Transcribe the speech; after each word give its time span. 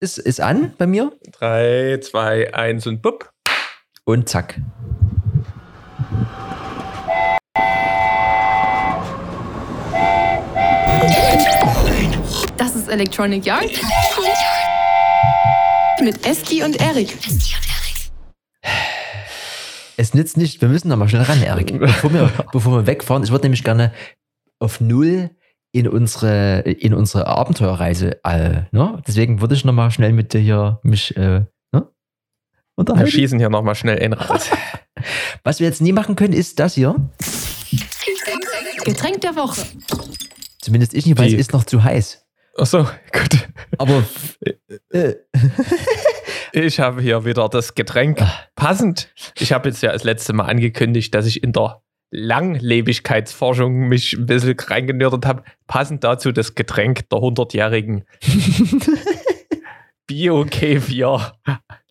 ist, 0.00 0.18
ist 0.18 0.40
an 0.40 0.74
bei 0.78 0.86
mir. 0.86 1.12
3, 1.38 1.98
2, 2.02 2.54
1 2.54 2.86
und 2.86 3.02
bupp. 3.02 3.30
Und 4.04 4.28
zack. 4.28 4.58
Das 12.56 12.74
ist 12.74 12.88
Electronic 12.88 13.44
Yard. 13.44 13.70
Mit 16.02 16.26
Eski 16.26 16.62
und 16.62 16.80
Erik. 16.80 17.16
Es 19.98 20.14
nützt 20.14 20.38
nicht, 20.38 20.62
wir 20.62 20.68
müssen 20.68 20.88
noch 20.88 20.96
mal 20.96 21.10
schnell 21.10 21.22
ran, 21.22 21.42
Erik. 21.42 21.78
Bevor 21.78 22.12
wir, 22.12 22.32
bevor 22.52 22.72
wir 22.72 22.86
wegfahren, 22.86 23.22
ich 23.22 23.30
würde 23.30 23.44
nämlich 23.44 23.64
gerne 23.64 23.92
auf 24.58 24.80
Null 24.80 25.30
in 25.72 25.86
unsere, 25.88 26.60
in 26.60 26.94
unsere 26.94 27.26
Abenteuerreise. 27.26 28.22
Äh, 28.24 28.62
ne? 28.72 29.02
Deswegen 29.06 29.40
würde 29.40 29.54
ich 29.54 29.64
noch 29.64 29.72
mal 29.72 29.90
schnell 29.90 30.12
mit 30.12 30.32
dir 30.32 30.40
hier 30.40 30.80
mich 30.82 31.16
äh, 31.16 31.44
ne? 31.72 31.86
Wir 32.76 33.06
schießen 33.06 33.38
hier 33.38 33.50
noch 33.50 33.62
mal 33.62 33.74
schnell 33.74 33.98
in 33.98 34.12
raus. 34.12 34.48
Was 35.44 35.60
wir 35.60 35.66
jetzt 35.66 35.80
nie 35.80 35.92
machen 35.92 36.16
können, 36.16 36.32
ist 36.34 36.58
das 36.58 36.74
hier. 36.74 36.94
Getränk 38.84 39.20
der 39.20 39.36
Woche. 39.36 39.62
Zumindest 40.60 40.94
ich 40.94 41.06
nicht, 41.06 41.18
weil 41.18 41.28
Die- 41.28 41.34
es 41.34 41.40
ist 41.40 41.52
noch 41.52 41.64
zu 41.64 41.82
heiß. 41.84 42.24
Achso, 42.56 42.84
gut. 43.12 43.48
Aber 43.78 44.02
äh, 44.90 45.14
Ich 46.52 46.80
habe 46.80 47.00
hier 47.00 47.24
wieder 47.24 47.48
das 47.48 47.74
Getränk 47.74 48.22
passend. 48.56 49.12
Ich 49.38 49.52
habe 49.52 49.68
jetzt 49.68 49.82
ja 49.82 49.92
das 49.92 50.04
letzte 50.04 50.32
Mal 50.32 50.44
angekündigt, 50.46 51.14
dass 51.14 51.26
ich 51.26 51.42
in 51.42 51.52
der 51.52 51.80
Langlebigkeitsforschung 52.10 53.88
mich 53.88 54.14
ein 54.14 54.26
bisschen 54.26 54.58
reingenördert 54.58 55.26
habe. 55.26 55.44
Passend 55.66 56.04
dazu 56.04 56.32
das 56.32 56.54
Getränk 56.54 57.08
der 57.08 57.20
100-jährigen 57.20 58.04
Bio-Kefir 60.06 61.32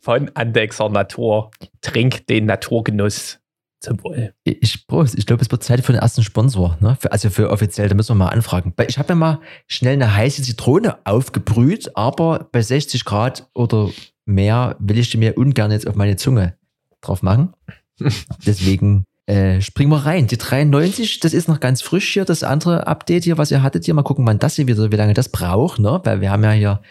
von 0.02 0.32
Andexer 0.34 0.90
Natur. 0.90 1.52
Trink 1.82 2.27
den 2.27 2.46
Naturgenuss 2.46 3.40
zum 3.80 4.04
Wohl. 4.04 4.34
ich, 4.43 4.88
Prost, 4.88 5.18
ich 5.18 5.26
glaube, 5.26 5.41
es 5.41 5.49
wird 5.49 5.63
Zeit 5.63 5.85
für 5.85 5.93
den 5.93 6.02
ersten 6.02 6.21
Sponsor. 6.24 6.77
Ne? 6.82 6.98
Für, 6.99 7.13
also 7.13 7.30
für 7.30 7.49
offiziell, 7.49 7.88
da 7.88 7.96
müssen 7.96 8.10
wir 8.10 8.26
mal 8.26 8.30
anfragen. 8.30 8.74
Weil 8.76 8.90
Ich 8.90 8.98
habe 8.98 9.10
ja 9.10 9.15
mal 9.15 9.40
schnell 9.68 9.93
eine 9.93 10.13
heiße 10.13 10.41
Zitrone 10.41 10.98
aufgebrüht, 11.05 11.96
aber 11.96 12.49
bei 12.52 12.62
60 12.62 13.05
Grad 13.05 13.49
oder 13.54 13.90
mehr 14.26 14.76
will 14.80 14.98
ich 14.98 15.10
die 15.10 15.18
mir 15.18 15.38
ungern 15.38 15.71
jetzt 15.71 15.88
auf 15.88 15.96
meine 15.96 16.18
Zunge 16.18 16.58
drauf 16.99 17.24
machen. 17.24 17.54
Deswegen 18.46 19.05
äh, 19.30 19.62
springen 19.62 19.91
wir 19.91 20.05
rein. 20.05 20.26
Die 20.26 20.40
93, 20.40 21.20
das 21.20 21.35
ist 21.35 21.48
noch 21.48 21.60
ganz 21.60 21.84
frisch 21.84 22.13
hier, 22.13 22.26
das 22.26 22.41
andere 22.41 22.88
Update 22.88 23.26
hier, 23.26 23.38
was 23.38 23.52
ihr 23.52 23.62
hattet 23.62 23.86
hier. 23.86 23.94
Mal 23.94 24.02
gucken, 24.02 24.26
wann 24.26 24.40
das 24.40 24.55
hier 24.55 24.66
wieder, 24.66 24.91
wie 24.91 24.96
lange 24.96 25.13
das 25.13 25.30
braucht, 25.30 25.77
ne? 25.77 26.02
Weil 26.04 26.20
wir 26.20 26.32
haben 26.32 26.44
ja 26.44 26.52
hier 26.52 26.82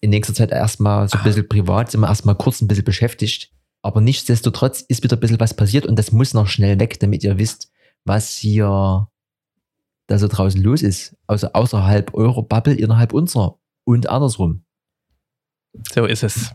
in 0.00 0.08
nächster 0.08 0.32
Zeit 0.32 0.50
erstmal 0.50 1.06
so 1.10 1.18
ein 1.18 1.24
bisschen 1.24 1.46
privat, 1.46 1.90
sind 1.90 2.00
wir 2.00 2.08
erstmal 2.08 2.36
kurz 2.36 2.62
ein 2.62 2.68
bisschen 2.68 2.84
beschäftigt. 2.84 3.50
Aber 3.82 4.00
nichtsdestotrotz 4.00 4.80
ist 4.80 5.02
wieder 5.02 5.18
ein 5.18 5.20
bisschen 5.20 5.40
was 5.40 5.52
passiert 5.52 5.84
und 5.84 5.98
das 5.98 6.10
muss 6.10 6.32
noch 6.32 6.46
schnell 6.46 6.80
weg, 6.80 6.98
damit 7.00 7.22
ihr 7.22 7.36
wisst, 7.36 7.70
was 8.06 8.34
hier 8.34 9.08
da 10.06 10.18
so 10.18 10.26
draußen 10.26 10.62
los 10.62 10.80
ist. 10.80 11.14
Also 11.26 11.52
außerhalb 11.52 12.14
eurer 12.14 12.44
Bubble, 12.44 12.74
innerhalb 12.74 13.12
unserer 13.12 13.58
und 13.84 14.08
andersrum. 14.08 14.64
So 15.94 16.06
ist 16.06 16.22
es. 16.22 16.54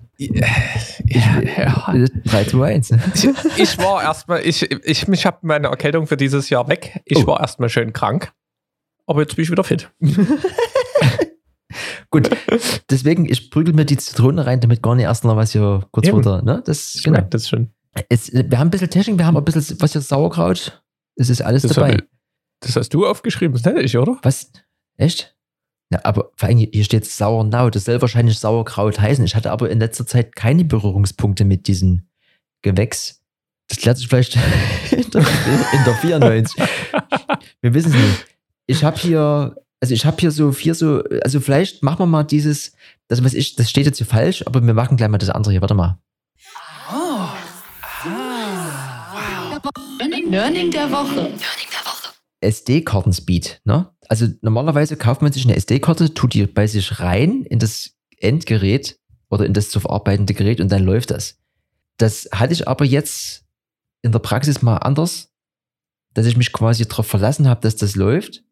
Ja, 1.10 1.42
ja. 1.42 2.06
3, 2.26 2.44
2, 2.46 2.66
1. 2.76 2.92
Ich, 3.16 3.30
ich 3.58 3.78
war 3.78 4.02
erstmal, 4.04 4.46
ich, 4.46 4.70
ich, 4.72 5.08
ich 5.08 5.26
habe 5.26 5.38
meine 5.42 5.68
Erkältung 5.68 6.08
für 6.08 6.18
dieses 6.18 6.50
Jahr 6.50 6.68
weg. 6.68 7.02
Ich 7.06 7.18
Oh. 7.20 7.28
war 7.28 7.40
erstmal 7.40 7.70
schön 7.70 7.94
krank. 7.94 8.32
Aber 9.08 9.22
jetzt 9.22 9.36
bin 9.36 9.44
ich 9.44 9.52
wieder 9.52 9.64
fit. 9.64 9.92
Gut, 12.12 12.30
deswegen, 12.90 13.26
ich 13.30 13.52
prügel 13.52 13.74
mir 13.74 13.86
die 13.86 13.98
Zitrone 13.98 14.46
rein, 14.46 14.60
damit 14.60 14.82
gar 14.82 14.96
nicht 14.96 15.04
erst 15.06 15.24
noch 15.24 15.36
was 15.36 15.52
hier 15.52 15.86
kurz 15.92 16.08
Eben. 16.08 16.16
runter. 16.16 16.42
Ne? 16.42 16.64
Das, 16.66 16.96
Ich 16.96 17.04
genau. 17.04 17.18
merke 17.18 17.30
das 17.30 17.48
schon. 17.48 17.70
Es, 18.10 18.32
wir 18.34 18.58
haben 18.58 18.68
ein 18.68 18.72
bisschen 18.72 18.90
Technik, 18.90 19.18
wir 19.20 19.26
haben 19.26 19.38
ein 19.38 19.44
bisschen 19.46 19.80
was 19.80 19.92
hier 19.92 20.02
Sauerkraut. 20.02 20.82
Es 21.16 21.30
ist 21.30 21.42
alles 21.42 21.62
Das, 21.64 21.74
dabei. 21.74 21.94
hab, 21.94 22.02
das 22.62 22.76
hast 22.76 22.90
du 22.94 23.06
aufgeschrieben, 23.06 23.54
das 23.56 23.64
hätte 23.66 23.82
ich, 23.82 23.96
oder? 23.98 24.18
Was? 24.24 24.52
Echt? 24.98 25.36
Ja, 25.92 26.00
aber 26.04 26.32
vor 26.36 26.48
allem 26.48 26.58
hier 26.60 26.84
steht 26.84 27.06
Sauernau. 27.06 27.70
Das 27.70 27.86
soll 27.86 28.02
wahrscheinlich 28.02 28.38
Sauerkraut 28.38 29.00
heißen. 29.00 29.26
Ich 29.26 29.36
hatte 29.36 29.52
aber 29.52 29.70
in 29.70 29.80
letzter 29.80 30.06
Zeit 30.06 30.36
keine 30.36 30.64
Berührungspunkte 30.64 31.46
mit 31.46 31.68
diesem 31.68 32.04
Gewächs. 32.62 33.22
Das 33.68 33.80
klärt 33.80 33.98
sich 33.98 34.08
vielleicht 34.08 34.36
in 34.92 35.10
der, 35.12 35.22
in 35.22 35.84
der 35.86 35.96
94. 35.96 36.64
Wir 37.62 37.74
wissen 37.74 37.92
es 37.92 37.98
nicht. 37.98 38.26
Ich 38.68 38.84
habe 38.84 38.98
hier, 38.98 39.56
also 39.80 39.94
ich 39.94 40.06
habe 40.06 40.18
hier 40.20 40.32
so 40.32 40.52
vier 40.52 40.76
so, 40.76 41.04
also 41.24 41.40
vielleicht 41.40 41.82
machen 41.82 42.00
wir 42.00 42.06
mal 42.06 42.24
dieses, 42.24 42.74
das 43.08 43.24
was 43.24 43.34
ich, 43.34 43.56
das 43.56 43.70
steht 43.70 43.88
jetzt 43.88 43.98
hier 43.98 44.06
falsch, 44.06 44.44
aber 44.46 44.64
wir 44.64 44.74
machen 44.76 44.96
gleich 44.96 45.10
mal 45.10 45.18
das 45.18 45.32
andere 45.32 45.52
hier. 45.52 45.62
Warte 45.62 45.74
mal. 45.74 45.98
Learning 50.30 50.70
der 50.70 50.92
Woche. 50.92 51.34
SD-Karten-Speed. 52.42 53.62
Ne? 53.66 53.90
Also 54.10 54.28
normalerweise 54.42 54.98
kauft 54.98 55.22
man 55.22 55.32
sich 55.32 55.46
eine 55.46 55.56
SD-Karte, 55.56 56.14
tut 56.14 56.34
die 56.34 56.48
bei 56.48 56.68
sich 56.68 57.00
rein 57.00 57.44
in 57.44 57.60
das 57.60 57.96
Endgerät 58.18 59.00
oder 59.30 59.46
in 59.46 59.54
das 59.54 59.70
zu 59.70 59.80
verarbeitende 59.80 60.34
Gerät 60.34 60.60
und 60.60 60.72
dann 60.72 60.84
läuft 60.84 61.12
das. 61.12 61.38
Das 61.98 62.28
hatte 62.34 62.54
ich 62.54 62.68
aber 62.68 62.86
jetzt 62.86 63.46
in 64.02 64.12
der 64.12 64.20
Praxis 64.20 64.64
mal 64.64 64.78
anders, 64.78 65.32
dass 66.16 66.26
ich 66.26 66.38
mich 66.38 66.52
quasi 66.52 66.88
darauf 66.88 67.06
verlassen 67.06 67.48
habe, 67.48 67.62
dass 67.62 67.76
das 67.76 67.96
läuft, 67.96 68.44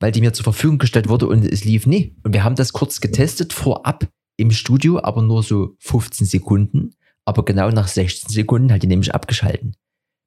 weil 0.00 0.12
die 0.12 0.20
mir 0.20 0.34
zur 0.34 0.44
Verfügung 0.44 0.78
gestellt 0.78 1.08
wurde 1.08 1.26
und 1.28 1.44
es 1.44 1.64
lief 1.64 1.86
nie. 1.86 2.16
Und 2.22 2.34
wir 2.34 2.44
haben 2.44 2.54
das 2.54 2.74
kurz 2.74 3.00
getestet 3.00 3.54
vorab 3.54 4.06
im 4.36 4.50
Studio, 4.50 5.00
aber 5.02 5.22
nur 5.22 5.42
so 5.42 5.76
15 5.78 6.26
Sekunden. 6.26 6.94
Aber 7.24 7.44
genau 7.44 7.70
nach 7.70 7.88
16 7.88 8.30
Sekunden 8.30 8.70
hat 8.70 8.82
die 8.82 8.86
nämlich 8.86 9.14
abgeschalten. 9.14 9.76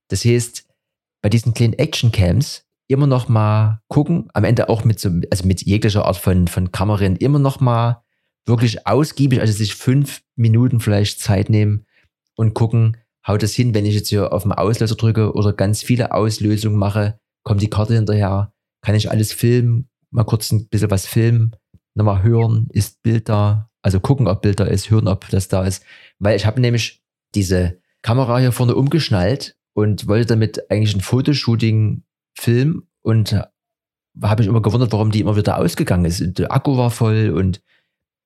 Das 0.08 0.26
heißt, 0.26 0.66
bei 1.22 1.30
diesen 1.30 1.54
kleinen 1.54 1.74
Action-Cams 1.74 2.66
immer 2.92 3.08
noch 3.08 3.28
mal 3.30 3.82
gucken, 3.88 4.30
am 4.34 4.44
Ende 4.44 4.70
auch 4.70 4.84
mit 4.84 5.00
so, 5.00 5.10
also 5.30 5.46
mit 5.48 5.62
jeglicher 5.64 6.06
Art 6.06 6.18
von, 6.18 6.48
von 6.48 6.72
Kamerin, 6.72 7.16
immer 7.16 7.40
noch 7.40 7.60
mal 7.60 8.04
wirklich 8.46 8.88
ausgiebig, 8.88 9.40
also 9.40 9.54
sich 9.54 9.76
fünf 9.76 10.22
Minuten 10.36 10.80
vielleicht 10.80 11.20
Zeit 11.20 11.50
nehmen 11.50 11.86
und 12.36 12.54
gucken, 12.54 12.98
haut 13.28 13.44
das 13.44 13.54
hin, 13.54 13.74
wenn 13.74 13.86
ich 13.86 13.96
jetzt 13.96 14.10
hier 14.10 14.34
auf 14.34 14.44
den 14.44 14.52
Auslöser 14.52 14.96
drücke 14.96 15.34
oder 15.34 15.54
ganz 15.54 15.84
viele 15.84 16.12
Auslösungen 16.12 16.78
mache, 16.78 17.20
kommt 17.44 17.62
die 17.62 17.70
Karte 17.70 17.94
hinterher, 17.94 18.54
kann 18.82 18.96
ich 18.96 19.12
alles 19.12 19.32
filmen, 19.32 19.90
mal 20.10 20.24
kurz 20.24 20.52
ein 20.52 20.68
bisschen 20.70 20.92
was 20.92 21.06
filmen, 21.06 21.56
nochmal 21.94 22.24
hören, 22.24 22.68
ist 22.72 23.02
Bild 23.04 23.30
da, 23.30 23.70
also 23.82 24.00
gucken, 24.00 24.28
ob 24.28 24.42
Bild 24.42 24.60
da 24.60 24.66
ist, 24.66 24.90
hören, 24.90 25.08
ob 25.08 25.30
das 25.30 25.48
da 25.48 25.64
ist, 25.66 25.84
weil 26.20 26.36
ich 26.36 26.46
habe 26.46 26.62
nämlich 26.62 27.04
diese 27.36 27.80
Kamera 28.02 28.40
hier 28.40 28.52
vorne 28.52 28.76
umgeschnallt 28.76 29.56
und 29.74 30.08
wollte 30.08 30.28
damit 30.28 30.70
eigentlich 30.72 30.96
ein 30.96 31.02
Fotoshooting 31.02 32.04
filmen 32.34 32.88
und 33.02 33.34
habe 34.22 34.42
mich 34.42 34.48
immer 34.48 34.62
gewundert, 34.62 34.92
warum 34.92 35.12
die 35.12 35.22
immer 35.22 35.36
wieder 35.36 35.58
ausgegangen 35.58 36.06
ist. 36.06 36.38
Der 36.38 36.52
Akku 36.52 36.78
war 36.78 36.92
voll 36.92 37.30
und 37.30 37.62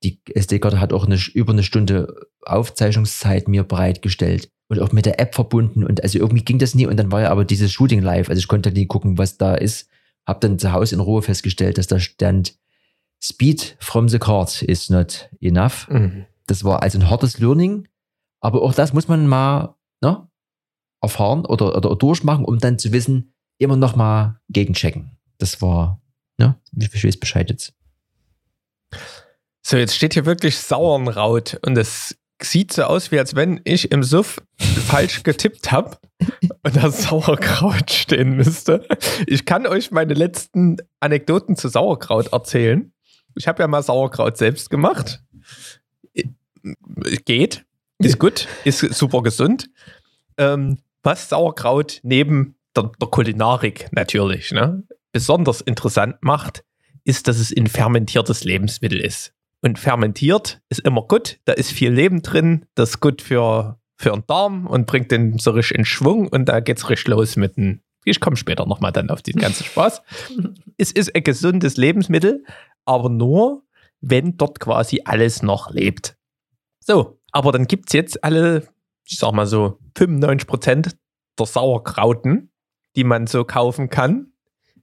die 0.04 0.20
SD-Karte 0.34 0.80
hat 0.80 0.94
auch 0.94 1.06
eine, 1.06 1.18
über 1.34 1.54
eine 1.54 1.64
Stunde 1.64 2.28
Aufzeichnungszeit 2.46 3.48
mir 3.48 3.64
bereitgestellt 3.64 4.52
und 4.68 4.80
auch 4.80 4.92
mit 4.92 5.06
der 5.06 5.20
App 5.20 5.36
verbunden 5.36 5.84
und 5.84 6.04
also 6.04 6.20
irgendwie 6.20 6.44
ging 6.44 6.60
das 6.60 6.76
nie 6.76 6.86
und 6.86 6.98
dann 6.98 7.12
war 7.12 7.22
ja 7.22 7.32
aber 7.32 7.46
dieses 7.46 7.72
Shooting 7.72 8.02
live, 8.02 8.30
also 8.30 8.40
ich 8.40 8.48
konnte 8.48 8.72
nie 8.72 8.88
gucken, 8.88 9.18
was 9.18 9.38
da 9.38 9.56
ist. 9.56 9.90
Hab 10.26 10.42
dann 10.42 10.58
zu 10.58 10.72
Hause 10.72 10.96
in 10.96 11.02
Ruhe 11.02 11.22
festgestellt, 11.22 11.78
dass 11.78 11.88
da 11.88 12.00
stand 12.00 12.58
Speed 13.24 13.78
from 13.80 14.10
the 14.10 14.20
card 14.20 14.62
is 14.64 14.90
not 14.90 15.30
enough. 15.40 15.88
Mhm. 15.90 16.26
Das 16.48 16.64
war 16.64 16.82
also 16.82 17.00
ein 17.00 17.10
hartes 17.10 17.40
Learning, 17.40 17.88
aber 18.40 18.62
auch 18.64 18.74
das 18.74 18.94
muss 18.94 19.08
man 19.08 19.28
mal 19.28 19.76
ne, 20.02 20.28
erfahren 21.02 21.46
oder, 21.46 21.76
oder 21.78 21.96
durchmachen, 21.96 22.46
um 22.46 22.58
dann 22.58 22.80
zu 22.80 22.92
wissen, 22.92 23.35
immer 23.58 23.78
noch 23.78 23.96
mal 23.96 24.40
gegenchecken. 24.50 25.12
Das 25.38 25.62
war, 25.62 26.02
ne, 26.38 26.56
ich 26.78 27.04
weiß 27.04 27.18
Bescheid 27.18 27.50
jetzt. 27.50 27.74
So, 29.62 29.78
jetzt 29.78 29.96
steht 29.96 30.14
hier 30.14 30.26
wirklich 30.26 30.58
Sauernraut 30.58 31.60
und 31.66 31.78
es 31.78 32.16
sieht 32.42 32.74
so 32.74 32.84
aus, 32.84 33.12
wie 33.12 33.20
als 33.20 33.36
wenn 33.36 33.62
ich 33.64 33.92
im 33.92 34.04
Suff 34.04 34.42
falsch 34.58 35.24
getippt 35.24 35.72
habe 35.72 35.98
und 36.64 36.76
da 36.76 36.92
Sauerkraut 36.92 37.92
stehen 37.92 38.36
müsste. 38.36 38.88
Ich 39.26 39.46
kann 39.46 39.66
euch 39.66 39.92
meine 39.92 40.14
letzten 40.14 40.78
Anekdoten 41.00 41.56
zu 41.56 41.70
Sauerkraut 41.70 42.34
erzählen. 42.34 42.94
Ich 43.36 43.48
habe 43.48 43.64
ja 43.64 43.68
mal 43.68 43.84
Sauerkraut 43.84 44.38
selbst 44.38 44.70
gemacht. 44.70 45.24
Geht, 47.26 47.66
ist 48.00 48.20
gut, 48.20 48.48
ist 48.64 48.80
super 48.80 49.22
gesund. 49.22 49.70
Ähm, 50.38 50.80
was 51.04 51.30
Sauerkraut 51.30 52.00
neben 52.04 52.55
der, 52.76 52.92
der 53.00 53.08
Kulinarik 53.08 53.88
natürlich 53.92 54.52
ne, 54.52 54.84
besonders 55.12 55.62
interessant 55.62 56.18
macht, 56.22 56.64
ist, 57.04 57.28
dass 57.28 57.40
es 57.40 57.56
ein 57.56 57.68
fermentiertes 57.68 58.44
Lebensmittel 58.44 59.00
ist. 59.00 59.34
Und 59.62 59.80
fermentiert 59.80 60.62
ist 60.70 60.82
immer 60.82 61.04
gut, 61.04 61.40
da 61.46 61.54
ist 61.54 61.72
viel 61.72 61.92
Leben 61.92 62.22
drin, 62.22 62.66
das 62.76 62.92
ist 62.92 63.00
gut 63.00 63.22
für, 63.22 63.80
für 63.98 64.12
den 64.12 64.24
Darm 64.28 64.68
und 64.68 64.86
bringt 64.86 65.12
den 65.12 65.38
so 65.40 65.52
richtig 65.52 65.78
in 65.78 65.86
Schwung 65.86 66.28
und 66.28 66.46
da 66.46 66.60
geht's 66.60 66.90
richtig 66.90 67.08
los 67.08 67.36
mit 67.36 67.58
dem. 67.58 67.82
Ich 68.04 68.20
komme 68.20 68.36
später 68.36 68.68
nochmal 68.68 68.92
dann 68.92 69.10
auf 69.10 69.24
den 69.24 69.38
ganzen 69.38 69.64
Spaß. 69.64 70.04
es 70.78 70.92
ist 70.92 71.16
ein 71.16 71.24
gesundes 71.24 71.78
Lebensmittel, 71.78 72.44
aber 72.86 73.10
nur, 73.10 73.64
wenn 74.02 74.38
dort 74.38 74.60
quasi 74.60 75.02
alles 75.06 75.42
noch 75.42 75.72
lebt. 75.72 76.16
So, 76.80 77.20
aber 77.32 77.52
dann 77.52 77.66
gibt 77.66 77.90
es 77.90 77.94
jetzt 77.94 78.24
alle, 78.24 78.68
ich 79.06 79.18
sag 79.18 79.34
mal 79.34 79.48
so, 79.48 79.80
95% 79.98 80.94
der 81.40 81.46
Sauerkrauten, 81.46 82.52
die 82.96 83.04
man 83.04 83.28
so 83.28 83.44
kaufen 83.44 83.90
kann, 83.90 84.32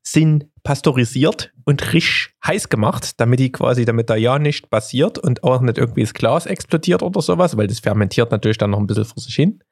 sind 0.03 0.47
pasteurisiert 0.63 1.53
und 1.65 1.93
richtig 1.93 2.35
heiß 2.47 2.69
gemacht, 2.69 3.21
damit 3.21 3.41
die 3.41 3.53
quasi, 3.53 3.85
damit 3.85 4.11
da 4.11 4.17
ja 4.17 4.39
nicht 4.39 4.71
passiert 4.71 5.19
und 5.19 5.45
auch 5.45 5.61
nicht 5.61 5.79
irgendwie 5.79 6.03
das 6.03 6.15
Glas 6.15 6.47
explodiert 6.47 7.03
oder 7.03 7.21
sowas, 7.21 7.57
weil 7.57 7.67
das 7.67 7.81
fermentiert 7.81 8.31
natürlich 8.31 8.59
dann 8.59 8.71
noch 8.71 8.79
ein 8.79 8.87
bisschen 8.87 9.05
vor 9.05 9.23
sich 9.23 9.35
hin. 9.35 9.63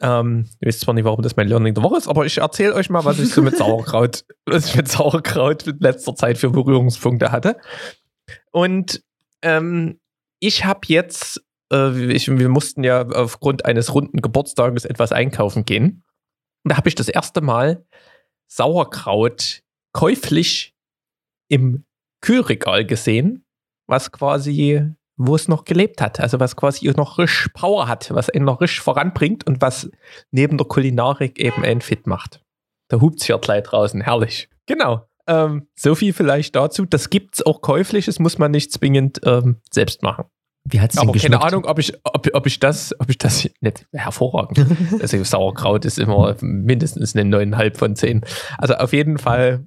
Ähm, 0.00 0.46
ich 0.60 0.68
weiß 0.68 0.80
zwar 0.80 0.94
nicht, 0.94 1.04
warum 1.04 1.22
das 1.22 1.36
mein 1.36 1.48
Learning 1.48 1.74
der 1.74 1.82
Woche 1.82 1.98
ist, 1.98 2.08
aber 2.08 2.24
ich 2.24 2.38
erzähle 2.38 2.74
euch 2.74 2.90
mal, 2.90 3.04
was 3.04 3.18
ich 3.18 3.28
so 3.28 3.42
mit 3.42 3.56
Sauerkraut, 3.56 4.24
was 4.46 4.66
ich 4.66 4.76
mit 4.76 4.88
Sauerkraut 4.88 5.66
in 5.66 5.78
letzter 5.78 6.14
Zeit 6.14 6.38
für 6.38 6.50
Berührungspunkte 6.50 7.30
hatte. 7.30 7.56
Und 8.50 9.02
ähm, 9.42 10.00
ich 10.38 10.64
habe 10.64 10.80
jetzt, 10.86 11.42
äh, 11.72 12.12
ich, 12.12 12.28
wir 12.28 12.48
mussten 12.48 12.82
ja 12.82 13.06
aufgrund 13.06 13.66
eines 13.66 13.94
runden 13.94 14.22
Geburtstages 14.22 14.84
etwas 14.84 15.12
einkaufen 15.12 15.64
gehen. 15.64 16.02
Und 16.64 16.72
da 16.72 16.76
habe 16.76 16.88
ich 16.88 16.94
das 16.94 17.08
erste 17.08 17.40
Mal 17.40 17.84
Sauerkraut 18.48 19.62
käuflich 19.92 20.74
im 21.48 21.84
Kühlregal 22.20 22.84
gesehen, 22.84 23.44
was 23.86 24.12
quasi, 24.12 24.86
wo 25.16 25.34
es 25.34 25.48
noch 25.48 25.64
gelebt 25.64 26.00
hat, 26.00 26.20
also 26.20 26.38
was 26.38 26.56
quasi 26.56 26.90
noch 26.96 27.18
risch 27.18 27.48
Power 27.54 27.88
hat, 27.88 28.12
was 28.14 28.28
ihn 28.32 28.44
noch 28.44 28.60
risch 28.60 28.80
voranbringt 28.80 29.46
und 29.46 29.60
was 29.60 29.90
neben 30.30 30.58
der 30.58 30.66
Kulinarik 30.66 31.38
eben 31.38 31.64
einen 31.64 31.80
fit 31.80 32.06
macht. 32.06 32.42
Da 32.88 33.00
hupt's 33.00 33.24
hier 33.26 33.38
gleich 33.38 33.62
draußen, 33.64 34.00
herrlich. 34.00 34.48
Genau. 34.66 35.08
Ähm, 35.26 35.68
so 35.76 35.94
viel 35.94 36.12
vielleicht 36.12 36.56
dazu. 36.56 36.84
Das 36.84 37.08
gibt's 37.10 37.44
auch 37.44 37.60
käuflich, 37.60 38.06
das 38.06 38.18
muss 38.18 38.38
man 38.38 38.50
nicht 38.50 38.72
zwingend 38.72 39.20
ähm, 39.24 39.60
selbst 39.70 40.02
machen. 40.02 40.24
Wie 40.64 40.80
hat's 40.80 40.98
Aber 40.98 41.12
keine? 41.12 41.40
Ahnung, 41.42 41.64
ob 41.64 41.78
ich, 41.78 41.94
ob, 42.04 42.28
ob 42.32 42.46
ich 42.46 42.60
das, 42.60 42.94
ob 43.00 43.08
ich 43.10 43.18
das 43.18 43.48
nicht 43.60 43.86
hervorragend. 43.92 44.66
Also 45.00 45.22
Sauerkraut 45.24 45.84
ist 45.84 45.98
immer 45.98 46.36
mindestens 46.40 47.16
eine 47.16 47.36
9,5 47.36 47.76
von 47.78 47.96
10. 47.96 48.24
Also 48.58 48.74
auf 48.74 48.92
jeden 48.92 49.18
Fall 49.18 49.64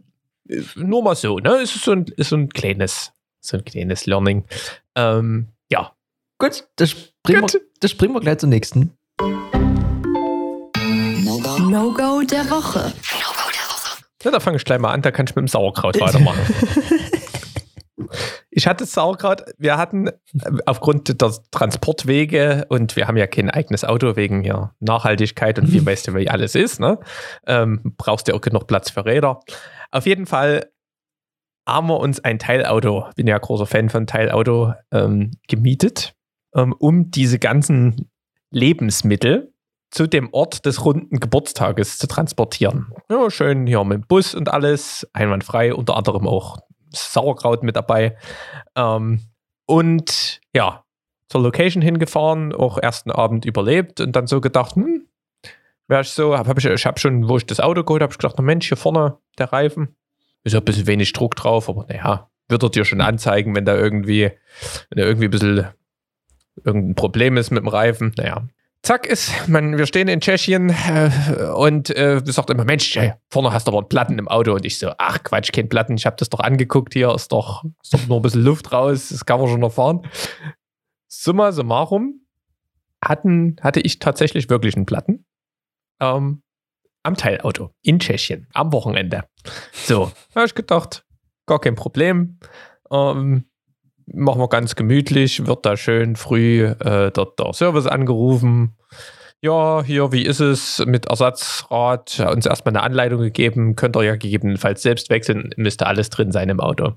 äh, 0.50 0.62
nur 0.76 1.04
mal 1.04 1.16
so, 1.16 1.40
ne? 1.40 1.60
Es 1.62 1.76
ist 1.76 1.84
so 1.84 1.92
ein, 1.92 2.06
ist 2.18 2.30
so 2.30 2.36
ein 2.36 2.50
kleines, 2.50 3.12
so 3.40 3.58
ein 3.58 3.66
kleines 3.66 4.06
Learning. 4.06 4.46
Ähm, 4.96 5.48
ja. 5.72 5.92
Gut, 6.38 6.68
das 6.76 6.92
springen, 6.92 7.42
Gut. 7.42 7.54
Wir, 7.54 7.62
das 7.80 7.92
springen 7.92 8.14
wir 8.14 8.22
gleich 8.22 8.38
zum 8.38 8.50
nächsten. 8.50 8.92
No-Go 11.60 12.22
der 12.22 12.50
Woche. 12.50 12.94
ja. 14.24 14.32
Da 14.32 14.40
fange 14.40 14.58
ich 14.58 14.66
gleich 14.66 14.80
mal 14.80 14.92
an, 14.94 15.02
da 15.02 15.12
kann 15.12 15.26
ich 15.28 15.36
mit 15.36 15.44
dem 15.44 15.48
Sauerkraut 15.48 16.00
weitermachen. 16.00 16.40
Ich 18.56 18.68
hatte 18.68 18.86
Sauerkraut, 18.86 19.44
wir 19.58 19.78
hatten 19.78 20.08
äh, 20.08 20.12
aufgrund 20.66 21.22
der 21.22 21.32
Transportwege 21.52 22.66
und 22.70 22.96
wir 22.96 23.08
haben 23.08 23.18
ja 23.18 23.26
kein 23.28 23.50
eigenes 23.50 23.84
Auto 23.84 24.16
wegen 24.16 24.44
hier 24.44 24.72
Nachhaltigkeit 24.80 25.58
und 25.58 25.72
wie 25.72 25.84
weißt 25.86 26.08
du, 26.08 26.16
wie 26.16 26.30
alles 26.30 26.56
ist, 26.56 26.80
ne? 26.80 27.00
Ähm, 27.48 27.96
brauchst 27.98 28.28
du 28.28 28.36
auch 28.36 28.42
genug 28.42 28.68
Platz 28.68 28.92
für 28.92 29.06
Räder. 29.06 29.40
Auf 29.92 30.06
jeden 30.06 30.28
Fall 30.28 30.72
haben 31.68 31.88
wir 31.88 32.00
uns 32.00 32.20
ein 32.20 32.40
Teilauto, 32.40 33.08
bin 33.16 33.28
ja 33.28 33.38
großer 33.38 33.66
Fan 33.66 33.90
von 33.90 34.06
Teilauto, 34.06 34.74
ähm, 34.92 35.32
gemietet, 35.48 36.14
ähm, 36.56 36.74
um 36.78 37.10
diese 37.10 37.40
ganzen 37.40 38.12
Lebensmittel 38.52 39.54
zu 39.90 40.08
dem 40.08 40.32
Ort 40.32 40.66
des 40.66 40.84
runden 40.86 41.20
Geburtstages 41.20 41.98
zu 41.98 42.08
transportieren. 42.08 42.92
Ja, 43.10 43.30
schön 43.30 43.66
hier 43.68 43.84
mit 43.84 44.02
dem 44.02 44.08
Bus 44.08 44.36
und 44.36 44.50
alles, 44.50 45.08
einwandfrei, 45.14 45.74
unter 45.74 45.96
anderem 45.96 46.28
auch 46.28 46.58
Sauerkraut 46.94 47.64
mit 47.64 47.76
dabei. 47.76 48.18
Ähm, 48.76 49.22
und 49.66 50.42
ja, 50.54 50.84
zur 51.30 51.42
Location 51.42 51.82
hingefahren, 51.82 52.54
auch 52.54 52.78
ersten 52.78 53.12
Abend 53.12 53.46
überlebt 53.46 54.00
und 54.02 54.16
dann 54.16 54.28
so 54.28 54.42
gedacht, 54.42 54.76
hm, 54.76 55.08
wäre 55.88 56.02
ich 56.02 56.10
so, 56.10 56.38
hab, 56.38 56.48
hab 56.48 56.58
ich, 56.58 56.66
ich 56.66 56.86
habe 56.86 57.00
schon, 57.00 57.28
wo 57.28 57.38
ich 57.38 57.46
das 57.46 57.60
Auto 57.60 57.84
geholt 57.84 58.02
habe, 58.02 58.12
ich 58.12 58.18
gedacht, 58.18 58.36
na 58.38 58.44
Mensch, 58.44 58.68
hier 58.68 58.78
vorne 58.78 59.18
der 59.38 59.52
Reifen, 59.52 59.96
ist 60.44 60.54
ja 60.54 60.60
ein 60.60 60.66
bisschen 60.66 60.88
wenig 60.88 61.14
Druck 61.14 61.36
drauf, 61.36 61.70
aber 61.70 61.86
naja, 61.88 62.30
wird 62.50 62.64
er 62.64 62.70
dir 62.70 62.86
schon 62.86 63.02
anzeigen, 63.02 63.56
wenn 63.56 63.66
da 63.66 63.76
irgendwie, 63.76 64.32
wenn 64.90 65.02
da 65.02 65.04
irgendwie 65.04 65.26
ein 65.26 65.32
bisschen 65.32 65.68
irgendein 66.64 66.96
Problem 66.96 67.38
ist 67.38 67.52
mit 67.52 67.64
dem 67.64 67.68
Reifen. 67.68 68.14
Naja, 68.18 68.48
zack 68.84 69.08
ist, 69.08 69.48
man, 69.48 69.78
wir 69.78 69.88
stehen 69.88 70.08
in 70.08 70.20
Tschechien 70.20 70.70
äh, 70.70 71.10
und 71.56 71.90
äh, 71.96 72.22
sagt 72.26 72.50
immer, 72.50 72.66
Mensch, 72.66 72.96
ey, 72.98 73.14
vorne 73.30 73.52
hast 73.52 73.68
du 73.68 73.72
aber 73.72 73.80
einen 73.80 73.90
Platten 73.90 74.20
im 74.20 74.28
Auto. 74.28 74.54
Und 74.54 74.66
ich 74.66 74.78
so, 74.78 74.92
ach 74.98 75.24
Quatsch, 75.24 75.52
kein 75.52 75.70
Platten, 75.70 75.96
ich 75.96 76.06
habe 76.06 76.18
das 76.18 76.30
doch 76.30 76.42
angeguckt 76.42 76.94
hier, 76.94 77.14
ist 77.16 77.32
doch, 77.32 77.64
ist 77.82 77.94
doch 77.94 78.06
nur 78.08 78.18
ein 78.20 78.22
bisschen 78.22 78.44
Luft 78.44 78.72
raus, 78.72 79.10
das 79.10 79.26
kann 79.26 79.40
man 79.40 79.50
schon 79.50 79.62
noch 79.62 79.74
fahren. 79.74 80.08
Summa 81.08 81.52
summarum 81.52 82.26
hatten, 83.04 83.56
hatte 83.62 83.80
ich 83.80 84.00
tatsächlich 84.00 84.50
wirklich 84.50 84.76
einen 84.76 84.86
Platten 84.86 85.26
ähm, 86.00 86.44
am 87.04 87.16
Teilauto 87.16 87.72
in 87.82 88.00
Tschechien 88.00 88.48
am 88.54 88.74
Wochenende. 88.74 89.24
So, 89.72 90.12
habe 90.36 90.46
ich 90.46 90.56
gedacht, 90.56 91.06
gar 91.46 91.60
kein 91.60 91.76
Problem. 91.76 92.40
Ähm, 92.92 93.46
machen 94.06 94.40
wir 94.40 94.50
ganz 94.50 94.76
gemütlich, 94.76 95.46
wird 95.46 95.66
da 95.66 95.78
schön 95.78 96.16
früh 96.16 96.66
äh, 96.66 97.12
der, 97.12 97.28
der 97.38 97.54
Service 97.54 97.88
angerufen. 97.88 98.76
Ja, 99.42 99.84
hier, 99.84 100.12
wie 100.14 100.24
ist 100.24 100.40
es 100.40 100.84
mit 100.86 101.08
Ersatzrad? 101.08 102.20
Uns 102.32 102.46
erstmal 102.46 102.76
eine 102.76 102.84
Anleitung 102.84 103.20
gegeben, 103.20 103.76
könnt 103.76 103.98
ihr 103.98 104.04
ja 104.04 104.16
gegebenenfalls 104.16 104.82
selbst 104.82 105.10
wechseln, 105.10 105.50
müsste 105.58 105.86
alles 105.86 106.10
drin 106.10 106.32
sein 106.32 106.50
im 106.50 106.62
Auto. 106.62 106.94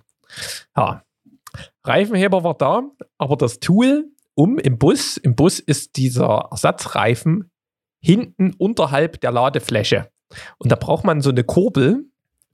Ja, 0.76 1.02
Reifenheber 1.84 2.44
war 2.44 2.54
da, 2.54 2.82
aber 3.18 3.36
das 3.36 3.58
Tool 3.60 4.04
um 4.34 4.58
im 4.58 4.78
Bus, 4.78 5.16
im 5.16 5.34
Bus 5.34 5.58
ist 5.58 5.96
dieser 5.96 6.48
Ersatzreifen 6.50 7.50
hinten 8.00 8.54
unterhalb 8.58 9.20
der 9.20 9.32
Ladefläche. 9.32 10.10
Und 10.58 10.70
da 10.70 10.76
braucht 10.76 11.04
man 11.04 11.22
so 11.22 11.30
eine 11.30 11.44
Kurbel, 11.44 12.04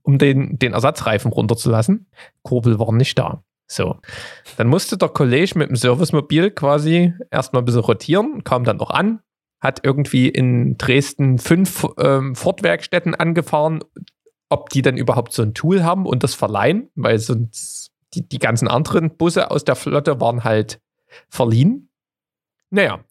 um 0.02 0.19
den, 0.19 0.58
den 0.58 0.72
Ersatzreifen 0.72 1.32
runterzulassen. 1.32 2.06
Kurbel 2.43 2.78
war 2.78 2.93
nicht 2.93 3.19
da. 3.19 3.43
So. 3.72 3.96
Dann 4.56 4.69
musste 4.69 4.98
der 4.98 5.08
Kollege 5.08 5.58
mit 5.58 5.70
dem 5.70 5.76
Servicemobil 5.76 6.50
quasi 6.50 7.14
erstmal 7.30 7.62
ein 7.62 7.64
bisschen 7.64 7.80
rotieren, 7.80 8.44
kam 8.44 8.64
dann 8.64 8.76
noch 8.76 8.90
an, 8.90 9.20
hat 9.60 9.80
irgendwie 9.84 10.28
in 10.28 10.76
Dresden 10.76 11.38
fünf 11.38 11.86
ähm, 11.98 12.34
Ford-Werkstätten 12.34 13.14
angefahren, 13.14 13.82
ob 14.48 14.69
die 14.69 14.82
dann 14.82 14.96
überhaupt 14.96 15.32
so 15.32 15.42
ein 15.42 15.54
Tool 15.54 15.82
haben 15.82 16.04
und 16.04 16.22
das 16.22 16.34
verleihen, 16.34 16.90
weil 16.94 17.19
sonst 17.19 17.90
die, 18.14 18.28
die 18.28 18.38
ganzen 18.38 18.69
anderen 18.69 19.16
Busse 19.16 19.50
aus 19.50 19.64
der 19.64 19.76
Flotte 19.76 20.20
waren 20.20 20.44
halt 20.44 20.80
verliehen. 21.28 21.88
Naja. 22.70 23.05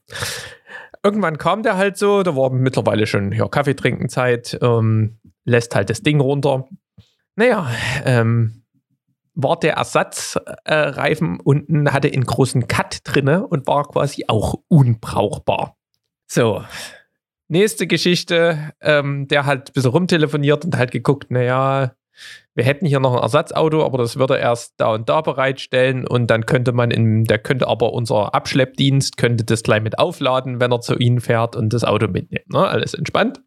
Irgendwann 1.04 1.40
kam 1.40 1.64
der 1.64 1.78
halt 1.78 1.98
so, 1.98 2.22
da 2.22 2.36
war 2.36 2.52
mittlerweile 2.52 3.08
schon 3.08 3.32
ja, 3.32 3.48
Kaffee 3.48 3.74
trinken 3.74 4.10
Zeit, 4.10 4.60
ähm, 4.62 5.18
lässt 5.46 5.74
halt 5.74 5.90
das 5.90 6.04
Ding 6.04 6.20
runter. 6.20 6.68
Naja, 7.36 7.72
ähm, 8.06 8.61
war 9.34 9.60
der 9.60 9.74
Ersatzreifen 9.74 11.36
äh, 11.36 11.42
unten, 11.44 11.94
hatte 11.94 12.12
einen 12.12 12.26
großen 12.26 12.68
Cut 12.68 13.00
drinne 13.04 13.48
und 13.48 13.68
war 13.68 13.88
quasi 13.88 14.26
auch 14.28 14.56
unbrauchbar. 14.68 15.78
So, 16.28 16.64
nächste 17.48 17.88
Geschichte, 17.88 18.72
ähm, 18.82 19.28
der 19.28 19.46
hat 19.46 19.70
ein 19.70 19.74
bisschen 19.74 19.92
rumtelefoniert 19.92 20.66
und 20.66 20.78
halt 20.78 20.92
geguckt, 20.92 21.32
naja, 21.32 21.94
wir 22.54 22.66
hätten 22.66 22.86
hier 22.86 23.00
noch 23.00 23.16
ein 23.16 23.22
Ersatzauto, 23.22 23.86
aber 23.86 23.98
das 23.98 24.18
würde 24.18 24.36
er 24.36 24.42
erst 24.42 24.74
da 24.78 24.94
und 24.94 25.08
da 25.08 25.22
bereitstellen 25.22 26.06
und 26.06 26.28
dann 26.28 26.46
könnte 26.46 26.74
man 26.74 26.92
in, 26.92 27.24
der 27.24 27.40
könnte 27.40 27.68
aber 27.68 27.94
unser 27.94 28.36
Abschleppdienst 28.36 29.18
könnte 29.18 29.46
das 29.46 29.64
gleich 29.64 29.82
mit 29.82 30.00
aufladen, 30.00 30.60
wenn 30.60 30.72
er 30.72 30.82
zu 30.82 30.96
Ihnen 30.98 31.22
fährt 31.22 31.56
und 31.56 31.72
das 31.74 31.84
Auto 31.84 32.08
mitnehmen. 32.08 32.46
Ne? 32.50 32.68
Alles 32.68 32.94
entspannt. 32.94 33.42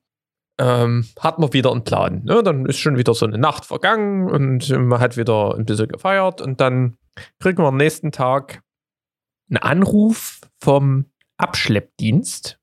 Ähm, 0.59 1.07
hat 1.19 1.39
man 1.39 1.53
wieder 1.53 1.73
einen 1.73 1.85
Plan. 1.85 2.23
Ne? 2.25 2.43
Dann 2.43 2.67
ist 2.67 2.79
schon 2.79 2.97
wieder 2.97 3.15
so 3.15 3.27
eine 3.27 3.39
Nacht 3.39 3.65
vergangen 3.65 4.31
und 4.31 4.69
man 4.71 5.01
hat 5.01 5.17
wieder 5.17 5.55
ein 5.57 5.65
bisschen 5.65 5.89
gefeiert 5.89 6.41
und 6.41 6.61
dann 6.61 6.97
kriegen 7.41 7.59
wir 7.59 7.67
am 7.67 7.77
nächsten 7.77 8.13
Tag 8.13 8.63
einen 9.51 9.59
Anruf 9.59 10.41
vom 10.61 11.07
Abschleppdienst. 11.39 12.59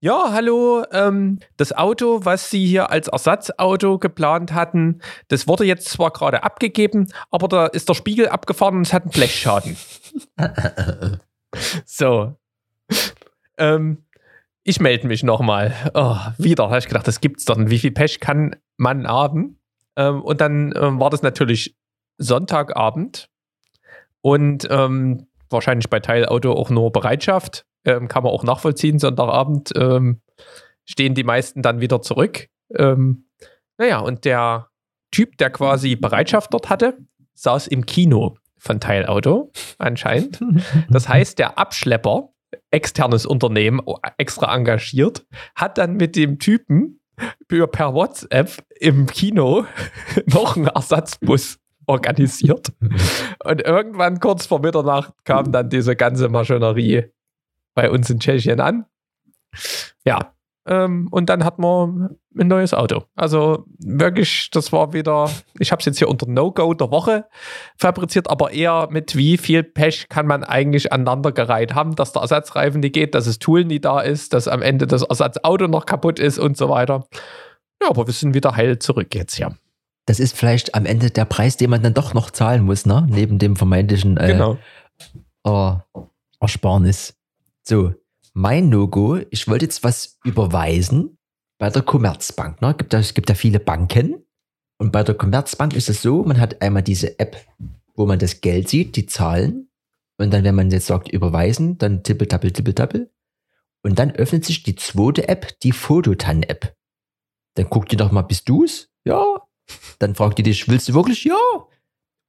Ja, 0.00 0.32
hallo, 0.32 0.84
ähm, 0.92 1.38
das 1.56 1.72
Auto, 1.72 2.24
was 2.24 2.50
Sie 2.50 2.66
hier 2.66 2.90
als 2.90 3.08
Ersatzauto 3.08 3.98
geplant 3.98 4.52
hatten, 4.52 5.00
das 5.28 5.46
wurde 5.46 5.64
jetzt 5.64 5.88
zwar 5.88 6.10
gerade 6.10 6.42
abgegeben, 6.42 7.12
aber 7.30 7.48
da 7.48 7.66
ist 7.66 7.88
der 7.88 7.94
Spiegel 7.94 8.28
abgefahren 8.28 8.76
und 8.76 8.86
es 8.86 8.92
hat 8.92 9.02
einen 9.02 9.12
Blechschaden. 9.12 9.76
so. 11.84 12.36
Ähm, 13.56 14.04
ich 14.68 14.80
melde 14.80 15.06
mich 15.06 15.22
nochmal. 15.22 15.74
Oh, 15.94 16.16
wieder, 16.36 16.64
habe 16.64 16.78
ich 16.78 16.86
gedacht, 16.86 17.08
das 17.08 17.22
gibt's 17.22 17.46
doch 17.46 17.56
nicht. 17.56 17.70
Wie 17.70 17.78
viel 17.78 17.90
Pech 17.90 18.20
kann 18.20 18.54
man 18.76 19.08
haben? 19.08 19.58
Ähm, 19.96 20.20
und 20.20 20.42
dann 20.42 20.74
ähm, 20.76 21.00
war 21.00 21.08
das 21.08 21.22
natürlich 21.22 21.74
Sonntagabend 22.18 23.30
und 24.20 24.68
ähm, 24.70 25.26
wahrscheinlich 25.48 25.88
bei 25.88 26.00
Teilauto 26.00 26.52
auch 26.52 26.68
nur 26.68 26.92
Bereitschaft. 26.92 27.64
Ähm, 27.86 28.08
kann 28.08 28.22
man 28.22 28.32
auch 28.32 28.44
nachvollziehen. 28.44 28.98
Sonntagabend 28.98 29.72
ähm, 29.74 30.20
stehen 30.84 31.14
die 31.14 31.24
meisten 31.24 31.62
dann 31.62 31.80
wieder 31.80 32.02
zurück. 32.02 32.48
Ähm, 32.76 33.30
naja, 33.78 34.00
und 34.00 34.26
der 34.26 34.68
Typ, 35.10 35.38
der 35.38 35.48
quasi 35.48 35.96
Bereitschaft 35.96 36.52
dort 36.52 36.68
hatte, 36.68 36.98
saß 37.32 37.68
im 37.68 37.86
Kino. 37.86 38.36
von 38.58 38.80
Teilauto 38.80 39.50
anscheinend. 39.78 40.40
Das 40.90 41.08
heißt, 41.08 41.38
der 41.38 41.56
Abschlepper, 41.58 42.34
externes 42.70 43.26
Unternehmen, 43.26 43.80
extra 44.16 44.54
engagiert, 44.54 45.26
hat 45.54 45.78
dann 45.78 45.96
mit 45.96 46.16
dem 46.16 46.38
Typen 46.38 47.00
per 47.48 47.94
WhatsApp 47.94 48.64
im 48.78 49.06
Kino 49.06 49.66
noch 50.26 50.56
einen 50.56 50.66
Ersatzbus 50.66 51.58
organisiert. 51.86 52.72
Und 53.44 53.62
irgendwann 53.62 54.20
kurz 54.20 54.46
vor 54.46 54.60
Mitternacht 54.60 55.12
kam 55.24 55.50
dann 55.50 55.70
diese 55.70 55.96
ganze 55.96 56.28
Maschinerie 56.28 57.04
bei 57.74 57.90
uns 57.90 58.10
in 58.10 58.20
Tschechien 58.20 58.60
an. 58.60 58.86
Ja, 60.04 60.34
ähm, 60.68 61.08
und 61.10 61.28
dann 61.28 61.44
hat 61.44 61.58
man 61.58 62.16
ein 62.38 62.46
neues 62.48 62.74
Auto. 62.74 63.04
Also 63.16 63.64
wirklich, 63.78 64.50
das 64.52 64.70
war 64.72 64.92
wieder, 64.92 65.30
ich 65.58 65.72
habe 65.72 65.80
es 65.80 65.86
jetzt 65.86 65.98
hier 65.98 66.08
unter 66.08 66.26
No-Go 66.28 66.74
der 66.74 66.90
Woche 66.90 67.24
fabriziert, 67.76 68.30
aber 68.30 68.52
eher 68.52 68.88
mit 68.90 69.16
wie 69.16 69.38
viel 69.38 69.62
Pech 69.62 70.08
kann 70.08 70.26
man 70.26 70.44
eigentlich 70.44 70.92
aneinandergereiht 70.92 71.74
haben, 71.74 71.96
dass 71.96 72.12
der 72.12 72.22
Ersatzreifen 72.22 72.80
nicht 72.80 72.94
geht, 72.94 73.14
dass 73.14 73.24
das 73.24 73.38
Tool 73.38 73.64
nie 73.64 73.80
da 73.80 74.00
ist, 74.00 74.34
dass 74.34 74.46
am 74.46 74.62
Ende 74.62 74.86
das 74.86 75.02
Ersatzauto 75.02 75.66
noch 75.68 75.86
kaputt 75.86 76.18
ist 76.18 76.38
und 76.38 76.56
so 76.56 76.68
weiter. 76.68 77.06
Ja, 77.82 77.90
aber 77.90 78.06
wir 78.06 78.14
sind 78.14 78.34
wieder 78.34 78.54
heil 78.56 78.78
zurück 78.78 79.14
jetzt 79.14 79.38
ja. 79.38 79.52
Das 80.06 80.20
ist 80.20 80.36
vielleicht 80.36 80.74
am 80.74 80.86
Ende 80.86 81.10
der 81.10 81.24
Preis, 81.26 81.56
den 81.56 81.70
man 81.70 81.82
dann 81.82 81.94
doch 81.94 82.14
noch 82.14 82.30
zahlen 82.30 82.62
muss, 82.64 82.86
ne? 82.86 83.06
Neben 83.10 83.38
dem 83.38 83.56
vermeintlichen 83.56 84.16
äh, 84.16 84.28
Genau. 84.28 84.56
äh, 85.44 85.74
Ersparnis. 86.40 87.14
So, 87.62 87.92
mein 88.38 88.68
No-Go, 88.68 89.18
ich 89.30 89.48
wollte 89.48 89.64
jetzt 89.64 89.82
was 89.82 90.16
überweisen 90.22 91.18
bei 91.58 91.70
der 91.70 91.82
Commerzbank. 91.82 92.62
Ne? 92.62 92.72
Gibt, 92.72 92.94
es 92.94 93.12
gibt 93.12 93.28
ja 93.28 93.34
viele 93.34 93.58
Banken. 93.58 94.24
Und 94.80 94.92
bei 94.92 95.02
der 95.02 95.16
Commerzbank 95.16 95.74
ist 95.74 95.88
es 95.88 96.02
so, 96.02 96.22
man 96.22 96.38
hat 96.38 96.62
einmal 96.62 96.84
diese 96.84 97.18
App, 97.18 97.36
wo 97.94 98.06
man 98.06 98.20
das 98.20 98.40
Geld 98.40 98.68
sieht, 98.68 98.94
die 98.94 99.06
Zahlen. 99.06 99.70
Und 100.18 100.32
dann, 100.32 100.44
wenn 100.44 100.54
man 100.54 100.70
jetzt 100.70 100.86
sagt, 100.86 101.08
überweisen, 101.08 101.78
dann 101.78 102.04
tippel, 102.04 102.28
tappel, 102.28 102.52
tippel, 102.52 102.74
tappel. 102.74 103.10
Und 103.82 103.98
dann 103.98 104.12
öffnet 104.12 104.44
sich 104.44 104.62
die 104.62 104.76
zweite 104.76 105.26
App, 105.26 105.58
die 105.60 105.72
Fototan-App. 105.72 106.76
Dann 107.54 107.68
guckt 107.68 107.90
die 107.90 107.96
doch 107.96 108.12
mal, 108.12 108.22
bist 108.22 108.48
du's? 108.48 108.88
Ja. 109.04 109.24
Dann 109.98 110.14
fragt 110.14 110.38
die 110.38 110.44
dich, 110.44 110.68
willst 110.68 110.88
du 110.88 110.94
wirklich? 110.94 111.24
Ja. 111.24 111.34
Und 111.34 111.66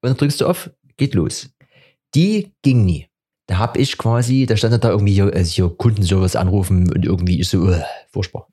dann 0.02 0.18
drückst 0.18 0.42
du 0.42 0.48
auf, 0.48 0.72
geht 0.98 1.14
los. 1.14 1.52
Die 2.16 2.56
ging 2.64 2.84
nie. 2.84 3.09
Da 3.50 3.58
habe 3.58 3.80
ich 3.80 3.98
quasi, 3.98 4.46
da 4.46 4.56
stand 4.56 4.84
da 4.84 4.90
irgendwie 4.90 5.14
hier, 5.14 5.34
also 5.34 5.52
hier 5.52 5.70
Kundenservice 5.70 6.36
anrufen 6.36 6.94
und 6.94 7.04
irgendwie 7.04 7.40
ist 7.40 7.50
so, 7.50 7.64
uh, 7.64 7.82
furchtbar. 8.12 8.48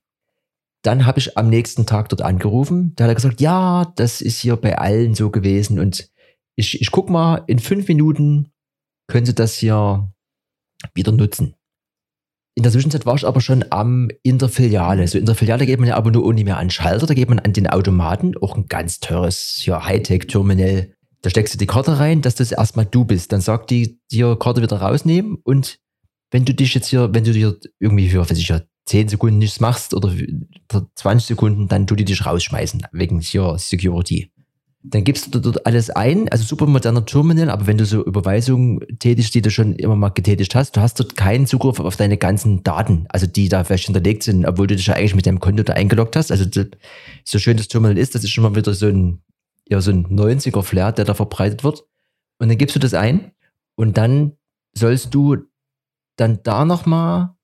Dann 0.82 1.04
habe 1.04 1.18
ich 1.18 1.36
am 1.36 1.50
nächsten 1.50 1.84
Tag 1.84 2.08
dort 2.08 2.22
angerufen. 2.22 2.94
Da 2.96 3.04
hat 3.04 3.10
er 3.10 3.14
gesagt, 3.14 3.42
ja, 3.42 3.92
das 3.96 4.22
ist 4.22 4.38
hier 4.38 4.56
bei 4.56 4.78
allen 4.78 5.14
so 5.14 5.28
gewesen 5.28 5.78
und 5.78 6.10
ich, 6.56 6.80
ich 6.80 6.90
guck 6.90 7.10
mal, 7.10 7.44
in 7.46 7.58
fünf 7.58 7.88
Minuten 7.88 8.52
können 9.06 9.26
Sie 9.26 9.34
das 9.34 9.56
hier 9.56 10.10
wieder 10.94 11.12
nutzen. 11.12 11.54
In 12.56 12.62
der 12.62 12.72
Zwischenzeit 12.72 13.04
war 13.04 13.16
ich 13.16 13.26
aber 13.26 13.42
schon 13.42 13.66
am, 13.68 14.08
in 14.22 14.38
der 14.38 14.48
Filiale. 14.48 15.06
So 15.08 15.18
in 15.18 15.26
der 15.26 15.34
Filiale 15.34 15.66
geht 15.66 15.78
man 15.78 15.90
ja 15.90 15.96
aber 15.96 16.10
nur 16.10 16.32
nicht 16.32 16.46
mehr 16.46 16.56
an 16.56 16.70
Schalter, 16.70 17.06
da 17.06 17.12
geht 17.12 17.28
man 17.28 17.38
an 17.38 17.52
den 17.52 17.66
Automaten, 17.66 18.34
auch 18.38 18.56
ein 18.56 18.66
ganz 18.66 18.98
teures 18.98 19.66
ja, 19.66 19.84
Hightech-Terminal. 19.84 20.95
Da 21.26 21.30
steckst 21.30 21.54
du 21.54 21.58
die 21.58 21.66
Karte 21.66 21.98
rein, 21.98 22.22
dass 22.22 22.36
das 22.36 22.52
erstmal 22.52 22.86
du 22.86 23.04
bist. 23.04 23.32
Dann 23.32 23.40
sagt 23.40 23.72
die 23.72 23.98
dir 24.12 24.36
Karte 24.36 24.62
wieder 24.62 24.76
rausnehmen 24.76 25.38
und 25.42 25.80
wenn 26.30 26.44
du 26.44 26.54
dich 26.54 26.72
jetzt 26.72 26.86
hier, 26.86 27.12
wenn 27.14 27.24
du 27.24 27.32
dir 27.32 27.58
irgendwie 27.80 28.08
für, 28.10 28.20
weiß 28.20 28.38
ich 28.38 28.46
ja, 28.46 28.60
10 28.84 29.08
Sekunden 29.08 29.38
nichts 29.38 29.58
machst 29.58 29.92
oder 29.92 30.08
für 30.08 30.86
20 30.94 31.26
Sekunden, 31.26 31.66
dann 31.66 31.88
tu 31.88 31.96
die 31.96 32.04
dich 32.04 32.24
rausschmeißen, 32.24 32.86
wegen 32.92 33.18
hier 33.18 33.56
Security. 33.58 34.30
Dann 34.84 35.02
gibst 35.02 35.34
du 35.34 35.40
dort 35.40 35.66
alles 35.66 35.90
ein, 35.90 36.28
also 36.28 36.44
super 36.44 36.66
moderner 36.66 37.04
Terminal, 37.04 37.50
aber 37.50 37.66
wenn 37.66 37.78
du 37.78 37.86
so 37.86 38.04
Überweisungen 38.04 38.78
tätigst, 39.00 39.34
die 39.34 39.42
du 39.42 39.50
schon 39.50 39.74
immer 39.74 39.96
mal 39.96 40.10
getätigt 40.10 40.54
hast, 40.54 40.76
du 40.76 40.80
hast 40.80 41.00
dort 41.00 41.16
keinen 41.16 41.48
Zugriff 41.48 41.80
auf 41.80 41.96
deine 41.96 42.18
ganzen 42.18 42.62
Daten, 42.62 43.06
also 43.08 43.26
die 43.26 43.48
da 43.48 43.64
vielleicht 43.64 43.86
hinterlegt 43.86 44.22
sind, 44.22 44.46
obwohl 44.46 44.68
du 44.68 44.76
dich 44.76 44.86
ja 44.86 44.94
eigentlich 44.94 45.16
mit 45.16 45.26
deinem 45.26 45.40
Konto 45.40 45.64
da 45.64 45.72
eingeloggt 45.72 46.14
hast. 46.14 46.30
Also 46.30 46.44
so 47.24 47.38
schön 47.40 47.56
das 47.56 47.66
Terminal 47.66 47.98
ist, 47.98 48.14
das 48.14 48.22
ist 48.22 48.30
schon 48.30 48.44
mal 48.44 48.54
wieder 48.54 48.74
so 48.74 48.86
ein, 48.86 49.22
ja, 49.68 49.80
so 49.80 49.90
ein 49.90 50.06
90er-Flair, 50.06 50.92
der 50.92 51.04
da 51.04 51.14
verbreitet 51.14 51.64
wird. 51.64 51.84
Und 52.38 52.48
dann 52.48 52.58
gibst 52.58 52.76
du 52.76 52.80
das 52.80 52.94
ein 52.94 53.32
und 53.74 53.96
dann 53.96 54.32
sollst 54.74 55.14
du 55.14 55.36
dann 56.16 56.42
da 56.42 56.64
nochmal 56.64 57.34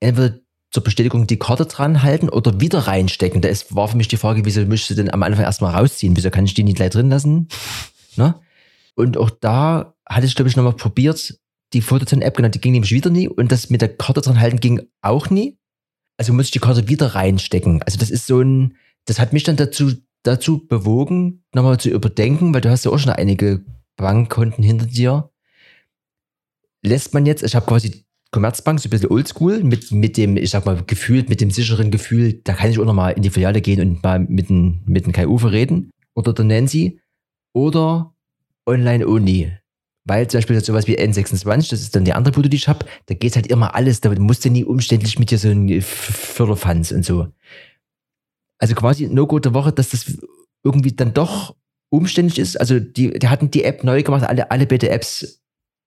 entweder 0.00 0.38
zur 0.70 0.82
Bestätigung 0.82 1.26
die 1.26 1.38
Karte 1.38 1.66
dran 1.66 2.02
halten 2.02 2.28
oder 2.28 2.60
wieder 2.60 2.80
reinstecken. 2.80 3.40
Da 3.40 3.48
ist, 3.48 3.74
war 3.74 3.88
für 3.88 3.96
mich 3.96 4.08
die 4.08 4.16
Frage, 4.16 4.44
wieso 4.44 4.64
müsstest 4.64 4.98
du 4.98 5.02
denn 5.02 5.12
am 5.12 5.22
Anfang 5.22 5.44
erstmal 5.44 5.74
rausziehen? 5.74 6.16
Wieso 6.16 6.30
kann 6.30 6.44
ich 6.44 6.54
die 6.54 6.64
nicht 6.64 6.76
gleich 6.76 6.90
drin 6.90 7.10
lassen? 7.10 7.48
Ne? 8.18 8.34
Und 8.94 9.18
auch 9.18 9.28
da 9.28 9.94
hatte 10.08 10.24
ich, 10.24 10.34
glaube 10.34 10.48
ich, 10.48 10.56
nochmal 10.56 10.72
probiert, 10.72 11.38
die 11.74 11.82
Fototon-App 11.82 12.34
genannt, 12.34 12.54
die 12.54 12.62
ging 12.62 12.72
nämlich 12.72 12.92
wieder 12.92 13.10
nie 13.10 13.28
und 13.28 13.52
das 13.52 13.68
mit 13.68 13.82
der 13.82 13.94
Karte 13.94 14.22
dran 14.22 14.40
halten 14.40 14.58
ging 14.58 14.88
auch 15.02 15.28
nie. 15.28 15.58
Also 16.16 16.32
musste 16.32 16.48
ich 16.48 16.52
die 16.52 16.58
Karte 16.60 16.88
wieder 16.88 17.14
reinstecken. 17.14 17.82
Also 17.82 17.98
das 17.98 18.10
ist 18.10 18.26
so 18.26 18.40
ein, 18.40 18.76
das 19.04 19.18
hat 19.18 19.34
mich 19.34 19.42
dann 19.42 19.56
dazu, 19.56 19.92
dazu 20.22 20.66
bewogen, 20.66 21.44
nochmal 21.54 21.78
zu 21.78 21.90
überdenken, 21.90 22.52
weil 22.52 22.60
du 22.60 22.70
hast 22.70 22.84
ja 22.84 22.90
auch 22.90 22.98
schon 22.98 23.12
einige 23.12 23.64
Bankkonten 23.96 24.62
hinter 24.62 24.86
dir. 24.86 25.30
Lässt 26.82 27.14
man 27.14 27.26
jetzt, 27.26 27.42
ich 27.42 27.54
habe 27.54 27.66
quasi 27.66 28.04
Commerzbank, 28.32 28.80
so 28.80 28.88
ein 28.88 28.90
bisschen 28.90 29.10
oldschool, 29.10 29.62
mit, 29.62 29.92
mit 29.92 30.16
dem, 30.16 30.36
ich 30.36 30.50
sag 30.50 30.66
mal, 30.66 30.82
gefühlt, 30.86 31.28
mit 31.28 31.40
dem 31.40 31.50
sicheren 31.50 31.90
Gefühl, 31.90 32.40
da 32.44 32.52
kann 32.52 32.70
ich 32.70 32.78
auch 32.78 32.84
noch 32.84 32.92
mal 32.92 33.10
in 33.10 33.22
die 33.22 33.30
Filiale 33.30 33.60
gehen 33.60 33.80
und 33.80 34.02
mal 34.02 34.18
mit 34.20 34.48
dem, 34.48 34.82
mit 34.86 35.06
dem 35.06 35.12
Kai 35.12 35.26
Uwe 35.26 35.52
reden 35.52 35.90
oder 36.14 36.32
der 36.32 36.44
Nancy 36.44 37.00
oder 37.52 38.14
online 38.66 39.06
only. 39.06 39.52
Weil 40.04 40.28
zum 40.28 40.38
Beispiel 40.38 40.60
sowas 40.62 40.86
wie 40.86 40.98
N26, 40.98 41.70
das 41.70 41.80
ist 41.80 41.96
dann 41.96 42.04
die 42.04 42.12
andere 42.12 42.32
Bude, 42.32 42.48
die 42.48 42.56
ich 42.56 42.68
habe, 42.68 42.86
da 43.06 43.14
geht 43.14 43.34
halt 43.34 43.48
immer 43.48 43.74
alles, 43.74 44.00
da 44.00 44.10
musst 44.18 44.44
du 44.44 44.50
nie 44.50 44.64
umständlich 44.64 45.18
mit 45.18 45.30
dir 45.30 45.38
so 45.38 45.48
ein 45.48 45.80
Förderfanz 45.80 46.92
und 46.92 47.04
so. 47.04 47.28
Also 48.58 48.74
quasi 48.74 49.06
No-Go 49.08 49.38
der 49.38 49.54
Woche, 49.54 49.72
dass 49.72 49.90
das 49.90 50.18
irgendwie 50.64 50.92
dann 50.92 51.14
doch 51.14 51.54
umständlich 51.90 52.38
ist. 52.38 52.58
Also 52.58 52.80
die, 52.80 53.18
die 53.18 53.28
hatten 53.28 53.50
die 53.50 53.64
App 53.64 53.84
neu 53.84 54.02
gemacht, 54.02 54.24
alle, 54.24 54.50
alle 54.50 54.66
Beta-Apps 54.66 55.42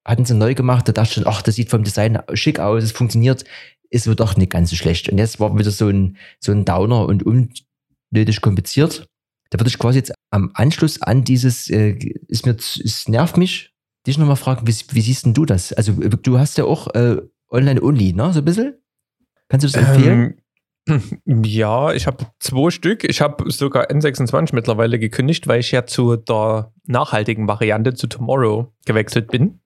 hatten 0.06 0.26
sie 0.26 0.34
neu 0.34 0.56
gemacht, 0.56 0.88
da 0.88 0.92
dachte 0.92 1.10
ich 1.10 1.14
schon, 1.16 1.28
ach, 1.28 1.42
das 1.42 1.56
sieht 1.56 1.70
vom 1.70 1.84
Design 1.84 2.20
schick 2.34 2.60
aus, 2.60 2.84
es 2.84 2.92
funktioniert, 2.92 3.44
ist 3.90 4.08
wohl 4.08 4.16
doch 4.16 4.38
nicht 4.38 4.52
ganz 4.52 4.70
so 4.70 4.76
schlecht. 4.76 5.10
Und 5.10 5.18
jetzt 5.18 5.40
war 5.40 5.58
wieder 5.58 5.72
so 5.72 5.88
ein, 5.90 6.18
so 6.40 6.52
ein 6.52 6.66
Downer 6.66 7.06
und 7.06 7.24
unnötig 7.24 8.42
kompliziert. 8.42 9.08
Da 9.50 9.60
würde 9.60 9.70
ich 9.70 9.80
quasi 9.80 9.98
jetzt 9.98 10.14
am 10.32 10.52
Anschluss 10.54 11.02
an 11.02 11.24
dieses, 11.24 11.70
äh, 11.70 11.98
ist 12.28 12.46
mir, 12.46 12.56
es 12.56 13.08
nervt 13.08 13.38
mich, 13.38 13.74
dich 14.08 14.18
nochmal 14.18 14.36
fragen, 14.36 14.68
wie, 14.68 14.76
wie 14.92 15.02
siehst 15.02 15.26
denn 15.26 15.34
du 15.34 15.46
das? 15.46 15.74
Also 15.74 15.94
du 15.94 16.40
hast 16.40 16.58
ja 16.58 16.66
auch 16.66 16.88
äh, 16.94 17.18
Online-Only, 17.52 18.14
ne, 18.14 18.32
so 18.32 18.40
ein 18.40 18.46
bisschen? 18.46 18.76
Kannst 19.48 19.64
du 19.64 19.72
das 19.72 19.88
empfehlen? 19.88 20.20
Ähm, 20.20 20.38
ja, 21.26 21.94
ich 21.94 22.08
habe 22.08 22.26
zwei 22.40 22.70
Stück. 22.70 23.04
Ich 23.04 23.22
habe 23.22 23.52
sogar 23.52 23.90
N26 23.90 24.54
mittlerweile 24.54 25.00
gekündigt, 25.00 25.48
weil 25.48 25.60
ich 25.60 25.72
ja 25.72 25.86
zu 25.86 26.16
der 26.16 26.72
nachhaltigen 26.86 27.48
Variante, 27.48 27.94
zu 27.94 28.08
Tomorrow, 28.08 28.72
gewechselt 28.86 29.30
bin. 29.32 29.60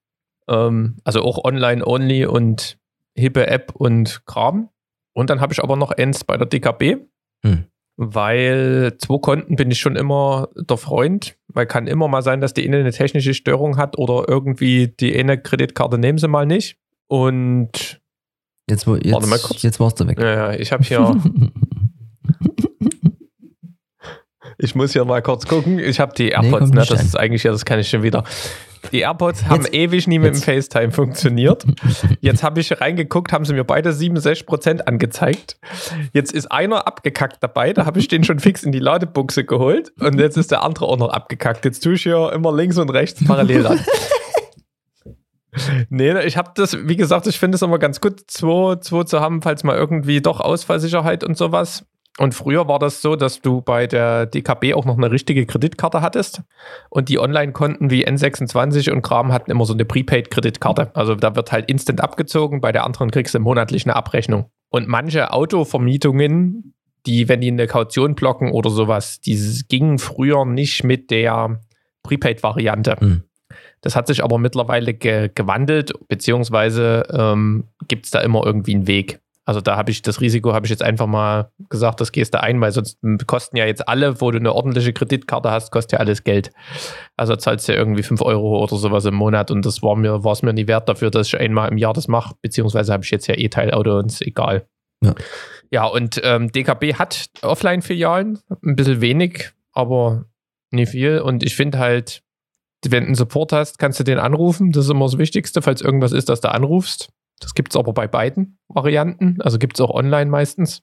Ähm, 0.48 0.98
also 1.04 1.22
auch 1.22 1.44
online-only 1.44 2.26
und 2.26 2.78
hippe 3.16 3.48
App 3.48 3.74
und 3.76 4.26
Kram. 4.26 4.70
Und 5.14 5.30
dann 5.30 5.42
habe 5.42 5.54
ich 5.54 5.64
aber 5.64 5.76
noch 5.76 5.92
eins 5.92 6.24
bei 6.24 6.38
der 6.38 6.48
DKB, 6.48 6.98
Hm. 7.46 7.66
weil 7.98 8.94
zwei 9.00 9.18
Konten 9.20 9.56
bin 9.58 9.70
ich 9.70 9.80
schon 9.80 9.96
immer 9.96 10.50
der 10.56 10.78
Freund, 10.78 11.38
weil 11.48 11.66
kann 11.66 11.88
immer 11.88 12.08
mal 12.08 12.22
sein, 12.22 12.42
dass 12.42 12.54
die 12.54 12.66
eine 12.66 12.78
eine 12.78 12.92
technische 12.92 13.34
Störung 13.34 13.78
hat 13.78 13.98
oder 13.98 14.26
irgendwie 14.28 14.88
die 14.88 15.16
eine 15.18 15.38
Kreditkarte 15.38 15.98
nehmen 15.98 16.18
sie 16.18 16.28
mal 16.28 16.46
nicht. 16.46 16.78
Und 17.08 18.02
Jetzt, 18.70 18.88
jetzt, 18.88 19.12
Warte 19.12 19.28
mal 19.28 19.40
kurz. 19.40 19.62
jetzt 19.62 19.80
warst 19.80 20.00
du 20.00 20.08
weg. 20.08 20.20
ja, 20.20 20.52
ja, 20.52 20.54
ich 20.54 20.72
habe 20.72 20.84
hier, 20.84 21.16
ich 24.58 24.76
muss 24.76 24.94
hier 24.94 25.04
mal 25.06 25.22
kurz 25.22 25.46
gucken. 25.46 25.80
Ich 25.80 26.00
habe 26.00 26.14
die 26.16 26.30
AirPods, 26.30 26.60
kommt 26.60 26.74
ne? 26.76 26.86
Das 26.88 26.92
an. 27.00 27.06
ist 27.06 27.20
eigentlich, 27.20 27.44
ja, 27.44 27.52
das 27.52 27.66
kann 27.66 27.80
ich 27.80 27.90
schon 27.90 28.04
wieder. 28.04 28.24
Die 28.92 29.00
AirPods 29.00 29.46
haben 29.50 29.64
Jetzt- 29.64 29.74
ewig 29.74 30.08
nie 30.08 30.20
mit 30.20 30.36
dem. 30.36 30.42
FaceTime 30.42 30.92
funktioniert. 30.92 31.66
Jetzt 32.22 32.44
habe 32.44 32.60
ich 32.62 32.80
reingeguckt, 32.80 33.34
haben 33.34 33.46
sie 33.46 33.54
mir 33.54 33.64
beide 33.66 33.90
67% 33.92 34.82
angezeigt. 34.82 35.58
Jetzt 36.14 36.32
ist 36.34 36.52
einer 36.52 36.88
abgekackt 36.88 37.38
dabei, 37.42 37.74
da 37.74 37.86
habe 37.86 38.00
ich 38.00 38.08
den 38.08 38.24
schon 38.24 38.40
fix 38.40 38.64
in 38.64 38.72
die 38.72 38.80
Ladebuchse 38.80 39.44
geholt 39.46 39.92
und 40.00 40.20
jetzt 40.20 40.38
ist 40.38 40.52
der 40.52 40.64
andere 40.64 40.86
auch 40.86 40.98
noch 40.98 41.10
abgekackt. 41.10 41.66
Jetzt 41.66 41.84
tue 41.84 41.94
ich 41.96 42.04
hier 42.04 42.32
immer 42.34 42.56
links 42.56 42.78
und 42.78 42.90
rechts 42.90 43.24
parallel 43.26 43.68
an. 43.68 43.80
Nee, 45.90 46.20
ich 46.22 46.38
habe 46.38 46.52
das, 46.56 46.78
wie 46.88 46.96
gesagt, 46.96 47.28
ich 47.28 47.40
finde 47.40 47.56
es 47.56 47.62
immer 47.62 47.80
ganz 47.80 48.02
gut, 48.02 48.22
zwei, 48.28 48.76
zwei 48.78 49.04
zu 49.04 49.20
haben, 49.20 49.42
falls 49.42 49.64
mal 49.64 49.76
irgendwie 49.76 50.22
doch 50.22 50.40
Ausfallsicherheit 50.40 51.24
und 51.24 51.38
sowas. 51.38 51.86
Und 52.20 52.36
früher 52.36 52.68
war 52.68 52.78
das 52.78 53.02
so, 53.02 53.16
dass 53.16 53.42
du 53.42 53.62
bei 53.62 53.88
der 53.88 54.28
DKB 54.28 54.76
auch 54.76 54.86
noch 54.86 54.98
eine 54.98 55.10
richtige 55.10 55.48
Kreditkarte 55.48 56.02
hattest. 56.02 56.44
Und 56.90 57.10
die 57.10 57.18
Online-Konten 57.18 57.90
wie 57.90 58.08
N26 58.08 58.92
und 58.92 59.02
Kram 59.02 59.32
hatten 59.34 59.50
immer 59.50 59.66
so 59.66 59.74
eine 59.74 59.86
Prepaid-Kreditkarte. 59.86 60.92
Also 60.96 61.16
da 61.16 61.36
wird 61.36 61.52
halt 61.52 61.70
instant 61.70 62.02
abgezogen, 62.02 62.62
bei 62.62 62.72
der 62.72 62.84
anderen 62.84 63.10
kriegst 63.10 63.34
du 63.34 63.40
monatlich 63.40 63.86
eine 63.86 63.96
Abrechnung. 63.96 64.52
Und 64.70 64.88
manche 64.88 65.34
Autovermietungen, 65.34 66.76
die, 67.08 67.30
wenn 67.30 67.42
die 67.42 67.52
eine 67.52 67.66
Kaution 67.66 68.14
blocken 68.14 68.52
oder 68.52 68.70
sowas, 68.70 69.20
die 69.20 69.64
gingen 69.68 69.98
früher 69.98 70.46
nicht 70.46 70.84
mit 70.84 71.10
der 71.10 71.62
Prepaid-Variante. 72.04 72.96
Hm. 73.00 73.24
Das 73.84 73.96
hat 73.96 74.08
sich 74.08 74.24
aber 74.24 74.38
mittlerweile 74.38 74.94
ge 74.94 75.30
gewandelt, 75.34 75.92
beziehungsweise 76.08 77.04
ähm, 77.12 77.66
gibt 77.88 78.06
es 78.06 78.12
da 78.12 78.22
immer 78.22 78.46
irgendwie 78.46 78.74
einen 78.74 78.88
Weg. 78.88 79.20
Also 79.46 79.60
da 79.60 79.76
habe 79.76 79.92
ich 79.92 80.02
das 80.02 80.22
Risiko, 80.22 80.54
habe 80.54 80.66
ich 80.66 80.70
jetzt 80.70 80.82
einfach 80.82 81.06
mal 81.06 81.52
gesagt, 81.70 82.00
das 82.00 82.14
gehst 82.14 82.34
du 82.34 82.42
ein, 82.42 82.62
weil 82.62 82.72
sonst 82.72 82.98
kosten 83.28 83.58
ja 83.58 83.66
jetzt 83.66 83.86
alle, 83.90 84.22
wo 84.22 84.32
du 84.32 84.38
eine 84.38 84.54
ordentliche 84.54 84.94
Kreditkarte 84.94 85.52
hast, 85.52 85.70
kostet 85.72 85.94
ja 85.94 86.00
alles 86.00 86.24
Geld. 86.24 86.52
Also 87.18 87.36
zahlst 87.36 87.68
du 87.68 87.74
ja 87.74 87.78
irgendwie 87.78 88.04
5 88.04 88.22
Euro 88.22 88.64
oder 88.64 88.78
sowas 88.78 89.04
im 89.04 89.16
Monat 89.16 89.52
und 89.52 89.66
das 89.66 89.84
war 89.84 89.98
mir, 89.98 90.24
war 90.24 90.32
es 90.32 90.44
mir 90.44 90.54
nie 90.54 90.68
wert 90.68 90.88
dafür, 90.88 91.12
dass 91.12 91.28
ich 91.28 91.38
einmal 91.38 91.70
im 91.70 91.78
Jahr 91.78 91.92
das 91.94 92.08
mache, 92.08 92.36
beziehungsweise 92.42 92.94
habe 92.94 93.04
ich 93.04 93.12
jetzt 93.12 93.28
ja 93.28 93.36
E-Teilauto 93.36 94.00
und 94.00 94.14
ist 94.14 94.22
egal. 94.22 94.66
Ja. 95.04 95.14
Ja, 95.72 95.86
und 95.86 96.22
ähm, 96.24 96.52
DKB 96.52 96.94
hat 96.94 97.26
Offline-Filialen, 97.42 98.40
ein 98.64 98.76
bisschen 98.76 99.02
wenig, 99.02 99.52
aber 99.74 100.26
nicht 100.72 100.92
viel. 100.92 101.20
Und 101.20 101.44
ich 101.44 101.56
finde 101.56 101.80
halt, 101.80 102.22
wenn 102.92 103.04
du 103.04 103.08
einen 103.08 103.16
Support 103.16 103.52
hast, 103.52 103.80
kannst 103.80 104.00
du 104.00 104.04
den 104.04 104.20
anrufen. 104.20 104.72
Das 104.72 104.86
ist 104.86 104.92
immer 104.92 105.06
das 105.06 105.18
Wichtigste, 105.18 105.62
falls 105.62 105.82
irgendwas 105.82 106.12
ist, 106.12 106.30
dass 106.30 106.42
du 106.42 106.52
anrufst. 106.52 107.10
Das 107.40 107.54
gibt 107.54 107.74
es 107.74 107.78
aber 107.78 107.94
bei 107.94 108.08
beiden 108.08 108.58
Varianten. 108.68 109.42
Also 109.42 109.58
gibt 109.58 109.78
es 109.78 109.82
auch 109.82 109.90
online 109.90 110.30
meistens. 110.30 110.82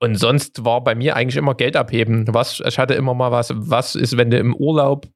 Und 0.00 0.16
sonst 0.16 0.64
war 0.64 0.84
bei 0.84 0.94
mir 0.94 1.16
eigentlich 1.16 1.36
immer 1.36 1.54
Geld 1.54 1.76
abheben. 1.76 2.26
Was, 2.28 2.60
ich 2.60 2.78
hatte 2.78 2.94
immer 2.94 3.14
mal 3.14 3.32
was, 3.32 3.52
was 3.54 3.94
ist, 3.94 4.16
wenn 4.16 4.30
du 4.30 4.38
im 4.38 4.54
Urlaub 4.54 5.06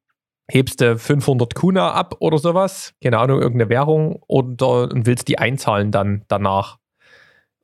hebst 0.49 0.81
du 0.81 0.97
500 0.97 1.53
Kuna 1.53 1.91
ab 1.91 2.15
oder 2.19 2.39
sowas, 2.39 2.93
keine 3.03 3.19
Ahnung, 3.19 3.39
irgendeine 3.39 3.69
Währung 3.69 4.19
oder 4.27 4.91
und 4.91 5.05
willst 5.05 5.27
die 5.27 5.37
einzahlen 5.37 5.91
dann 5.91 6.23
danach. 6.27 6.77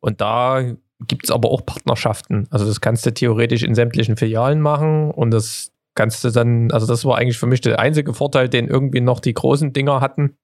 Und 0.02 0.22
da 0.22 0.62
gibt 1.08 1.26
es 1.26 1.32
aber 1.32 1.50
auch 1.50 1.66
Partnerschaften. 1.66 2.48
Also 2.52 2.66
das 2.66 2.80
kannst 2.80 3.06
du 3.06 3.14
theoretisch 3.14 3.64
in 3.64 3.76
sämtlichen 3.76 4.18
Filialen 4.18 4.62
machen 4.62 5.10
und 5.12 5.32
das 5.32 5.72
kannst 5.96 6.24
du 6.24 6.30
dann, 6.30 6.72
also 6.72 6.86
das 6.86 7.06
war 7.06 7.18
eigentlich 7.18 7.38
für 7.38 7.48
mich 7.48 7.62
der 7.62 7.80
einzige 7.80 8.14
Vorteil, 8.14 8.50
den 8.50 8.68
irgendwie 8.68 9.02
noch 9.02 9.20
die 9.20 9.34
großen 9.34 9.74
Dinger 9.74 10.02
hatten 10.02 10.38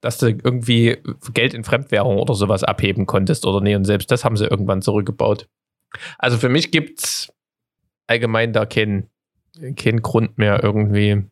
dass 0.00 0.18
du 0.18 0.28
irgendwie 0.28 0.98
Geld 1.34 1.54
in 1.54 1.64
Fremdwährung 1.64 2.18
oder 2.18 2.34
sowas 2.34 2.62
abheben 2.62 3.06
konntest 3.06 3.46
oder 3.46 3.60
nee. 3.60 3.74
Und 3.74 3.84
selbst 3.84 4.10
das 4.10 4.24
haben 4.24 4.36
sie 4.36 4.46
irgendwann 4.46 4.82
zurückgebaut. 4.82 5.48
Also 6.18 6.36
für 6.36 6.48
mich 6.48 6.70
gibt 6.70 7.00
es 7.00 7.32
allgemein 8.06 8.52
da 8.52 8.66
keinen 8.66 9.10
kein 9.76 10.02
Grund 10.02 10.38
mehr 10.38 10.62
irgendwie 10.62 11.24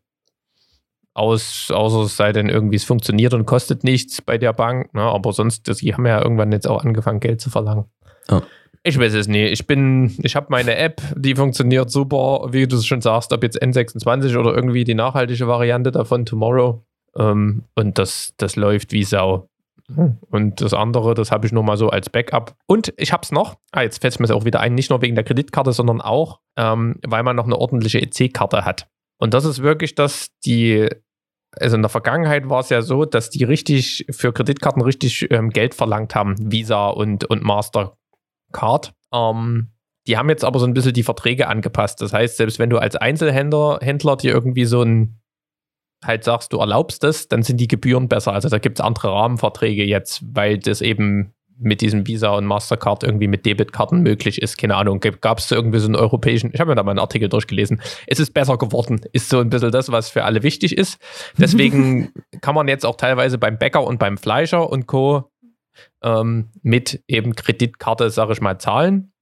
aus, 1.13 1.71
außer 1.71 2.01
es 2.01 2.17
sei 2.17 2.33
denn 2.33 2.49
irgendwie, 2.49 2.77
es 2.77 2.85
funktioniert 2.85 3.35
und 3.35 3.47
kostet 3.47 3.85
nichts 3.85 4.21
bei 4.21 4.39
der 4.39 4.53
Bank. 4.53 4.93
Ne? 4.95 5.03
Aber 5.03 5.33
sonst, 5.33 5.81
die 5.81 5.95
haben 5.95 6.07
ja 6.07 6.21
irgendwann 6.21 6.51
jetzt 6.51 6.67
auch 6.67 6.85
angefangen, 6.85 7.21
Geld 7.21 7.41
zu 7.41 7.51
verlangen. 7.51 7.85
Oh. 8.29 8.41
Ich 8.87 8.99
weiß 8.99 9.15
es 9.15 9.29
nicht. 9.29 9.51
Ich 9.51 9.67
bin, 9.67 10.15
ich 10.23 10.37
habe 10.37 10.49
meine 10.51 10.77
App, 10.77 11.01
die 11.17 11.35
funktioniert 11.35 11.91
super, 11.91 12.49
wie 12.51 12.67
du 12.67 12.77
es 12.77 12.85
schon 12.85 13.01
sagst, 13.01 13.33
ob 13.33 13.43
jetzt 13.43 13.61
N26 13.63 14.37
oder 14.39 14.55
irgendwie 14.55 14.85
die 14.85 14.95
nachhaltige 14.95 15.49
Variante 15.49 15.91
davon, 15.91 16.27
Tomorrow. 16.27 16.85
Ähm, 17.17 17.65
und 17.75 17.99
das, 17.99 18.35
das 18.37 18.57
läuft 18.57 18.93
wie 18.93 19.05
Sau. 19.05 19.49
Hm. 19.95 20.19
Und 20.31 20.61
das 20.61 20.75
andere, 20.75 21.15
das 21.15 21.31
habe 21.31 21.47
ich 21.47 21.53
nur 21.53 21.63
mal 21.63 21.79
so 21.79 21.89
als 21.89 22.11
Backup. 22.11 22.57
Und 22.67 22.93
ich 22.99 23.13
habe 23.13 23.23
es 23.23 23.33
noch, 23.33 23.57
ah, 23.73 23.83
jetzt 23.83 24.03
fällt 24.03 24.15
es 24.15 24.19
mir 24.19 24.35
auch 24.35 24.45
wieder 24.45 24.61
ein, 24.61 24.75
nicht 24.75 24.91
nur 24.91 25.01
wegen 25.01 25.15
der 25.15 25.25
Kreditkarte, 25.25 25.73
sondern 25.73 26.03
auch, 26.03 26.41
ähm, 26.59 26.97
weil 27.07 27.23
man 27.23 27.37
noch 27.37 27.47
eine 27.47 27.57
ordentliche 27.57 28.01
EC-Karte 28.01 28.67
hat. 28.67 28.87
Und 29.19 29.33
das 29.33 29.47
ist 29.47 29.63
wirklich, 29.63 29.95
dass 29.95 30.29
die, 30.45 30.89
also 31.53 31.77
in 31.77 31.83
der 31.83 31.89
Vergangenheit 31.89 32.51
war 32.51 32.61
es 32.61 32.69
ja 32.69 32.83
so, 32.83 33.07
dass 33.07 33.31
die 33.31 33.45
richtig 33.45 34.05
für 34.11 34.33
Kreditkarten 34.33 34.83
richtig 34.83 35.31
ähm, 35.31 35.49
Geld 35.49 35.75
verlangt 35.75 36.15
haben, 36.15 36.35
Visa 36.39 36.89
und, 36.89 37.25
und 37.25 37.43
Mastercard. 38.55 38.95
Ähm, 39.13 39.71
die 40.07 40.19
haben 40.19 40.29
jetzt 40.29 40.45
aber 40.45 40.59
so 40.59 40.67
ein 40.67 40.75
bisschen 40.75 40.93
die 40.93 41.03
Verträge 41.03 41.49
angepasst. 41.49 42.01
Das 42.01 42.13
heißt, 42.13 42.37
selbst 42.37 42.59
wenn 42.59 42.71
du 42.71 42.79
als 42.79 42.97
Einzelhändler 42.97 43.79
Händler 43.81 44.17
dir 44.17 44.33
irgendwie 44.33 44.65
so 44.65 44.83
ein 44.83 45.21
halt 46.05 46.23
sagst, 46.23 46.53
du 46.53 46.59
erlaubst 46.59 47.03
das, 47.03 47.29
dann 47.29 47.43
sind 47.43 47.59
die 47.59 47.69
Gebühren 47.69 48.09
besser. 48.09 48.33
Also 48.35 48.51
da 48.51 48.59
gibt 48.59 48.79
es 48.79 48.85
andere 48.85 49.11
Rahmenverträge 49.11 49.85
jetzt, 49.85 50.23
weil 50.35 50.59
das 50.59 50.83
eben 50.83 51.33
mit 51.57 51.81
diesem 51.81 52.07
Visa 52.07 52.31
und 52.31 52.45
Mastercard 52.45 53.05
irgendwie 53.05 53.29
mit 53.29 53.47
Debitkarten 53.47 54.03
möglich 54.03 54.43
ist. 54.43 54.59
Keine 54.59 54.77
Ahnung, 54.77 55.01
gab 55.01 55.39
es 55.39 55.51
irgendwie 55.51 55.79
so 55.79 55.87
einen 55.87 55.95
europäischen, 55.95 56.51
ich 56.53 56.61
habe 56.61 56.71
mir 56.71 56.75
da 56.75 56.83
mal 56.83 56.91
einen 56.91 56.99
Artikel 56.99 57.31
durchgelesen. 57.31 57.81
Es 58.07 58.21
ist 58.21 58.35
besser 58.35 58.59
geworden, 58.59 59.01
ist 59.13 59.31
so 59.31 59.39
ein 59.39 59.49
bisschen 59.49 59.71
das, 59.71 59.91
was 59.91 60.11
für 60.11 60.25
alle 60.25 60.43
wichtig 60.43 60.77
ist. 60.77 60.99
Deswegen 61.39 62.13
kann 62.43 62.55
man 62.55 62.69
jetzt 62.69 62.85
auch 62.85 62.97
teilweise 62.97 63.39
beim 63.39 63.57
Bäcker 63.57 63.85
und 63.85 63.99
beim 63.99 64.19
Fleischer 64.19 64.69
und 64.69 64.87
Co. 64.87 65.31
Ähm, 66.05 66.51
mit 66.63 67.03
eben 67.09 67.35
Kreditkarte, 67.35 68.11
sage 68.11 68.35
ich 68.35 68.41
mal, 68.41 68.59
zahlen. 68.59 69.13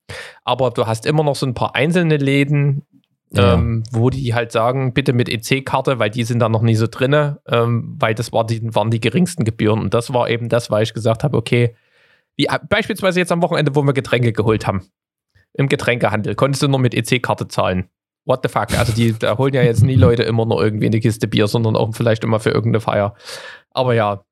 Aber 0.45 0.71
du 0.71 0.87
hast 0.87 1.07
immer 1.07 1.23
noch 1.23 1.37
so 1.37 1.47
ein 1.47 1.55
paar 1.55 1.75
einzelne 1.75 2.17
Läden, 2.17 2.85
ja. 3.31 3.55
ähm, 3.55 3.85
wo 3.93 4.11
die 4.11 4.35
halt 4.35 4.53
sagen, 4.53 4.93
bitte 4.93 5.13
mit 5.13 5.29
EC-Karte, 5.29 5.99
weil 5.99 6.11
die 6.11 6.25
sind 6.25 6.41
da 6.41 6.49
noch 6.49 6.63
nie 6.63 6.75
so 6.75 6.87
drinne, 6.91 7.41
ähm, 7.47 7.97
weil 7.99 8.15
das 8.15 8.33
war 8.33 8.45
die, 8.45 8.75
waren 8.75 8.91
die 8.91 9.01
geringsten 9.01 9.45
Gebühren. 9.45 9.81
Und 9.81 9.95
das 9.95 10.13
war 10.13 10.29
eben 10.29 10.49
das, 10.49 10.71
weil 10.71 10.83
ich 10.83 10.93
gesagt 10.93 11.25
habe, 11.25 11.37
okay, 11.37 11.77
wie 12.37 12.47
äh, 12.47 12.59
beispielsweise 12.69 13.21
jetzt 13.21 13.33
am 13.33 13.43
Wochenende, 13.43 13.75
wo 13.75 13.83
wir 13.83 13.93
Getränke 13.93 14.33
geholt 14.33 14.67
haben. 14.67 14.89
Im 15.55 15.69
Getränkehandel 15.69 16.35
konntest 16.35 16.63
du 16.63 16.69
nur 16.69 16.79
mit 16.81 16.95
EC-Karte 16.95 17.49
zahlen. 17.49 17.89
What 18.25 18.41
the 18.43 18.49
fuck? 18.49 18.77
Also 18.79 18.93
die 18.93 19.19
da 19.19 19.37
holen 19.37 19.55
ja 19.55 19.63
jetzt 19.63 19.83
nie 19.83 19.95
Leute 19.97 20.23
immer 20.23 20.47
nur 20.47 20.63
irgendwie 20.63 20.87
eine 20.87 21.01
Kiste 21.01 21.29
Bier, 21.29 21.47
sondern 21.47 21.77
auch 21.77 21.95
vielleicht 21.95 22.25
immer 22.25 22.41
für 22.41 22.51
irgendeine 22.51 22.81
Feier. 22.81 23.15
Aber 23.71 23.95
ja. 23.95 24.25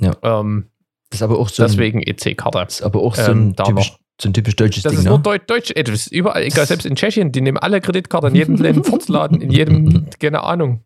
ja. 0.00 0.12
Ähm, 0.22 0.70
das 1.10 1.20
ist 1.20 1.22
aber 1.22 1.38
auch 1.38 1.48
so 1.48 1.62
deswegen 1.62 2.02
EC-Karte. 2.02 2.58
Das 2.58 2.74
ist 2.80 2.82
aber 2.82 3.00
auch 3.00 3.14
so 3.14 3.30
ein 3.30 3.48
Ähm, 3.48 3.56
typisch, 3.56 3.96
so 4.20 4.28
ein 4.28 4.32
typisch 4.32 4.56
deutsches 4.56 4.82
Das 4.82 4.90
Ding, 4.92 4.98
ist 5.00 5.04
ne? 5.04 5.10
nur 5.10 5.18
Deu 5.18 5.38
Deutsch, 5.38 5.72
ey, 5.74 5.84
das 5.84 5.94
ist 5.94 6.12
überall, 6.12 6.42
egal, 6.42 6.66
selbst 6.66 6.86
in 6.86 6.96
Tschechien, 6.96 7.32
die 7.32 7.40
nehmen 7.40 7.58
alle 7.58 7.80
Kreditkarten 7.80 8.30
in 8.30 8.34
jedem 8.36 8.56
kleinen 8.60 8.82
Furzladen, 8.84 9.40
in 9.40 9.50
jedem, 9.50 10.08
keine 10.20 10.42
Ahnung, 10.42 10.84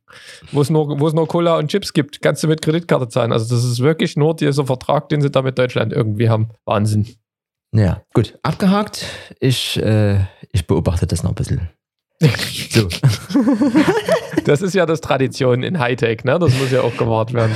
wo 0.52 0.60
es 0.60 0.70
nur, 0.70 0.98
wo 1.00 1.06
es 1.06 1.14
nur 1.14 1.26
Cola 1.28 1.56
und 1.58 1.68
Chips 1.68 1.92
gibt, 1.92 2.20
kannst 2.22 2.42
du 2.42 2.48
mit 2.48 2.60
Kreditkarte 2.62 3.08
zahlen. 3.08 3.32
Also 3.32 3.54
das 3.54 3.64
ist 3.64 3.80
wirklich 3.80 4.16
nur 4.16 4.34
dieser 4.34 4.66
Vertrag, 4.66 5.08
den 5.08 5.20
sie 5.20 5.30
da 5.30 5.42
mit 5.42 5.58
Deutschland 5.58 5.92
irgendwie 5.92 6.28
haben. 6.28 6.50
Wahnsinn. 6.64 7.06
Ja, 7.72 8.02
gut. 8.14 8.38
Abgehakt. 8.42 9.04
Ich, 9.38 9.80
äh, 9.80 10.24
ich 10.50 10.66
beobachte 10.66 11.06
das 11.06 11.22
noch 11.22 11.30
ein 11.30 11.36
bisschen. 11.36 11.70
So. 12.70 12.88
Das 14.44 14.62
ist 14.62 14.74
ja 14.74 14.86
das 14.86 15.00
Tradition 15.00 15.62
in 15.62 15.78
Hightech, 15.80 16.24
ne? 16.24 16.38
Das 16.38 16.56
muss 16.58 16.70
ja 16.70 16.82
auch 16.82 16.96
gewahrt 16.96 17.32
werden. 17.32 17.52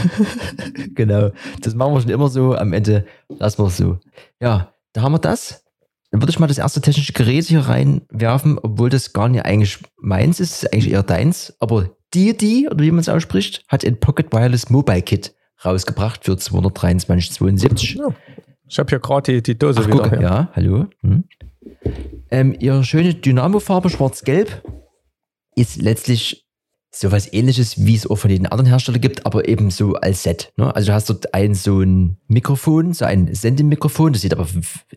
genau. 0.95 1.31
Das 1.61 1.75
machen 1.75 1.95
wir 1.95 2.01
schon 2.01 2.11
immer 2.11 2.29
so. 2.29 2.57
Am 2.57 2.73
Ende 2.73 3.07
lassen 3.29 3.63
wir 3.63 3.69
es 3.69 3.77
so. 3.77 3.99
Ja, 4.41 4.75
da 4.93 5.03
haben 5.03 5.13
wir 5.13 5.19
das. 5.19 5.65
Dann 6.11 6.21
würde 6.21 6.31
ich 6.31 6.39
mal 6.39 6.47
das 6.47 6.59
erste 6.59 6.81
technische 6.81 7.13
Gerät 7.13 7.45
hier 7.45 7.61
reinwerfen, 7.61 8.59
obwohl 8.61 8.91
das 8.91 9.13
gar 9.13 9.29
nicht 9.29 9.45
eigentlich 9.45 9.79
meins 9.99 10.41
ist, 10.41 10.63
ist 10.63 10.73
eigentlich 10.73 10.91
eher 10.91 11.03
deins. 11.03 11.55
Aber 11.61 11.91
die, 12.15 12.69
oder 12.69 12.85
wie 12.85 12.91
man 12.91 13.01
es 13.01 13.09
ausspricht, 13.09 13.65
hat 13.69 13.85
ein 13.85 13.99
Pocket 13.99 14.33
Wireless 14.33 14.71
Mobile 14.71 15.03
Kit 15.03 15.35
rausgebracht 15.65 16.25
für 16.25 16.33
223,72. 16.33 17.99
Ja. 17.99 18.09
Ich 18.69 18.79
habe 18.79 18.89
hier 18.89 19.01
gerade 19.01 19.33
die, 19.33 19.43
die 19.43 19.59
Dose 19.59 19.81
Ach, 19.83 19.87
wieder. 19.87 20.09
guck, 20.09 20.21
ja, 20.21 20.51
hallo. 20.55 20.87
Hm. 21.03 21.25
Ähm, 22.31 22.57
ihre 22.59 22.85
schöne 22.85 23.15
Dynamo-Farbe 23.15 23.91
schwarz-gelb 23.91 24.63
ist 25.57 25.81
letztlich 25.81 26.45
sowas 26.91 27.33
ähnliches, 27.33 27.85
wie 27.85 27.97
es 27.97 28.07
auch 28.07 28.17
von 28.17 28.31
den 28.31 28.47
anderen 28.47 28.67
Herstellern 28.67 29.01
gibt, 29.01 29.27
aber 29.27 29.49
eben 29.49 29.71
so 29.71 29.95
als 29.95 30.23
Set. 30.23 30.53
Ne? 30.57 30.75
Also 30.75 30.89
du 30.89 30.95
hast 30.95 31.11
dort 31.11 31.35
ein 31.35 31.55
so 31.55 31.81
ein 31.81 32.19
Mikrofon, 32.29 32.93
so 32.93 33.05
ein 33.05 33.35
Sendemikrofon, 33.35 34.13
das 34.13 34.23
sieht 34.23 34.33
aber 34.33 34.47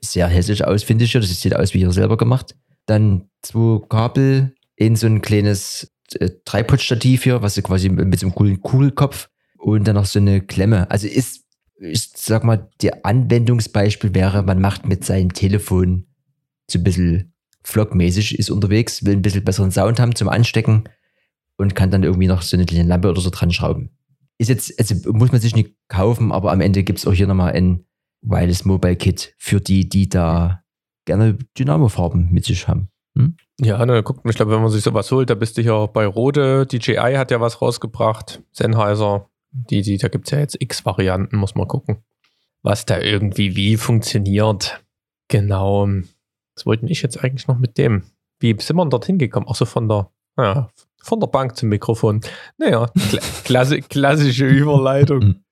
sehr 0.01 0.27
hässlich 0.27 0.65
aus, 0.65 0.83
finde 0.83 1.05
ich. 1.05 1.13
Das 1.13 1.27
sieht 1.27 1.55
aus 1.55 1.73
wie 1.73 1.79
hier 1.79 1.91
selber 1.91 2.17
gemacht. 2.17 2.55
Dann 2.85 3.29
zwei 3.41 3.85
Kabel 3.87 4.55
in 4.75 4.95
so 4.95 5.07
ein 5.07 5.21
kleines 5.21 5.91
äh, 6.13 6.29
Tripod-Stativ 6.45 7.23
hier, 7.23 7.41
was 7.41 7.55
so 7.55 7.61
quasi 7.61 7.89
mit 7.89 8.19
so 8.19 8.27
einem 8.27 8.35
coolen 8.35 8.61
Kugelkopf 8.61 9.29
und 9.57 9.87
dann 9.87 9.95
noch 9.95 10.05
so 10.05 10.19
eine 10.19 10.41
Klemme. 10.41 10.89
Also 10.91 11.07
ist, 11.07 11.45
ich 11.79 12.11
sag 12.15 12.43
mal, 12.43 12.69
der 12.81 13.05
Anwendungsbeispiel 13.05 14.13
wäre, 14.13 14.43
man 14.43 14.61
macht 14.61 14.87
mit 14.87 15.03
seinem 15.03 15.33
Telefon 15.33 16.05
so 16.69 16.79
ein 16.79 16.83
bisschen 16.83 17.33
vlogmäßig, 17.63 18.37
ist 18.39 18.49
unterwegs, 18.49 19.05
will 19.05 19.13
ein 19.13 19.21
bisschen 19.21 19.43
besseren 19.43 19.71
Sound 19.71 19.99
haben 19.99 20.15
zum 20.15 20.29
Anstecken 20.29 20.83
und 21.57 21.75
kann 21.75 21.91
dann 21.91 22.03
irgendwie 22.03 22.27
noch 22.27 22.41
so 22.41 22.55
eine 22.55 22.65
kleine 22.65 22.87
Lampe 22.87 23.09
oder 23.09 23.21
so 23.21 23.29
dran 23.29 23.51
schrauben. 23.51 23.91
Ist 24.37 24.49
jetzt, 24.49 24.77
also 24.79 25.11
muss 25.13 25.31
man 25.31 25.41
sich 25.41 25.55
nicht 25.55 25.73
kaufen, 25.87 26.31
aber 26.31 26.51
am 26.51 26.61
Ende 26.61 26.83
gibt 26.83 26.99
es 26.99 27.07
auch 27.07 27.13
hier 27.13 27.27
nochmal 27.27 27.53
ein 27.53 27.85
Wireless 28.21 28.65
Mobile 28.65 28.95
Kit 28.95 29.33
für 29.37 29.59
die, 29.59 29.89
die 29.89 30.09
da 30.09 30.63
gerne 31.05 31.37
Dynamo-Farben 31.57 32.31
mit 32.31 32.45
sich 32.45 32.67
haben. 32.67 32.89
Ja, 33.59 33.83
ne, 33.85 34.03
guck, 34.03 34.21
ich 34.29 34.35
glaube, 34.35 34.51
wenn 34.51 34.61
man 34.61 34.69
sich 34.69 34.83
sowas 34.83 35.11
holt, 35.11 35.29
da 35.29 35.35
bist 35.35 35.57
du 35.57 35.61
ja 35.63 35.87
bei 35.87 36.05
Rode. 36.05 36.67
DJI 36.67 37.15
hat 37.15 37.31
ja 37.31 37.41
was 37.41 37.61
rausgebracht. 37.61 38.43
Sennheiser. 38.51 39.29
Die, 39.51 39.81
die, 39.81 39.97
da 39.97 40.07
gibt 40.09 40.27
es 40.27 40.31
ja 40.31 40.39
jetzt 40.39 40.61
X-Varianten, 40.61 41.37
muss 41.37 41.55
man 41.55 41.67
gucken. 41.67 42.03
Was 42.61 42.85
da 42.85 42.99
irgendwie 42.99 43.55
wie 43.55 43.77
funktioniert. 43.77 44.83
Genau. 45.29 45.87
Was 46.57 46.65
wollten 46.65 46.87
ich 46.87 47.03
jetzt 47.03 47.23
eigentlich 47.23 47.47
noch 47.47 47.59
mit 47.59 47.77
dem? 47.77 48.01
Wie 48.39 48.55
sind 48.59 48.75
wir 48.75 48.83
denn 48.83 48.89
dorthin 48.89 49.19
gekommen? 49.19 49.47
Auch 49.47 49.55
so 49.55 49.65
von 49.65 49.87
der, 49.87 50.09
ja, 50.39 50.69
von 51.03 51.19
der 51.19 51.27
Bank 51.27 51.55
zum 51.55 51.69
Mikrofon. 51.69 52.21
Naja, 52.57 52.87
kla 53.09 53.21
klassi 53.43 53.81
klassische 53.81 54.47
Überleitung. 54.47 55.19
Mhm. 55.19 55.43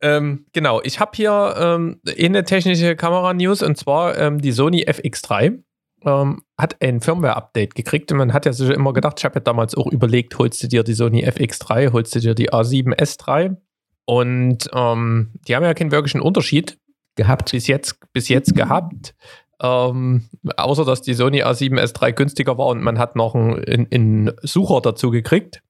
Ähm, 0.00 0.46
genau, 0.52 0.80
ich 0.84 1.00
habe 1.00 1.10
hier 1.14 1.54
ähm, 1.58 2.00
eine 2.16 2.44
technische 2.44 2.94
Kamera-News 2.94 3.64
und 3.64 3.76
zwar 3.76 4.16
ähm, 4.16 4.40
die 4.40 4.52
Sony 4.52 4.84
FX3. 4.84 5.58
ähm, 6.04 6.42
hat 6.56 6.80
ein 6.80 7.00
Firmware-Update 7.00 7.74
gekriegt 7.74 8.12
und 8.12 8.18
man 8.18 8.32
hat 8.32 8.46
ja 8.46 8.52
sich 8.52 8.70
immer 8.70 8.92
gedacht, 8.92 9.18
ich 9.18 9.24
habe 9.24 9.36
ja 9.36 9.40
damals 9.40 9.74
auch 9.74 9.88
überlegt, 9.88 10.38
holst 10.38 10.62
du 10.62 10.68
dir 10.68 10.84
die 10.84 10.94
Sony 10.94 11.26
FX3, 11.26 11.92
holst 11.92 12.14
du 12.14 12.20
dir 12.20 12.34
die 12.36 12.52
A7S3 12.52 13.56
und 14.04 14.70
ähm, 14.72 15.32
die 15.48 15.56
haben 15.56 15.64
ja 15.64 15.74
keinen 15.74 15.90
wirklichen 15.90 16.20
Unterschied 16.20 16.78
Gehabt. 17.16 17.50
bis 17.52 17.66
jetzt, 17.66 17.98
bis 18.12 18.28
jetzt 18.28 18.54
gehabt. 18.54 19.14
Ähm, 19.62 20.28
außer 20.56 20.84
dass 20.84 21.00
die 21.00 21.14
Sony 21.14 21.42
A7S3 21.42 22.12
günstiger 22.12 22.58
war 22.58 22.66
und 22.66 22.82
man 22.82 22.98
hat 22.98 23.16
noch 23.16 23.34
einen, 23.34 23.86
einen 23.90 24.32
Sucher 24.42 24.82
dazu 24.82 25.10
gekriegt. 25.10 25.62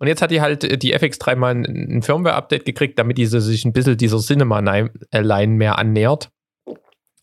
Und 0.00 0.08
jetzt 0.08 0.22
hat 0.22 0.32
die 0.32 0.40
halt 0.40 0.82
die 0.82 0.96
FX3 0.96 1.36
mal 1.36 1.54
ein, 1.54 1.64
ein 1.64 2.02
Firmware-Update 2.02 2.64
gekriegt, 2.64 2.98
damit 2.98 3.16
diese 3.16 3.40
sich 3.40 3.64
ein 3.64 3.72
bisschen 3.72 3.96
dieser 3.96 4.18
Cinema-Line 4.18 5.54
mehr 5.54 5.78
annähert. 5.78 6.30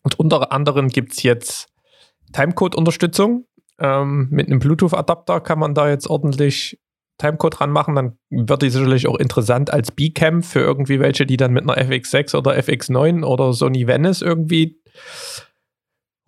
Und 0.02 0.18
unter 0.18 0.52
anderem 0.52 0.88
gibt 0.88 1.12
es 1.12 1.22
jetzt 1.22 1.68
Timecode-Unterstützung. 2.32 3.44
Ähm, 3.78 4.28
mit 4.30 4.46
einem 4.46 4.58
Bluetooth-Adapter 4.58 5.40
kann 5.40 5.58
man 5.58 5.74
da 5.74 5.90
jetzt 5.90 6.08
ordentlich 6.08 6.78
Timecode 7.18 7.58
dran 7.58 7.70
machen. 7.70 7.94
Dann 7.94 8.18
wird 8.30 8.62
die 8.62 8.70
sicherlich 8.70 9.06
auch 9.06 9.16
interessant 9.16 9.72
als 9.72 9.90
B-Cam 9.90 10.42
für 10.42 10.60
irgendwie 10.60 11.00
welche, 11.00 11.26
die 11.26 11.36
dann 11.36 11.52
mit 11.52 11.68
einer 11.68 11.76
FX6 11.76 12.36
oder 12.36 12.52
FX9 12.52 13.24
oder 13.24 13.52
Sony 13.52 13.86
Venice 13.86 14.22
irgendwie 14.22 14.80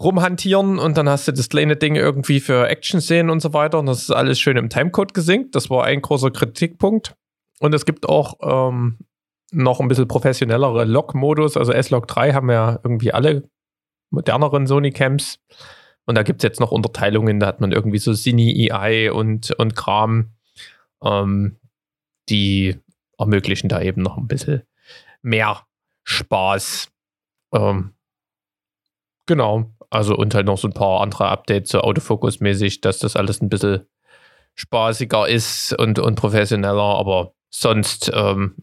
rumhantieren 0.00 0.78
und 0.78 0.96
dann 0.96 1.08
hast 1.08 1.26
du 1.26 1.32
das 1.32 1.48
kleine 1.48 1.76
Ding 1.76 1.96
irgendwie 1.96 2.40
für 2.40 2.68
Action-Szenen 2.68 3.30
und 3.30 3.40
so 3.40 3.52
weiter 3.52 3.78
und 3.78 3.86
das 3.86 4.02
ist 4.02 4.10
alles 4.10 4.38
schön 4.38 4.56
im 4.56 4.68
Timecode 4.68 5.12
gesinkt. 5.12 5.54
Das 5.54 5.70
war 5.70 5.84
ein 5.84 6.02
großer 6.02 6.30
Kritikpunkt. 6.30 7.16
Und 7.60 7.74
es 7.74 7.84
gibt 7.84 8.08
auch 8.08 8.38
ähm, 8.42 8.98
noch 9.50 9.80
ein 9.80 9.88
bisschen 9.88 10.06
professionellere 10.06 10.84
Log-Modus. 10.84 11.56
Also 11.56 11.72
S-Log 11.72 12.06
3 12.06 12.32
haben 12.32 12.50
ja 12.50 12.78
irgendwie 12.84 13.12
alle 13.12 13.48
moderneren 14.10 14.66
Sony-Cams. 14.66 15.40
Und 16.06 16.14
da 16.14 16.22
gibt 16.22 16.42
es 16.42 16.48
jetzt 16.48 16.60
noch 16.60 16.70
Unterteilungen, 16.70 17.40
da 17.40 17.46
hat 17.46 17.60
man 17.60 17.72
irgendwie 17.72 17.98
so 17.98 18.14
Cine 18.14 18.70
EI 18.72 19.10
und, 19.10 19.50
und 19.58 19.76
Kram, 19.76 20.30
ähm, 21.04 21.56
die 22.30 22.78
ermöglichen 23.18 23.68
da 23.68 23.82
eben 23.82 24.00
noch 24.02 24.16
ein 24.16 24.28
bisschen 24.28 24.62
mehr 25.20 25.66
Spaß. 26.04 26.90
Ähm, 27.52 27.92
genau. 29.26 29.70
Also 29.90 30.16
und 30.16 30.34
halt 30.34 30.46
noch 30.46 30.58
so 30.58 30.68
ein 30.68 30.74
paar 30.74 31.00
andere 31.00 31.28
Updates, 31.28 31.70
so 31.70 31.80
Autofokus-mäßig, 31.80 32.80
dass 32.80 32.98
das 32.98 33.16
alles 33.16 33.40
ein 33.40 33.48
bisschen 33.48 33.86
spaßiger 34.54 35.28
ist 35.28 35.72
und, 35.78 35.98
und 35.98 36.16
professioneller, 36.16 36.82
aber 36.82 37.32
sonst 37.50 38.10
ähm, 38.12 38.56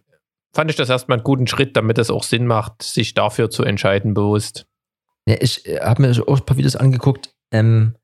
fand 0.53 0.69
ich 0.69 0.75
das 0.75 0.89
erstmal 0.89 1.17
einen 1.17 1.23
guten 1.23 1.47
Schritt, 1.47 1.75
damit 1.77 1.97
es 1.97 2.11
auch 2.11 2.23
Sinn 2.23 2.45
macht, 2.45 2.83
sich 2.83 3.13
dafür 3.13 3.49
zu 3.49 3.63
entscheiden, 3.63 4.13
bewusst. 4.13 4.67
Ja, 5.27 5.38
ich 5.39 5.63
habe 5.81 6.01
mir 6.01 6.11
auch 6.27 6.39
ein 6.39 6.45
paar 6.45 6.57
Videos 6.57 6.75
angeguckt. 6.75 7.33
Ähm, 7.51 7.95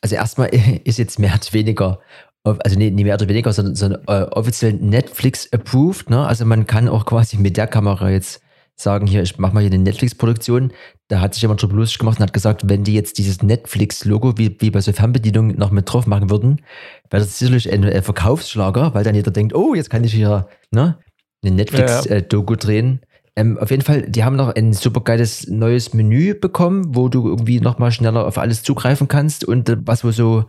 also 0.00 0.14
erstmal 0.14 0.48
ist 0.84 0.98
jetzt 0.98 1.18
mehr 1.18 1.34
oder 1.34 1.52
weniger, 1.52 2.00
also 2.44 2.78
nicht 2.78 2.94
mehr 2.94 3.14
oder 3.14 3.28
weniger, 3.28 3.52
sondern, 3.52 3.74
sondern 3.74 4.02
äh, 4.06 4.24
offiziell 4.30 4.72
Netflix 4.72 5.52
approved. 5.52 6.10
Ne? 6.10 6.26
Also 6.26 6.44
man 6.44 6.66
kann 6.66 6.88
auch 6.88 7.04
quasi 7.04 7.36
mit 7.36 7.56
der 7.56 7.66
Kamera 7.66 8.10
jetzt 8.10 8.42
sagen, 8.76 9.06
hier, 9.06 9.22
ich 9.22 9.38
mache 9.38 9.54
mal 9.54 9.60
hier 9.60 9.70
eine 9.70 9.82
Netflix-Produktion. 9.82 10.72
Da 11.08 11.20
hat 11.20 11.34
sich 11.34 11.42
jemand 11.42 11.60
schon 11.60 11.70
lustig 11.70 11.98
gemacht 11.98 12.18
und 12.18 12.22
hat 12.22 12.32
gesagt, 12.32 12.68
wenn 12.68 12.84
die 12.84 12.94
jetzt 12.94 13.18
dieses 13.18 13.42
Netflix-Logo 13.42 14.38
wie, 14.38 14.56
wie 14.60 14.70
bei 14.70 14.80
so 14.80 14.92
Fernbedienungen 14.92 15.56
noch 15.56 15.70
mit 15.70 15.92
drauf 15.92 16.06
machen 16.06 16.30
würden, 16.30 16.62
wäre 17.10 17.22
das 17.22 17.38
sicherlich 17.38 17.70
ein, 17.72 17.84
ein 17.84 18.02
Verkaufsschlager, 18.02 18.94
weil 18.94 19.04
dann 19.04 19.14
jeder 19.14 19.30
denkt, 19.30 19.54
oh, 19.54 19.74
jetzt 19.74 19.90
kann 19.90 20.04
ich 20.04 20.12
hier 20.12 20.48
ne, 20.70 20.98
eine 21.42 21.54
Netflix-Doku 21.54 22.56
drehen. 22.56 23.00
Ähm, 23.34 23.58
auf 23.58 23.70
jeden 23.70 23.82
Fall, 23.82 24.02
die 24.02 24.24
haben 24.24 24.36
noch 24.36 24.54
ein 24.54 24.72
super 24.74 25.00
geiles 25.00 25.48
neues 25.48 25.94
Menü 25.94 26.34
bekommen, 26.34 26.94
wo 26.94 27.08
du 27.08 27.28
irgendwie 27.28 27.60
nochmal 27.60 27.90
schneller 27.90 28.26
auf 28.26 28.36
alles 28.36 28.62
zugreifen 28.62 29.08
kannst. 29.08 29.44
Und 29.44 29.68
äh, 29.68 29.76
was 29.84 30.04
wohl 30.04 30.12
so 30.12 30.44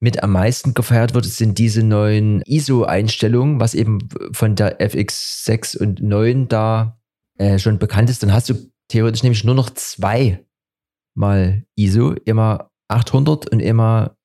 mit 0.00 0.22
am 0.22 0.32
meisten 0.32 0.74
gefeiert 0.74 1.14
wird, 1.14 1.24
sind 1.24 1.58
diese 1.58 1.82
neuen 1.82 2.42
ISO-Einstellungen, 2.42 3.58
was 3.58 3.74
eben 3.74 4.00
von 4.32 4.54
der 4.54 4.80
FX6 4.80 5.78
und 5.78 6.02
9 6.02 6.48
da 6.48 6.98
äh, 7.38 7.58
schon 7.58 7.78
bekannt 7.78 8.10
ist. 8.10 8.22
Dann 8.22 8.32
hast 8.32 8.48
du 8.50 8.54
theoretisch 8.88 9.22
nämlich 9.22 9.44
nur 9.44 9.54
noch 9.54 9.70
zwei 9.70 10.44
mal 11.14 11.64
ISO, 11.76 12.12
immer 12.24 12.70
800 12.88 13.50
und 13.50 13.60
immer 13.60 14.16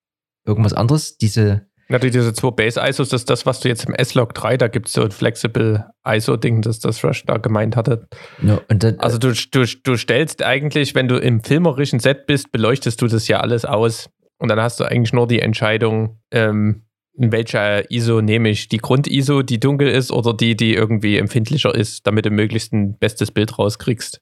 irgendwas 0.45 0.73
anderes. 0.73 1.17
Diese 1.17 1.69
Natürlich 1.91 2.13
diese 2.13 2.33
zwei 2.33 2.51
Base-ISOs, 2.51 3.09
das 3.09 3.21
ist 3.21 3.29
das, 3.31 3.47
was 3.47 3.61
du 3.61 3.67
jetzt 3.67 3.85
im 3.85 3.95
S-Log 3.95 4.35
3, 4.35 4.57
da 4.57 4.67
gibt 4.67 4.87
es 4.87 4.93
so 4.93 5.01
ein 5.01 5.09
Flexible 5.09 5.85
ISO-Ding, 6.07 6.61
das 6.61 6.79
das 6.79 7.03
Rush 7.03 7.25
da 7.25 7.37
gemeint 7.37 7.75
hatte. 7.75 8.07
Ja, 8.43 8.61
und 8.69 8.83
dann, 8.83 8.99
Also 8.99 9.17
du, 9.17 9.33
du, 9.33 9.65
du 9.65 9.97
stellst 9.97 10.43
eigentlich, 10.43 10.93
wenn 10.93 11.07
du 11.07 11.17
im 11.17 11.43
filmerischen 11.43 11.99
Set 11.99 12.27
bist, 12.27 12.51
beleuchtest 12.51 13.01
du 13.01 13.07
das 13.07 13.27
ja 13.27 13.39
alles 13.39 13.65
aus. 13.65 14.11
Und 14.37 14.49
dann 14.49 14.61
hast 14.61 14.79
du 14.79 14.83
eigentlich 14.83 15.13
nur 15.13 15.27
die 15.27 15.39
Entscheidung, 15.39 16.19
ähm, 16.29 16.83
in 17.19 17.31
welcher 17.31 17.91
ISO 17.91 18.21
nehme 18.21 18.49
ich. 18.49 18.69
Die 18.69 18.77
Grund-ISO, 18.77 19.43
die 19.43 19.59
dunkel 19.59 19.89
ist 19.89 20.11
oder 20.11 20.33
die, 20.33 20.55
die 20.55 20.73
irgendwie 20.73 21.17
empfindlicher 21.17 21.75
ist, 21.75 22.07
damit 22.07 22.25
du 22.25 22.31
möglichst 22.31 22.71
ein 22.73 22.97
bestes 22.97 23.31
Bild 23.31 23.59
rauskriegst. 23.59 24.21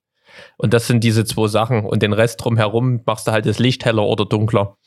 Und 0.57 0.73
das 0.73 0.87
sind 0.87 1.03
diese 1.03 1.23
zwei 1.23 1.47
Sachen. 1.47 1.85
Und 1.85 2.01
den 2.01 2.13
Rest 2.13 2.43
drumherum 2.43 3.01
machst 3.05 3.27
du 3.27 3.31
halt 3.31 3.45
das 3.45 3.59
Licht 3.59 3.85
heller 3.85 4.03
oder 4.03 4.25
dunkler. 4.25 4.77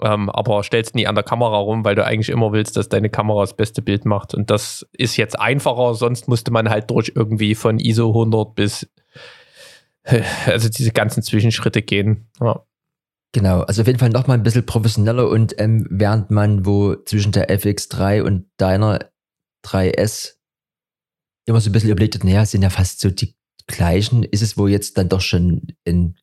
Ähm, 0.00 0.30
aber 0.30 0.62
stellst 0.62 0.94
nie 0.94 1.08
an 1.08 1.16
der 1.16 1.24
Kamera 1.24 1.58
rum, 1.58 1.84
weil 1.84 1.96
du 1.96 2.04
eigentlich 2.04 2.28
immer 2.28 2.52
willst, 2.52 2.76
dass 2.76 2.88
deine 2.88 3.10
Kamera 3.10 3.40
das 3.40 3.56
beste 3.56 3.82
Bild 3.82 4.04
macht. 4.04 4.34
Und 4.34 4.50
das 4.50 4.86
ist 4.92 5.16
jetzt 5.16 5.38
einfacher, 5.38 5.94
sonst 5.94 6.28
musste 6.28 6.52
man 6.52 6.70
halt 6.70 6.88
durch 6.90 7.12
irgendwie 7.16 7.56
von 7.56 7.80
ISO 7.80 8.08
100 8.08 8.54
bis, 8.54 8.88
also 10.46 10.68
diese 10.68 10.92
ganzen 10.92 11.24
Zwischenschritte 11.24 11.82
gehen. 11.82 12.28
Ja. 12.40 12.62
Genau, 13.32 13.60
also 13.60 13.82
auf 13.82 13.86
jeden 13.86 13.98
Fall 13.98 14.08
nochmal 14.08 14.38
ein 14.38 14.42
bisschen 14.42 14.64
professioneller 14.64 15.28
und 15.28 15.54
ähm, 15.60 15.86
während 15.90 16.30
man 16.30 16.64
wo 16.64 16.94
zwischen 16.94 17.32
der 17.32 17.50
FX3 17.50 18.22
und 18.22 18.46
deiner 18.56 19.10
3S 19.66 20.36
immer 21.44 21.60
so 21.60 21.68
ein 21.68 21.72
bisschen 21.72 21.90
überlegt 21.90 22.14
hat, 22.14 22.24
naja, 22.24 22.46
sind 22.46 22.62
ja 22.62 22.70
fast 22.70 23.00
so 23.00 23.10
die 23.10 23.34
gleichen, 23.66 24.22
ist 24.22 24.42
es 24.42 24.56
wohl 24.56 24.70
jetzt 24.70 24.96
dann 24.96 25.10
doch 25.10 25.20
schon 25.20 25.74
in, 25.84 26.16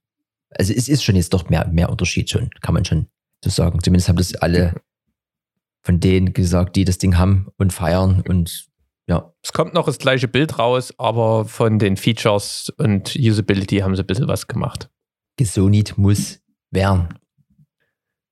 also 0.49 0.73
es 0.73 0.87
ist 0.87 1.03
schon 1.03 1.15
jetzt 1.15 1.33
doch 1.33 1.49
mehr, 1.49 1.67
mehr 1.67 1.89
Unterschied 1.89 2.29
schon, 2.29 2.49
kann 2.61 2.73
man 2.73 2.85
schon 2.85 3.07
so 3.43 3.51
sagen. 3.51 3.81
Zumindest 3.83 4.09
haben 4.09 4.17
das 4.17 4.35
alle 4.35 4.81
von 5.83 5.99
denen 5.99 6.33
gesagt, 6.33 6.75
die 6.75 6.85
das 6.85 6.97
Ding 6.97 7.17
haben 7.17 7.47
und 7.57 7.71
feiern 7.71 8.23
und 8.27 8.67
ja. 9.07 9.31
Es 9.43 9.53
kommt 9.53 9.75
noch 9.75 9.85
das 9.85 9.99
gleiche 9.99 10.27
Bild 10.27 10.57
raus, 10.57 10.91
aber 10.97 11.45
von 11.45 11.77
den 11.77 11.95
Features 11.95 12.73
und 12.77 13.15
Usability 13.15 13.77
haben 13.79 13.95
sie 13.95 14.01
ein 14.01 14.07
bisschen 14.07 14.27
was 14.27 14.47
gemacht. 14.47 14.89
Gesonit 15.37 15.99
muss 15.99 16.39
werden. 16.75 17.09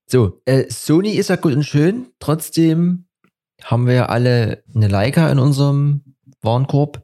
So, 0.05 0.41
äh, 0.45 0.65
Sony 0.69 1.11
ist 1.11 1.29
ja 1.29 1.37
gut 1.37 1.53
und 1.53 1.63
schön, 1.63 2.07
trotzdem 2.19 3.05
haben 3.63 3.87
wir 3.87 3.93
ja 3.93 4.05
alle 4.07 4.63
eine 4.75 4.87
Leica 4.87 5.31
in 5.31 5.39
unserem 5.39 6.15
Warenkorb. 6.41 7.03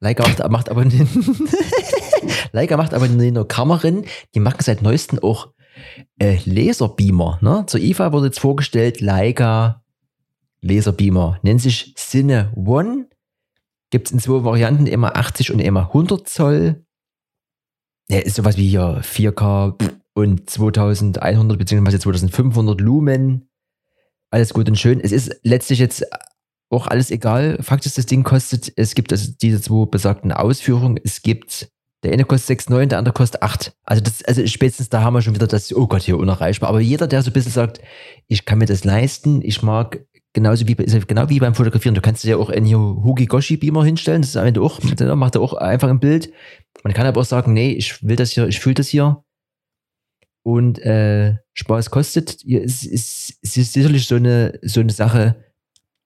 Leica 0.00 0.26
macht, 0.26 0.38
macht 0.50 0.68
aber 0.70 0.84
nicht, 0.84 1.06
Leica 2.52 2.76
macht 2.76 2.94
aber 2.94 3.08
nur 3.08 3.48
Kamerin, 3.48 4.06
die 4.34 4.40
machen 4.40 4.62
seit 4.62 4.80
neuestem 4.80 5.18
auch 5.18 5.52
äh, 6.18 6.38
Laserbeamer. 6.44 7.38
Ne? 7.42 7.64
Zur 7.66 7.80
IFA 7.80 8.12
wurde 8.12 8.26
jetzt 8.26 8.40
vorgestellt, 8.40 9.00
Leica 9.00 9.82
Laserbeamer. 10.62 11.38
Nennt 11.42 11.60
sich 11.60 11.94
Cine 11.96 12.52
One. 12.56 13.08
Gibt 13.90 14.08
es 14.08 14.12
in 14.12 14.18
zwei 14.18 14.44
Varianten, 14.44 14.86
immer 14.86 15.16
80 15.16 15.52
und 15.52 15.60
immer 15.60 15.88
100 15.88 16.28
Zoll. 16.28 16.84
Ja, 18.08 18.18
ist 18.18 18.36
sowas 18.36 18.56
wie 18.56 18.68
hier 18.68 19.00
4K 19.02 19.76
und 20.16 20.48
2100 20.48 21.58
bzw. 21.58 21.98
2500 21.98 22.80
Lumen. 22.80 23.48
Alles 24.30 24.54
gut 24.54 24.68
und 24.68 24.78
schön. 24.78 24.98
Es 25.00 25.12
ist 25.12 25.38
letztlich 25.42 25.78
jetzt 25.78 26.04
auch 26.70 26.86
alles 26.86 27.10
egal. 27.10 27.58
Fakt 27.60 27.84
ist, 27.84 27.98
das 27.98 28.06
Ding 28.06 28.22
kostet, 28.22 28.72
es 28.76 28.94
gibt 28.94 29.12
also 29.12 29.32
diese 29.40 29.60
zwei 29.60 29.84
besagten 29.84 30.32
Ausführungen. 30.32 30.98
Es 31.04 31.20
gibt, 31.20 31.68
der 32.02 32.12
eine 32.12 32.24
kostet 32.24 32.60
6,9, 32.60 32.86
der 32.86 32.98
andere 32.98 33.12
kostet 33.12 33.42
8. 33.42 33.74
Also, 33.84 34.02
das, 34.02 34.24
also 34.24 34.44
spätestens 34.46 34.88
da 34.88 35.02
haben 35.02 35.12
wir 35.12 35.20
schon 35.20 35.34
wieder 35.34 35.46
das, 35.46 35.72
oh 35.74 35.86
Gott, 35.86 36.02
hier 36.02 36.16
unerreichbar. 36.16 36.70
Aber 36.70 36.80
jeder, 36.80 37.06
der 37.06 37.22
so 37.22 37.30
ein 37.30 37.34
bisschen 37.34 37.52
sagt, 37.52 37.82
ich 38.26 38.46
kann 38.46 38.58
mir 38.58 38.66
das 38.66 38.84
leisten, 38.84 39.42
ich 39.42 39.62
mag 39.62 40.00
genauso 40.32 40.66
wie, 40.66 40.74
genau 40.74 41.28
wie 41.28 41.40
beim 41.40 41.54
Fotografieren. 41.54 41.94
Du 41.94 42.00
kannst 42.00 42.24
dir 42.24 42.30
ja 42.30 42.36
auch 42.38 42.48
einen 42.48 42.74
Hugi 42.74 43.26
Goshi 43.26 43.58
Beamer 43.58 43.84
hinstellen. 43.84 44.22
Das 44.22 44.30
ist 44.30 44.36
am 44.36 44.46
Ende 44.46 44.62
auch, 44.62 44.80
macht 44.82 45.34
er 45.34 45.40
auch 45.42 45.52
einfach 45.52 45.90
ein 45.90 46.00
Bild. 46.00 46.32
Man 46.84 46.94
kann 46.94 47.06
aber 47.06 47.20
auch 47.20 47.26
sagen, 47.26 47.52
nee, 47.52 47.72
ich 47.72 48.02
will 48.02 48.16
das 48.16 48.30
hier, 48.30 48.48
ich 48.48 48.60
fühle 48.60 48.74
das 48.76 48.88
hier. 48.88 49.22
Und 50.46 50.78
äh, 50.78 51.38
Spaß 51.54 51.90
kostet. 51.90 52.44
Es, 52.44 52.84
ist, 52.84 53.36
es 53.42 53.56
ist 53.56 53.72
sicherlich 53.72 54.06
so 54.06 54.14
eine, 54.14 54.56
so 54.62 54.78
eine 54.78 54.92
Sache, 54.92 55.34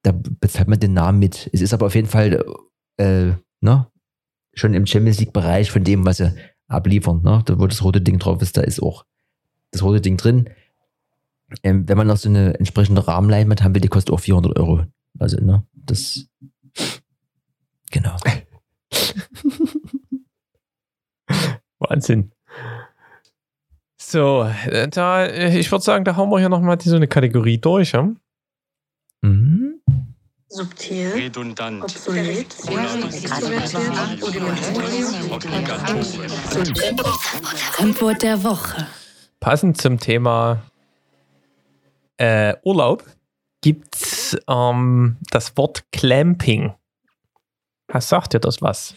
da 0.01 0.13
bezahlt 0.13 0.67
man 0.67 0.81
den 0.81 0.95
Namen 0.95 1.19
mit. 1.19 1.51
Es 1.53 1.61
ist 1.61 1.75
aber 1.75 1.85
auf 1.85 1.95
jeden 1.95 2.09
Fall 2.09 2.43
äh, 2.97 3.33
ne, 3.61 3.87
schon 4.55 4.73
im 4.73 4.87
Champions 4.87 5.21
League-Bereich 5.21 5.71
von 5.71 5.85
dem, 5.85 6.07
was 6.07 6.17
sie 6.17 6.35
abliefern. 6.69 7.21
Ne? 7.21 7.43
Da, 7.45 7.59
wo 7.59 7.67
das 7.67 7.85
rote 7.85 8.01
Ding 8.01 8.19
drauf 8.19 8.41
ist, 8.41 8.57
da 8.57 8.63
ist 8.63 8.83
auch 8.83 9.05
das 9.73 9.83
rote 9.83 10.01
Ding 10.01 10.17
drin. 10.17 10.49
Ähm, 11.63 11.87
wenn 11.87 11.99
man 11.99 12.07
noch 12.07 12.17
so 12.17 12.31
eine 12.31 12.59
entsprechende 12.59 13.07
Rahmenleinwand 13.07 13.63
haben 13.63 13.75
will, 13.75 13.83
die 13.83 13.89
kostet 13.89 14.15
auch 14.15 14.21
400 14.21 14.59
Euro. 14.59 14.87
Also, 15.19 15.37
ne, 15.37 15.67
das. 15.75 16.31
Genau. 17.91 18.17
Wahnsinn. 21.79 22.33
So, 24.11 24.43
äh, 24.67 24.89
da, 24.89 25.25
äh, 25.25 25.57
ich 25.57 25.71
würde 25.71 25.85
sagen, 25.85 26.05
da 26.05 26.17
hauen 26.17 26.31
wir 26.31 26.41
hier 26.41 26.49
nochmal 26.49 26.81
so 26.81 26.97
eine 26.97 27.07
Kategorie 27.07 27.59
durch. 27.59 27.93
Ja? 27.93 28.11
Mhm. 29.23 29.81
Subtil, 30.49 31.13
redundant, 31.13 31.85
obsolet, 31.85 32.57
Antwort 37.79 38.23
der 38.25 38.43
Woche. 38.43 38.89
Passend 39.39 39.81
zum 39.81 40.01
Thema 40.01 40.61
äh, 42.17 42.57
Urlaub 42.65 43.05
gibt 43.61 44.43
ähm, 44.49 45.19
das 45.31 45.57
Wort 45.57 45.85
Clamping. 45.93 46.75
Was 47.87 48.09
sagt 48.09 48.33
dir 48.33 48.41
das 48.41 48.61
was? 48.61 48.97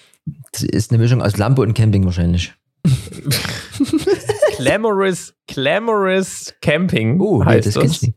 Das 0.53 0.63
ist 0.63 0.89
eine 0.89 0.97
Mischung 0.97 1.21
aus 1.21 1.37
Lampe 1.37 1.61
und 1.61 1.75
Camping 1.75 2.03
wahrscheinlich. 2.03 2.55
Glamorous, 4.57 5.33
Glamorous 5.47 6.53
Camping 6.61 7.17
nee, 7.17 7.45
heißt 7.45 7.67
das 7.67 7.73
das. 7.75 8.01
nicht. 8.01 8.15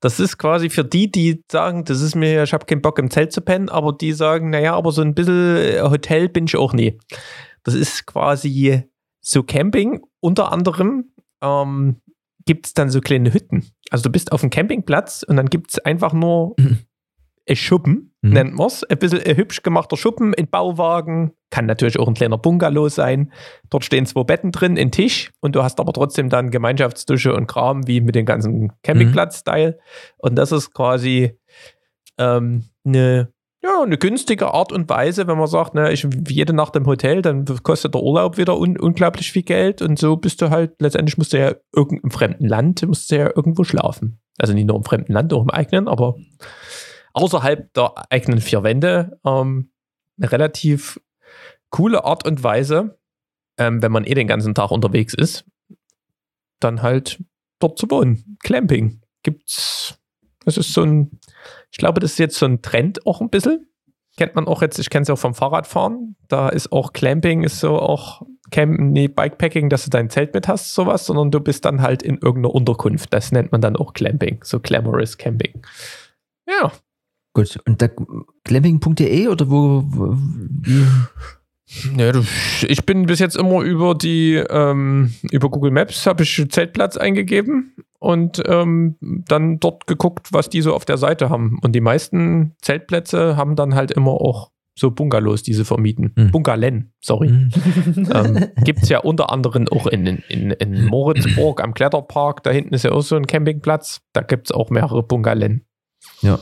Das 0.00 0.18
ist 0.18 0.36
quasi 0.36 0.68
für 0.68 0.84
die, 0.84 1.10
die 1.10 1.44
sagen, 1.50 1.84
das 1.84 2.00
ist 2.00 2.16
mir, 2.16 2.42
ich 2.42 2.52
habe 2.52 2.66
keinen 2.66 2.82
Bock 2.82 2.98
im 2.98 3.08
Zelt 3.10 3.32
zu 3.32 3.40
pennen, 3.40 3.68
aber 3.68 3.92
die 3.92 4.12
sagen, 4.12 4.50
naja, 4.50 4.74
aber 4.74 4.90
so 4.90 5.00
ein 5.00 5.14
bisschen 5.14 5.56
äh, 5.56 5.80
Hotel 5.82 6.28
bin 6.28 6.46
ich 6.46 6.56
auch 6.56 6.72
nie. 6.72 6.98
Das 7.62 7.74
ist 7.74 8.04
quasi 8.06 8.82
so 9.20 9.44
Camping. 9.44 10.02
Unter 10.18 10.50
anderem 10.50 11.12
ähm, 11.40 12.00
gibt 12.44 12.66
es 12.66 12.74
dann 12.74 12.90
so 12.90 13.00
kleine 13.00 13.32
Hütten. 13.32 13.64
Also 13.90 14.02
du 14.04 14.10
bist 14.10 14.32
auf 14.32 14.42
einem 14.42 14.50
Campingplatz 14.50 15.22
und 15.22 15.36
dann 15.36 15.46
gibt 15.46 15.70
es 15.70 15.78
einfach 15.78 16.12
nur 16.12 16.54
Mhm. 16.58 16.78
Ein 17.48 17.56
Schuppen, 17.56 18.08
Mhm. 18.22 18.30
nennt 18.30 18.54
man 18.54 18.68
es. 18.68 18.84
Ein 18.84 18.98
bisschen 18.98 19.20
ein 19.20 19.36
hübsch 19.36 19.62
gemachter 19.62 19.96
Schuppen 19.96 20.32
in 20.32 20.48
Bauwagen. 20.48 21.32
Kann 21.50 21.66
natürlich 21.66 21.98
auch 21.98 22.06
ein 22.06 22.14
kleiner 22.14 22.38
Bungalow 22.38 22.88
sein. 22.88 23.32
Dort 23.68 23.84
stehen 23.84 24.06
zwei 24.06 24.22
Betten 24.22 24.52
drin, 24.52 24.78
ein 24.78 24.92
Tisch 24.92 25.32
und 25.40 25.56
du 25.56 25.62
hast 25.64 25.80
aber 25.80 25.92
trotzdem 25.92 26.28
dann 26.28 26.50
Gemeinschaftsdusche 26.52 27.34
und 27.34 27.48
Kram, 27.48 27.86
wie 27.88 28.00
mit 28.00 28.14
dem 28.14 28.24
ganzen 28.24 28.72
Campingplatz-Style. 28.84 29.78
Und 30.18 30.36
das 30.36 30.52
ist 30.52 30.72
quasi 30.72 31.36
ähm, 32.16 32.66
eine, 32.84 33.32
ja, 33.60 33.82
eine 33.82 33.98
günstige 33.98 34.54
Art 34.54 34.70
und 34.70 34.88
Weise, 34.88 35.26
wenn 35.26 35.36
man 35.38 35.48
sagt, 35.48 35.74
ne, 35.74 35.92
ich 35.92 36.06
jede 36.28 36.52
Nacht 36.52 36.76
im 36.76 36.86
Hotel, 36.86 37.22
dann 37.22 37.44
kostet 37.64 37.94
der 37.94 38.02
Urlaub 38.02 38.36
wieder 38.38 38.56
un 38.56 38.78
unglaublich 38.78 39.32
viel 39.32 39.42
Geld 39.42 39.82
und 39.82 39.98
so 39.98 40.16
bist 40.16 40.40
du 40.42 40.50
halt, 40.50 40.74
letztendlich 40.80 41.18
musst 41.18 41.32
du 41.32 41.38
ja 41.38 41.54
irgend, 41.74 42.04
im 42.04 42.10
fremden 42.12 42.46
Land, 42.46 42.86
musst 42.86 43.10
du 43.10 43.16
ja 43.16 43.30
irgendwo 43.34 43.64
schlafen. 43.64 44.20
Also 44.38 44.52
nicht 44.54 44.66
nur 44.66 44.76
im 44.76 44.84
fremden 44.84 45.12
Land, 45.12 45.32
auch 45.32 45.42
im 45.42 45.50
eigenen, 45.50 45.88
aber 45.88 46.14
außerhalb 47.14 47.72
der 47.74 47.92
eigenen 48.10 48.40
vier 48.40 48.62
Wände 48.62 49.18
ähm, 49.24 49.70
eine 50.18 50.32
relativ 50.32 51.00
coole 51.70 52.04
Art 52.04 52.26
und 52.26 52.42
Weise, 52.44 52.98
ähm, 53.58 53.82
wenn 53.82 53.92
man 53.92 54.04
eh 54.04 54.14
den 54.14 54.26
ganzen 54.26 54.54
Tag 54.54 54.70
unterwegs 54.70 55.14
ist, 55.14 55.44
dann 56.60 56.82
halt 56.82 57.22
dort 57.58 57.78
zu 57.78 57.90
wohnen. 57.90 58.36
Clamping 58.42 59.00
gibt's. 59.22 59.98
Das 60.44 60.56
ist 60.56 60.72
so 60.72 60.82
ein, 60.82 61.20
ich 61.70 61.78
glaube, 61.78 62.00
das 62.00 62.12
ist 62.12 62.18
jetzt 62.18 62.36
so 62.36 62.46
ein 62.46 62.62
Trend 62.62 63.06
auch 63.06 63.20
ein 63.20 63.30
bisschen. 63.30 63.68
Kennt 64.16 64.34
man 64.34 64.46
auch 64.46 64.60
jetzt, 64.60 64.78
ich 64.78 64.90
kenne 64.90 65.04
es 65.04 65.10
auch 65.10 65.18
vom 65.18 65.34
Fahrradfahren. 65.34 66.16
Da 66.28 66.48
ist 66.48 66.70
auch 66.70 66.92
Clamping, 66.92 67.44
ist 67.44 67.60
so 67.60 67.78
auch 67.78 68.22
Camp, 68.50 68.78
nee, 68.78 69.08
Bikepacking, 69.08 69.70
dass 69.70 69.84
du 69.84 69.90
dein 69.90 70.10
Zelt 70.10 70.34
mit 70.34 70.48
hast, 70.48 70.74
sowas, 70.74 71.06
sondern 71.06 71.30
du 71.30 71.40
bist 71.40 71.64
dann 71.64 71.80
halt 71.80 72.02
in 72.02 72.18
irgendeiner 72.18 72.54
Unterkunft. 72.54 73.14
Das 73.14 73.32
nennt 73.32 73.52
man 73.52 73.62
dann 73.62 73.76
auch 73.76 73.94
Clamping, 73.94 74.40
so 74.44 74.60
Glamorous 74.60 75.16
Camping. 75.16 75.64
Ja, 76.46 76.72
Gut, 77.34 77.58
und 77.66 77.80
da 77.80 77.88
glamping.de 78.44 79.28
oder 79.28 79.50
wo, 79.50 79.84
wo 79.86 80.16
wie? 80.16 80.86
Ja, 81.96 82.12
du, 82.12 82.22
ich 82.68 82.84
bin 82.84 83.06
bis 83.06 83.18
jetzt 83.18 83.36
immer 83.36 83.62
über 83.62 83.94
die, 83.94 84.34
ähm, 84.34 85.14
über 85.30 85.48
Google 85.48 85.70
Maps 85.70 86.06
habe 86.06 86.24
ich 86.24 86.44
Zeltplatz 86.50 86.98
eingegeben 86.98 87.74
und 87.98 88.42
ähm, 88.46 88.96
dann 89.00 89.58
dort 89.58 89.86
geguckt, 89.86 90.28
was 90.32 90.50
die 90.50 90.60
so 90.60 90.74
auf 90.74 90.84
der 90.84 90.98
Seite 90.98 91.30
haben. 91.30 91.58
Und 91.62 91.72
die 91.72 91.80
meisten 91.80 92.54
Zeltplätze 92.60 93.36
haben 93.36 93.56
dann 93.56 93.74
halt 93.74 93.90
immer 93.92 94.12
auch 94.12 94.50
so 94.74 94.90
Bungalows, 94.90 95.42
die 95.42 95.54
sie 95.54 95.64
vermieten. 95.64 96.12
Hm. 96.16 96.30
Bungalen, 96.30 96.92
sorry. 97.00 97.28
ähm, 98.14 98.48
Gibt 98.64 98.82
es 98.82 98.88
ja 98.88 99.00
unter 99.00 99.30
anderem 99.30 99.68
auch 99.68 99.86
in, 99.86 100.06
in, 100.06 100.50
in 100.50 100.86
Moritzburg 100.86 101.62
am 101.62 101.74
Kletterpark. 101.74 102.42
Da 102.42 102.50
hinten 102.50 102.74
ist 102.74 102.84
ja 102.84 102.92
auch 102.92 103.02
so 103.02 103.16
ein 103.16 103.26
Campingplatz. 103.26 104.00
Da 104.12 104.22
gibt 104.22 104.48
es 104.48 104.52
auch 104.52 104.70
mehrere 104.70 105.02
Bungalen. 105.02 105.64
Ja. 106.20 106.38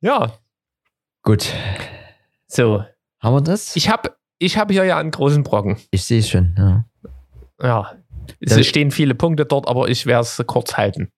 Ja, 0.00 0.38
Gut, 1.22 1.52
so. 2.46 2.84
haben 3.20 3.34
wir 3.34 3.40
das? 3.40 3.74
Ich 3.76 3.88
habe 3.88 4.16
ich 4.38 4.56
hab 4.58 4.70
hier 4.70 4.84
ja 4.84 4.98
einen 4.98 5.10
großen 5.10 5.42
Brocken. 5.42 5.76
Ich 5.90 6.04
sehe 6.04 6.20
es 6.20 6.28
schon, 6.28 6.54
ja. 6.58 6.84
Ja, 7.60 7.96
es 8.40 8.54
Da- 8.54 8.62
stehen 8.62 8.90
viele 8.90 9.14
Punkte 9.14 9.46
dort, 9.46 9.66
aber 9.66 9.88
ich 9.88 10.06
werde 10.06 10.22
es 10.22 10.42
kurz 10.46 10.76
halten. 10.76 11.10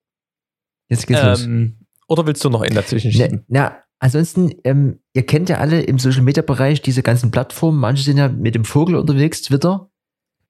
Jetzt 0.89 1.07
geht's 1.07 1.23
los. 1.23 1.43
Ähm, 1.45 1.79
oder 2.07 2.27
willst 2.27 2.45
du 2.45 2.49
noch 2.51 2.63
in 2.63 2.75
dazwischen 2.75 3.11
Na, 3.15 3.25
schieben? 3.25 3.45
na, 3.49 3.83
ansonsten, 3.99 4.53
ähm, 4.65 5.01
ihr 5.13 5.27
kennt 5.27 5.49
ja 5.51 5.59
alle 5.59 5.83
im 5.83 5.99
Social 5.99 6.23
Media 6.23 6.43
Bereich 6.43 6.81
diese 6.81 7.03
ganzen 7.03 7.31
Plattformen. 7.31 7.79
Manche 7.79 8.05
sind 8.05 8.17
ja 8.17 8.29
mit 8.29 8.55
dem 8.55 8.65
Vogel 8.65 8.95
unterwegs, 8.97 9.43
Twitter. 9.43 9.91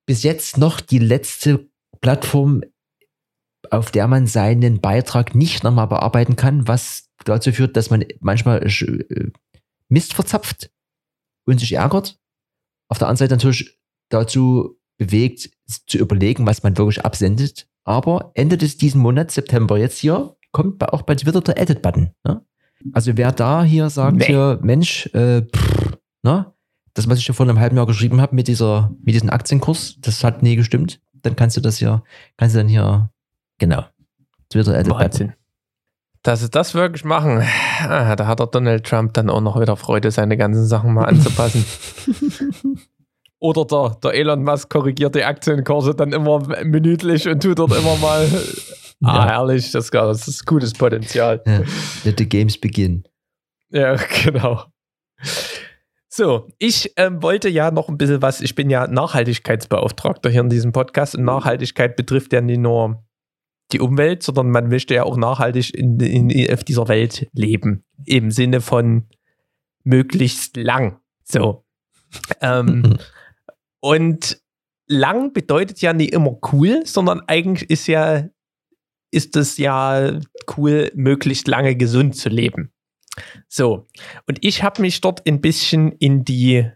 Bis 0.07 0.23
jetzt 0.23 0.59
noch 0.59 0.81
die 0.81 1.01
letzte 1.01 1.69
Plattform, 2.01 2.63
auf 3.71 3.91
der 3.91 4.07
man 4.09 4.27
seinen 4.27 4.81
Beitrag 4.81 5.35
nicht 5.35 5.65
nochmal 5.65 5.89
bearbeiten 5.89 6.37
kann, 6.37 6.69
was 6.69 7.11
dazu 7.25 7.53
führt, 7.53 7.77
dass 7.77 7.91
man 7.91 8.05
manchmal 8.21 8.65
äh, 8.67 9.31
Mist 9.89 10.15
verzapft 10.15 10.71
und 11.47 11.59
sich 11.59 11.73
ärgert. 11.73 12.19
Auf 12.89 12.99
der 12.99 13.09
anderen 13.09 13.19
Seite 13.29 13.35
natürlich 13.35 13.79
dazu 14.11 14.79
bewegt, 14.97 15.51
zu 15.87 15.99
überlegen, 15.99 16.47
was 16.47 16.63
man 16.63 16.77
wirklich 16.77 17.05
absendet. 17.05 17.69
Aber 17.85 18.33
Ende 18.35 18.59
des 18.59 18.77
diesen 18.77 19.01
Monats, 19.01 19.35
September 19.35 19.79
jetzt 19.79 19.99
hier, 19.99 20.37
kommt 20.53 20.83
auch 20.93 21.03
bei 21.03 21.15
Twitter 21.15 21.41
der 21.41 21.59
Edit-Button. 21.59 22.11
Ne? 22.25 22.45
Also 22.93 23.17
wer 23.17 23.33
da 23.33 23.65
hier 23.65 23.91
sagt, 23.91 24.19
Nee. 24.19 24.27
hier, 24.27 24.59
Mensch, 24.63 25.07
äh, 25.15 25.43
pff, 25.43 25.99
ne? 26.23 26.53
das, 26.95 27.09
was 27.09 27.19
ich 27.19 27.29
ja 27.29 27.35
vor 27.35 27.49
einem 27.49 27.59
halben 27.61 27.77
Jahr 27.77 27.87
geschrieben 27.87 28.21
habe 28.21 28.35
mit 28.35 28.49
dieser, 28.49 28.95
mit 29.03 29.15
diesem 29.15 29.31
Aktienkurs, 29.31 29.97
das 30.01 30.25
hat 30.25 30.43
nie 30.43 30.57
gestimmt, 30.57 31.01
dann 31.13 31.37
kannst 31.37 31.57
du 31.57 31.61
das 31.61 31.79
hier, 31.79 32.03
kannst 32.37 32.55
du 32.55 32.59
dann 32.59 32.69
hier, 32.69 33.11
genau, 33.59 33.85
Twitter 34.51 34.75
Edit-Button. 34.75 35.01
Wahnsinn. 35.05 35.33
Dass 36.23 36.41
sie 36.41 36.51
das 36.51 36.75
wirklich 36.75 37.05
machen, 37.05 37.43
ah, 37.89 38.17
da 38.17 38.27
hat 38.27 38.41
der 38.41 38.47
Donald 38.47 38.85
Trump 38.85 39.15
dann 39.15 39.31
auch 39.31 39.41
noch 39.41 39.61
wieder 39.61 39.77
Freude, 39.77 40.11
seine 40.11 40.37
ganzen 40.37 40.67
Sachen 40.67 40.93
mal 40.95 41.05
anzupassen. 41.05 41.65
Oder 43.41 43.65
der, 43.65 43.97
der 44.03 44.15
Elon 44.15 44.43
Musk 44.43 44.69
korrigiert 44.69 45.15
die 45.15 45.23
Aktienkurse 45.23 45.95
dann 45.95 46.13
immer 46.13 46.43
minütlich 46.65 47.29
und 47.29 47.41
tut 47.43 47.59
dort 47.61 47.71
immer 47.77 47.97
mal. 47.97 48.27
Ah, 49.05 49.15
Ja. 49.19 49.27
herrlich, 49.29 49.71
das, 49.71 49.91
das 49.91 50.27
ist 50.27 50.45
gutes 50.45 50.73
Potenzial. 50.73 51.41
Ja. 51.47 51.61
Let 52.03 52.19
the 52.19 52.29
games 52.29 52.59
begin. 52.61 53.05
Ja, 53.71 53.95
genau. 54.25 54.65
So, 56.09 56.49
ich 56.59 56.93
ähm, 56.97 57.23
wollte 57.23 57.49
ja 57.49 57.71
noch 57.71 57.89
ein 57.89 57.97
bisschen 57.97 58.23
was, 58.23 58.41
ich 58.41 58.57
bin 58.57 58.71
ja 58.71 58.89
Nachhaltigkeitsbeauftragter 58.89 60.31
hier 60.31 60.41
in 60.41 60.49
diesem 60.49 60.73
Podcast 60.73 61.15
und 61.15 61.23
Nachhaltigkeit 61.25 61.95
betrifft 61.95 62.33
ja 62.33 62.41
nicht 62.41 62.59
nur 62.59 63.05
die 63.73 63.81
Umwelt, 63.81 64.23
sondern 64.23 64.51
man 64.51 64.69
möchte 64.69 64.95
ja 64.95 65.05
auch 65.05 65.17
nachhaltig 65.17 65.75
in, 65.75 66.01
in, 66.01 66.53
auf 66.53 66.65
dieser 66.65 66.89
Welt 66.89 67.29
leben. 67.33 67.85
Im 68.05 68.31
Sinne 68.31 68.61
von 68.61 69.07
möglichst 69.85 70.57
lang. 70.57 71.01
So. 71.25 71.65
Ähm, 72.41 72.99
und 73.81 74.41
lang 74.87 75.33
bedeutet 75.33 75.81
ja 75.81 75.93
nicht 75.93 76.13
immer 76.13 76.39
cool, 76.53 76.83
sondern 76.85 77.21
eigentlich 77.27 77.69
ist 77.71 77.87
ja, 77.87 78.29
ist 79.11 79.37
es 79.37 79.59
ja 79.59 80.19
cool, 80.57 80.91
möglichst 80.95 81.47
lange 81.47 81.77
gesund 81.77 82.17
zu 82.17 82.29
leben. 82.29 82.73
So, 83.49 83.87
und 84.27 84.39
ich 84.43 84.63
habe 84.63 84.81
mich 84.81 85.01
dort 85.01 85.27
ein 85.27 85.41
bisschen 85.41 85.93
in 85.93 86.25
die, 86.25 86.71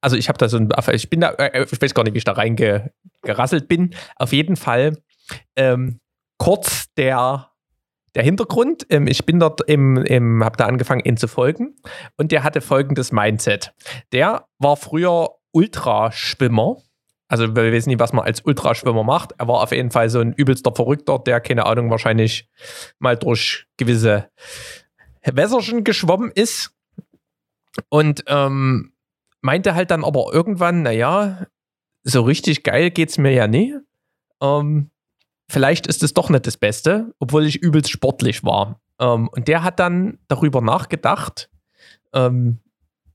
also 0.00 0.16
ich 0.16 0.28
habe 0.28 0.38
da 0.38 0.48
so 0.48 0.58
ein, 0.58 0.68
ich 0.92 1.08
bin 1.08 1.20
da, 1.20 1.30
äh, 1.34 1.64
ich 1.64 1.80
weiß 1.80 1.94
gar 1.94 2.04
nicht, 2.04 2.14
wie 2.14 2.18
ich 2.18 2.24
da 2.24 2.32
reingerasselt 2.32 3.68
bin. 3.68 3.94
Auf 4.16 4.32
jeden 4.32 4.56
Fall 4.56 4.98
ähm, 5.56 6.00
kurz 6.38 6.86
der, 6.96 7.50
der 8.14 8.22
Hintergrund. 8.22 8.86
Ähm, 8.90 9.06
ich 9.06 9.26
bin 9.26 9.38
dort 9.38 9.60
im, 9.68 9.96
im 9.98 10.42
habe 10.42 10.56
da 10.56 10.66
angefangen, 10.66 11.04
ihn 11.04 11.16
zu 11.16 11.28
folgen 11.28 11.76
und 12.16 12.32
der 12.32 12.42
hatte 12.42 12.60
folgendes 12.60 13.12
Mindset. 13.12 13.74
Der 14.12 14.46
war 14.58 14.76
früher 14.76 15.36
Ultraschwimmer. 15.52 16.76
Also 17.28 17.54
wir 17.54 17.72
wissen 17.72 17.90
nicht, 17.90 18.00
was 18.00 18.14
man 18.14 18.24
als 18.24 18.40
Ultraschwimmer 18.40 19.04
macht. 19.04 19.34
Er 19.36 19.48
war 19.48 19.62
auf 19.62 19.72
jeden 19.72 19.90
Fall 19.90 20.08
so 20.08 20.20
ein 20.20 20.32
übelster 20.32 20.74
Verrückter, 20.74 21.18
der, 21.18 21.40
keine 21.40 21.66
Ahnung, 21.66 21.90
wahrscheinlich 21.90 22.48
mal 22.98 23.16
durch 23.16 23.66
gewisse 23.76 24.30
Wässerchen 25.22 25.84
geschwommen 25.84 26.30
ist 26.34 26.72
und 27.90 28.24
ähm, 28.28 28.94
meinte 29.42 29.74
halt 29.74 29.90
dann 29.90 30.04
aber 30.04 30.32
irgendwann, 30.32 30.82
naja, 30.82 31.46
so 32.02 32.22
richtig 32.22 32.62
geil 32.62 32.90
geht's 32.90 33.18
mir 33.18 33.32
ja 33.32 33.46
nie. 33.46 33.76
Ähm, 34.42 34.90
vielleicht 35.48 35.86
ist 35.86 36.02
es 36.02 36.14
doch 36.14 36.30
nicht 36.30 36.46
das 36.46 36.56
Beste, 36.56 37.14
obwohl 37.18 37.46
ich 37.46 37.56
übelst 37.56 37.90
sportlich 37.90 38.44
war. 38.44 38.80
Ähm, 39.00 39.28
und 39.28 39.48
der 39.48 39.62
hat 39.62 39.78
dann 39.80 40.18
darüber 40.28 40.60
nachgedacht, 40.60 41.50
ähm, 42.12 42.58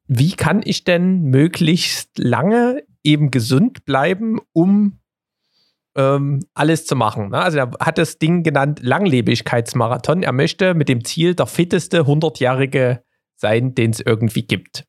wie 0.08 0.34
kann 0.34 0.62
ich 0.64 0.84
denn 0.84 1.24
möglichst 1.24 2.18
lange 2.18 2.84
eben 3.04 3.32
gesund 3.32 3.86
bleiben, 3.86 4.40
um 4.52 5.00
ähm, 5.96 6.42
alles 6.54 6.86
zu 6.86 6.96
machen. 6.96 7.30
Ne? 7.30 7.38
Also 7.38 7.60
er 7.60 7.72
hat 7.80 7.98
das 7.98 8.18
Ding 8.18 8.44
genannt 8.44 8.82
Langlebigkeitsmarathon. 8.82 10.24
Er 10.24 10.32
möchte 10.32 10.74
mit 10.74 10.90
dem 10.90 11.06
Ziel 11.06 11.36
der 11.36 11.48
fitteste 11.48 12.02
100-Jährige 12.02 13.04
sein, 13.36 13.76
den 13.76 13.92
es 13.92 14.00
irgendwie 14.00 14.44
gibt. 14.44 14.86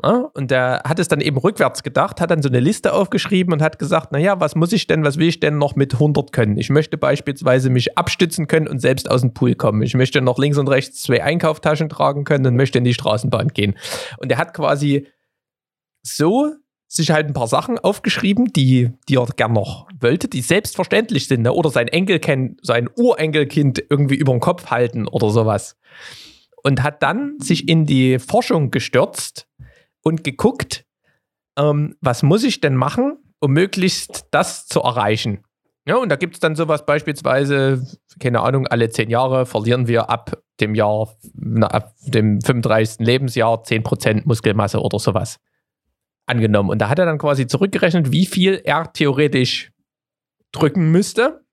Und 0.00 0.52
er 0.52 0.82
hat 0.84 1.00
es 1.00 1.08
dann 1.08 1.20
eben 1.20 1.38
rückwärts 1.38 1.82
gedacht, 1.82 2.20
hat 2.20 2.30
dann 2.30 2.40
so 2.40 2.48
eine 2.48 2.60
Liste 2.60 2.92
aufgeschrieben 2.92 3.52
und 3.52 3.62
hat 3.62 3.80
gesagt, 3.80 4.12
naja, 4.12 4.38
was 4.38 4.54
muss 4.54 4.72
ich 4.72 4.86
denn, 4.86 5.02
was 5.02 5.18
will 5.18 5.26
ich 5.26 5.40
denn 5.40 5.58
noch 5.58 5.74
mit 5.74 5.94
100 5.94 6.32
können? 6.32 6.56
Ich 6.56 6.70
möchte 6.70 6.96
beispielsweise 6.96 7.68
mich 7.68 7.98
abstützen 7.98 8.46
können 8.46 8.68
und 8.68 8.78
selbst 8.78 9.10
aus 9.10 9.22
dem 9.22 9.34
Pool 9.34 9.56
kommen. 9.56 9.82
Ich 9.82 9.94
möchte 9.94 10.20
noch 10.20 10.38
links 10.38 10.56
und 10.56 10.68
rechts 10.68 11.02
zwei 11.02 11.24
Einkauftaschen 11.24 11.88
tragen 11.88 12.22
können 12.22 12.46
und 12.46 12.56
möchte 12.56 12.78
in 12.78 12.84
die 12.84 12.94
Straßenbahn 12.94 13.48
gehen. 13.48 13.76
Und 14.18 14.30
er 14.30 14.38
hat 14.38 14.54
quasi 14.54 15.08
so 16.02 16.52
sich 16.86 17.10
halt 17.10 17.26
ein 17.26 17.34
paar 17.34 17.48
Sachen 17.48 17.78
aufgeschrieben, 17.78 18.52
die, 18.52 18.92
die 19.08 19.16
er 19.16 19.26
gern 19.36 19.52
noch 19.52 19.88
wollte, 20.00 20.28
die 20.28 20.40
selbstverständlich 20.40 21.26
sind, 21.26 21.42
ne? 21.42 21.52
oder 21.52 21.70
sein 21.70 21.88
Enkelkind, 21.88 22.60
sein 22.62 22.88
Urenkelkind 22.96 23.82
irgendwie 23.90 24.14
über 24.14 24.32
den 24.32 24.40
Kopf 24.40 24.66
halten 24.66 25.08
oder 25.08 25.30
sowas. 25.30 25.76
Und 26.62 26.84
hat 26.84 27.02
dann 27.02 27.38
sich 27.40 27.68
in 27.68 27.84
die 27.84 28.20
Forschung 28.20 28.70
gestürzt 28.70 29.48
und 30.08 30.24
geguckt, 30.24 30.86
ähm, 31.58 31.96
was 32.00 32.22
muss 32.22 32.42
ich 32.44 32.60
denn 32.60 32.74
machen, 32.74 33.18
um 33.40 33.52
möglichst 33.52 34.26
das 34.30 34.66
zu 34.66 34.80
erreichen. 34.80 35.44
Ja, 35.86 35.96
und 35.96 36.08
da 36.10 36.16
gibt 36.16 36.34
es 36.34 36.40
dann 36.40 36.56
sowas 36.56 36.84
beispielsweise, 36.84 37.86
keine 38.18 38.40
Ahnung, 38.40 38.66
alle 38.66 38.90
zehn 38.90 39.10
Jahre 39.10 39.46
verlieren 39.46 39.86
wir 39.86 40.10
ab 40.10 40.42
dem 40.60 40.74
Jahr, 40.74 41.14
na, 41.34 41.66
ab 41.68 41.94
dem 42.06 42.40
35. 42.40 43.06
Lebensjahr 43.06 43.62
10% 43.62 44.22
Muskelmasse 44.24 44.80
oder 44.80 44.98
sowas 44.98 45.38
angenommen. 46.26 46.70
Und 46.70 46.78
da 46.78 46.88
hat 46.88 46.98
er 46.98 47.06
dann 47.06 47.18
quasi 47.18 47.46
zurückgerechnet, 47.46 48.12
wie 48.12 48.26
viel 48.26 48.60
er 48.64 48.92
theoretisch 48.92 49.72
drücken 50.52 50.90
müsste, 50.90 51.44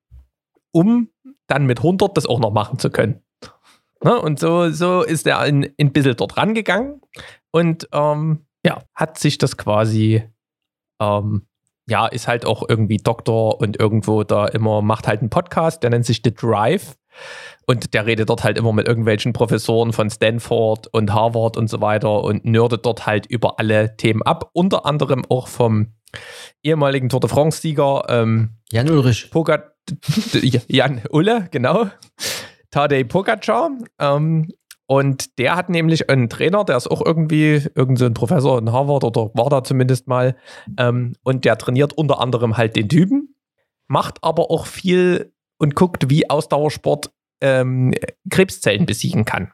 um 0.72 1.10
dann 1.48 1.65
mit 1.65 1.80
100 1.80 2.18
das 2.18 2.26
auch 2.26 2.39
noch 2.39 2.52
machen 2.52 2.80
zu 2.80 2.89
können. 2.89 3.22
Ne? 4.04 4.20
Und 4.20 4.39
so, 4.39 4.70
so 4.70 5.02
ist 5.04 5.26
er 5.28 5.46
in, 5.46 5.63
in 5.63 5.88
ein 5.88 5.94
bisschen 5.94 6.15
dort 6.15 6.38
rangegangen 6.38 7.02
und 7.56 7.88
ähm, 7.94 8.46
ja, 8.65 8.84
hat 8.94 9.18
sich 9.18 9.38
das 9.38 9.56
quasi, 9.56 10.22
ähm, 11.02 11.48
ja, 11.88 12.06
ist 12.06 12.28
halt 12.28 12.46
auch 12.46 12.68
irgendwie 12.68 12.98
Doktor 12.98 13.62
und 13.62 13.80
irgendwo 13.80 14.26
da 14.26 14.46
immer, 14.48 14.82
macht 14.82 15.08
halt 15.08 15.22
einen 15.22 15.30
Podcast, 15.30 15.82
der 15.82 15.91
nennt 15.91 16.06
sich 16.06 16.20
The 16.22 16.34
Drive. 16.34 16.98
Und 17.65 17.94
der 17.94 18.06
redet 18.06 18.28
dort 18.30 18.44
halt 18.44 18.58
immer 18.58 18.74
mit 18.74 18.89
irgendwelchen 18.89 19.32
Professoren 19.32 19.94
von 19.94 20.10
Stanford 20.10 20.88
und 20.88 21.13
Harvard 21.13 21.56
und 21.56 21.70
so 21.70 21.80
weiter 21.80 22.26
und 22.26 22.44
nerdet 22.44 22.86
dort 22.86 23.06
halt 23.06 23.26
über 23.26 23.58
alle 23.58 23.96
Themen 23.96 24.22
ab. 24.22 24.50
Unter 24.52 24.86
anderem 24.86 25.24
auch 25.30 25.48
vom 25.48 25.94
ehemaligen 26.62 27.08
Tour 27.08 27.22
de 27.22 27.30
France-Sieger 27.30 28.04
ähm, 28.10 28.58
Jan 28.70 28.89
Ulrich. 28.89 29.32
Pogat 29.32 29.72
Jan 30.68 31.04
Ulle, 31.10 31.48
genau. 31.52 31.88
Tadej 32.70 33.06
Pogacar. 33.06 33.72
Ähm, 33.98 34.52
und 34.88 35.39
der 35.39 35.56
hat 35.56 35.69
nämlich 35.69 36.10
einen 36.10 36.30
Trainer, 36.30 36.63
der 36.63 36.78
ist 36.78 36.88
auch 36.88 37.04
irgendwie 37.04 37.67
irgendein 37.76 37.98
so 37.98 38.13
Professor 38.13 38.60
in 38.60 38.71
Harvard 38.71 39.04
oder 39.04 39.32
war 39.34 39.50
da 39.50 39.63
zumindest 39.63 40.08
mal. 40.08 40.36
Ähm, 40.78 41.13
und 41.24 41.43
der 41.45 41.58
trainiert 41.58 41.93
unter 41.93 42.19
anderem 42.19 42.58
halt 42.58 42.76
den 42.76 42.88
Typen, 42.88 43.36
macht 43.88 44.24
aber 44.24 44.52
auch 44.52 44.67
viel 44.67 45.34
und 45.58 45.76
guckt, 45.76 46.10
wie 46.10 46.30
Ausdauersport 46.30 47.12
ähm, 47.41 47.93
Krebszellen 48.30 48.86
besiegen 48.86 49.26
kann. 49.26 49.52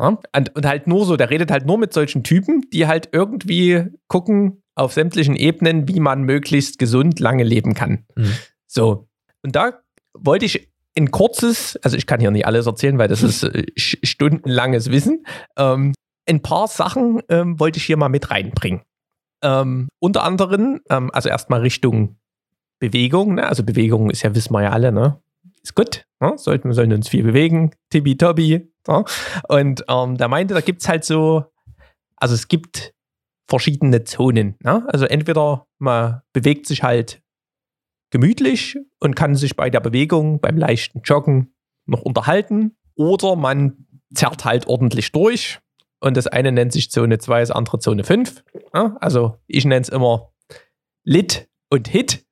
Ja? 0.00 0.18
Und, 0.34 0.54
und 0.54 0.66
halt 0.66 0.86
nur 0.86 1.04
so, 1.04 1.16
der 1.16 1.30
redet 1.30 1.50
halt 1.50 1.66
nur 1.66 1.78
mit 1.78 1.92
solchen 1.92 2.22
Typen, 2.22 2.62
die 2.72 2.86
halt 2.86 3.08
irgendwie 3.12 3.86
gucken 4.06 4.62
auf 4.76 4.92
sämtlichen 4.92 5.34
Ebenen, 5.34 5.88
wie 5.88 5.98
man 5.98 6.22
möglichst 6.22 6.78
gesund 6.78 7.18
lange 7.18 7.42
leben 7.42 7.74
kann. 7.74 8.06
Mhm. 8.14 8.32
So. 8.66 9.08
Und 9.42 9.56
da 9.56 9.80
wollte 10.14 10.44
ich 10.44 10.70
ein 10.98 11.10
kurzes, 11.10 11.76
also 11.82 11.96
ich 11.96 12.06
kann 12.06 12.20
hier 12.20 12.30
nicht 12.30 12.46
alles 12.46 12.66
erzählen, 12.66 12.98
weil 12.98 13.08
das 13.08 13.22
ist 13.22 13.42
äh, 13.44 13.66
stundenlanges 13.76 14.90
Wissen. 14.90 15.24
Ähm, 15.56 15.94
ein 16.28 16.42
paar 16.42 16.68
Sachen 16.68 17.22
ähm, 17.28 17.58
wollte 17.58 17.78
ich 17.78 17.84
hier 17.84 17.96
mal 17.96 18.08
mit 18.08 18.30
reinbringen. 18.30 18.82
Ähm, 19.42 19.88
unter 19.98 20.24
anderem, 20.24 20.80
ähm, 20.90 21.10
also 21.12 21.28
erstmal 21.28 21.60
Richtung 21.60 22.16
Bewegung, 22.80 23.36
ne? 23.36 23.46
also 23.46 23.62
Bewegung 23.62 24.10
ist 24.10 24.22
ja, 24.22 24.34
wissen 24.34 24.52
wir 24.52 24.62
ja 24.62 24.70
alle, 24.70 24.92
ne? 24.92 25.20
ist 25.62 25.74
gut, 25.74 26.06
ne? 26.20 26.34
sollten 26.36 26.68
wir 26.68 26.74
sollen 26.74 26.92
uns 26.92 27.08
viel 27.08 27.22
bewegen, 27.22 27.72
tibi-tobi. 27.90 28.70
Ne? 28.86 29.04
Und 29.48 29.84
ähm, 29.88 30.16
der 30.16 30.28
meinte, 30.28 30.54
da 30.54 30.60
gibt 30.60 30.82
es 30.82 30.88
halt 30.88 31.04
so, 31.04 31.44
also 32.16 32.34
es 32.34 32.48
gibt 32.48 32.94
verschiedene 33.48 34.04
Zonen. 34.04 34.56
Ne? 34.62 34.84
Also 34.88 35.06
entweder 35.06 35.66
man 35.78 36.20
bewegt 36.32 36.66
sich 36.66 36.82
halt 36.82 37.22
gemütlich 38.10 38.78
und 39.00 39.14
kann 39.14 39.34
sich 39.34 39.56
bei 39.56 39.70
der 39.70 39.80
Bewegung, 39.80 40.40
beim 40.40 40.56
leichten 40.56 41.02
Joggen 41.02 41.54
noch 41.86 42.02
unterhalten. 42.02 42.76
Oder 42.94 43.36
man 43.36 43.86
zerrt 44.14 44.44
halt 44.44 44.66
ordentlich 44.66 45.12
durch. 45.12 45.60
Und 46.00 46.16
das 46.16 46.26
eine 46.26 46.52
nennt 46.52 46.72
sich 46.72 46.90
Zone 46.90 47.18
2, 47.18 47.40
das 47.40 47.50
andere 47.50 47.78
Zone 47.78 48.04
5. 48.04 48.44
Ja, 48.74 48.96
also 49.00 49.38
ich 49.46 49.64
nenne 49.64 49.82
es 49.82 49.88
immer 49.88 50.32
Lit 51.04 51.48
und 51.70 51.88
Hit. 51.88 52.24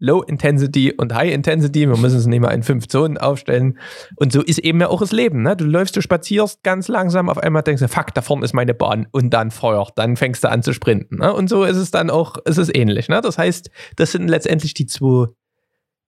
Low 0.00 0.22
Intensity 0.22 0.92
und 0.92 1.14
High 1.14 1.32
Intensity. 1.32 1.88
Wir 1.88 1.96
müssen 1.96 2.18
es 2.18 2.26
nicht 2.26 2.40
mal 2.40 2.50
in 2.50 2.62
fünf 2.62 2.88
Zonen 2.88 3.18
aufstellen. 3.18 3.78
Und 4.16 4.32
so 4.32 4.42
ist 4.42 4.58
eben 4.58 4.80
ja 4.80 4.88
auch 4.88 5.00
das 5.00 5.12
Leben. 5.12 5.42
Ne? 5.42 5.54
Du 5.56 5.64
läufst, 5.64 5.94
du 5.94 6.00
spazierst 6.00 6.62
ganz 6.62 6.88
langsam, 6.88 7.28
auf 7.28 7.38
einmal 7.38 7.62
denkst 7.62 7.82
du, 7.82 7.88
fuck, 7.88 8.12
da 8.14 8.22
vorne 8.22 8.44
ist 8.44 8.54
meine 8.54 8.74
Bahn 8.74 9.06
und 9.12 9.30
dann 9.30 9.50
Feuer. 9.50 9.86
Dann 9.94 10.16
fängst 10.16 10.42
du 10.42 10.48
an 10.50 10.62
zu 10.62 10.72
sprinten. 10.72 11.18
Ne? 11.18 11.32
Und 11.32 11.48
so 11.48 11.64
ist 11.64 11.76
es 11.76 11.90
dann 11.90 12.10
auch, 12.10 12.38
ist 12.46 12.58
es 12.58 12.74
ähnlich. 12.74 13.08
Ne? 13.08 13.20
Das 13.20 13.38
heißt, 13.38 13.70
das 13.96 14.12
sind 14.12 14.28
letztendlich 14.28 14.74
die 14.74 14.86
zwei 14.86 15.26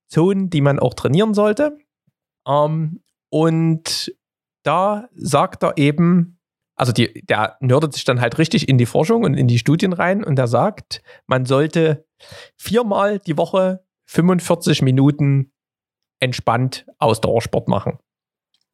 Zonen, 0.08 0.48
die 0.50 0.62
man 0.62 0.78
auch 0.78 0.94
trainieren 0.94 1.34
sollte. 1.34 1.78
Ähm, 2.48 3.02
und 3.28 4.14
da 4.62 5.08
sagt 5.14 5.62
er 5.62 5.76
eben, 5.76 6.38
also 6.76 6.92
die, 6.92 7.24
der 7.24 7.56
nerdet 7.60 7.92
sich 7.92 8.04
dann 8.04 8.20
halt 8.20 8.38
richtig 8.38 8.68
in 8.68 8.78
die 8.78 8.86
Forschung 8.86 9.24
und 9.24 9.34
in 9.34 9.46
die 9.46 9.58
Studien 9.58 9.92
rein 9.92 10.24
und 10.24 10.38
er 10.38 10.48
sagt, 10.48 11.02
man 11.26 11.44
sollte 11.44 12.06
viermal 12.56 13.18
die 13.18 13.36
Woche 13.36 13.84
45 14.06 14.82
Minuten 14.82 15.52
entspannt 16.20 16.86
Ausdauersport 16.98 17.68
machen. 17.68 17.98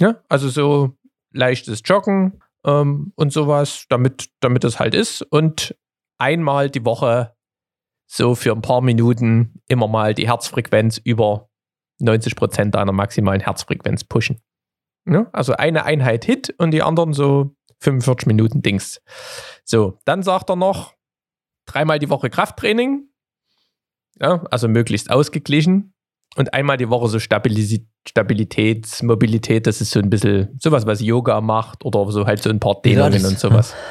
Ja, 0.01 0.23
also 0.29 0.49
so 0.49 0.97
leichtes 1.33 1.83
Joggen 1.85 2.43
ähm, 2.65 3.13
und 3.17 3.33
sowas, 3.33 3.87
damit, 3.89 4.31
damit 4.41 4.65
es 4.65 4.79
halt 4.79 4.95
ist. 4.95 5.23
Und 5.23 5.77
einmal 6.19 6.71
die 6.71 6.85
Woche 6.85 7.35
so 8.07 8.35
für 8.35 8.53
ein 8.53 8.63
paar 8.63 8.81
Minuten 8.81 9.61
immer 9.67 9.89
mal 9.89 10.15
die 10.15 10.29
Herzfrequenz 10.29 10.99
über 10.99 11.49
90 12.01 12.37
Prozent 12.37 12.75
deiner 12.75 12.93
maximalen 12.93 13.41
Herzfrequenz 13.41 14.05
pushen. 14.05 14.41
Ja, 15.07 15.29
also 15.33 15.55
eine 15.55 15.85
Einheit 15.85 16.25
Hit 16.25 16.55
und 16.59 16.71
die 16.71 16.83
anderen 16.83 17.13
so 17.13 17.55
45 17.81 18.27
Minuten 18.27 18.63
Dings. 18.63 19.01
So, 19.65 19.99
dann 20.05 20.23
sagt 20.23 20.51
er 20.51 20.57
noch 20.57 20.95
dreimal 21.67 21.99
die 21.99 22.11
Woche 22.11 22.31
Krafttraining, 22.31 23.08
ja, 24.21 24.45
also 24.51 24.69
möglichst 24.69 25.11
ausgeglichen. 25.11 25.95
Und 26.37 26.55
einmal 26.55 26.77
die 26.77 26.89
Woche 26.89 27.09
so 27.09 27.19
Stabilis 27.19 27.81
Stabilität, 28.07 29.03
Mobilität, 29.03 29.67
das 29.67 29.81
ist 29.81 29.91
so 29.91 30.01
ein 30.01 30.09
bisschen 30.09 30.57
sowas, 30.59 30.87
was 30.87 31.01
Yoga 31.01 31.41
macht 31.41 31.85
oder 31.85 32.11
so 32.11 32.27
halt 32.27 32.43
so 32.43 32.49
ein 32.49 32.61
paar 32.61 32.81
Dehnungen 32.81 33.21
ja, 33.21 33.29
und 33.29 33.39
sowas. 33.39 33.75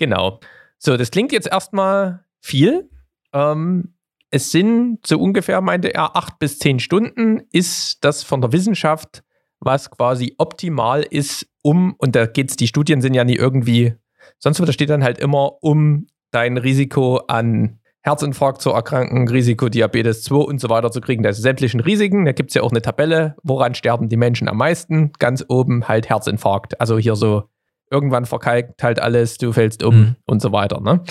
Genau. 0.00 0.38
So, 0.78 0.96
das 0.96 1.10
klingt 1.10 1.32
jetzt 1.32 1.48
erstmal 1.48 2.24
viel. 2.40 2.88
Ähm, 3.32 3.94
es 4.30 4.52
sind 4.52 5.04
so 5.04 5.18
ungefähr, 5.18 5.60
meinte 5.60 5.92
er, 5.92 6.16
acht 6.16 6.38
bis 6.38 6.58
zehn 6.58 6.78
Stunden 6.78 7.42
ist 7.50 8.04
das 8.04 8.22
von 8.22 8.40
der 8.40 8.52
Wissenschaft, 8.52 9.24
was 9.60 9.90
quasi 9.90 10.34
optimal 10.38 11.02
ist, 11.02 11.46
um, 11.62 11.94
und 11.98 12.14
da 12.14 12.26
geht's, 12.26 12.56
die 12.56 12.68
Studien 12.68 13.00
sind 13.00 13.14
ja 13.14 13.24
nie 13.24 13.34
irgendwie, 13.34 13.94
sonst 14.38 14.60
da 14.60 14.72
steht 14.72 14.90
dann 14.90 15.02
halt 15.02 15.18
immer, 15.18 15.62
um 15.62 16.06
dein 16.30 16.56
Risiko 16.56 17.16
an 17.26 17.77
Herzinfarkt 18.02 18.62
zu 18.62 18.70
erkranken, 18.70 19.28
Risiko 19.28 19.68
Diabetes 19.68 20.22
2 20.22 20.36
und 20.36 20.60
so 20.60 20.68
weiter 20.68 20.90
zu 20.90 21.00
kriegen. 21.00 21.22
Das 21.22 21.36
sind 21.36 21.42
sämtlichen 21.42 21.80
Risiken. 21.80 22.24
Da 22.24 22.32
gibt 22.32 22.50
es 22.50 22.54
ja 22.54 22.62
auch 22.62 22.70
eine 22.70 22.82
Tabelle, 22.82 23.36
woran 23.42 23.74
sterben 23.74 24.08
die 24.08 24.16
Menschen 24.16 24.48
am 24.48 24.56
meisten. 24.56 25.12
Ganz 25.18 25.44
oben 25.48 25.88
halt 25.88 26.08
Herzinfarkt. 26.08 26.80
Also 26.80 26.98
hier 26.98 27.16
so, 27.16 27.44
irgendwann 27.90 28.24
verkalkt 28.24 28.82
halt 28.82 29.00
alles, 29.00 29.38
du 29.38 29.52
fällst 29.52 29.82
um 29.82 29.96
mhm. 29.96 30.16
und 30.26 30.40
so 30.40 30.52
weiter. 30.52 30.80
Ne? 30.80 31.02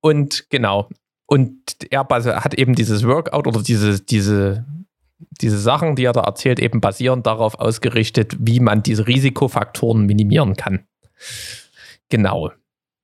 Und 0.00 0.50
genau. 0.50 0.88
Und 1.26 1.58
er 1.90 2.06
hat 2.06 2.54
eben 2.54 2.74
dieses 2.74 3.06
Workout 3.06 3.46
oder 3.46 3.62
diese, 3.62 4.00
diese, 4.00 4.66
diese 5.40 5.58
Sachen, 5.58 5.96
die 5.96 6.04
er 6.04 6.12
da 6.12 6.20
erzählt, 6.20 6.60
eben 6.60 6.80
basierend 6.80 7.26
darauf 7.26 7.58
ausgerichtet, 7.58 8.36
wie 8.38 8.60
man 8.60 8.82
diese 8.82 9.06
Risikofaktoren 9.06 10.04
minimieren 10.04 10.54
kann. 10.54 10.86
Genau. 12.10 12.52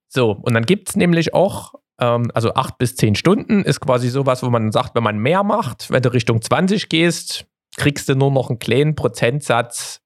So, 0.09 0.33
und 0.33 0.55
dann 0.55 0.67
gibt 0.67 0.91
es 0.91 0.97
nämlich 0.97 1.35
auch 1.35 1.75
also 2.01 2.55
acht 2.55 2.79
bis 2.79 2.97
zehn 2.97 3.15
Stunden 3.15 3.63
ist 3.63 3.81
quasi 3.81 4.09
sowas, 4.09 4.43
wo 4.43 4.51
man 4.51 4.73
sagt, 4.73 4.95
wenn 4.95 5.03
man 5.03 5.19
mehr 5.19 5.43
macht, 5.43 5.91
wenn 5.91 6.03
du 6.03 6.13
Richtung 6.13 6.41
20 6.41 6.89
gehst, 6.89 7.47
kriegst 7.77 8.09
du 8.09 8.15
nur 8.15 8.31
noch 8.31 8.49
einen 8.51 8.59
kleinen 8.59 8.95
Prozentsatz 8.95 10.01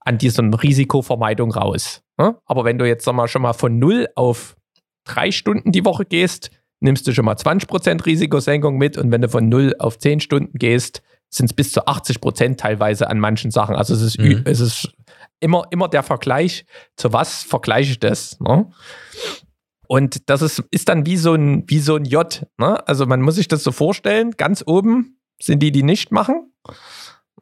an 0.00 0.16
diesem 0.18 0.54
Risikovermeidung 0.54 1.52
raus. 1.52 2.02
Ne? 2.18 2.36
Aber 2.46 2.64
wenn 2.64 2.78
du 2.78 2.86
jetzt 2.86 3.04
sag 3.04 3.14
mal, 3.14 3.28
schon 3.28 3.42
mal 3.42 3.52
von 3.52 3.78
null 3.78 4.08
auf 4.14 4.56
drei 5.04 5.30
Stunden 5.30 5.72
die 5.72 5.84
Woche 5.84 6.04
gehst, 6.04 6.50
nimmst 6.80 7.06
du 7.06 7.12
schon 7.12 7.24
mal 7.24 7.34
20% 7.34 8.06
Risikosenkung 8.06 8.78
mit 8.78 8.96
und 8.96 9.10
wenn 9.10 9.20
du 9.20 9.28
von 9.28 9.48
0 9.48 9.74
auf 9.78 9.98
10 9.98 10.20
Stunden 10.20 10.56
gehst, 10.58 11.02
sind 11.28 11.46
es 11.46 11.52
bis 11.52 11.72
zu 11.72 11.86
80% 11.86 12.56
teilweise 12.56 13.08
an 13.08 13.18
manchen 13.20 13.50
Sachen. 13.50 13.76
Also 13.76 13.94
es 13.94 14.00
ist, 14.02 14.18
Mhm. 14.18 14.42
es 14.46 14.60
ist 14.60 14.90
immer, 15.40 15.64
immer 15.70 15.88
der 15.88 16.02
Vergleich, 16.02 16.64
zu 16.96 17.12
was 17.12 17.42
vergleiche 17.42 17.92
ich 17.92 18.00
das? 18.00 18.38
Ne? 18.40 18.70
Und 19.90 20.30
das 20.30 20.40
ist, 20.40 20.62
ist 20.70 20.88
dann 20.88 21.04
wie 21.04 21.16
so 21.16 21.34
ein, 21.34 21.64
wie 21.66 21.80
so 21.80 21.96
ein 21.96 22.04
J. 22.04 22.46
Ne? 22.58 22.86
Also 22.86 23.06
man 23.06 23.20
muss 23.22 23.34
sich 23.34 23.48
das 23.48 23.64
so 23.64 23.72
vorstellen, 23.72 24.30
ganz 24.36 24.62
oben 24.64 25.18
sind 25.42 25.64
die, 25.64 25.72
die 25.72 25.82
nicht 25.82 26.12
machen. 26.12 26.52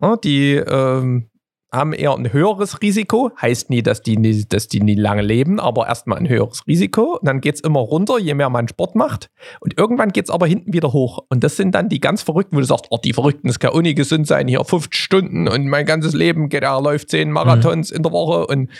Ne? 0.01 0.19
Die 0.25 0.55
ähm, 0.55 1.29
haben 1.71 1.93
eher 1.93 2.15
ein 2.15 2.33
höheres 2.33 2.81
Risiko. 2.81 3.33
Heißt 3.39 3.69
nie, 3.69 3.83
dass 3.83 4.01
die 4.01 4.17
nie, 4.17 4.47
dass 4.49 4.67
die 4.67 4.81
nie 4.81 4.95
lange 4.95 5.21
leben, 5.21 5.61
aber 5.61 5.89
erstmal 5.89 6.17
ein 6.17 6.27
höheres 6.27 6.67
Risiko. 6.67 7.19
Und 7.19 7.27
dann 7.27 7.43
geht 7.43 7.57
es 7.57 7.61
immer 7.61 7.81
runter, 7.81 8.19
je 8.19 8.33
mehr 8.33 8.49
man 8.49 8.67
Sport 8.67 8.95
macht. 8.95 9.29
Und 9.61 9.77
irgendwann 9.77 10.11
geht 10.13 10.25
es 10.25 10.31
aber 10.31 10.47
hinten 10.47 10.73
wieder 10.73 10.95
hoch. 10.95 11.27
Und 11.29 11.45
das 11.45 11.57
sind 11.57 11.75
dann 11.75 11.91
die 11.91 12.01
ganz 12.01 12.23
Verrückten, 12.23 12.57
wo 12.57 12.61
du 12.61 12.67
sagst, 12.67 12.87
oh, 12.89 12.97
die 12.97 13.13
Verrückten, 13.13 13.49
das 13.49 13.59
kann 13.59 13.73
auch 13.73 13.83
nie 13.83 13.95
gesund 13.95 14.27
sein, 14.27 14.49
hier 14.49 14.65
50 14.65 14.95
Stunden 14.95 15.49
und 15.49 15.67
mein 15.67 15.85
ganzes 15.85 16.15
Leben 16.15 16.49
geht, 16.49 16.63
er 16.63 16.81
läuft 16.81 17.11
10 17.11 17.31
Marathons 17.31 17.91
in 17.91 18.03
der 18.03 18.13
Woche 18.13 18.47
und 18.47 18.71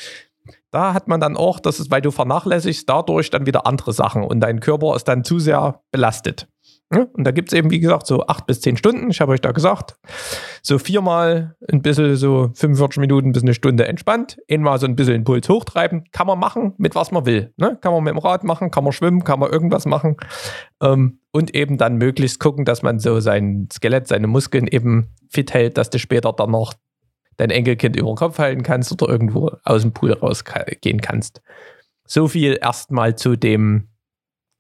da 0.71 0.95
hat 0.95 1.09
man 1.09 1.21
dann 1.21 1.37
auch, 1.37 1.61
das 1.61 1.81
ist, 1.81 1.91
weil 1.91 2.03
du 2.03 2.11
vernachlässigst, 2.11 2.89
dadurch 2.89 3.31
dann 3.31 3.47
wieder 3.47 3.67
andere 3.67 3.93
Sachen 3.93 4.25
und 4.25 4.41
dein 4.41 4.61
Körper 4.61 4.95
ist 4.97 5.09
dann 5.09 5.25
zu 5.25 5.39
sehr 5.39 5.83
belastet. 5.91 6.49
Und 6.91 7.25
da 7.25 7.33
gibt 7.33 7.53
es 7.53 7.59
eben, 7.59 7.71
wie 7.71 7.81
gesagt, 7.81 8.07
so 8.07 8.27
acht 8.27 8.47
bis 8.47 8.63
zehn 8.63 8.79
Stunden. 8.79 9.11
Ich 9.11 9.21
habe 9.21 9.33
euch 9.33 9.43
da 9.43 9.53
gesagt, 9.53 9.99
so 10.63 10.79
viermal 10.79 11.55
ein 11.71 11.83
bisschen 11.83 12.17
so 12.17 12.51
45 12.55 12.99
Minuten 12.99 13.33
bis 13.33 13.43
eine 13.43 13.53
Stunde 13.53 13.87
entspannt, 13.87 14.39
einmal 14.51 14.79
so 14.79 14.87
ein 14.87 14.97
bisschen 14.97 15.13
den 15.13 15.25
Puls 15.25 15.51
hochtreiben. 15.51 16.05
Kann 16.13 16.27
man 16.27 16.39
machen, 16.39 16.73
mit 16.79 16.95
was 16.95 17.11
man 17.11 17.27
will. 17.27 17.53
Ne? 17.59 17.77
Kann 17.83 17.93
man 17.93 18.05
mit 18.05 18.15
dem 18.15 18.19
Rad 18.19 18.43
machen, 18.43 18.71
kann 18.71 18.85
man 18.85 18.95
schwimmen, 18.95 19.23
kann 19.23 19.39
man 19.39 19.51
irgendwas 19.51 19.85
machen. 19.85 20.17
Ähm, 20.83 21.21
und 21.31 21.55
eben 21.55 21.77
dann 21.77 21.97
möglichst 21.97 22.41
gucken, 22.41 22.65
dass 22.65 22.83
man 22.83 22.99
so 22.99 23.21
sein 23.21 23.69
Skelett, 23.71 24.09
seine 24.09 24.27
Muskeln 24.27 24.67
eben 24.67 25.09
fit 25.29 25.53
hält, 25.53 25.77
dass 25.77 25.91
du 25.91 25.99
später 25.99 26.33
dann 26.33 26.53
noch 26.53 26.73
dein 27.39 27.51
Enkelkind 27.51 27.97
über 27.97 28.11
den 28.11 28.17
Kopf 28.17 28.39
halten 28.39 28.63
kannst 28.63 28.93
oder 28.93 29.11
irgendwo 29.11 29.53
aus 29.65 29.83
dem 29.83 29.93
Pool 29.93 30.13
rausgehen 30.13 31.01
kannst. 31.01 31.41
So 32.07 32.29
viel 32.29 32.59
erstmal 32.61 33.17
zu 33.17 33.37
dem, 33.37 33.89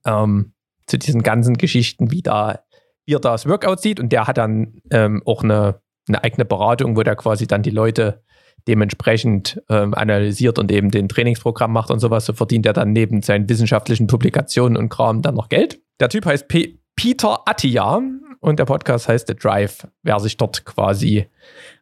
ähm, 0.06 0.52
zu 0.86 0.96
diesen 0.96 1.22
ganzen 1.22 1.58
Geschichten, 1.58 2.10
wie 2.10 2.22
da, 2.22 2.60
wie 3.04 3.14
er 3.14 3.20
das 3.20 3.46
Workout 3.46 3.80
sieht. 3.80 4.00
Und 4.00 4.10
der 4.10 4.26
hat 4.26 4.38
dann 4.38 4.80
ähm, 4.90 5.22
auch 5.26 5.42
eine, 5.42 5.80
eine 6.08 6.24
eigene 6.24 6.44
Beratung, 6.44 6.96
wo 6.96 7.02
der 7.02 7.16
quasi 7.16 7.46
dann 7.46 7.62
die 7.62 7.70
Leute 7.70 8.22
dementsprechend 8.68 9.62
ähm, 9.68 9.94
analysiert 9.94 10.58
und 10.58 10.70
eben 10.70 10.90
den 10.90 11.08
Trainingsprogramm 11.08 11.72
macht 11.72 11.90
und 11.90 12.00
sowas. 12.00 12.26
So 12.26 12.32
verdient 12.32 12.66
er 12.66 12.74
dann 12.74 12.92
neben 12.92 13.22
seinen 13.22 13.48
wissenschaftlichen 13.48 14.06
Publikationen 14.06 14.76
und 14.76 14.88
Kram 14.88 15.22
dann 15.22 15.34
noch 15.34 15.48
Geld. 15.48 15.80
Der 16.00 16.08
Typ 16.08 16.26
heißt 16.26 16.48
P 16.48 16.78
Peter 16.94 17.42
Attia 17.46 18.02
und 18.40 18.58
der 18.58 18.64
Podcast 18.64 19.08
heißt 19.08 19.28
The 19.28 19.36
Drive. 19.36 19.86
Wer 20.02 20.18
sich 20.18 20.36
dort 20.36 20.64
quasi 20.64 21.28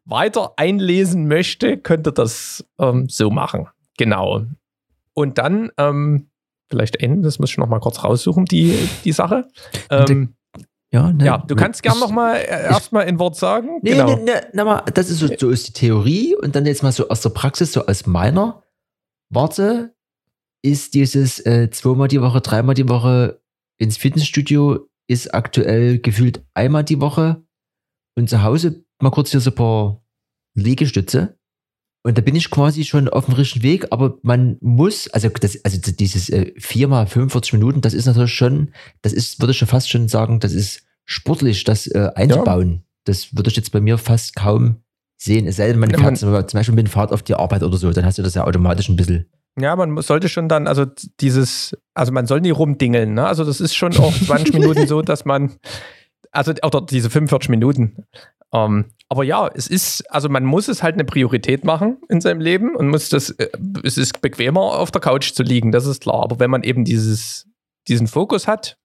weiter 0.06 0.54
einlesen 0.56 1.26
möchte, 1.28 1.76
könnte 1.76 2.12
das 2.12 2.64
ähm, 2.78 3.08
so 3.08 3.30
machen. 3.30 3.66
Genau. 3.98 4.44
Und 5.14 5.38
dann, 5.38 5.70
ähm, 5.78 6.30
vielleicht 6.70 6.96
enden, 6.96 7.22
das 7.22 7.38
muss 7.38 7.50
ich 7.50 7.58
noch 7.58 7.68
mal 7.68 7.80
kurz 7.80 8.02
raussuchen, 8.04 8.44
die, 8.44 8.88
die 9.04 9.12
Sache. 9.12 9.48
Ähm, 9.90 10.34
Ja, 10.92 11.12
ne, 11.12 11.24
ja, 11.26 11.38
du 11.38 11.56
kannst 11.56 11.82
gern 11.82 11.94
ich- 11.96 12.00
noch 12.00 12.10
mal 12.10 12.36
äh, 12.36 12.46
erstmal 12.64 13.04
ein 13.06 13.18
Wort 13.18 13.36
sagen. 13.36 13.80
Nee, 13.82 13.90
genau. 13.92 14.16
nee, 14.16 14.22
nee, 14.24 14.32
na 14.52 14.64
mal, 14.64 14.82
das 14.94 15.10
ist 15.10 15.18
so, 15.18 15.28
so 15.36 15.50
ist 15.50 15.68
die 15.68 15.72
Theorie 15.72 16.36
und 16.36 16.54
dann 16.54 16.64
jetzt 16.64 16.82
mal 16.84 16.92
so 16.92 17.08
aus 17.08 17.20
der 17.22 17.30
Praxis, 17.30 17.72
so 17.72 17.84
aus 17.86 18.06
meiner 18.06 18.62
Warte, 19.28 19.94
ist 20.62 20.94
dieses 20.94 21.44
äh, 21.44 21.70
zweimal 21.70 22.06
die 22.08 22.22
Woche, 22.22 22.40
dreimal 22.40 22.74
die 22.76 22.88
Woche 22.88 23.40
ins 23.78 23.96
Fitnessstudio 23.96 24.88
ist 25.08 25.34
aktuell 25.34 25.98
gefühlt 25.98 26.44
einmal 26.54 26.84
die 26.84 27.00
Woche 27.00 27.42
und 28.16 28.28
zu 28.30 28.42
Hause 28.42 28.84
mal 29.00 29.10
kurz 29.10 29.30
hier 29.30 29.40
so 29.40 29.50
ein 29.50 29.54
paar 29.54 30.02
Liegestütze. 30.54 31.36
Und 32.02 32.16
da 32.16 32.22
bin 32.22 32.36
ich 32.36 32.50
quasi 32.50 32.84
schon 32.84 33.08
auf 33.08 33.24
dem 33.26 33.34
richtigen 33.34 33.64
Weg, 33.64 33.86
aber 33.90 34.18
man 34.22 34.58
muss, 34.60 35.08
also 35.08 35.28
das, 35.28 35.58
also 35.64 35.78
dieses 35.92 36.28
äh, 36.30 36.52
viermal 36.56 37.06
45 37.08 37.54
Minuten, 37.54 37.80
das 37.80 37.94
ist 37.94 38.06
natürlich 38.06 38.32
schon, 38.32 38.70
das 39.02 39.12
ist, 39.12 39.40
würde 39.40 39.50
ich 39.50 39.58
schon 39.58 39.66
fast 39.66 39.90
schon 39.90 40.06
sagen, 40.06 40.38
das 40.38 40.52
ist 40.52 40.84
sportlich, 41.04 41.64
das 41.64 41.88
äh, 41.88 42.10
einzubauen. 42.14 42.84
Das 43.04 43.34
würde 43.36 43.50
ich 43.50 43.56
jetzt 43.56 43.72
bei 43.72 43.80
mir 43.80 43.98
fast 43.98 44.36
kaum 44.36 44.82
sehen. 45.16 45.48
Es 45.48 45.56
sei 45.56 45.66
denn, 45.66 45.80
man 45.80 45.90
Ja, 45.90 45.98
fährt 45.98 46.22
man- 46.22 46.48
zum 46.48 46.58
Beispiel 46.58 46.74
mit 46.76 46.86
dem 46.86 46.90
Fahrrad 46.90 47.12
auf 47.12 47.22
die 47.24 47.34
Arbeit 47.34 47.64
oder 47.64 47.76
so, 47.76 47.90
dann 47.90 48.04
hast 48.04 48.18
du 48.18 48.22
das 48.22 48.34
ja 48.34 48.44
automatisch 48.44 48.88
ein 48.88 48.96
bisschen. 48.96 49.26
Ja, 49.58 49.74
man 49.74 50.00
sollte 50.02 50.28
schon 50.28 50.48
dann, 50.48 50.68
also 50.68 50.84
dieses, 51.20 51.76
also 51.94 52.12
man 52.12 52.26
soll 52.26 52.40
nie 52.40 52.50
rumdingeln, 52.50 53.14
ne? 53.14 53.26
Also 53.26 53.42
das 53.44 53.60
ist 53.60 53.74
schon 53.74 53.96
auch 53.96 54.14
20 54.16 54.52
Minuten 54.54 54.86
so, 54.86 55.02
dass 55.02 55.24
man, 55.24 55.56
also, 56.30 56.52
oder 56.62 56.82
diese 56.82 57.10
45 57.10 57.48
Minuten. 57.48 58.04
Ähm, 58.52 58.86
aber 59.08 59.24
ja, 59.24 59.48
es 59.54 59.68
ist, 59.68 60.02
also 60.10 60.28
man 60.28 60.44
muss 60.44 60.68
es 60.68 60.82
halt 60.82 60.94
eine 60.94 61.04
Priorität 61.04 61.64
machen 61.64 61.98
in 62.08 62.20
seinem 62.20 62.40
Leben 62.40 62.74
und 62.74 62.88
muss 62.88 63.08
das, 63.08 63.30
äh, 63.30 63.48
es 63.84 63.98
ist 63.98 64.20
bequemer 64.20 64.60
auf 64.60 64.90
der 64.90 65.00
Couch 65.00 65.32
zu 65.32 65.42
liegen, 65.42 65.72
das 65.72 65.86
ist 65.86 66.02
klar. 66.02 66.22
Aber 66.22 66.40
wenn 66.40 66.50
man 66.50 66.62
eben 66.62 66.84
dieses, 66.84 67.46
diesen 67.88 68.06
Fokus 68.06 68.48
hat, 68.48 68.78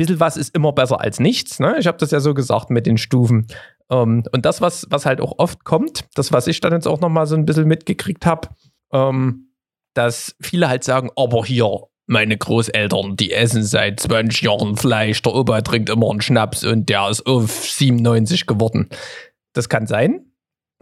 bisschen 0.00 0.18
was 0.20 0.36
ist 0.36 0.54
immer 0.54 0.72
besser 0.72 1.00
als 1.00 1.20
nichts, 1.20 1.60
ne? 1.60 1.76
Ich 1.78 1.86
habe 1.86 1.98
das 1.98 2.10
ja 2.10 2.20
so 2.20 2.32
gesagt 2.32 2.70
mit 2.70 2.86
den 2.86 2.96
Stufen. 2.96 3.46
Ähm, 3.90 4.24
und 4.32 4.46
das, 4.46 4.60
was, 4.60 4.86
was 4.88 5.04
halt 5.04 5.20
auch 5.20 5.34
oft 5.38 5.64
kommt, 5.64 6.04
das, 6.14 6.32
was 6.32 6.46
ich 6.46 6.60
dann 6.60 6.72
jetzt 6.72 6.88
auch 6.88 7.00
noch 7.00 7.10
mal 7.10 7.26
so 7.26 7.34
ein 7.36 7.44
bisschen 7.44 7.68
mitgekriegt 7.68 8.24
habe, 8.24 8.48
ähm, 8.92 9.52
dass 9.94 10.34
viele 10.40 10.68
halt 10.68 10.84
sagen, 10.84 11.10
aber 11.16 11.44
hier, 11.44 11.70
meine 12.10 12.36
Großeltern, 12.36 13.14
die 13.16 13.32
essen 13.32 13.62
seit 13.62 14.00
20 14.00 14.42
Jahren 14.42 14.76
Fleisch, 14.76 15.22
der 15.22 15.32
Opa 15.32 15.60
trinkt 15.60 15.88
immer 15.90 16.10
einen 16.10 16.20
Schnaps 16.20 16.64
und 16.64 16.88
der 16.88 17.08
ist 17.08 17.24
auf 17.24 17.64
97 17.64 18.46
geworden. 18.46 18.88
Das 19.52 19.68
kann 19.68 19.86
sein. 19.86 20.26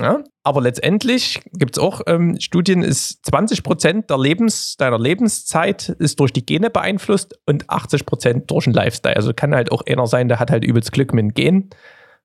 Ja, 0.01 0.23
aber 0.43 0.63
letztendlich 0.63 1.41
gibt 1.53 1.77
es 1.77 1.83
auch 1.83 2.01
ähm, 2.07 2.39
Studien, 2.41 2.83
ist 2.83 3.27
20 3.27 3.63
Prozent 3.63 4.11
Lebens, 4.11 4.77
deiner 4.77 4.99
Lebenszeit 4.99 5.89
ist 5.89 6.19
durch 6.21 6.33
die 6.33 6.47
Gene 6.47 6.71
beeinflusst 6.71 7.39
und 7.47 7.69
80 7.69 8.07
Prozent 8.07 8.51
durch 8.51 8.65
den 8.65 8.73
Lifestyle. 8.73 9.17
Also 9.17 9.35
kann 9.35 9.55
halt 9.55 9.71
auch 9.71 9.83
einer 9.87 10.07
sein, 10.07 10.29
der 10.29 10.39
hat 10.39 10.51
halt 10.51 10.65
übelst 10.65 10.93
Glück 10.93 11.13
mit 11.13 11.23
dem 11.25 11.35
Gen 11.35 11.71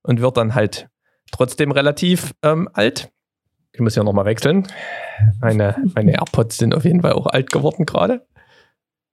und 0.04 0.22
wird 0.22 0.38
dann 0.38 0.56
halt 0.56 0.88
trotzdem 1.32 1.72
relativ 1.72 2.34
ähm, 2.44 2.70
alt. 2.72 3.10
Ich 3.74 3.82
muss 3.82 3.96
ja 3.96 4.04
nochmal 4.04 4.26
wechseln. 4.26 4.68
Meine, 5.42 5.76
meine 5.96 6.14
AirPods 6.14 6.58
sind 6.58 6.76
auf 6.76 6.86
jeden 6.86 7.02
Fall 7.02 7.14
auch 7.14 7.26
alt 7.26 7.52
geworden 7.52 7.86
gerade. 7.86 8.26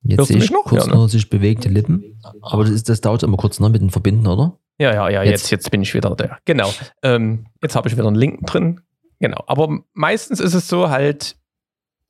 Jetzt 0.03 0.29
sehe 0.29 0.39
ich 0.39 0.51
noch? 0.51 0.65
kurz 0.65 0.87
Ja, 0.87 0.91
ne? 0.91 0.97
noch 0.97 1.09
sich 1.09 1.29
bewegte 1.29 1.69
Lippen. 1.69 2.19
Aber 2.43 2.65
das, 2.65 2.73
ist, 2.73 2.89
das 2.89 3.01
dauert 3.01 3.23
immer 3.23 3.37
kurz, 3.37 3.61
ne, 3.61 3.69
mit 3.69 3.83
dem 3.83 3.91
Verbinden, 3.91 4.27
oder? 4.27 4.59
Ja, 4.79 4.95
ja, 4.95 5.09
ja, 5.11 5.23
Jetzt. 5.23 5.43
jetzt, 5.43 5.51
jetzt 5.51 5.71
bin 5.71 5.83
ich 5.83 5.93
wieder 5.93 6.15
da. 6.17 6.39
Genau. 6.47 6.73
Ähm, 7.03 7.47
jetzt 7.63 7.77
habe 7.77 7.89
ich 7.89 7.95
wieder 7.95 8.07
einen 8.07 8.17
Link 8.17 8.47
drin. 8.47 8.81
Genau. 9.19 9.45
Aber 9.47 9.81
meistens 9.93 10.41
ist 10.41 10.55
es 10.55 10.69
so 10.69 10.89
halt, 10.89 11.37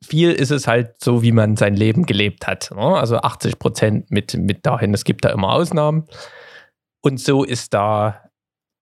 viel 0.05 0.31
ist 0.31 0.51
es 0.53 0.69
halt 0.69 0.95
so, 1.03 1.23
wie 1.23 1.33
man 1.33 1.57
sein 1.57 1.75
Leben 1.75 2.07
gelebt 2.07 2.47
hat. 2.47 2.71
Ne? 2.71 2.81
Also 2.81 3.17
80 3.17 3.59
Prozent 3.59 4.11
mit, 4.13 4.37
mit 4.37 4.65
dahin. 4.65 4.95
Es 4.95 5.05
gibt 5.05 5.25
da 5.25 5.31
immer 5.31 5.53
Ausnahmen. 5.53 6.07
Und 7.01 7.19
so 7.19 7.43
ist 7.43 7.75
da, 7.75 8.31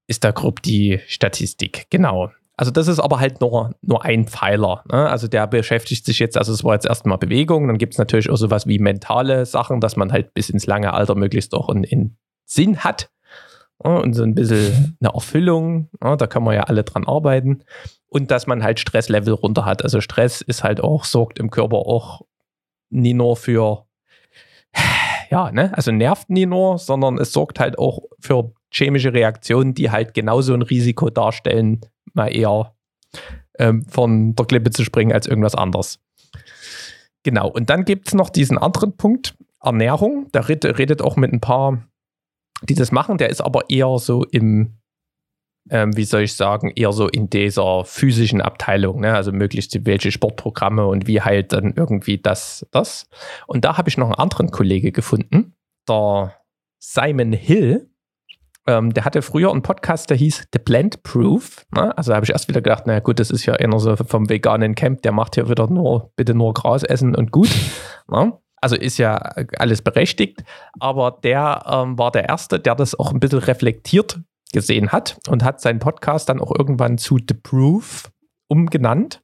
ist 0.07 0.23
da 0.23 0.33
grob 0.33 0.61
die 0.61 1.01
Statistik. 1.07 1.87
Genau. 1.89 2.31
Also 2.59 2.73
das 2.73 2.89
ist 2.89 2.99
aber 2.99 3.21
halt 3.21 3.41
nur, 3.41 3.77
nur 3.83 4.05
ein 4.05 4.27
Pfeiler. 4.27 4.83
Ne? 4.91 5.09
Also 5.09 5.29
der 5.29 5.47
beschäftigt 5.47 6.05
sich 6.05 6.19
jetzt, 6.19 6.37
also 6.37 6.53
es 6.53 6.65
war 6.65 6.75
jetzt 6.75 6.87
erstmal 6.87 7.17
Bewegung, 7.17 7.69
dann 7.69 7.79
gibt 7.79 7.95
es 7.95 7.99
natürlich 7.99 8.29
auch 8.31 8.37
sowas 8.37 8.67
wie 8.67 8.81
mentale 8.81 9.47
Sachen, 9.47 9.81
dass 9.81 9.95
man 9.95 10.11
halt 10.11 10.35
bis 10.35 10.51
ins 10.51 10.67
lange 10.67 10.93
Alter 10.93 11.15
möglichst 11.15 11.55
auch 11.55 11.69
einen, 11.69 11.85
einen 11.85 12.19
Sinn 12.45 12.79
hat 12.79 13.11
ja, 13.85 13.99
und 13.99 14.13
so 14.15 14.25
ein 14.25 14.35
bisschen 14.35 14.97
eine 15.01 15.15
Erfüllung. 15.15 15.89
Ja, 16.03 16.17
da 16.17 16.27
kann 16.27 16.43
man 16.43 16.57
ja 16.57 16.65
alle 16.65 16.83
dran 16.83 17.07
arbeiten. 17.07 17.63
Und 18.09 18.33
dass 18.33 18.49
man 18.49 18.65
halt 18.65 18.81
Stresslevel 18.81 19.35
runter 19.35 19.65
hat. 19.65 19.85
Also 19.85 20.01
Stress 20.01 20.41
ist 20.41 20.65
halt 20.65 20.81
auch, 20.81 21.05
sorgt 21.05 21.39
im 21.39 21.51
Körper 21.51 21.77
auch 21.77 22.23
nie 22.91 23.15
nur 23.15 23.37
für, 23.37 23.87
ja, 25.31 25.53
ne, 25.53 25.73
also 25.77 25.93
nervt 25.93 26.29
nie 26.29 26.47
nur, 26.47 26.79
sondern 26.79 27.19
es 27.19 27.33
sorgt 27.33 27.61
halt 27.61 27.79
auch 27.79 28.01
für 28.19 28.53
chemische 28.73 29.13
Reaktionen, 29.13 29.75
die 29.75 29.93
halt 29.93 30.13
genauso 30.13 30.55
ein 30.55 30.63
Risiko 30.63 31.09
darstellen, 31.09 31.83
mal 32.19 32.29
eher 32.29 32.75
ähm, 33.59 33.87
von 33.87 34.35
der 34.35 34.45
Klippe 34.45 34.71
zu 34.71 34.85
springen 34.85 35.13
als 35.13 35.27
irgendwas 35.27 35.55
anderes. 35.55 35.99
Genau, 37.23 37.49
und 37.49 37.71
dann 37.71 37.85
gibt 37.85 38.09
es 38.09 38.15
noch 38.15 38.31
diesen 38.31 38.59
anderen 38.59 38.97
Punkt, 38.97 39.35
Ernährung. 39.63 40.29
Da 40.33 40.41
red, 40.41 40.65
redet 40.65 41.03
auch 41.03 41.17
mit 41.17 41.33
ein 41.33 41.41
paar, 41.41 41.83
die 42.63 42.75
das 42.75 42.93
machen. 42.93 43.19
Der 43.19 43.31
ist 43.31 43.41
aber 43.41 43.71
eher 43.71 43.99
so 43.99 44.25
im, 44.25 44.79
ähm, 45.71 45.97
wie 45.97 46.05
soll 46.05 46.23
ich 46.23 46.35
sagen, 46.35 46.71
eher 46.75 46.93
so 46.93 47.09
in 47.09 47.29
dieser 47.29 47.85
physischen 47.85 48.41
Abteilung. 48.41 49.01
Ne? 49.01 49.15
Also 49.15 49.33
möglichst 49.33 49.85
welche 49.85 50.13
Sportprogramme 50.13 50.87
und 50.87 51.07
wie 51.07 51.21
halt 51.21 51.53
dann 51.53 51.75
irgendwie 51.77 52.19
das, 52.19 52.67
das. 52.71 53.09
Und 53.47 53.65
da 53.65 53.77
habe 53.77 53.89
ich 53.89 53.99
noch 53.99 54.07
einen 54.07 54.15
anderen 54.15 54.51
Kollege 54.51 54.93
gefunden, 54.93 55.55
der 55.89 56.35
Simon 56.79 57.33
Hill. 57.33 57.88
Ähm, 58.69 58.93
der 58.93 59.07
hatte 59.07 59.23
früher 59.23 59.51
einen 59.51 59.63
Podcast, 59.63 60.11
der 60.11 60.19
hieß 60.19 60.49
The 60.53 60.59
Blend 60.59 61.03
Proof. 61.03 61.65
Ne? 61.75 61.97
Also 61.97 62.15
habe 62.15 62.25
ich 62.25 62.31
erst 62.31 62.49
wieder 62.49 62.61
gedacht, 62.61 62.83
na 62.87 63.01
gut, 63.01 63.19
das 63.19 63.31
ist 63.31 63.47
ja 63.47 63.55
einer 63.55 63.81
so 63.81 63.97
vom 63.97 64.29
veganen 64.29 64.75
Camp, 64.75 65.01
der 65.01 65.13
macht 65.13 65.37
hier 65.37 65.49
wieder 65.49 65.69
nur, 65.69 66.13
bitte 66.17 66.35
nur 66.35 66.53
Gras 66.53 66.83
essen 66.83 67.17
und 67.17 67.33
gut. 67.33 67.49
Ne? 68.11 68.33
Also 68.63 68.75
ist 68.75 68.97
ja 68.97 69.17
alles 69.59 69.83
berechtigt, 69.83 70.43
aber 70.81 71.19
der 71.23 71.63
ähm, 71.67 71.99
war 71.99 72.11
der 72.11 72.27
Erste, 72.27 72.59
der 72.59 72.75
das 72.75 72.99
auch 72.99 73.13
ein 73.13 73.21
bisschen 73.21 73.41
reflektiert 73.41 74.19
gesehen 74.51 74.93
hat 74.93 75.19
und 75.29 75.45
hat 75.45 75.61
seinen 75.61 75.79
Podcast 75.79 76.31
dann 76.31 76.41
auch 76.41 76.51
irgendwann 76.59 76.97
zu 76.97 77.19
The 77.19 77.35
Proof 77.35 78.11
umgenannt. 78.49 79.21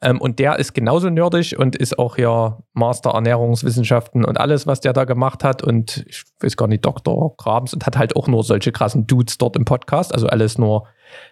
Ähm, 0.00 0.20
und 0.20 0.38
der 0.38 0.58
ist 0.58 0.72
genauso 0.72 1.10
nerdig 1.10 1.58
und 1.58 1.76
ist 1.76 1.98
auch 1.98 2.16
ja 2.16 2.58
Master 2.72 3.10
Ernährungswissenschaften 3.10 4.24
und 4.24 4.40
alles, 4.40 4.66
was 4.66 4.80
der 4.80 4.92
da 4.92 5.04
gemacht 5.04 5.44
hat. 5.44 5.62
Und 5.62 6.04
ich 6.08 6.24
weiß 6.40 6.56
gar 6.56 6.68
nicht, 6.68 6.84
Doktor 6.84 7.36
Grabens 7.36 7.74
und 7.74 7.84
hat 7.84 7.98
halt 7.98 8.16
auch 8.16 8.28
nur 8.28 8.44
solche 8.44 8.72
krassen 8.72 9.06
Dudes 9.06 9.38
dort 9.38 9.56
im 9.56 9.64
Podcast. 9.64 10.14
Also 10.14 10.26
alles 10.26 10.58
nur 10.58 10.88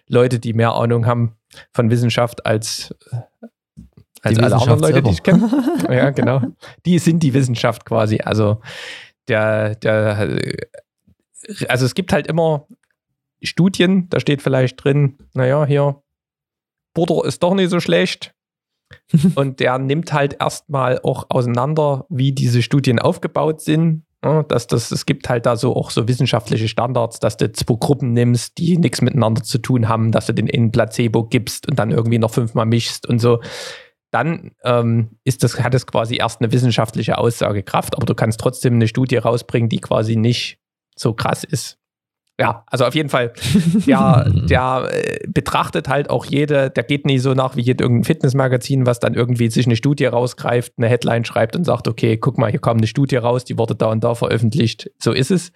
Leute, 0.07 0.39
die 0.39 0.53
mehr 0.53 0.73
Ahnung 0.73 1.05
haben 1.07 1.35
von 1.73 1.89
Wissenschaft 1.89 2.45
als, 2.45 2.93
als 4.21 4.37
alle 4.37 4.55
anderen 4.55 4.79
Leute, 4.79 4.93
selber. 4.93 5.09
die 5.09 5.13
ich 5.15 5.23
kenne. 5.23 5.49
ja, 5.89 6.11
genau. 6.11 6.41
Die 6.85 6.99
sind 6.99 7.23
die 7.23 7.33
Wissenschaft 7.33 7.85
quasi. 7.85 8.19
Also 8.23 8.61
der, 9.27 9.75
der, 9.75 10.39
also 11.67 11.85
es 11.85 11.95
gibt 11.95 12.13
halt 12.13 12.27
immer 12.27 12.67
Studien, 13.41 14.07
da 14.09 14.19
steht 14.19 14.43
vielleicht 14.43 14.83
drin, 14.83 15.17
naja, 15.33 15.65
hier 15.65 16.03
Butter 16.93 17.25
ist 17.25 17.43
doch 17.43 17.53
nicht 17.53 17.69
so 17.69 17.79
schlecht. 17.79 18.33
und 19.35 19.59
der 19.59 19.77
nimmt 19.77 20.13
halt 20.13 20.37
erstmal 20.39 20.99
auch 21.01 21.27
auseinander, 21.29 22.05
wie 22.09 22.31
diese 22.31 22.61
Studien 22.61 22.99
aufgebaut 22.99 23.61
sind. 23.61 24.03
Ja, 24.23 24.43
dass 24.43 24.67
das, 24.67 24.91
es 24.91 25.07
gibt 25.07 25.29
halt 25.29 25.47
da 25.47 25.55
so 25.55 25.75
auch 25.75 25.89
so 25.89 26.07
wissenschaftliche 26.07 26.67
Standards, 26.67 27.19
dass 27.19 27.37
du 27.37 27.51
zwei 27.51 27.75
Gruppen 27.79 28.13
nimmst, 28.13 28.59
die 28.59 28.77
nichts 28.77 29.01
miteinander 29.01 29.41
zu 29.41 29.57
tun 29.57 29.89
haben, 29.89 30.11
dass 30.11 30.27
du 30.27 30.33
den 30.33 30.45
in 30.45 30.71
Placebo 30.71 31.23
gibst 31.23 31.67
und 31.67 31.79
dann 31.79 31.89
irgendwie 31.89 32.19
noch 32.19 32.31
fünfmal 32.31 32.67
mischst 32.67 33.07
und 33.07 33.17
so. 33.17 33.41
Dann 34.11 34.51
ähm, 34.63 35.17
ist 35.23 35.43
das, 35.43 35.59
hat 35.59 35.73
es 35.73 35.87
quasi 35.87 36.17
erst 36.17 36.39
eine 36.39 36.51
wissenschaftliche 36.51 37.17
Aussagekraft, 37.17 37.95
aber 37.95 38.05
du 38.05 38.13
kannst 38.13 38.39
trotzdem 38.39 38.75
eine 38.75 38.87
Studie 38.87 39.17
rausbringen, 39.17 39.69
die 39.69 39.79
quasi 39.79 40.15
nicht 40.15 40.59
so 40.95 41.13
krass 41.13 41.43
ist 41.43 41.80
ja, 42.41 42.63
also 42.65 42.85
auf 42.85 42.95
jeden 42.95 43.09
Fall, 43.09 43.33
der, 43.85 44.25
der 44.49 44.89
äh, 44.91 45.19
betrachtet 45.27 45.87
halt 45.87 46.09
auch 46.09 46.25
jede, 46.25 46.71
der 46.71 46.83
geht 46.83 47.05
nie 47.05 47.19
so 47.19 47.35
nach 47.35 47.55
wie 47.55 47.61
jede 47.61 47.83
irgendein 47.83 48.03
Fitnessmagazin, 48.03 48.87
was 48.87 48.99
dann 48.99 49.13
irgendwie 49.13 49.47
sich 49.51 49.67
eine 49.67 49.75
Studie 49.75 50.05
rausgreift, 50.05 50.73
eine 50.77 50.87
Headline 50.87 51.23
schreibt 51.23 51.55
und 51.55 51.65
sagt, 51.65 51.87
okay, 51.87 52.17
guck 52.17 52.39
mal, 52.39 52.49
hier 52.49 52.59
kam 52.59 52.77
eine 52.77 52.87
Studie 52.87 53.17
raus, 53.17 53.45
die 53.45 53.59
wurde 53.59 53.75
da 53.75 53.91
und 53.91 54.03
da 54.03 54.15
veröffentlicht, 54.15 54.89
so 54.97 55.11
ist 55.11 55.29
es. 55.29 55.51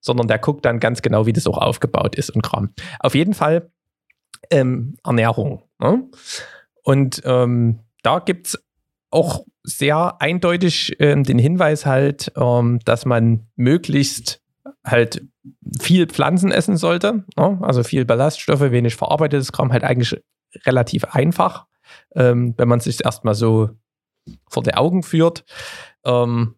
Sondern 0.00 0.26
der 0.26 0.40
guckt 0.40 0.64
dann 0.64 0.80
ganz 0.80 1.02
genau, 1.02 1.24
wie 1.24 1.32
das 1.32 1.46
auch 1.46 1.56
aufgebaut 1.56 2.16
ist 2.16 2.30
und 2.30 2.42
Kram. 2.42 2.74
Auf 2.98 3.14
jeden 3.14 3.32
Fall 3.32 3.70
ähm, 4.50 4.96
Ernährung. 5.04 5.62
Ne? 5.78 6.02
Und 6.82 7.22
ähm, 7.24 7.78
da 8.02 8.18
gibt 8.18 8.48
es 8.48 8.64
auch 9.10 9.44
sehr 9.62 10.20
eindeutig 10.20 10.96
ähm, 10.98 11.22
den 11.22 11.38
Hinweis 11.38 11.86
halt, 11.86 12.32
ähm, 12.36 12.80
dass 12.84 13.06
man 13.06 13.46
möglichst 13.54 14.42
halt 14.84 15.22
viel 15.80 16.06
Pflanzen 16.06 16.52
essen 16.52 16.76
sollte, 16.76 17.24
ne? 17.36 17.58
also 17.62 17.82
viel 17.82 18.04
Ballaststoffe, 18.04 18.60
wenig 18.60 18.96
verarbeitetes 18.96 19.52
Kram, 19.52 19.72
halt 19.72 19.84
eigentlich 19.84 20.20
relativ 20.66 21.04
einfach, 21.04 21.66
ähm, 22.14 22.54
wenn 22.56 22.68
man 22.68 22.80
sich 22.80 23.04
erstmal 23.04 23.34
so 23.34 23.70
vor 24.48 24.62
die 24.62 24.74
Augen 24.74 25.02
führt. 25.02 25.44
Ähm, 26.04 26.54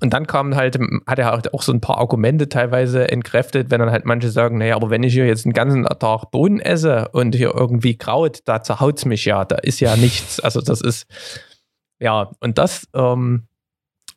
und 0.00 0.12
dann 0.12 0.26
kamen 0.26 0.56
halt, 0.56 0.78
hat 1.06 1.18
er 1.18 1.26
halt 1.26 1.54
auch 1.54 1.62
so 1.62 1.72
ein 1.72 1.80
paar 1.80 1.98
Argumente 1.98 2.48
teilweise 2.48 3.08
entkräftet, 3.08 3.70
wenn 3.70 3.80
dann 3.80 3.90
halt 3.90 4.04
manche 4.04 4.30
sagen, 4.30 4.58
naja, 4.58 4.74
aber 4.74 4.90
wenn 4.90 5.04
ich 5.04 5.12
hier 5.12 5.26
jetzt 5.26 5.44
den 5.44 5.52
ganzen 5.52 5.84
Tag 5.84 6.30
Bohnen 6.30 6.60
esse 6.60 7.08
und 7.10 7.34
hier 7.34 7.54
irgendwie 7.54 7.96
Kraut, 7.96 8.40
da 8.46 8.62
zerhaut 8.62 8.98
es 8.98 9.04
mich 9.04 9.24
ja, 9.24 9.44
da 9.44 9.56
ist 9.56 9.80
ja 9.80 9.96
nichts. 9.96 10.40
Also 10.40 10.60
das 10.60 10.80
ist, 10.80 11.06
ja, 12.00 12.30
und 12.40 12.58
das 12.58 12.88
ähm, 12.94 13.46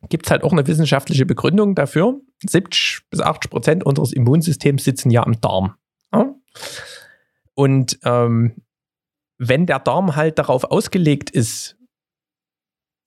gibt 0.08 0.26
es 0.26 0.30
halt 0.30 0.42
auch 0.42 0.52
eine 0.52 0.66
wissenschaftliche 0.66 1.26
Begründung 1.26 1.74
dafür. 1.74 2.20
70 2.46 3.02
bis 3.10 3.20
80 3.20 3.50
Prozent 3.50 3.84
unseres 3.84 4.12
Immunsystems 4.12 4.84
sitzen 4.84 5.10
ja 5.10 5.24
am 5.24 5.40
Darm. 5.40 5.74
Ja? 6.12 6.34
Und 7.54 7.98
ähm, 8.04 8.62
wenn 9.38 9.66
der 9.66 9.78
Darm 9.78 10.16
halt 10.16 10.38
darauf 10.38 10.64
ausgelegt 10.64 11.30
ist, 11.30 11.76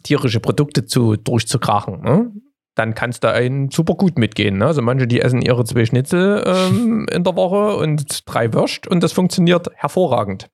tierische 0.03 0.39
Produkte 0.39 0.85
zu, 0.85 1.15
durchzukrachen, 1.15 2.01
ne? 2.01 2.31
dann 2.75 2.95
kann 2.95 3.11
es 3.11 3.19
da 3.19 3.31
einen 3.31 3.69
super 3.69 3.95
gut 3.95 4.17
mitgehen. 4.17 4.57
Ne? 4.57 4.65
Also 4.65 4.81
manche, 4.81 5.07
die 5.07 5.21
essen 5.21 5.41
ihre 5.41 5.63
zwei 5.63 5.85
Schnitzel 5.85 6.43
ähm, 6.45 7.07
in 7.11 7.23
der 7.23 7.35
Woche 7.35 7.77
und 7.77 8.21
drei 8.25 8.53
Würst 8.53 8.87
und 8.87 9.01
das 9.01 9.13
funktioniert 9.13 9.69
hervorragend. 9.75 10.49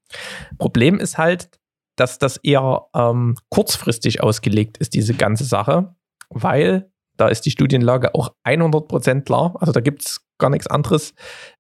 Problem 0.58 1.00
ist 1.00 1.18
halt, 1.18 1.50
dass 1.96 2.20
das 2.20 2.38
eher 2.38 2.86
ähm, 2.96 3.36
kurzfristig 3.50 4.24
ausgelegt 4.24 4.78
ist, 4.78 4.94
diese 4.94 5.14
ganze 5.14 5.44
Sache 5.44 5.96
weil 6.30 6.91
da 7.17 7.27
ist 7.27 7.45
die 7.45 7.51
Studienlage 7.51 8.15
auch 8.15 8.34
100% 8.45 9.21
klar, 9.21 9.55
also 9.59 9.71
da 9.71 9.82
gibt 9.82 10.05
es 10.05 10.25
gar 10.38 10.49
nichts 10.49 10.67
anderes, 10.67 11.13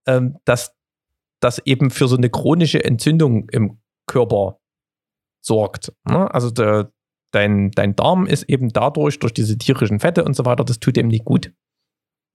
ähm, 0.07 0.37
dass 0.45 0.73
das 1.41 1.59
eben 1.65 1.89
für 1.91 2.07
so 2.07 2.17
eine 2.17 2.29
chronische 2.29 2.83
Entzündung 2.83 3.47
im 3.49 3.79
Körper 4.07 4.59
sorgt. 5.41 5.93
Ne? 6.07 6.33
Also 6.33 6.49
der, 6.49 6.91
dein, 7.31 7.71
dein 7.71 7.95
Darm 7.95 8.25
ist 8.25 8.43
eben 8.43 8.69
dadurch, 8.69 9.19
durch 9.19 9.33
diese 9.33 9.57
tierischen 9.57 9.99
Fette 9.99 10.23
und 10.23 10.35
so 10.35 10.45
weiter, 10.45 10.63
das 10.63 10.79
tut 10.79 10.95
dem 10.95 11.07
nicht 11.07 11.25
gut. 11.25 11.53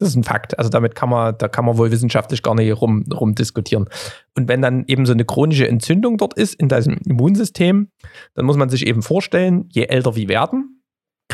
Das 0.00 0.08
ist 0.08 0.16
ein 0.16 0.24
Fakt. 0.24 0.58
Also 0.58 0.70
damit 0.70 0.94
kann 0.94 1.08
man, 1.08 1.38
da 1.38 1.48
kann 1.48 1.64
man 1.64 1.78
wohl 1.78 1.90
wissenschaftlich 1.90 2.42
gar 2.42 2.54
nicht 2.54 2.80
rum, 2.80 3.04
rumdiskutieren. 3.12 3.88
Und 4.36 4.48
wenn 4.48 4.60
dann 4.60 4.84
eben 4.86 5.06
so 5.06 5.12
eine 5.12 5.24
chronische 5.24 5.68
Entzündung 5.68 6.16
dort 6.16 6.34
ist 6.34 6.54
in 6.54 6.68
diesem 6.68 6.98
Immunsystem, 7.06 7.90
dann 8.34 8.44
muss 8.44 8.56
man 8.56 8.68
sich 8.68 8.86
eben 8.86 9.02
vorstellen, 9.02 9.68
je 9.72 9.84
älter 9.84 10.16
wir 10.16 10.28
werden, 10.28 10.73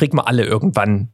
kriegt 0.00 0.14
man 0.14 0.24
alle 0.24 0.44
irgendwann, 0.44 1.12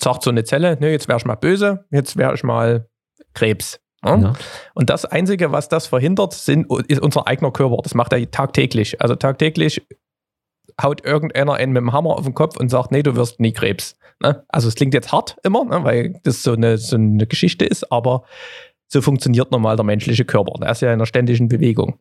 sagt 0.00 0.22
so 0.22 0.30
eine 0.30 0.42
Zelle, 0.42 0.78
ne, 0.80 0.90
jetzt 0.90 1.06
wäre 1.06 1.18
ich 1.18 1.26
mal 1.26 1.34
böse, 1.34 1.84
jetzt 1.90 2.16
wäre 2.16 2.34
ich 2.34 2.42
mal 2.42 2.88
Krebs. 3.34 3.78
Ja? 4.02 4.16
Ja. 4.16 4.32
Und 4.72 4.88
das 4.88 5.04
Einzige, 5.04 5.52
was 5.52 5.68
das 5.68 5.86
verhindert, 5.86 6.32
sind, 6.32 6.66
ist 6.88 7.02
unser 7.02 7.28
eigener 7.28 7.52
Körper. 7.52 7.76
Das 7.82 7.94
macht 7.94 8.14
er 8.14 8.30
tagtäglich. 8.30 9.02
Also 9.02 9.16
tagtäglich 9.16 9.86
haut 10.82 11.04
irgendeiner 11.04 11.52
einen 11.52 11.72
mit 11.72 11.82
dem 11.82 11.92
Hammer 11.92 12.16
auf 12.16 12.24
den 12.24 12.32
Kopf 12.32 12.56
und 12.56 12.70
sagt, 12.70 12.90
nee, 12.90 13.02
du 13.02 13.16
wirst 13.16 13.38
nie 13.38 13.52
Krebs. 13.52 13.98
Ne? 14.22 14.42
Also 14.48 14.68
es 14.68 14.76
klingt 14.76 14.94
jetzt 14.94 15.12
hart 15.12 15.36
immer, 15.44 15.66
ne, 15.66 15.84
weil 15.84 16.18
das 16.22 16.42
so 16.42 16.54
eine, 16.54 16.78
so 16.78 16.96
eine 16.96 17.26
Geschichte 17.26 17.66
ist, 17.66 17.92
aber 17.92 18.22
so 18.88 19.02
funktioniert 19.02 19.50
normal 19.50 19.76
der 19.76 19.84
menschliche 19.84 20.24
Körper. 20.24 20.54
Der 20.58 20.70
ist 20.70 20.80
ja 20.80 20.88
in 20.88 20.94
einer 20.94 21.06
ständigen 21.06 21.48
Bewegung. 21.48 21.98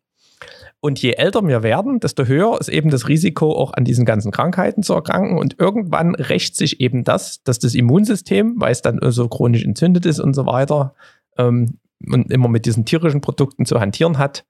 Und 0.81 0.99
je 0.99 1.13
älter 1.13 1.47
wir 1.47 1.61
werden, 1.61 1.99
desto 1.99 2.25
höher 2.25 2.59
ist 2.59 2.67
eben 2.67 2.89
das 2.89 3.07
Risiko, 3.07 3.55
auch 3.55 3.73
an 3.73 3.85
diesen 3.85 4.03
ganzen 4.03 4.31
Krankheiten 4.31 4.81
zu 4.81 4.93
erkranken. 4.95 5.37
Und 5.37 5.59
irgendwann 5.59 6.15
rächt 6.15 6.55
sich 6.55 6.81
eben 6.81 7.03
das, 7.03 7.43
dass 7.43 7.59
das 7.59 7.75
Immunsystem, 7.75 8.55
weil 8.57 8.71
es 8.71 8.81
dann 8.81 8.99
so 9.11 9.27
chronisch 9.29 9.63
entzündet 9.63 10.07
ist 10.07 10.19
und 10.19 10.33
so 10.33 10.47
weiter, 10.47 10.95
ähm, 11.37 11.77
und 12.07 12.31
immer 12.31 12.47
mit 12.47 12.65
diesen 12.65 12.83
tierischen 12.83 13.21
Produkten 13.21 13.65
zu 13.65 13.79
hantieren 13.79 14.17
hat, 14.17 14.43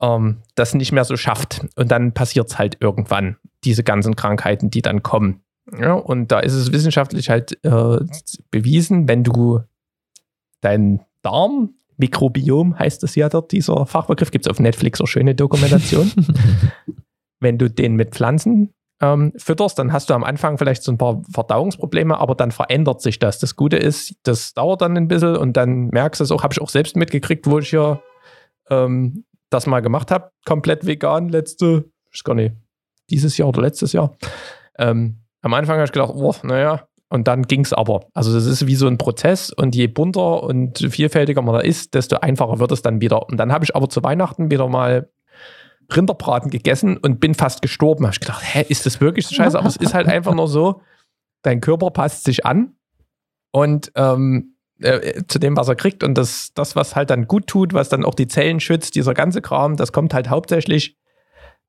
ähm, 0.00 0.42
das 0.56 0.74
nicht 0.74 0.90
mehr 0.90 1.04
so 1.04 1.16
schafft. 1.16 1.66
Und 1.76 1.92
dann 1.92 2.12
passiert 2.12 2.48
es 2.48 2.58
halt 2.58 2.78
irgendwann, 2.80 3.36
diese 3.62 3.84
ganzen 3.84 4.16
Krankheiten, 4.16 4.70
die 4.70 4.82
dann 4.82 5.04
kommen. 5.04 5.44
Ja, 5.78 5.94
und 5.94 6.32
da 6.32 6.40
ist 6.40 6.54
es 6.54 6.72
wissenschaftlich 6.72 7.30
halt 7.30 7.64
äh, 7.64 7.98
bewiesen, 8.50 9.06
wenn 9.06 9.22
du 9.22 9.60
deinen 10.60 11.02
Darm 11.22 11.74
Mikrobiom 11.96 12.78
heißt 12.78 13.04
es 13.04 13.14
ja 13.14 13.28
dort, 13.28 13.52
dieser 13.52 13.86
Fachbegriff. 13.86 14.30
Gibt 14.30 14.46
es 14.46 14.50
auf 14.50 14.60
Netflix 14.60 15.00
auch 15.00 15.06
schöne 15.06 15.34
Dokumentation. 15.34 16.10
Wenn 17.40 17.58
du 17.58 17.68
den 17.68 17.96
mit 17.96 18.14
Pflanzen 18.14 18.72
ähm, 19.00 19.32
fütterst, 19.36 19.78
dann 19.78 19.92
hast 19.92 20.10
du 20.10 20.14
am 20.14 20.24
Anfang 20.24 20.58
vielleicht 20.58 20.84
so 20.84 20.92
ein 20.92 20.98
paar 20.98 21.22
Verdauungsprobleme, 21.32 22.18
aber 22.18 22.34
dann 22.34 22.52
verändert 22.52 23.02
sich 23.02 23.18
das. 23.18 23.38
Das 23.38 23.56
Gute 23.56 23.76
ist, 23.76 24.14
das 24.22 24.54
dauert 24.54 24.80
dann 24.80 24.96
ein 24.96 25.08
bisschen 25.08 25.36
und 25.36 25.56
dann 25.56 25.88
merkst 25.88 26.20
du 26.20 26.24
es 26.24 26.30
auch, 26.30 26.44
habe 26.44 26.54
ich 26.54 26.60
auch 26.60 26.68
selbst 26.68 26.96
mitgekriegt, 26.96 27.46
wo 27.46 27.58
ich 27.58 27.72
ja 27.72 28.00
ähm, 28.70 29.24
das 29.50 29.66
mal 29.66 29.80
gemacht 29.80 30.10
habe, 30.10 30.30
komplett 30.44 30.86
vegan, 30.86 31.28
letzte, 31.28 31.84
ich 32.10 32.20
weiß 32.20 32.24
gar 32.24 32.34
nicht, 32.34 32.54
dieses 33.10 33.36
Jahr 33.36 33.48
oder 33.48 33.62
letztes 33.62 33.92
Jahr. 33.92 34.16
Ähm, 34.78 35.18
am 35.42 35.54
Anfang 35.54 35.76
habe 35.76 35.84
ich 35.84 35.92
gedacht, 35.92 36.12
oh, 36.14 36.34
naja, 36.44 36.86
und 37.12 37.28
dann 37.28 37.42
ging 37.42 37.60
es 37.60 37.74
aber. 37.74 38.06
Also 38.14 38.32
das 38.32 38.46
ist 38.46 38.66
wie 38.66 38.74
so 38.74 38.86
ein 38.86 38.96
Prozess 38.96 39.50
und 39.50 39.74
je 39.74 39.86
bunter 39.86 40.42
und 40.44 40.78
vielfältiger 40.78 41.42
man 41.42 41.54
da 41.54 41.60
ist, 41.60 41.92
desto 41.92 42.16
einfacher 42.16 42.58
wird 42.58 42.72
es 42.72 42.80
dann 42.80 43.02
wieder. 43.02 43.28
Und 43.28 43.36
dann 43.36 43.52
habe 43.52 43.66
ich 43.66 43.76
aber 43.76 43.90
zu 43.90 44.02
Weihnachten 44.02 44.50
wieder 44.50 44.66
mal 44.66 45.10
Rinderbraten 45.94 46.50
gegessen 46.50 46.96
und 46.96 47.20
bin 47.20 47.34
fast 47.34 47.60
gestorben. 47.60 48.06
Habe 48.06 48.14
ich 48.14 48.20
gedacht, 48.20 48.42
hä, 48.42 48.64
ist 48.66 48.86
das 48.86 49.02
wirklich 49.02 49.26
so 49.26 49.34
scheiße? 49.34 49.58
Aber 49.58 49.68
es 49.68 49.76
ist 49.76 49.92
halt 49.92 50.08
einfach 50.08 50.34
nur 50.34 50.48
so, 50.48 50.80
dein 51.42 51.60
Körper 51.60 51.90
passt 51.90 52.24
sich 52.24 52.46
an 52.46 52.76
und 53.50 53.92
ähm, 53.94 54.56
äh, 54.80 55.24
zu 55.28 55.38
dem, 55.38 55.54
was 55.54 55.68
er 55.68 55.76
kriegt. 55.76 56.02
Und 56.02 56.16
das, 56.16 56.52
das, 56.54 56.76
was 56.76 56.96
halt 56.96 57.10
dann 57.10 57.26
gut 57.26 57.46
tut, 57.46 57.74
was 57.74 57.90
dann 57.90 58.06
auch 58.06 58.14
die 58.14 58.26
Zellen 58.26 58.58
schützt, 58.58 58.94
dieser 58.94 59.12
ganze 59.12 59.42
Kram, 59.42 59.76
das 59.76 59.92
kommt 59.92 60.14
halt 60.14 60.30
hauptsächlich 60.30 60.96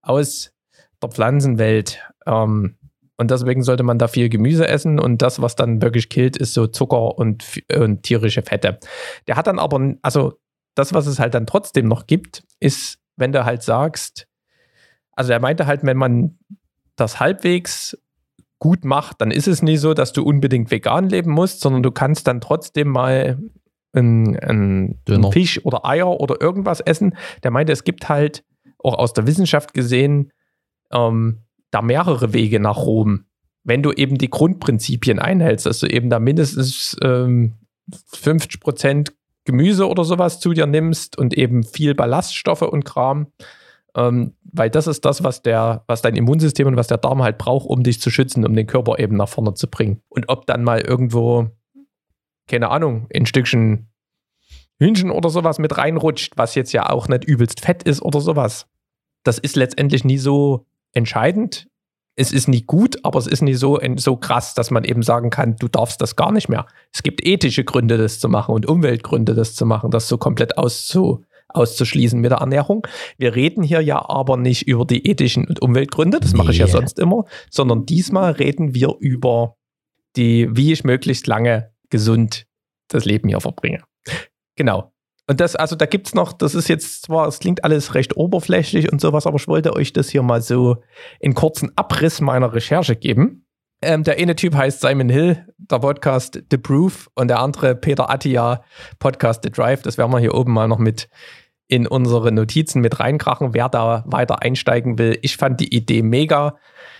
aus 0.01 0.53
der 1.01 1.09
Pflanzenwelt. 1.09 1.99
Ähm, 2.25 2.77
und 3.17 3.31
deswegen 3.31 3.63
sollte 3.63 3.83
man 3.83 3.99
da 3.99 4.07
viel 4.07 4.29
Gemüse 4.29 4.67
essen 4.67 4.99
und 4.99 5.21
das, 5.21 5.41
was 5.41 5.55
dann 5.55 5.81
wirklich 5.81 6.09
killt, 6.09 6.35
ist 6.35 6.53
so 6.53 6.67
Zucker 6.67 7.17
und, 7.17 7.61
und 7.75 8.03
tierische 8.03 8.41
Fette. 8.41 8.79
Der 9.27 9.35
hat 9.35 9.47
dann 9.47 9.59
aber, 9.59 9.95
also 10.01 10.39
das, 10.75 10.93
was 10.93 11.05
es 11.05 11.19
halt 11.19 11.33
dann 11.35 11.45
trotzdem 11.45 11.87
noch 11.87 12.07
gibt, 12.07 12.43
ist, 12.59 12.99
wenn 13.15 13.31
du 13.31 13.45
halt 13.45 13.61
sagst, 13.61 14.27
also 15.11 15.31
er 15.31 15.39
meinte 15.39 15.67
halt, 15.67 15.83
wenn 15.83 15.97
man 15.97 16.39
das 16.95 17.19
halbwegs 17.19 17.97
gut 18.57 18.85
macht, 18.85 19.21
dann 19.21 19.29
ist 19.29 19.47
es 19.47 19.61
nie 19.61 19.77
so, 19.77 19.93
dass 19.93 20.13
du 20.13 20.23
unbedingt 20.23 20.71
vegan 20.71 21.09
leben 21.09 21.31
musst, 21.31 21.59
sondern 21.59 21.83
du 21.83 21.91
kannst 21.91 22.27
dann 22.27 22.41
trotzdem 22.41 22.87
mal 22.87 23.37
einen, 23.91 24.39
einen 24.39 25.03
Döner. 25.05 25.31
Fisch 25.31 25.63
oder 25.65 25.85
Eier 25.85 26.19
oder 26.19 26.41
irgendwas 26.41 26.79
essen. 26.79 27.15
Der 27.43 27.51
meinte, 27.51 27.73
es 27.73 27.83
gibt 27.83 28.09
halt 28.09 28.43
auch 28.79 28.97
aus 28.97 29.13
der 29.13 29.27
Wissenschaft 29.27 29.73
gesehen 29.73 30.31
ähm, 30.91 31.43
da 31.73 31.81
mehrere 31.81 32.33
Wege 32.33 32.59
nach 32.59 32.77
Rom. 32.77 33.25
Wenn 33.63 33.81
du 33.81 33.91
eben 33.91 34.17
die 34.17 34.29
Grundprinzipien 34.29 35.19
einhältst, 35.19 35.65
dass 35.65 35.79
du 35.79 35.87
eben 35.87 36.09
da 36.09 36.19
mindestens 36.19 36.97
ähm, 37.01 37.53
50 38.07 38.59
Prozent 38.59 39.13
Gemüse 39.45 39.87
oder 39.89 40.03
sowas 40.03 40.39
zu 40.39 40.53
dir 40.53 40.67
nimmst 40.67 41.17
und 41.17 41.33
eben 41.33 41.63
viel 41.63 41.95
Ballaststoffe 41.95 42.61
und 42.61 42.85
Kram, 42.85 43.27
ähm, 43.95 44.33
weil 44.43 44.69
das 44.69 44.87
ist 44.87 45.03
das, 45.05 45.23
was 45.23 45.41
der, 45.41 45.83
was 45.87 46.01
dein 46.01 46.15
Immunsystem 46.15 46.67
und 46.67 46.77
was 46.77 46.87
der 46.87 46.97
Darm 46.97 47.23
halt 47.23 47.37
braucht, 47.37 47.67
um 47.67 47.83
dich 47.83 47.99
zu 47.99 48.09
schützen, 48.09 48.45
um 48.45 48.55
den 48.55 48.67
Körper 48.67 48.99
eben 48.99 49.17
nach 49.17 49.29
vorne 49.29 49.53
zu 49.53 49.67
bringen. 49.67 50.01
Und 50.09 50.29
ob 50.29 50.45
dann 50.45 50.63
mal 50.63 50.81
irgendwo, 50.81 51.49
keine 52.47 52.69
Ahnung, 52.69 53.07
ein 53.13 53.25
Stückchen 53.25 53.89
Hühnchen 54.79 55.11
oder 55.11 55.29
sowas 55.29 55.59
mit 55.59 55.77
reinrutscht, 55.77 56.33
was 56.35 56.55
jetzt 56.55 56.73
ja 56.73 56.89
auch 56.89 57.07
nicht 57.07 57.23
übelst 57.23 57.61
fett 57.61 57.83
ist 57.83 58.01
oder 58.01 58.19
sowas, 58.21 58.67
das 59.23 59.37
ist 59.37 59.55
letztendlich 59.55 60.03
nie 60.03 60.17
so 60.17 60.65
entscheidend. 60.93 61.67
Es 62.15 62.31
ist 62.31 62.47
nie 62.47 62.61
gut, 62.61 63.03
aber 63.03 63.17
es 63.17 63.25
ist 63.25 63.41
nie 63.41 63.55
so, 63.55 63.79
so 63.95 64.17
krass, 64.17 64.53
dass 64.53 64.69
man 64.69 64.83
eben 64.83 65.01
sagen 65.01 65.31
kann, 65.31 65.55
du 65.55 65.67
darfst 65.67 65.99
das 65.99 66.15
gar 66.15 66.31
nicht 66.31 66.47
mehr. 66.47 66.67
Es 66.93 67.01
gibt 67.01 67.25
ethische 67.25 67.63
Gründe, 67.63 67.97
das 67.97 68.19
zu 68.19 68.29
machen 68.29 68.53
und 68.53 68.67
Umweltgründe, 68.67 69.33
das 69.33 69.55
zu 69.55 69.65
machen, 69.65 69.89
das 69.89 70.07
so 70.07 70.19
komplett 70.19 70.57
auszu, 70.57 71.25
auszuschließen 71.49 72.19
mit 72.19 72.29
der 72.29 72.37
Ernährung. 72.37 72.85
Wir 73.17 73.33
reden 73.35 73.63
hier 73.63 73.81
ja 73.81 74.07
aber 74.07 74.37
nicht 74.37 74.67
über 74.67 74.85
die 74.85 75.07
ethischen 75.07 75.47
und 75.47 75.61
Umweltgründe, 75.61 76.19
das 76.19 76.33
mache 76.33 76.51
ich 76.51 76.59
ja 76.59 76.67
sonst 76.67 76.99
immer, 76.99 77.25
sondern 77.49 77.87
diesmal 77.87 78.33
reden 78.33 78.75
wir 78.75 78.95
über 78.99 79.55
die, 80.15 80.47
wie 80.55 80.71
ich 80.71 80.83
möglichst 80.83 81.25
lange 81.25 81.71
gesund 81.89 82.45
das 82.89 83.05
Leben 83.05 83.27
hier 83.29 83.41
verbringe. 83.41 83.83
Genau. 84.55 84.92
Und 85.27 85.39
das, 85.39 85.55
also 85.55 85.75
da 85.75 85.85
gibt 85.85 86.07
es 86.07 86.13
noch, 86.13 86.33
das 86.33 86.53
ist 86.53 86.67
jetzt 86.67 87.03
zwar, 87.03 87.27
es 87.27 87.39
klingt 87.39 87.63
alles 87.63 87.95
recht 87.95 88.17
oberflächlich 88.17 88.91
und 88.91 88.99
sowas, 88.99 89.25
aber 89.25 89.37
ich 89.37 89.47
wollte 89.47 89.73
euch 89.73 89.93
das 89.93 90.09
hier 90.09 90.21
mal 90.21 90.41
so 90.41 90.77
in 91.19 91.33
kurzen 91.33 91.71
Abriss 91.77 92.19
meiner 92.19 92.53
Recherche 92.53 92.95
geben. 92.95 93.45
Ähm, 93.81 94.03
der 94.03 94.17
eine 94.17 94.35
Typ 94.35 94.55
heißt 94.55 94.81
Simon 94.81 95.09
Hill, 95.09 95.45
der 95.57 95.79
Podcast 95.79 96.41
The 96.49 96.57
Proof, 96.57 97.09
und 97.15 97.29
der 97.29 97.39
andere 97.39 97.75
Peter 97.75 98.09
Attia, 98.09 98.63
Podcast 98.99 99.43
The 99.43 99.51
Drive. 99.51 99.81
Das 99.81 99.97
werden 99.97 100.11
wir 100.11 100.19
hier 100.19 100.33
oben 100.33 100.53
mal 100.53 100.67
noch 100.67 100.79
mit 100.79 101.09
in 101.67 101.87
unsere 101.87 102.31
Notizen 102.31 102.81
mit 102.81 102.99
reinkrachen, 102.99 103.53
wer 103.53 103.69
da 103.69 104.03
weiter 104.05 104.41
einsteigen 104.41 104.97
will. 104.97 105.17
Ich 105.21 105.37
fand 105.37 105.59
die 105.59 105.73
Idee 105.73 106.01
mega. 106.01 106.57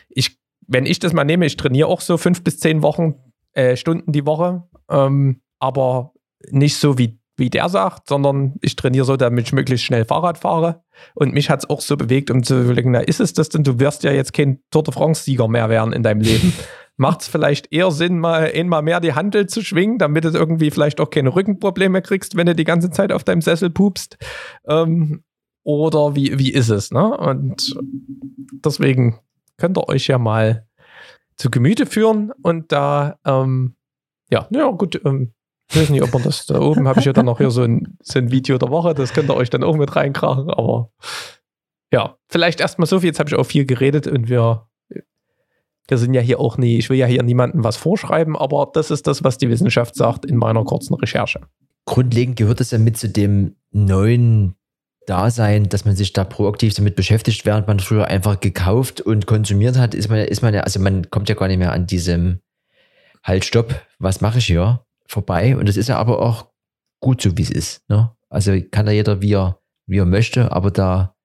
Ich, 0.10 0.40
wenn 0.68 0.86
ich 0.86 1.00
das 1.00 1.14
mal 1.14 1.26
nehme, 1.26 1.46
ich 1.46 1.58
trainiere 1.58 1.88
auch 1.88 2.02
so 2.02 2.18
fünf 2.18 2.44
bis 2.44 2.60
zehn 2.60 2.82
Wochen, 2.82 3.16
äh, 3.54 3.76
Stunden 3.76 4.12
die 4.12 4.26
Woche, 4.26 4.64
ähm, 4.90 5.42
aber 5.60 6.14
nicht 6.50 6.78
so 6.78 6.98
wie, 6.98 7.20
wie 7.36 7.50
der 7.50 7.70
sagt, 7.70 8.08
sondern 8.08 8.56
ich 8.62 8.76
trainiere 8.76 9.06
so, 9.06 9.18
damit 9.18 9.48
ich 9.48 9.54
möglichst 9.54 9.86
schnell 9.86 10.06
Fahrrad 10.06 10.38
fahre. 10.38 10.84
Und 11.16 11.34
mich 11.34 11.50
hat 11.50 11.64
es 11.64 11.70
auch 11.70 11.82
so 11.82 11.98
bewegt, 11.98 12.30
um 12.30 12.44
zu 12.44 12.62
überlegen, 12.62 12.92
na, 12.92 13.00
ist 13.00 13.20
es 13.20 13.34
das 13.34 13.50
denn? 13.50 13.64
Du 13.64 13.80
wirst 13.80 14.04
ja 14.04 14.12
jetzt 14.12 14.34
kein 14.34 14.60
Tour 14.70 14.84
de 14.84 14.94
France-Sieger 14.94 15.48
mehr 15.48 15.70
werden 15.70 15.94
in 15.94 16.04
deinem 16.04 16.22
Leben. 16.22 16.54
Macht 16.96 17.22
es 17.22 17.28
vielleicht 17.28 17.74
eher 17.74 17.90
Sinn, 17.90 18.20
mal 18.20 18.52
einmal 18.54 18.84
mehr 18.84 19.00
die 19.00 19.14
Handel 19.14 19.48
zu 19.48 19.64
schwingen, 19.64 19.98
damit 19.98 20.26
du 20.26 20.30
irgendwie 20.30 20.70
vielleicht 20.70 21.02
auch 21.02 21.10
keine 21.10 21.36
Rückenprobleme 21.36 22.04
kriegst, 22.04 22.38
wenn 22.38 22.46
du 22.46 22.54
die 22.54 22.66
ganze 22.66 22.92
Zeit 22.92 23.12
auf 23.12 23.24
deinem 23.24 23.42
Sessel 23.42 23.72
pupst? 23.72 24.18
Ähm, 24.68 25.24
oder 25.64 26.16
wie, 26.16 26.38
wie 26.38 26.54
ist 26.54 26.70
es? 26.70 26.92
Ne? 26.92 27.18
Und 27.18 27.76
deswegen 28.64 29.20
könnt 29.58 29.78
ihr 29.78 29.90
euch 29.90 30.06
ja 30.08 30.20
mal 30.20 30.68
zu 31.36 31.50
Gemüte 31.50 31.88
führen 31.88 32.32
und 32.44 32.72
da, 32.72 33.18
ähm, 33.26 33.76
ja, 34.30 34.48
ja, 34.52 34.70
gut, 34.70 35.02
ähm, 35.04 35.34
ich 35.74 35.82
weiß 35.82 35.90
nicht, 35.90 36.04
ob 36.04 36.14
man 36.14 36.22
das 36.22 36.46
da 36.46 36.60
oben 36.60 36.88
habe 36.88 37.00
ich 37.00 37.06
ja 37.06 37.14
dann 37.14 37.26
noch 37.26 37.40
hier 37.40 37.50
so 37.50 37.64
ein, 37.64 37.98
so 38.02 38.20
ein 38.20 38.32
Video 38.32 38.58
der 38.60 38.70
Woche, 38.70 38.94
das 38.94 39.14
könnt 39.14 39.30
ihr 39.30 39.36
euch 39.36 39.50
dann 39.50 39.64
auch 39.64 39.76
mit 39.76 39.96
reinkrachen, 39.96 40.50
aber 40.52 40.92
ja, 41.92 42.16
vielleicht 42.28 42.60
erstmal 42.60 42.88
so 42.88 43.00
viel, 43.00 43.08
jetzt 43.08 43.20
habe 43.20 43.30
ich 43.30 43.36
auch 43.36 43.44
viel 43.44 43.66
geredet 43.66 44.08
und 44.08 44.30
wir, 44.30 44.68
wir 45.88 45.98
sind 45.98 46.14
ja 46.14 46.22
hier 46.22 46.40
auch 46.40 46.58
nie, 46.58 46.78
ich 46.78 46.90
will 46.90 46.98
ja 46.98 47.08
hier 47.08 47.24
niemandem 47.24 47.64
was 47.64 47.78
vorschreiben, 47.78 48.38
aber 48.38 48.70
das 48.72 48.92
ist 48.92 49.08
das, 49.08 49.24
was 49.24 49.40
die 49.40 49.50
Wissenschaft 49.50 49.96
sagt 49.96 50.26
in 50.26 50.38
meiner 50.38 50.64
kurzen 50.64 50.94
Recherche. 50.94 51.42
Grundlegend 51.86 52.36
gehört 52.36 52.62
es 52.62 52.72
ja 52.72 52.78
mit 52.78 52.98
zu 52.98 53.10
dem 53.10 53.56
neuen 53.72 54.56
Dasein, 55.08 55.70
dass 55.70 55.86
man 55.86 55.96
sich 55.96 56.14
da 56.14 56.24
proaktiv 56.24 56.76
damit 56.76 56.96
beschäftigt, 56.96 57.46
während 57.46 57.68
man 57.68 57.80
früher 57.80 58.08
einfach 58.08 58.40
gekauft 58.40 59.02
und 59.02 59.26
konsumiert 59.26 59.78
hat, 59.78 59.96
ist 59.96 60.10
man, 60.10 60.20
ist 60.20 60.42
man 60.44 60.54
ja, 60.54 60.62
also 60.62 60.80
man 60.80 61.10
kommt 61.10 61.30
ja 61.30 61.36
gar 61.36 61.48
nicht 61.48 61.58
mehr 61.58 61.74
an 61.74 61.88
diesem 61.88 62.40
Halt, 63.24 63.46
stopp, 63.46 63.74
was 64.00 64.20
mache 64.20 64.40
ich 64.40 64.46
hier? 64.48 64.86
Vorbei. 65.08 65.56
Und 65.58 65.68
das 65.68 65.78
ist 65.78 65.90
ja 65.90 65.98
aber 65.98 66.20
auch 66.20 66.50
gut 67.02 67.22
so, 67.22 67.38
wie 67.38 67.44
es 67.44 67.52
ist. 67.52 67.82
Ne? 67.90 68.12
Also 68.30 68.54
kann 68.72 68.86
da 68.86 68.92
jeder, 68.92 69.22
wie 69.22 69.34
er, 69.34 69.60
wie 69.88 69.98
er 70.00 70.06
möchte, 70.06 70.52
aber 70.52 70.72
da 70.72 71.16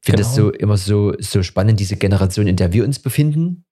finde 0.00 0.22
ich 0.22 0.28
es 0.28 0.34
Genau. 0.36 0.48
so 0.48 0.52
immer 0.54 0.76
so, 0.76 1.14
so 1.18 1.42
spannend, 1.42 1.80
diese 1.80 1.96
Generation, 1.96 2.46
in 2.46 2.56
der 2.56 2.72
wir 2.72 2.84
uns 2.84 2.98
befinden. 2.98 3.64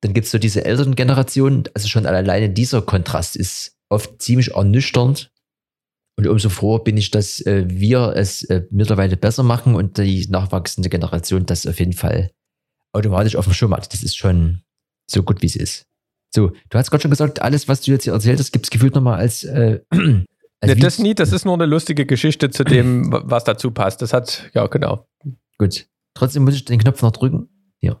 Dann 0.00 0.12
gibt 0.12 0.26
es 0.26 0.32
so 0.32 0.38
diese 0.38 0.64
älteren 0.64 0.94
Generationen, 0.96 1.64
also 1.74 1.88
schon 1.88 2.04
alleine 2.04 2.50
dieser 2.50 2.82
Kontrast 2.82 3.36
ist 3.36 3.76
oft 3.88 4.20
ziemlich 4.20 4.54
ernüchternd. 4.54 5.32
Und 6.16 6.26
umso 6.26 6.48
froher 6.48 6.82
bin 6.82 6.96
ich, 6.96 7.12
dass 7.12 7.40
äh, 7.42 7.64
wir 7.68 8.12
es 8.16 8.42
äh, 8.44 8.66
mittlerweile 8.70 9.16
besser 9.16 9.44
machen 9.44 9.76
und 9.76 9.98
die 9.98 10.26
nachwachsende 10.28 10.88
Generation 10.88 11.46
das 11.46 11.64
auf 11.64 11.78
jeden 11.78 11.92
Fall 11.92 12.32
automatisch 12.92 13.36
auf 13.36 13.44
dem 13.44 13.54
Schirm 13.54 13.72
hat. 13.72 13.92
Das 13.92 14.02
ist 14.02 14.16
schon 14.16 14.62
so 15.08 15.22
gut, 15.22 15.42
wie 15.42 15.46
es 15.46 15.54
ist. 15.54 15.86
So, 16.34 16.50
du 16.68 16.78
hast 16.78 16.90
gerade 16.90 17.02
schon 17.02 17.10
gesagt, 17.10 17.40
alles, 17.42 17.68
was 17.68 17.80
du 17.80 17.90
jetzt 17.90 18.04
hier 18.04 18.12
erzählt 18.12 18.38
hast, 18.38 18.52
gibt 18.52 18.66
es 18.66 18.70
gefühlt 18.70 18.94
nochmal 18.94 19.18
als, 19.18 19.44
äh, 19.44 19.80
als 19.90 20.74
Ne, 20.74 20.76
das 20.76 20.98
nie, 20.98 21.14
das 21.14 21.32
ist 21.32 21.44
nur 21.44 21.54
eine 21.54 21.66
lustige 21.66 22.04
Geschichte 22.06 22.50
zu 22.50 22.64
dem, 22.64 23.10
wa- 23.12 23.22
was 23.24 23.44
dazu 23.44 23.70
passt. 23.70 24.02
Das 24.02 24.12
hat, 24.12 24.50
ja, 24.54 24.66
genau. 24.66 25.06
Gut. 25.58 25.86
Trotzdem 26.14 26.44
muss 26.44 26.54
ich 26.54 26.64
den 26.64 26.78
Knopf 26.80 27.00
noch 27.02 27.12
drücken. 27.12 27.48
Hier. 27.80 28.00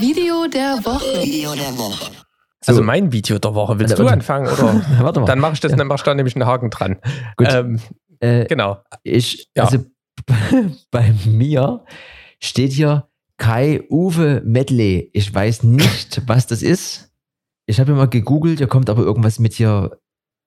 Video 0.00 0.46
der 0.46 0.78
Woche. 0.84 1.22
Video 1.24 1.54
der 1.54 1.76
Woche. 1.76 2.10
Also 2.66 2.80
So. 2.80 2.84
mein 2.84 3.10
Video 3.12 3.38
der 3.38 3.54
Woche. 3.54 3.78
Willst 3.78 3.92
Warte, 3.92 4.02
du 4.04 4.08
anfangen 4.08 4.46
oder? 4.52 4.80
Warte 5.00 5.20
mal. 5.20 5.26
Dann 5.26 5.38
mache 5.40 5.54
ich 5.54 5.60
das, 5.60 5.72
Ja. 5.72 5.76
dann 5.78 5.86
mach 5.88 5.96
ich 5.96 6.02
da 6.02 6.14
nämlich 6.14 6.36
einen 6.36 6.46
Haken 6.46 6.70
dran. 6.70 6.98
Gut. 7.36 7.48
Ähm, 7.52 7.80
äh, 8.20 8.44
genau. 8.46 8.78
Ich, 9.02 9.50
Ja. 9.56 9.64
also 9.64 9.84
bei 10.90 11.12
mir 11.24 11.84
steht 12.40 12.72
hier 12.72 13.07
Kai 13.38 13.82
Uwe 13.88 14.42
Medley. 14.44 15.10
Ich 15.14 15.32
weiß 15.32 15.62
nicht, 15.62 16.22
was 16.28 16.46
das 16.46 16.62
ist. 16.62 17.10
Ich 17.66 17.80
habe 17.80 17.94
mal 17.94 18.08
gegoogelt, 18.08 18.60
da 18.60 18.66
kommt 18.66 18.90
aber 18.90 19.02
irgendwas 19.02 19.38
mit 19.38 19.54
hier. 19.54 19.98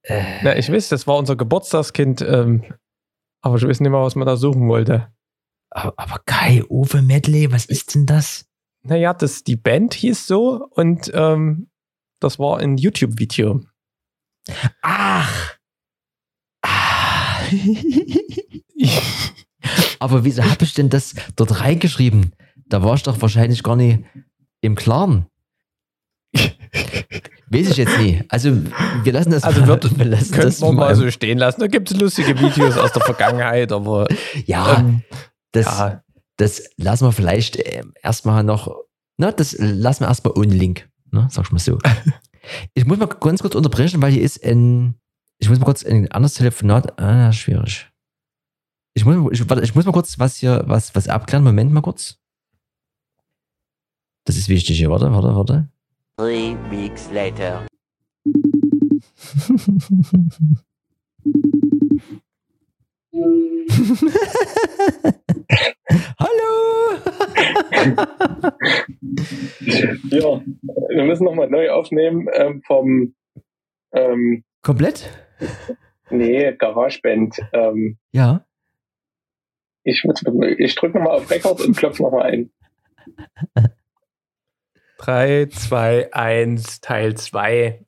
Äh, 0.04 0.24
Na, 0.44 0.58
ich 0.58 0.72
weiß, 0.72 0.90
das 0.90 1.08
war 1.08 1.18
unser 1.18 1.36
Geburtstagskind, 1.36 2.22
ähm, 2.22 2.64
aber 3.42 3.58
ich 3.58 3.64
weiß 3.64 3.80
nicht 3.80 3.90
mehr, 3.90 4.02
was 4.02 4.16
man 4.16 4.26
da 4.26 4.36
suchen 4.36 4.68
wollte. 4.68 5.12
aber 5.70 5.94
aber 5.98 6.22
Kai 6.26 6.64
Uwe 6.70 7.02
Medley, 7.02 7.52
was 7.52 7.66
ist 7.66 7.96
denn 7.96 8.06
das? 8.06 8.46
Naja, 8.84 9.14
das, 9.14 9.44
die 9.44 9.56
Band 9.56 9.94
hieß 9.94 10.26
so 10.26 10.68
und 10.72 11.12
ähm, 11.14 11.70
das 12.20 12.40
war 12.40 12.58
ein 12.60 12.78
YouTube-Video. 12.78 13.62
Ach. 14.82 15.58
Ah. 16.64 17.42
aber 20.00 20.24
wieso 20.24 20.44
habe 20.44 20.64
ich 20.64 20.74
denn 20.74 20.90
das 20.90 21.14
dort 21.36 21.60
reingeschrieben? 21.60 22.34
Da 22.72 22.82
war 22.82 22.96
ich 22.96 23.04
doch 23.04 23.22
wahrscheinlich 23.22 23.64
gar 23.64 23.76
nicht 23.76 24.00
im 24.62 24.76
Klaren. 24.76 25.28
Weiß 27.50 27.70
ich 27.70 27.76
jetzt 27.76 27.98
nie. 28.00 28.24
Also, 28.30 28.56
wir 29.04 29.12
lassen 29.12 29.32
das 29.32 29.44
Also 29.44 29.68
wird, 29.68 29.98
wir 29.98 30.06
lassen 30.06 30.34
das 30.36 30.62
wir 30.62 30.72
mal 30.72 30.88
mal 30.88 30.96
so 30.96 31.12
stehen 31.12 31.38
lassen. 31.38 31.60
Da 31.60 31.68
gibt 31.68 31.92
es 31.92 32.00
lustige 32.00 32.40
Videos 32.40 32.78
aus 32.78 32.94
der 32.94 33.02
Vergangenheit, 33.02 33.74
aber 33.74 34.08
Ja, 34.46 34.80
ähm, 34.80 35.02
das, 35.52 35.66
ja, 35.66 36.02
das 36.38 36.70
lassen 36.78 37.06
wir 37.06 37.12
vielleicht 37.12 37.58
ähm, 37.60 37.94
erstmal 38.02 38.46
noch, 38.46 38.74
na, 39.18 39.34
das 39.34 39.54
lassen 39.60 40.06
wir 40.06 40.08
erstmal 40.08 40.38
ohne 40.38 40.54
Link, 40.54 40.90
ne, 41.12 41.28
sag 41.30 41.48
ich 41.48 41.52
mal 41.52 41.60
so. 41.60 41.78
ich 42.74 42.86
muss 42.86 43.00
mal 43.00 43.08
ganz 43.08 43.42
kurz 43.42 43.56
unterbrechen, 43.56 44.02
weil 44.02 44.14
hier 44.14 44.24
ist 44.24 44.46
ein, 44.46 44.96
ich 45.40 45.50
muss 45.50 45.60
mal 45.60 45.66
kurz 45.66 45.84
ein 45.84 46.10
anderes 46.10 46.36
Telefonat, 46.36 46.98
ah, 47.02 47.34
schwierig. 47.34 47.90
Ich 48.94 49.04
muss, 49.04 49.34
ich, 49.34 49.50
warte, 49.50 49.64
ich 49.64 49.76
muss 49.76 49.84
mal 49.86 49.92
kurz 49.92 50.20
was 50.20 50.38
hier, 50.38 50.64
was, 50.68 50.96
was 50.96 51.10
abklären. 51.10 51.44
Moment 51.44 51.74
mal 51.74 51.82
kurz. 51.82 52.21
Das 54.26 54.38
ist 54.38 54.50
wichtig 54.50 54.78
hier. 54.78 54.90
Warte, 54.90 55.12
warte, 55.12 55.36
warte. 55.36 55.70
Three 56.18 56.56
weeks 56.70 57.10
later. 57.12 57.66
Hallo! 66.20 66.52
Ja, 70.10 70.42
wir 70.90 71.04
müssen 71.04 71.24
nochmal 71.24 71.50
neu 71.50 71.70
aufnehmen 71.72 72.28
ähm, 72.34 72.62
vom, 72.66 73.16
ähm, 73.94 74.44
Komplett? 74.62 75.10
nee, 76.10 76.52
GarageBand. 76.54 77.40
Ähm, 77.54 77.98
Ja. 78.12 78.46
Ich, 79.84 80.04
ich 80.58 80.76
drücke 80.76 80.98
nochmal 80.98 81.18
auf 81.18 81.30
Rekord 81.32 81.62
und 81.62 81.76
klopfe 81.76 82.04
nochmal 82.04 82.24
ein. 82.32 82.52
3, 85.02 85.48
2, 85.48 86.14
1, 86.14 86.82
Teil 86.82 87.16
2. 87.16 87.80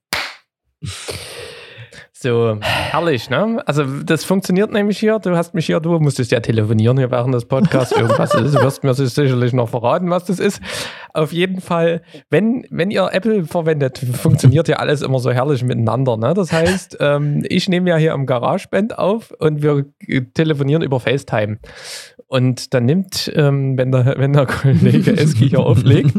So, 2.11 2.57
herrlich, 2.61 3.29
ne? 3.29 3.61
Also, 3.67 3.83
das 3.83 4.23
funktioniert 4.23 4.71
nämlich 4.71 4.97
hier. 4.97 5.19
Du 5.19 5.35
hast 5.35 5.53
mich 5.53 5.67
hier, 5.67 5.79
du 5.79 5.99
musstest 5.99 6.31
ja 6.31 6.39
telefonieren 6.39 6.97
hier 6.97 7.11
während 7.11 7.35
des 7.35 7.45
Podcasts. 7.45 7.91
Irgendwas 7.91 8.33
ist. 8.33 8.55
Du 8.55 8.61
wirst 8.61 8.83
mir 8.83 8.93
sicherlich 8.95 9.53
noch 9.53 9.69
verraten, 9.69 10.09
was 10.09 10.25
das 10.25 10.39
ist. 10.39 10.59
Auf 11.13 11.31
jeden 11.33 11.61
Fall, 11.61 12.01
wenn, 12.31 12.65
wenn 12.71 12.89
ihr 12.89 13.09
Apple 13.11 13.43
verwendet, 13.43 13.99
funktioniert 13.99 14.67
ja 14.67 14.77
alles 14.77 15.03
immer 15.03 15.19
so 15.19 15.31
herrlich 15.31 15.63
miteinander. 15.63 16.17
Ne? 16.17 16.33
Das 16.33 16.51
heißt, 16.51 16.97
ähm, 16.99 17.43
ich 17.47 17.69
nehme 17.69 17.89
ja 17.89 17.97
hier 17.97 18.13
am 18.13 18.25
GarageBand 18.25 18.97
auf 18.97 19.31
und 19.37 19.61
wir 19.61 19.85
telefonieren 20.33 20.81
über 20.81 20.99
FaceTime. 20.99 21.59
Und 22.33 22.73
dann 22.73 22.85
nimmt, 22.85 23.31
ähm, 23.35 23.77
wenn, 23.77 23.91
der, 23.91 24.15
wenn 24.17 24.33
der 24.33 24.47
Kollege 24.47 25.11
Eski 25.17 25.49
hier 25.49 25.59
auflegt, 25.59 26.15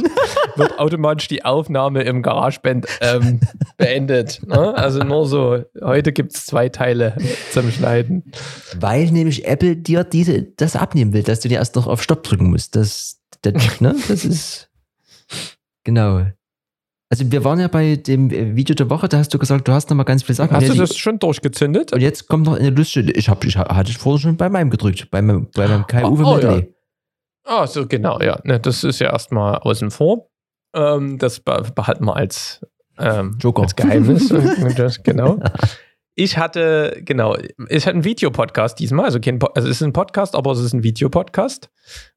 wird 0.54 0.78
automatisch 0.78 1.26
die 1.26 1.44
Aufnahme 1.44 2.04
im 2.04 2.22
GarageBand 2.22 2.86
ähm, 3.00 3.40
beendet. 3.76 4.40
Ne? 4.46 4.76
Also 4.76 5.00
nur 5.02 5.26
so, 5.26 5.64
heute 5.82 6.12
gibt 6.12 6.32
es 6.32 6.46
zwei 6.46 6.68
Teile 6.68 7.16
zum 7.50 7.68
Schneiden. 7.72 8.30
Weil 8.78 9.10
nämlich 9.10 9.44
Apple 9.44 9.74
dir 9.74 10.04
diese, 10.04 10.44
das 10.44 10.76
abnehmen 10.76 11.12
will, 11.14 11.24
dass 11.24 11.40
du 11.40 11.48
dir 11.48 11.58
erst 11.58 11.74
noch 11.74 11.88
auf 11.88 12.00
Stopp 12.00 12.22
drücken 12.22 12.48
musst. 12.48 12.76
Das, 12.76 13.20
das, 13.42 13.80
ne? 13.80 13.96
das 14.06 14.24
ist. 14.24 14.70
Genau. 15.82 16.26
Also 17.10 17.30
wir 17.30 17.44
waren 17.44 17.60
ja 17.60 17.68
bei 17.68 17.96
dem 17.96 18.30
Video 18.56 18.74
der 18.74 18.88
Woche, 18.90 19.08
da 19.08 19.18
hast 19.18 19.32
du 19.32 19.38
gesagt, 19.38 19.68
du 19.68 19.72
hast 19.72 19.90
noch 19.90 19.96
mal 19.96 20.04
ganz 20.04 20.22
viele 20.22 20.34
Sachen. 20.36 20.56
Hast 20.56 20.68
du 20.68 20.72
die- 20.72 20.78
das 20.78 20.96
schon 20.96 21.18
durchgezündet? 21.18 21.92
Und 21.92 22.00
jetzt 22.00 22.28
kommt 22.28 22.46
noch 22.46 22.58
eine 22.58 22.70
Liste. 22.70 23.00
Ich, 23.00 23.28
hab, 23.28 23.44
ich 23.44 23.56
hatte 23.56 23.90
ich 23.90 23.98
vorher 23.98 24.20
schon 24.20 24.36
bei 24.36 24.48
meinem 24.48 24.70
gedrückt, 24.70 25.10
bei 25.10 25.22
meinem, 25.22 25.48
bei 25.54 25.68
meinem 25.68 25.86
Kai 25.86 26.04
Uwe 26.04 26.24
Oh, 26.24 26.34
Medley. 26.36 26.74
Ah, 27.44 27.66
so 27.66 27.86
genau, 27.86 28.20
ja. 28.20 28.40
Ne, 28.44 28.58
das 28.58 28.84
ist 28.84 29.00
ja 29.00 29.12
erstmal 29.12 29.58
außen 29.58 29.90
vor. 29.90 30.30
Ähm, 30.74 31.18
das 31.18 31.40
be 31.40 31.62
behalten 31.74 32.04
wir 32.06 32.16
als, 32.16 32.66
ähm, 32.98 33.36
als 33.62 33.76
Geheimnis. 33.76 34.28
genau. 35.04 35.38
Ich 36.16 36.38
hatte, 36.38 37.00
genau, 37.04 37.36
ich 37.68 37.86
hatte 37.86 37.94
einen 37.96 38.04
Videopodcast 38.04 38.78
diesmal, 38.78 39.04
also, 39.04 39.20
kein, 39.20 39.38
Po- 39.38 39.48
also 39.54 39.68
es 39.68 39.76
ist 39.80 39.82
ein 39.82 39.92
Podcast, 39.92 40.34
aber 40.34 40.52
es 40.52 40.60
ist 40.60 40.72
ein 40.72 40.82
Videopodcast 40.82 41.70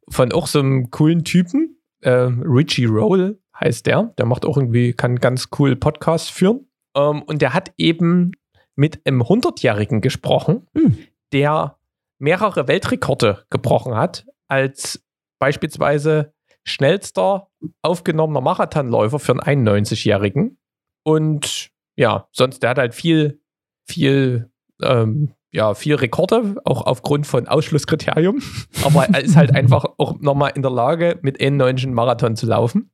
von 0.10 0.32
auch 0.32 0.48
so 0.48 0.60
einem 0.60 0.90
coolen 0.92 1.24
Typen. 1.24 1.74
Ähm, 2.04 2.44
Richie 2.46 2.86
Roll 2.86 3.40
heißt 3.60 3.86
der. 3.86 4.14
Der 4.18 4.26
macht 4.26 4.46
auch 4.46 4.58
irgendwie, 4.58 4.94
kann 4.94 5.18
ganz 5.18 5.50
cool 5.58 5.76
Podcasts 5.76 6.30
führen. 6.30 6.68
Ähm, 6.96 7.22
und 7.24 7.42
der 7.42 7.54
hat 7.54 7.74
eben 7.78 8.32
mit 8.76 9.06
einem 9.06 9.22
100-Jährigen 9.24 10.02
gesprochen, 10.02 10.68
Hm. 10.76 10.98
der 11.34 11.78
mehrere 12.20 12.68
Weltrekorde 12.68 13.46
gebrochen 13.50 13.96
hat, 13.96 14.26
als 14.48 15.04
beispielsweise 15.40 16.34
schnellster 16.64 17.48
aufgenommener 17.82 18.42
Marathonläufer 18.42 19.20
für 19.20 19.42
einen 19.44 19.68
91-Jährigen. 19.68 20.58
Und 21.04 21.70
ja, 21.96 22.28
sonst, 22.32 22.62
der 22.62 22.72
hat 22.72 22.78
halt 22.78 22.94
viel, 22.94 23.42
viel, 23.88 24.52
ähm, 24.82 25.34
ja, 25.52 25.74
viel 25.74 25.96
Rekorde, 25.96 26.58
auch 26.66 26.86
aufgrund 26.86 27.26
von 27.26 27.48
Ausschlusskriterium. 27.48 28.42
Aber 28.84 29.06
er 29.06 29.24
ist 29.24 29.36
halt 29.36 29.56
einfach 29.56 29.86
auch 29.98 30.20
nochmal 30.20 30.52
in 30.56 30.62
der 30.62 30.72
Lage, 30.72 31.18
mit 31.22 31.40
91 31.42 31.86
einen 31.86 31.96
Marathon 31.96 32.36
zu 32.36 32.46
laufen, 32.46 32.92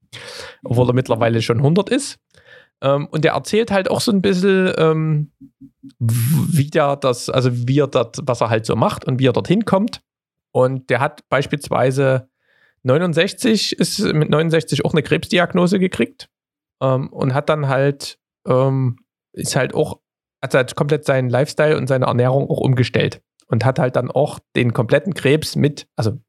obwohl 0.64 0.90
er 0.90 0.94
mittlerweile 0.94 1.42
schon 1.42 1.58
100 1.58 1.90
ist. 1.90 2.20
Ähm, 2.82 3.08
und 3.08 3.26
er 3.26 3.34
erzählt 3.34 3.72
halt 3.72 3.90
auch 3.90 4.02
so 4.02 4.12
ein 4.12 4.22
bisschen, 4.22 4.74
ähm, 4.78 5.32
wie 6.00 6.70
der 6.70 6.96
das, 6.98 7.30
also 7.30 7.50
wie 7.68 7.80
er 7.80 7.88
das, 7.88 8.12
was 8.24 8.42
er 8.42 8.50
halt 8.50 8.66
so 8.66 8.76
macht 8.76 9.06
und 9.06 9.20
wie 9.20 9.28
er 9.28 9.34
dorthin 9.34 9.66
kommt. 9.66 10.02
Und 10.52 10.90
der 10.90 11.00
hat 11.00 11.28
beispielsweise 11.30 12.30
69, 12.84 13.80
ist 13.80 14.00
mit 14.00 14.30
69 14.30 14.86
auch 14.86 14.92
eine 14.92 15.04
Krebsdiagnose 15.04 15.80
gekriegt 15.80 16.30
ähm, 16.82 17.10
und 17.12 17.34
hat 17.34 17.50
dann 17.50 17.68
halt, 17.68 18.20
ähm, 18.48 18.98
ist 19.32 19.56
halt 19.56 19.74
auch, 19.74 20.00
hat 20.44 20.54
halt 20.54 20.76
komplett 20.76 21.06
seinen 21.06 21.30
Lifestyle 21.30 21.78
und 21.78 21.88
seine 21.88 22.06
Ernährung 22.06 22.50
auch 22.50 22.60
umgestellt 22.60 23.22
und 23.48 23.64
hat 23.64 23.80
halt 23.80 23.96
dann 23.96 24.12
auch 24.12 24.40
den 24.56 24.74
kompletten 24.74 25.14
Krebs 25.14 25.56
mit, 25.56 25.88
also 25.96 26.20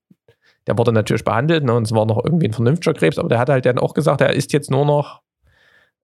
der 0.67 0.79
wurde 0.79 0.93
natürlich 0.93 1.25
behandelt 1.25 1.65
ne, 1.65 1.75
und 1.75 1.85
es 1.85 1.93
war 1.93 2.07
noch 2.07 2.25
irgendwie 2.25 2.47
ein 2.47 2.53
vernünftiger 2.53 2.95
Krebs, 2.95 3.19
aber 3.19 3.29
der 3.29 3.39
hat 3.39 3.49
halt 3.49 3.67
dann 3.67 3.79
auch 3.79 3.95
gesagt, 3.95 4.21
er 4.21 4.33
isst 4.33 4.53
jetzt 4.53 4.71
nur 4.71 4.85
noch 4.85 5.23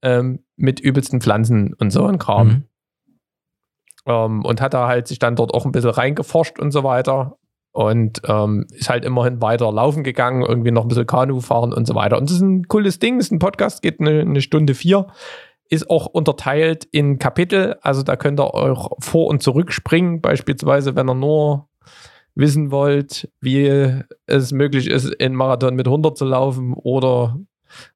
ähm, 0.03 0.41
mit 0.57 0.81
übelsten 0.81 1.21
Pflanzen 1.21 1.75
und 1.75 1.91
so 1.91 2.05
ein 2.05 2.19
Kram. 2.19 2.49
Mhm. 2.49 2.65
Ähm, 4.07 4.45
und 4.45 4.61
hat 4.61 4.75
da 4.75 4.89
halt 4.89 5.09
sich 5.09 5.19
dann 5.19 5.37
dort 5.37 5.53
auch 5.55 5.67
ein 5.67 5.73
bisschen 5.73 5.91
reingeforscht 5.91 6.59
und 6.59 6.71
so 6.71 6.85
weiter. 6.85 7.37
Und 7.73 8.23
ähm, 8.27 8.67
ist 8.71 8.91
halt 8.91 9.05
immerhin 9.05 9.41
weiter 9.41 9.71
laufen 9.71 10.03
gegangen, 10.03 10.43
irgendwie 10.43 10.73
noch 10.73 10.83
ein 10.83 10.89
bisschen 10.89 11.07
Kanu 11.07 11.41
fahren 11.41 11.73
und 11.73 11.87
so 11.87 11.95
weiter. 11.95 12.19
Und 12.19 12.29
das 12.29 12.37
ist 12.37 12.43
ein 12.43 12.67
cooles 12.67 12.99
Ding, 12.99 13.21
ist 13.21 13.31
ein 13.31 13.39
Podcast, 13.39 13.83
geht 13.83 14.01
eine, 14.01 14.21
eine 14.23 14.41
Stunde 14.41 14.75
vier, 14.75 15.07
ist 15.69 15.89
auch 15.89 16.07
unterteilt 16.07 16.89
in 16.91 17.21
Kapitel. 17.21 17.77
Also 17.81 18.03
da 18.03 18.17
könnt 18.17 18.41
ihr 18.41 18.55
auch 18.55 18.97
vor- 18.99 19.29
und 19.29 19.43
zurückspringen, 19.43 20.21
beispielsweise, 20.21 20.97
wenn 20.97 21.09
ihr 21.09 21.15
nur 21.15 21.70
wissen 22.35 22.71
wollt, 22.71 23.31
wie 23.41 24.03
es 24.27 24.53
möglich 24.53 24.89
ist, 24.89 25.13
in 25.15 25.35
Marathon 25.35 25.75
mit 25.75 25.87
100 25.87 26.17
zu 26.17 26.25
laufen 26.25 26.75
oder 26.75 27.39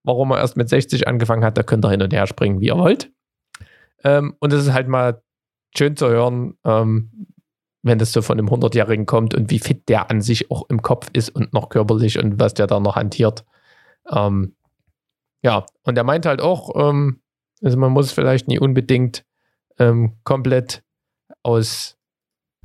warum 0.02 0.30
er 0.30 0.38
erst 0.38 0.56
mit 0.56 0.68
60 0.68 1.08
angefangen 1.08 1.44
hat, 1.44 1.58
da 1.58 1.62
könnt 1.62 1.84
ihr 1.84 1.90
hin 1.90 2.02
und 2.02 2.12
her 2.12 2.26
springen, 2.26 2.60
wie 2.60 2.66
ihr 2.66 2.78
wollt. 2.78 3.10
Ähm, 4.04 4.34
und 4.38 4.52
es 4.52 4.66
ist 4.66 4.72
halt 4.72 4.88
mal 4.88 5.22
schön 5.76 5.96
zu 5.96 6.08
hören, 6.08 6.56
ähm, 6.64 7.26
wenn 7.82 7.98
das 7.98 8.12
so 8.12 8.22
von 8.22 8.38
einem 8.38 8.48
100-Jährigen 8.48 9.06
kommt 9.06 9.34
und 9.34 9.50
wie 9.50 9.58
fit 9.58 9.88
der 9.88 10.10
an 10.10 10.22
sich 10.22 10.50
auch 10.50 10.68
im 10.68 10.82
Kopf 10.82 11.10
ist 11.12 11.30
und 11.30 11.52
noch 11.52 11.68
körperlich 11.68 12.18
und 12.18 12.40
was 12.40 12.54
der 12.54 12.66
da 12.66 12.80
noch 12.80 12.96
hantiert. 12.96 13.44
Ähm, 14.10 14.56
ja, 15.42 15.66
und 15.82 15.98
er 15.98 16.04
meint 16.04 16.24
halt 16.24 16.40
auch, 16.40 16.70
ähm, 16.76 17.20
also 17.62 17.76
man 17.76 17.92
muss 17.92 18.12
vielleicht 18.12 18.48
nie 18.48 18.58
unbedingt 18.58 19.24
ähm, 19.78 20.16
komplett 20.24 20.82
aus, 21.42 21.98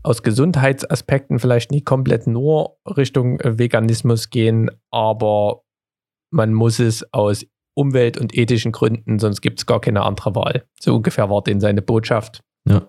aus 0.03 0.23
Gesundheitsaspekten 0.23 1.39
vielleicht 1.39 1.71
nie 1.71 1.81
komplett 1.81 2.27
nur 2.27 2.77
Richtung 2.85 3.39
äh, 3.39 3.57
Veganismus 3.57 4.29
gehen, 4.29 4.71
aber 4.91 5.63
man 6.31 6.53
muss 6.53 6.79
es 6.79 7.13
aus 7.13 7.45
Umwelt- 7.75 8.17
und 8.17 8.37
ethischen 8.37 8.71
Gründen, 8.71 9.19
sonst 9.19 9.41
gibt 9.41 9.59
es 9.59 9.65
gar 9.65 9.79
keine 9.79 10.03
andere 10.03 10.35
Wahl. 10.35 10.65
So 10.79 10.95
ungefähr 10.95 11.29
war 11.29 11.41
denn 11.41 11.59
seine 11.59 11.81
Botschaft. 11.81 12.41
Ja. 12.67 12.87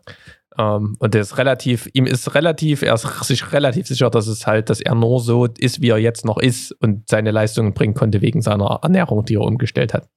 Ähm, 0.58 0.96
und 0.98 1.14
der 1.14 1.20
ist 1.20 1.38
relativ, 1.38 1.88
ihm 1.92 2.06
ist 2.06 2.34
relativ, 2.34 2.82
er 2.82 2.94
ist 2.94 3.06
sich 3.24 3.52
relativ 3.52 3.86
sicher, 3.86 4.10
dass 4.10 4.26
es 4.26 4.46
halt, 4.46 4.68
dass 4.68 4.80
er 4.80 4.94
nur 4.94 5.20
so 5.20 5.46
ist, 5.46 5.80
wie 5.80 5.90
er 5.90 5.98
jetzt 5.98 6.24
noch 6.24 6.38
ist 6.38 6.72
und 6.80 7.08
seine 7.08 7.30
Leistungen 7.30 7.72
bringen 7.72 7.94
konnte 7.94 8.20
wegen 8.20 8.42
seiner 8.42 8.80
Ernährung, 8.82 9.24
die 9.24 9.34
er 9.34 9.42
umgestellt 9.42 9.94
hat. 9.94 10.08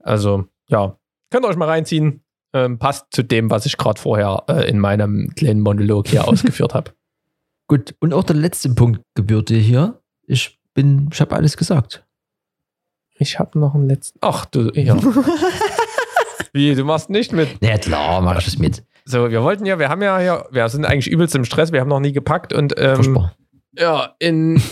Also, 0.00 0.44
ja, 0.68 0.98
könnt 1.30 1.44
ihr 1.44 1.48
euch 1.48 1.56
mal 1.56 1.68
reinziehen. 1.68 2.22
Ähm, 2.56 2.78
passt 2.78 3.08
zu 3.10 3.22
dem, 3.22 3.50
was 3.50 3.66
ich 3.66 3.76
gerade 3.76 4.00
vorher 4.00 4.44
äh, 4.48 4.66
in 4.66 4.78
meinem 4.78 5.34
kleinen 5.34 5.60
Monolog 5.60 6.08
hier 6.08 6.26
ausgeführt 6.28 6.72
habe. 6.72 6.92
Gut, 7.68 7.94
und 8.00 8.14
auch 8.14 8.24
der 8.24 8.36
letzte 8.36 8.70
Punkt 8.70 9.02
gebührt 9.14 9.50
dir 9.50 9.58
hier. 9.58 10.00
Ich 10.26 10.58
bin, 10.72 11.10
ich 11.12 11.20
habe 11.20 11.36
alles 11.36 11.58
gesagt. 11.58 12.06
Ich 13.18 13.38
habe 13.38 13.58
noch 13.58 13.74
einen 13.74 13.88
letzten. 13.88 14.18
Ach 14.22 14.46
du, 14.46 14.70
ja. 14.72 14.96
Wie, 16.54 16.74
du 16.74 16.84
machst 16.84 17.10
nicht 17.10 17.32
mit? 17.32 17.58
Na 17.60 17.68
ja, 17.68 17.78
klar, 17.78 18.22
mach 18.22 18.38
ich 18.38 18.46
das 18.46 18.58
mit. 18.58 18.82
So, 19.04 19.30
wir 19.30 19.42
wollten 19.42 19.66
ja, 19.66 19.78
wir 19.78 19.90
haben 19.90 20.02
ja 20.02 20.18
hier, 20.18 20.46
wir 20.50 20.68
sind 20.70 20.86
eigentlich 20.86 21.10
übelst 21.10 21.34
im 21.34 21.44
Stress, 21.44 21.72
wir 21.72 21.80
haben 21.80 21.88
noch 21.88 22.00
nie 22.00 22.12
gepackt 22.12 22.54
und 22.54 22.74
ähm, 22.78 23.28
ja, 23.78 24.14
in 24.18 24.62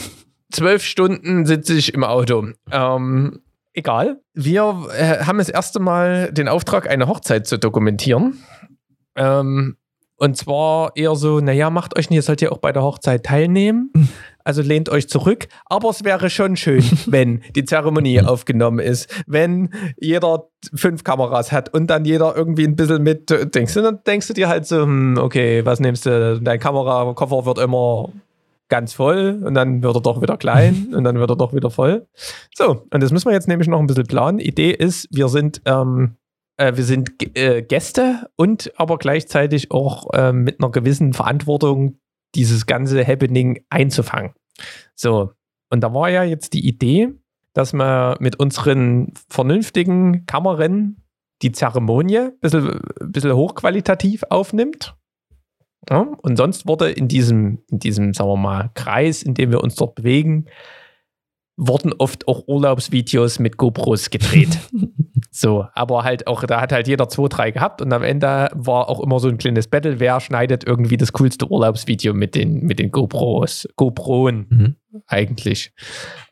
zwölf 0.50 0.82
Stunden 0.82 1.44
sitze 1.44 1.74
ich 1.74 1.92
im 1.92 2.02
Auto. 2.02 2.48
Ähm, 2.70 3.42
egal. 3.74 4.20
Wir 4.32 4.88
äh, 4.96 5.24
haben 5.24 5.38
das 5.38 5.48
erste 5.48 5.80
Mal 5.80 6.32
den 6.32 6.48
Auftrag, 6.48 6.88
eine 6.88 7.08
Hochzeit 7.08 7.46
zu 7.46 7.58
dokumentieren. 7.58 8.42
Ähm, 9.16 9.76
und 10.16 10.36
zwar 10.36 10.92
eher 10.94 11.16
so, 11.16 11.40
naja, 11.40 11.70
macht 11.70 11.98
euch 11.98 12.08
nicht, 12.08 12.16
ihr 12.16 12.22
sollt 12.22 12.40
ja 12.40 12.52
auch 12.52 12.58
bei 12.58 12.72
der 12.72 12.82
Hochzeit 12.82 13.24
teilnehmen. 13.24 13.92
Also 14.46 14.60
lehnt 14.60 14.90
euch 14.90 15.08
zurück. 15.08 15.46
Aber 15.64 15.88
es 15.88 16.04
wäre 16.04 16.28
schon 16.28 16.56
schön, 16.56 16.84
wenn 17.06 17.42
die 17.56 17.64
Zeremonie 17.64 18.20
aufgenommen 18.20 18.78
ist, 18.78 19.08
wenn 19.26 19.70
jeder 19.96 20.50
fünf 20.74 21.02
Kameras 21.02 21.50
hat 21.50 21.72
und 21.72 21.86
dann 21.86 22.04
jeder 22.04 22.36
irgendwie 22.36 22.66
ein 22.66 22.76
bisschen 22.76 23.02
mit 23.02 23.30
äh, 23.30 23.46
denkst. 23.46 23.74
Und 23.78 23.84
dann 23.84 24.00
denkst 24.06 24.28
du 24.28 24.34
dir 24.34 24.48
halt 24.48 24.66
so, 24.66 24.82
hm, 24.82 25.16
okay, 25.16 25.64
was 25.64 25.80
nimmst 25.80 26.04
du? 26.04 26.42
Dein 26.42 26.60
Kamerakoffer 26.60 27.46
wird 27.46 27.58
immer 27.58 28.10
ganz 28.74 28.92
voll 28.92 29.40
und 29.44 29.54
dann 29.54 29.84
wird 29.84 29.94
er 29.94 30.00
doch 30.00 30.20
wieder 30.20 30.36
klein 30.36 30.88
und 30.96 31.04
dann 31.04 31.16
wird 31.16 31.30
er 31.30 31.36
doch 31.36 31.54
wieder 31.54 31.70
voll. 31.70 32.08
So, 32.56 32.84
und 32.90 33.00
das 33.00 33.12
müssen 33.12 33.28
wir 33.28 33.32
jetzt 33.32 33.46
nämlich 33.46 33.68
noch 33.68 33.78
ein 33.78 33.86
bisschen 33.86 34.08
planen. 34.08 34.40
Idee 34.40 34.72
ist, 34.72 35.06
wir 35.12 35.28
sind, 35.28 35.62
ähm, 35.64 36.16
äh, 36.56 36.74
wir 36.74 36.82
sind 36.82 37.12
äh, 37.38 37.62
Gäste 37.62 38.28
und 38.34 38.72
aber 38.74 38.98
gleichzeitig 38.98 39.70
auch 39.70 40.08
ähm, 40.12 40.42
mit 40.42 40.58
einer 40.60 40.72
gewissen 40.72 41.12
Verantwortung 41.12 42.00
dieses 42.34 42.66
ganze 42.66 43.06
Happening 43.06 43.64
einzufangen. 43.70 44.32
So, 44.96 45.30
und 45.70 45.80
da 45.80 45.94
war 45.94 46.10
ja 46.10 46.24
jetzt 46.24 46.52
die 46.52 46.66
Idee, 46.66 47.10
dass 47.52 47.74
man 47.74 48.16
mit 48.18 48.40
unseren 48.40 49.12
vernünftigen 49.30 50.26
Kameran 50.26 50.96
die 51.42 51.52
Zeremonie 51.52 52.18
ein 52.18 52.38
bisschen, 52.40 52.80
bisschen 53.04 53.36
hochqualitativ 53.36 54.24
aufnimmt. 54.30 54.96
Ja, 55.90 56.06
und 56.22 56.36
sonst 56.36 56.66
wurde 56.66 56.90
in 56.90 57.08
diesem, 57.08 57.62
in 57.70 57.78
diesem, 57.78 58.14
sagen 58.14 58.30
wir 58.30 58.36
mal, 58.36 58.70
Kreis, 58.74 59.22
in 59.22 59.34
dem 59.34 59.50
wir 59.50 59.62
uns 59.62 59.74
dort 59.74 59.94
bewegen, 59.94 60.46
wurden 61.56 61.92
oft 61.92 62.26
auch 62.26 62.48
Urlaubsvideos 62.48 63.38
mit 63.38 63.56
GoPros 63.56 64.10
gedreht. 64.10 64.58
so, 65.30 65.66
aber 65.74 66.02
halt 66.02 66.26
auch, 66.26 66.42
da 66.44 66.60
hat 66.60 66.72
halt 66.72 66.88
jeder 66.88 67.08
zwei, 67.08 67.28
drei 67.28 67.50
gehabt 67.52 67.80
und 67.80 67.92
am 67.92 68.02
Ende 68.02 68.48
war 68.54 68.88
auch 68.88 69.00
immer 69.00 69.20
so 69.20 69.28
ein 69.28 69.38
kleines 69.38 69.68
Battle, 69.68 70.00
wer 70.00 70.20
schneidet 70.20 70.64
irgendwie 70.64 70.96
das 70.96 71.12
coolste 71.12 71.48
Urlaubsvideo 71.48 72.12
mit 72.12 72.34
den, 72.34 72.62
mit 72.64 72.78
den 72.78 72.90
GoPros, 72.90 73.68
GoProen 73.76 74.46
Mhm. 74.50 75.02
eigentlich. 75.06 75.72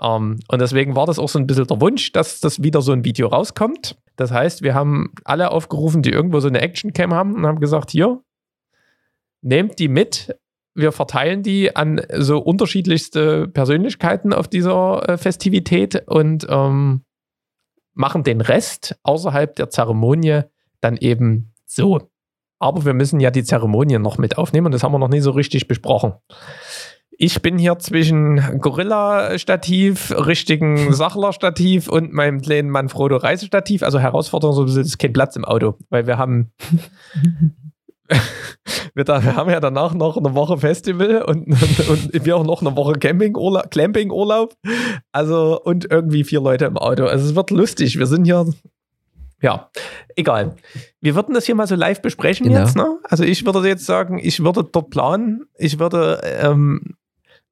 Ähm, 0.00 0.40
und 0.48 0.60
deswegen 0.60 0.96
war 0.96 1.06
das 1.06 1.18
auch 1.18 1.28
so 1.28 1.38
ein 1.38 1.46
bisschen 1.46 1.66
der 1.66 1.80
Wunsch, 1.80 2.12
dass 2.12 2.40
das 2.40 2.62
wieder 2.62 2.82
so 2.82 2.92
ein 2.92 3.04
Video 3.04 3.28
rauskommt. 3.28 3.96
Das 4.16 4.30
heißt, 4.32 4.62
wir 4.62 4.74
haben 4.74 5.12
alle 5.24 5.50
aufgerufen, 5.50 6.02
die 6.02 6.10
irgendwo 6.10 6.40
so 6.40 6.48
eine 6.48 6.60
Actioncam 6.60 7.14
haben 7.14 7.34
und 7.34 7.46
haben 7.46 7.60
gesagt, 7.60 7.90
hier, 7.90 8.20
nehmt 9.42 9.78
die 9.78 9.88
mit. 9.88 10.36
Wir 10.74 10.92
verteilen 10.92 11.42
die 11.42 11.76
an 11.76 12.00
so 12.16 12.38
unterschiedlichste 12.38 13.46
Persönlichkeiten 13.48 14.32
auf 14.32 14.48
dieser 14.48 15.08
äh, 15.08 15.18
Festivität 15.18 16.02
und 16.06 16.46
ähm, 16.48 17.04
machen 17.94 18.24
den 18.24 18.40
Rest 18.40 18.96
außerhalb 19.02 19.54
der 19.54 19.68
Zeremonie 19.68 20.42
dann 20.80 20.96
eben 20.96 21.52
so. 21.66 22.08
Aber 22.58 22.84
wir 22.84 22.94
müssen 22.94 23.20
ja 23.20 23.30
die 23.30 23.44
Zeremonie 23.44 23.98
noch 23.98 24.18
mit 24.18 24.38
aufnehmen 24.38 24.66
und 24.66 24.72
das 24.72 24.82
haben 24.82 24.92
wir 24.92 24.98
noch 24.98 25.08
nie 25.08 25.20
so 25.20 25.32
richtig 25.32 25.68
besprochen. 25.68 26.14
Ich 27.10 27.42
bin 27.42 27.58
hier 27.58 27.78
zwischen 27.78 28.60
Gorilla-Stativ, 28.60 30.12
richtigen 30.12 30.92
Sachler-Stativ 30.94 31.88
und 31.88 32.12
meinem 32.12 32.40
kleinen 32.40 32.70
Manfrotto 32.70 33.16
Reisestativ. 33.16 33.82
Also 33.82 33.98
Herausforderung, 33.98 34.66
so 34.66 34.80
ist 34.80 34.98
kein 34.98 35.12
Platz 35.12 35.36
im 35.36 35.44
Auto, 35.44 35.76
weil 35.90 36.06
wir 36.06 36.18
haben 36.18 36.52
wir, 38.94 39.04
da, 39.04 39.22
wir 39.24 39.36
haben 39.36 39.50
ja 39.50 39.60
danach 39.60 39.94
noch 39.94 40.16
eine 40.16 40.34
Woche 40.34 40.58
Festival 40.58 41.22
und, 41.22 41.46
und, 41.88 42.24
wir 42.24 42.36
auch 42.36 42.44
noch 42.44 42.60
eine 42.60 42.76
Woche 42.76 42.94
Campingurlaub, 42.94 43.70
Clampingurlaub. 43.70 44.54
Also 45.12 45.60
und 45.62 45.90
irgendwie 45.90 46.24
vier 46.24 46.40
Leute 46.40 46.66
im 46.66 46.76
Auto. 46.76 47.04
Also 47.04 47.28
es 47.28 47.34
wird 47.34 47.50
lustig. 47.50 47.98
Wir 47.98 48.06
sind 48.06 48.24
hier. 48.24 48.46
Ja, 49.40 49.70
egal. 50.14 50.54
Wir 51.00 51.16
würden 51.16 51.34
das 51.34 51.46
hier 51.46 51.56
mal 51.56 51.66
so 51.66 51.74
live 51.74 52.00
besprechen 52.00 52.46
Genau. 52.46 52.60
jetzt. 52.60 52.76
Ne? 52.76 52.98
Also 53.02 53.24
ich 53.24 53.44
würde 53.44 53.66
jetzt 53.66 53.86
sagen, 53.86 54.20
ich 54.22 54.44
würde 54.44 54.62
dort 54.62 54.90
planen. 54.90 55.46
Ich 55.58 55.80
würde 55.80 56.20
ähm, 56.40 56.94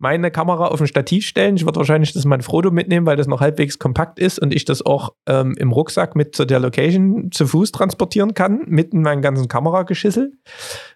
meine 0.00 0.30
Kamera 0.30 0.68
auf 0.68 0.80
ein 0.80 0.86
Stativ 0.86 1.26
stellen. 1.26 1.56
Ich 1.56 1.66
würde 1.66 1.76
wahrscheinlich 1.76 2.14
das 2.14 2.24
mein 2.24 2.40
Frodo 2.40 2.70
mitnehmen, 2.70 3.06
weil 3.06 3.16
das 3.16 3.26
noch 3.26 3.40
halbwegs 3.40 3.78
kompakt 3.78 4.18
ist 4.18 4.38
und 4.38 4.54
ich 4.54 4.64
das 4.64 4.84
auch 4.84 5.14
ähm, 5.26 5.54
im 5.58 5.72
Rucksack 5.72 6.16
mit 6.16 6.34
zu 6.34 6.46
der 6.46 6.58
Location 6.58 7.30
zu 7.30 7.46
Fuß 7.46 7.70
transportieren 7.70 8.32
kann, 8.32 8.62
mit 8.66 8.94
in 8.94 9.02
meinen 9.02 9.20
ganzen 9.20 9.46
Kamerageschissel. 9.46 10.32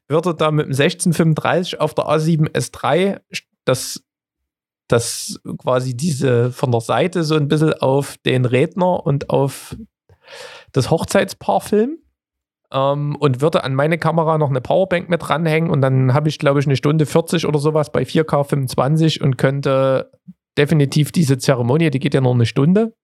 Würde 0.09 0.35
da 0.35 0.51
mit 0.51 0.67
dem 0.67 0.73
1635 0.73 1.81
auf 1.81 1.95
der 1.95 2.07
A7 2.07 2.51
S3 2.51 3.21
das, 3.67 4.03
das 4.89 5.39
quasi 5.59 5.95
diese 5.95 6.51
von 6.51 6.73
der 6.73 6.81
Seite 6.81 7.25
so 7.25 7.37
ein 7.37 7.49
bisschen 7.49 7.75
auf 7.75 8.17
den 8.25 8.47
Redner 8.47 9.05
und 9.05 9.29
auf 9.29 9.77
das 10.73 10.91
Hochzeitspaar 10.91 11.61
filmen 11.61 12.04
ähm, 12.75 13.17
und 13.17 13.41
würde 13.41 13.65
an 13.65 13.75
meine 13.75 13.97
Kamera 13.97 14.37
noch 14.37 14.51
eine 14.51 14.61
Powerbank 14.61 15.09
mit 15.09 15.31
ranhängen 15.31 15.71
und 15.71 15.81
dann 15.81 16.13
habe 16.13 16.29
ich, 16.29 16.39
glaube 16.39 16.61
ich, 16.61 16.67
eine 16.67 16.77
Stunde 16.77 17.07
40 17.07 17.47
oder 17.47 17.59
sowas 17.59 17.93
bei 17.93 18.03
4K 18.03 18.45
25 18.45 19.23
und 19.23 19.39
könnte 19.39 20.11
definitiv 20.59 21.13
diese 21.13 21.39
Zeremonie, 21.39 21.91
die 21.91 22.01
geht 22.01 22.15
ja 22.15 22.21
nur 22.21 22.35
eine 22.35 22.47
Stunde, 22.47 22.95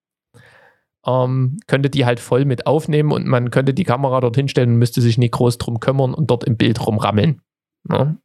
ähm, 1.07 1.59
könnte 1.67 1.89
die 1.89 2.05
halt 2.05 2.21
voll 2.21 2.45
mit 2.45 2.67
aufnehmen 2.67 3.13
und 3.13 3.27
man 3.27 3.51
könnte 3.51 3.73
die 3.73 3.85
Kamera 3.85 4.21
dorthin 4.21 4.49
stellen 4.49 4.71
und 4.71 4.79
müsste 4.79 5.01
sich 5.01 5.17
nicht 5.17 5.33
groß 5.33 5.59
drum 5.59 5.81
kümmern 5.81 6.15
und 6.15 6.31
dort 6.31 6.45
im 6.45 6.57
Bild 6.57 6.85
rumrammeln. 6.85 7.41
Ne? 7.89 8.19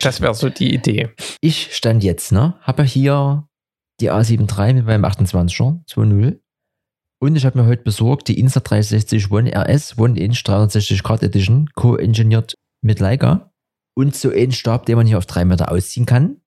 Das 0.00 0.20
wäre 0.20 0.34
so 0.34 0.48
die 0.48 0.74
Idee. 0.74 1.10
Ich 1.40 1.74
stand 1.76 2.02
jetzt, 2.02 2.32
ne? 2.32 2.56
Habe 2.62 2.82
hier 2.82 3.46
die 4.00 4.10
A7 4.10 4.48
III 4.48 4.74
mit 4.74 4.86
meinem 4.86 5.04
28er 5.04 5.84
2.0 5.86 6.38
und 7.20 7.36
ich 7.36 7.44
habe 7.44 7.58
mir 7.58 7.66
heute 7.66 7.82
besorgt 7.82 8.28
die 8.28 8.42
Insta360 8.42 9.30
One 9.30 9.50
RS 9.54 9.98
One 9.98 10.18
Inch 10.18 10.42
360 10.44 11.02
Grad 11.02 11.22
Edition, 11.22 11.68
co-engineert 11.74 12.54
mit 12.82 13.00
Leica 13.00 13.52
und 13.94 14.14
so 14.14 14.30
einen 14.30 14.52
Stab, 14.52 14.86
den 14.86 14.96
man 14.96 15.06
hier 15.06 15.18
auf 15.18 15.26
drei 15.26 15.44
Meter 15.44 15.70
ausziehen 15.72 16.06
kann. 16.06 16.40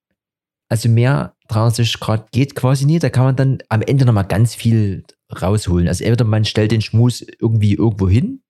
Also 0.69 0.88
mehr 0.88 1.36
360 1.49 1.99
Grad 1.99 2.32
geht 2.32 2.55
quasi 2.55 2.86
nie. 2.86 2.99
Da 2.99 3.09
kann 3.09 3.26
man 3.26 3.36
dann 3.36 3.57
am 3.67 3.82
Ende 3.82 4.05
nochmal 4.05 4.26
ganz 4.26 4.55
viel 4.55 5.03
rausholen. 5.41 5.89
Also 5.89 6.05
entweder 6.05 6.24
man 6.24 6.45
stellt 6.45 6.72
den 6.72 6.82
Schmus 6.82 7.22
irgendwie 7.22 7.74
irgendwo 7.74 8.07
hin 8.07 8.41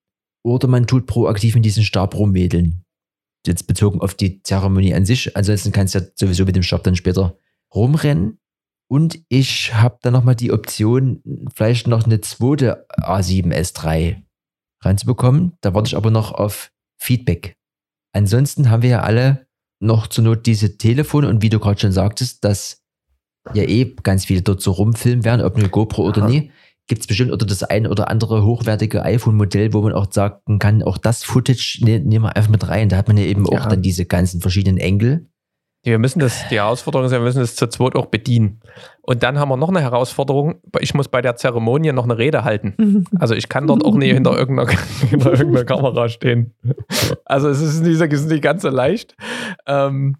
oder 0.44 0.68
man 0.68 0.86
tut 0.86 1.08
proaktiv 1.08 1.56
in 1.56 1.64
diesen 1.64 1.84
Stab 1.84 2.16
rumwedeln. 2.16 2.84
Jetzt 3.48 3.66
bezogen 3.66 4.02
auf 4.02 4.14
die 4.14 4.44
Zeremonie 4.44 4.94
an 4.94 5.06
sich. 5.06 5.36
Ansonsten 5.36 5.72
kannst 5.72 5.96
du 5.96 6.00
ja 6.00 6.06
sowieso 6.14 6.46
mit 6.46 6.56
dem 6.56 6.62
Stab 6.62 6.84
dann 6.84 6.96
später 6.96 7.40
rumrennen. 7.74 8.38
Und 8.92 9.20
ich 9.30 9.74
habe 9.74 10.00
dann 10.02 10.12
nochmal 10.12 10.36
die 10.36 10.52
Option, 10.52 11.24
vielleicht 11.56 11.88
noch 11.88 12.04
eine 12.04 12.20
zweite 12.20 12.86
A7S3 13.00 14.18
ranzubekommen. 14.84 15.54
Da 15.62 15.74
warte 15.74 15.88
ich 15.88 15.96
aber 15.96 16.12
noch 16.12 16.34
auf 16.34 16.74
Feedback. 17.02 17.56
Ansonsten 18.14 18.70
haben 18.70 18.84
wir 18.84 18.90
ja 18.90 19.02
alle 19.04 19.48
noch 19.82 20.08
zur 20.08 20.26
Not 20.26 20.46
diese 20.46 20.78
Telefone 20.78 21.30
und 21.30 21.42
wie 21.42 21.48
du 21.50 21.60
gerade 21.60 21.80
schon 21.80 21.94
sagtest, 21.94 22.44
dass 22.44 22.82
ja 23.54 23.64
eh 23.64 23.96
ganz 24.04 24.26
viele 24.26 24.42
dort 24.42 24.62
so 24.62 24.72
rumfilmen 24.72 25.24
werden, 25.24 25.46
ob 25.46 25.56
eine 25.56 25.70
GoPro 25.70 26.04
oder 26.04 26.24
Aha. 26.24 26.30
nie. 26.30 26.52
Gibt 26.88 27.00
es 27.00 27.08
bestimmt 27.08 27.32
oder 27.32 27.46
das 27.46 27.64
ein 27.64 27.88
oder 27.88 28.10
andere 28.10 28.44
hochwertige 28.44 29.04
iPhone-Modell, 29.04 29.72
wo 29.72 29.82
man 29.82 29.94
auch 29.94 30.12
sagen 30.12 30.60
kann, 30.60 30.84
auch 30.84 30.98
das 30.98 31.24
Footage 31.24 31.80
ne, 31.82 32.02
nehmen 32.02 32.26
wir 32.26 32.36
einfach 32.36 32.52
mit 32.52 32.68
rein. 32.68 32.90
Da 32.90 32.98
hat 32.98 33.08
man 33.08 33.16
ja 33.16 33.24
eben 33.24 33.46
Ja. 33.50 33.58
auch 33.62 33.68
dann 33.68 33.82
diese 33.82 34.06
ganzen 34.06 34.42
verschiedenen 34.42 34.78
Engel. 34.78 35.31
Wir 35.84 35.98
müssen 35.98 36.20
das, 36.20 36.48
die 36.50 36.56
Herausforderung 36.58 37.06
ist, 37.08 37.12
wir 37.12 37.20
müssen 37.20 37.40
das 37.40 37.56
zu 37.56 37.68
zweit 37.68 37.96
auch 37.96 38.06
bedienen. 38.06 38.60
Und 39.02 39.24
dann 39.24 39.40
haben 39.40 39.50
wir 39.50 39.58
noch 39.58 39.70
eine 39.70 39.82
Herausforderung. 39.82 40.62
Ich 40.80 40.94
muss 40.94 41.08
bei 41.08 41.22
der 41.24 41.36
Zeremonie 41.38 41.92
noch 41.92 42.04
eine 42.04 42.18
Rede 42.18 42.44
halten. 42.44 43.06
Also 43.20 43.34
ich 43.36 43.50
kann 43.50 43.66
dort 43.68 43.84
auch 43.84 43.96
nicht 43.96 44.14
hinter 44.14 44.38
irgendeiner, 44.38 44.70
hinter 45.10 45.32
irgendeiner 45.32 45.66
Kamera 45.66 46.08
stehen. 46.10 46.54
Also 47.26 47.50
es 47.50 47.62
ist 47.62 47.82
nicht, 47.82 48.00
es 48.00 48.22
ist 48.22 48.30
nicht 48.30 48.44
ganz 48.44 48.62
so 48.62 48.70
leicht. 48.70 49.16
Ähm, 49.66 50.18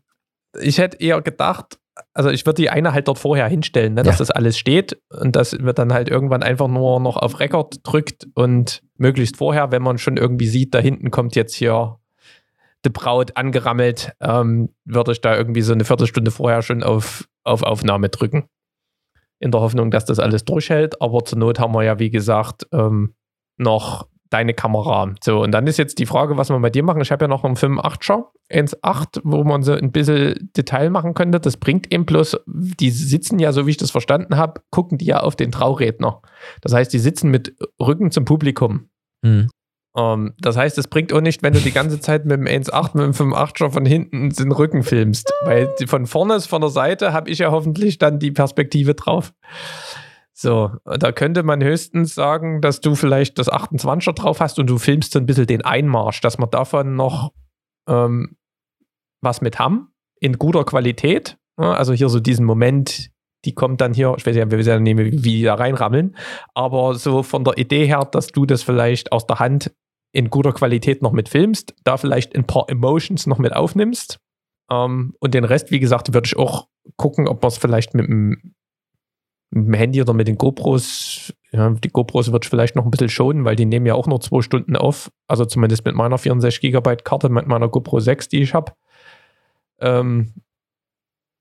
ich 0.60 0.80
hätte 0.80 0.98
eher 1.00 1.22
gedacht, 1.22 1.78
also 2.14 2.30
ich 2.30 2.46
würde 2.46 2.62
die 2.62 2.70
eine 2.70 2.94
halt 2.94 3.08
dort 3.08 3.20
vorher 3.20 3.48
hinstellen, 3.48 3.94
ne, 3.94 4.04
dass 4.04 4.16
Ja. 4.16 4.20
das 4.20 4.32
alles 4.32 4.58
steht 4.58 5.00
und 5.10 5.36
das 5.36 5.58
wird 5.60 5.78
dann 5.78 5.94
halt 5.94 6.10
irgendwann 6.10 6.42
einfach 6.42 6.68
nur 6.68 7.00
noch 7.00 7.18
auf 7.18 7.40
Rekord 7.40 7.80
drückt 7.84 8.28
und 8.34 8.82
möglichst 8.98 9.38
vorher, 9.38 9.72
wenn 9.72 9.82
man 9.84 9.98
schon 9.98 10.18
irgendwie 10.18 10.48
sieht, 10.48 10.74
da 10.74 10.80
hinten 10.80 11.12
kommt 11.12 11.36
jetzt 11.36 11.54
hier 11.54 11.98
die 12.86 12.90
Braut 12.90 13.38
angerammelt, 13.38 14.14
ähm, 14.22 14.74
würde 14.86 15.12
ich 15.12 15.22
da 15.22 15.36
irgendwie 15.36 15.62
so 15.62 15.74
eine 15.74 15.86
Viertelstunde 15.86 16.32
vorher 16.32 16.62
schon 16.62 16.84
auf, 16.84 17.28
auf 17.44 17.64
Aufnahme 17.64 18.10
drücken. 18.10 18.46
In 19.40 19.52
der 19.52 19.62
Hoffnung, 19.62 19.92
dass 19.92 20.06
das 20.06 20.20
alles 20.20 20.46
durchhält. 20.46 21.02
Aber 21.02 21.24
zur 21.26 21.40
Not 21.40 21.60
haben 21.60 21.74
wir 21.74 21.84
ja, 21.84 22.00
wie 22.00 22.12
gesagt, 22.12 22.68
ähm, 22.72 23.16
noch 23.58 24.08
deine 24.32 24.54
Kamera. 24.54 25.14
So, 25.24 25.42
und 25.42 25.52
dann 25.52 25.68
ist 25.68 25.78
jetzt 25.78 26.00
die 26.00 26.06
Frage, 26.06 26.38
was 26.38 26.50
wir 26.50 26.60
bei 26.60 26.70
dir 26.70 26.84
machen. 26.84 27.02
Ich 27.02 27.12
habe 27.12 27.26
ja 27.26 27.28
noch 27.28 27.44
einen 27.44 27.56
5.8er, 27.56 28.28
1.8, 28.50 29.22
wo 29.24 29.44
man 29.44 29.62
so 29.62 29.74
ein 29.74 29.92
bisschen 29.92 30.50
Detail 30.56 30.90
machen 30.90 31.14
könnte. 31.14 31.40
Das 31.40 31.58
bringt 31.58 31.92
eben 31.94 32.06
bloß, 32.06 32.38
die 32.48 32.92
sitzen 32.92 33.40
ja, 33.40 33.52
so 33.52 33.68
wie 33.68 33.72
ich 33.72 33.78
das 33.78 33.92
verstanden 33.92 34.38
habe, 34.38 34.62
gucken 34.72 34.98
die 34.98 35.06
ja 35.06 35.20
auf 35.20 35.36
den 35.36 35.52
Trauredner. 35.52 36.22
Das 36.62 36.74
heißt, 36.74 36.92
die 36.94 37.00
sitzen 37.00 37.30
mit 37.30 37.56
Rücken 37.80 38.10
zum 38.10 38.26
Publikum. 38.26 38.90
Hm. 39.24 39.50
Ähm, 39.96 40.34
das 40.40 40.58
heißt, 40.58 40.78
es 40.78 40.88
bringt 40.88 41.14
auch 41.14 41.22
nicht, 41.22 41.44
wenn 41.44 41.54
du 41.54 41.60
die 41.60 41.72
ganze 41.72 42.00
Zeit 42.00 42.26
mit 42.26 42.40
dem 42.40 42.46
1.8, 42.46 42.98
mit 42.98 43.06
dem 43.06 43.34
5.8 43.34 43.72
von 43.72 43.86
hinten 43.86 44.30
den 44.30 44.52
Rücken 44.52 44.84
filmst. 44.84 45.34
Weil 45.44 45.74
von 45.88 46.06
vorne, 46.06 46.40
von 46.42 46.62
der 46.62 46.70
Seite, 46.70 47.14
habe 47.14 47.30
ich 47.30 47.40
ja 47.40 47.52
hoffentlich 47.52 47.98
dann 47.98 48.20
die 48.20 48.32
Perspektive 48.32 48.96
drauf. 48.96 49.34
So, 50.34 50.72
da 50.86 51.12
könnte 51.12 51.44
man 51.44 51.64
höchstens 51.64 52.16
sagen, 52.16 52.62
dass 52.62 52.82
du 52.82 52.96
vielleicht 52.96 53.38
das 53.38 53.52
28er 53.52 54.14
drauf 54.14 54.40
hast 54.40 54.58
und 54.60 54.68
du 54.68 54.78
filmst 54.78 55.12
so 55.12 55.20
ein 55.20 55.26
bisschen 55.26 55.46
den 55.46 55.64
Einmarsch, 55.64 56.22
dass 56.22 56.40
wir 56.40 56.48
davon 56.48 56.96
noch 56.96 57.32
ähm, 57.88 58.36
was 59.22 59.42
mit 59.42 59.60
haben, 59.60 59.90
in 60.20 60.40
guter 60.40 60.64
Qualität. 60.64 61.38
Ja, 61.60 61.74
Also 61.74 61.94
hier 61.94 62.10
so 62.10 62.20
diesen 62.20 62.46
Moment, 62.46 63.12
die 63.46 63.54
kommt 63.54 63.82
dann 63.82 63.94
hier, 63.94 64.16
ich 64.18 64.26
weiß 64.26 64.36
ja, 64.36 64.50
wir 64.50 64.58
wissen 64.58 64.70
ja 64.70 64.80
nicht, 64.80 64.98
wie 64.98 65.38
die 65.38 65.44
da 65.44 65.56
reinrammeln, 65.56 66.16
aber 66.56 66.96
so 66.96 67.24
von 67.24 67.44
der 67.44 67.58
Idee 67.58 67.86
her, 67.86 68.08
dass 68.12 68.28
du 68.28 68.46
das 68.46 68.64
vielleicht 68.64 69.12
aus 69.12 69.28
der 69.28 69.40
Hand 69.40 69.72
in 70.12 70.30
guter 70.30 70.52
Qualität 70.52 71.02
noch 71.02 71.12
mit 71.12 71.30
filmst, 71.30 71.74
da 71.84 71.98
vielleicht 71.98 72.36
ein 72.36 72.46
paar 72.46 72.66
Emotions 72.70 73.28
noch 73.28 73.38
mit 73.38 73.54
aufnimmst. 73.54 74.20
Ähm, 74.70 75.16
und 75.20 75.34
den 75.34 75.44
Rest, 75.44 75.72
wie 75.72 75.80
gesagt, 75.80 76.14
würde 76.14 76.26
ich 76.26 76.38
auch 76.38 76.68
gucken, 76.98 77.28
ob 77.28 77.42
man 77.42 77.50
es 77.50 77.58
vielleicht 77.58 77.94
mit 77.94 78.08
dem, 78.08 78.54
mit 79.52 79.68
dem 79.68 79.74
Handy 79.74 80.02
oder 80.02 80.14
mit 80.14 80.28
den 80.28 80.38
GoPros, 80.38 81.34
ja, 81.52 81.70
die 81.70 81.90
GoPros 81.90 82.32
würde 82.32 82.46
ich 82.46 82.50
vielleicht 82.50 82.76
noch 82.76 82.86
ein 82.86 82.92
bisschen 82.92 83.10
schonen, 83.10 83.46
weil 83.46 83.56
die 83.56 83.66
nehmen 83.66 83.86
ja 83.86 83.96
auch 83.96 84.08
nur 84.08 84.22
zwei 84.22 84.42
Stunden 84.42 84.76
auf. 84.76 85.12
Also 85.28 85.46
zumindest 85.46 85.86
mit 85.86 85.96
meiner 85.96 86.18
64 86.18 86.62
Gigabyte 86.62 87.06
Karte, 87.06 87.30
mit 87.30 87.48
meiner 87.48 87.70
GoPro 87.70 88.00
6, 88.00 88.30
die 88.30 88.42
ich 88.42 88.54
habe. 88.54 88.74
Ähm, 89.80 90.34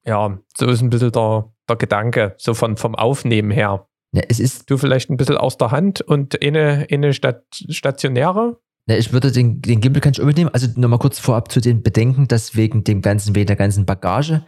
ja, 0.05 0.39
so 0.57 0.67
ist 0.67 0.81
ein 0.81 0.91
bisschen 0.91 1.13
der, 1.13 1.53
der 1.69 1.77
Gedanke, 1.77 2.35
so 2.39 2.55
von, 2.55 2.77
vom 2.77 2.95
Aufnehmen 2.95 3.51
her. 3.51 3.87
Ja, 4.13 4.23
es 4.29 4.41
ist 4.41 4.71
Du 4.71 4.77
vielleicht 4.77 5.11
ein 5.11 5.17
bisschen 5.17 5.37
aus 5.37 5.57
der 5.57 5.71
Hand 5.71 6.01
und 6.01 6.43
eine, 6.43 6.87
eine 6.91 7.13
Stat 7.13 7.45
stationäre 7.69 8.59
Na, 8.87 8.97
ich 8.97 9.13
würde 9.13 9.31
den, 9.31 9.63
den 9.63 9.81
Gimbal 9.81 10.01
kann 10.01 10.13
ich 10.13 10.21
unbedingt 10.21 10.47
nehmen. 10.47 10.55
Also 10.55 10.69
nochmal 10.77 10.99
kurz 10.99 11.19
vorab 11.19 11.53
zu 11.53 11.61
den 11.61 11.83
Bedenken, 11.83 12.27
dass 12.27 12.57
wegen 12.57 12.83
dem 12.83 13.03
ganzen, 13.03 13.35
wegen 13.35 13.47
der 13.47 13.57
ganzen 13.57 13.87
Bagage. 13.87 14.45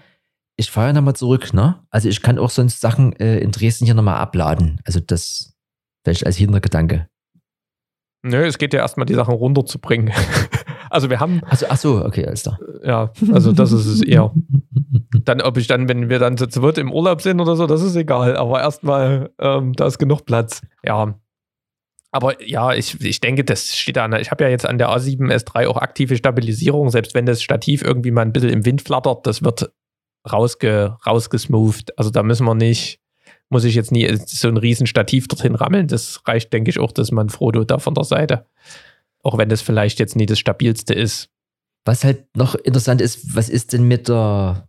Ich 0.56 0.70
fahre 0.70 0.88
ja 0.88 0.92
nochmal 0.92 1.16
zurück, 1.16 1.54
ne? 1.54 1.84
Also 1.90 2.08
ich 2.08 2.22
kann 2.22 2.38
auch 2.38 2.50
sonst 2.50 2.80
Sachen 2.80 3.14
äh, 3.14 3.38
in 3.38 3.52
Dresden 3.52 3.84
hier 3.84 3.94
nochmal 3.94 4.18
abladen. 4.18 4.80
Also 4.84 5.00
das 5.00 5.54
vielleicht 6.04 6.26
als 6.26 6.36
Hintergedanke. 6.36 7.08
Nö, 8.24 8.44
es 8.44 8.58
geht 8.58 8.72
ja 8.72 8.80
erstmal, 8.80 9.06
die 9.06 9.14
Sachen 9.14 9.34
runterzubringen. 9.34 10.12
also 10.93 11.11
wir 11.11 11.20
haben, 11.20 11.40
Also, 11.47 11.66
ach 11.68 11.76
so, 11.76 12.05
okay, 12.05 12.26
alles 12.26 12.43
klar. 12.43 12.59
ja, 12.84 13.11
also 13.32 13.53
das 13.53 13.72
ist 13.72 13.86
es 13.86 14.03
eher. 14.03 14.32
Dann, 15.24 15.40
ob 15.40 15.57
ich 15.57 15.66
dann, 15.66 15.88
wenn 15.88 16.09
wir 16.09 16.18
dann 16.18 16.36
zu 16.36 16.47
zweit 16.49 16.78
im 16.78 16.90
Urlaub 16.90 17.20
sind 17.20 17.40
oder 17.40 17.55
so, 17.55 17.66
das 17.66 17.82
ist 17.82 17.95
egal. 17.97 18.36
Aber 18.36 18.61
erstmal, 18.61 19.30
ähm, 19.38 19.72
da 19.74 19.86
ist 19.86 19.99
genug 19.99 20.24
Platz. 20.24 20.62
Ja. 20.84 21.14
Aber 22.11 22.43
ja, 22.43 22.72
ich, 22.72 23.01
ich 23.01 23.20
denke, 23.20 23.45
das 23.45 23.76
steht 23.76 23.99
an. 23.99 24.12
Ich 24.14 24.30
habe 24.30 24.45
ja 24.45 24.51
jetzt 24.51 24.66
an 24.66 24.78
der 24.78 24.88
A7 24.88 25.32
S3 25.32 25.68
auch 25.68 25.76
aktive 25.76 26.16
Stabilisierung. 26.16 26.90
Selbst 26.90 27.14
wenn 27.14 27.26
das 27.26 27.43
Stativ 27.43 27.82
irgendwie 27.82 28.11
mal 28.11 28.22
ein 28.22 28.32
bisschen 28.32 28.51
im 28.51 28.64
Wind 28.64 28.82
flattert, 28.82 29.26
das 29.26 29.45
wird 29.45 29.70
rausge, 30.30 30.97
rausgesmoothed. 31.07 31.97
Also 31.99 32.11
da 32.11 32.22
müssen 32.22 32.45
wir 32.45 32.55
nicht, 32.55 33.01
muss 33.49 33.64
ich 33.64 33.74
jetzt 33.74 33.93
nie 33.93 34.11
so 34.26 34.49
ein 34.49 34.57
riesen 34.57 34.86
Stativ 34.86 35.28
dorthin 35.28 35.55
rammeln. 35.55 35.86
Das 35.86 36.22
reicht, 36.26 36.53
denke 36.53 36.70
ich, 36.70 36.80
auch, 36.80 36.93
dass 36.93 37.12
man 37.12 37.28
Frodo 37.28 37.64
da 37.64 37.78
von 37.78 37.95
der 37.95 38.05
Seite. 38.05 38.47
Auch 39.22 39.38
wenn 39.38 39.48
das 39.48 39.62
vielleicht 39.62 39.98
jetzt 39.98 40.16
nie 40.16 40.26
das 40.26 40.38
stabilste 40.38 40.94
ist. 40.94 41.28
Was 41.84 42.04
halt 42.04 42.26
noch 42.36 42.54
interessant 42.54 43.00
ist, 43.00 43.34
was 43.34 43.48
ist 43.48 43.72
denn 43.72 43.84
mit 43.84 44.08
der, 44.08 44.68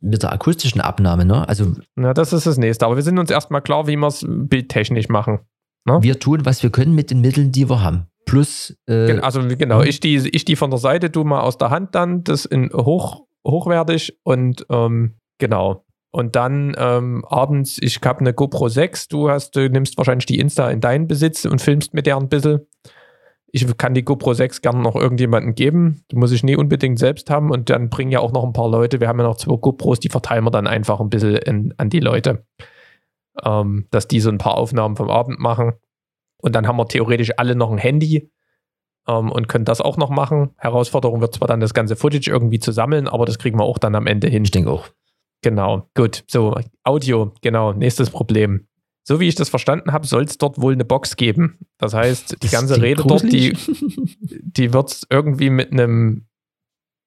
mit 0.00 0.22
der 0.22 0.32
akustischen 0.32 0.80
Abnahme, 0.80 1.24
ne? 1.24 1.46
Also 1.48 1.74
Na, 1.94 2.14
das 2.14 2.32
ist 2.32 2.46
das 2.46 2.56
nächste. 2.58 2.86
Aber 2.86 2.96
wir 2.96 3.02
sind 3.02 3.18
uns 3.18 3.30
erstmal 3.30 3.60
klar, 3.62 3.86
wie 3.86 3.96
wir 3.96 4.06
es 4.06 4.24
bildtechnisch 4.26 5.08
machen. 5.08 5.40
wir 5.86 6.18
tun, 6.18 6.44
was 6.46 6.62
wir 6.62 6.70
können 6.70 6.94
mit 6.94 7.10
den 7.10 7.20
Mitteln, 7.20 7.52
die 7.52 7.68
wir 7.68 7.82
haben. 7.82 8.06
Plus, 8.26 8.74
äh, 8.88 9.18
Also 9.20 9.42
genau, 9.46 9.80
Mhm. 9.80 9.86
ich 9.86 10.00
die, 10.00 10.16
ich 10.16 10.46
die 10.46 10.56
von 10.56 10.70
der 10.70 10.78
Seite, 10.78 11.10
du 11.10 11.24
mal 11.24 11.40
aus 11.40 11.58
der 11.58 11.68
Hand 11.68 11.94
dann, 11.94 12.24
das 12.24 12.46
in 12.46 12.70
hoch, 12.72 13.26
hochwertig 13.46 14.18
und 14.22 14.64
ähm, 14.70 15.16
genau. 15.38 15.84
Und 16.10 16.36
dann 16.36 16.74
ähm, 16.78 17.24
abends, 17.26 17.76
ich 17.80 18.00
habe 18.02 18.20
eine 18.20 18.32
GoPro 18.32 18.68
6, 18.68 19.08
du 19.08 19.28
hast, 19.28 19.56
du 19.56 19.68
nimmst 19.68 19.98
wahrscheinlich 19.98 20.24
die 20.26 20.38
Insta 20.38 20.70
in 20.70 20.80
deinen 20.80 21.06
Besitz 21.08 21.44
und 21.44 21.60
filmst 21.60 21.92
mit 21.92 22.06
der 22.06 22.16
ein 22.16 22.28
bisschen. 22.30 22.60
Ich 23.56 23.64
kann 23.78 23.94
die 23.94 24.02
GoPro 24.02 24.34
6 24.34 24.62
gerne 24.62 24.80
noch 24.80 24.96
irgendjemandem 24.96 25.54
geben. 25.54 26.02
Die 26.10 26.16
muss 26.16 26.32
ich 26.32 26.42
nie 26.42 26.56
unbedingt 26.56 26.98
selbst 26.98 27.30
haben 27.30 27.52
und 27.52 27.70
dann 27.70 27.88
bringen 27.88 28.10
ja 28.10 28.18
auch 28.18 28.32
noch 28.32 28.42
ein 28.42 28.52
paar 28.52 28.68
Leute. 28.68 28.98
Wir 28.98 29.06
haben 29.06 29.20
ja 29.20 29.24
noch 29.24 29.36
zwei 29.36 29.54
GoPros, 29.54 30.00
die 30.00 30.08
verteilen 30.08 30.42
wir 30.42 30.50
dann 30.50 30.66
einfach 30.66 30.98
ein 30.98 31.08
bisschen 31.08 31.36
in, 31.36 31.72
an 31.76 31.88
die 31.88 32.00
Leute. 32.00 32.44
Ähm, 33.44 33.86
dass 33.92 34.08
die 34.08 34.18
so 34.18 34.28
ein 34.28 34.38
paar 34.38 34.56
Aufnahmen 34.58 34.96
vom 34.96 35.08
Abend 35.08 35.38
machen. 35.38 35.74
Und 36.38 36.56
dann 36.56 36.66
haben 36.66 36.76
wir 36.76 36.88
theoretisch 36.88 37.30
alle 37.36 37.54
noch 37.54 37.70
ein 37.70 37.78
Handy 37.78 38.28
ähm, 39.06 39.30
und 39.30 39.46
können 39.46 39.64
das 39.64 39.80
auch 39.80 39.98
noch 39.98 40.10
machen. 40.10 40.50
Herausforderung 40.56 41.20
wird 41.20 41.34
zwar 41.34 41.46
dann 41.46 41.60
das 41.60 41.74
ganze 41.74 41.94
Footage 41.94 42.32
irgendwie 42.32 42.58
zu 42.58 42.72
sammeln, 42.72 43.06
aber 43.06 43.24
das 43.24 43.38
kriegen 43.38 43.56
wir 43.56 43.64
auch 43.64 43.78
dann 43.78 43.94
am 43.94 44.08
Ende 44.08 44.26
hin. 44.26 44.42
ich 44.42 44.50
denke 44.50 44.70
auch. 44.72 44.88
Genau, 45.42 45.88
gut. 45.94 46.24
So, 46.26 46.58
Audio, 46.82 47.32
genau, 47.40 47.72
nächstes 47.72 48.10
Problem. 48.10 48.66
So 49.06 49.20
wie 49.20 49.28
ich 49.28 49.34
das 49.34 49.50
verstanden 49.50 49.92
habe, 49.92 50.06
soll 50.06 50.24
es 50.24 50.38
dort 50.38 50.60
wohl 50.60 50.72
eine 50.72 50.84
Box 50.84 51.16
geben. 51.16 51.58
Das 51.78 51.92
heißt, 51.92 52.32
die 52.32 52.48
Das 52.48 52.52
ganze 52.52 52.80
Rede 52.80 53.04
dort, 53.06 53.22
die, 53.22 53.52
gruselig. 53.52 54.18
die 54.42 54.72
wird 54.72 55.02
irgendwie 55.10 55.50
mit 55.50 55.72
einem 55.72 56.26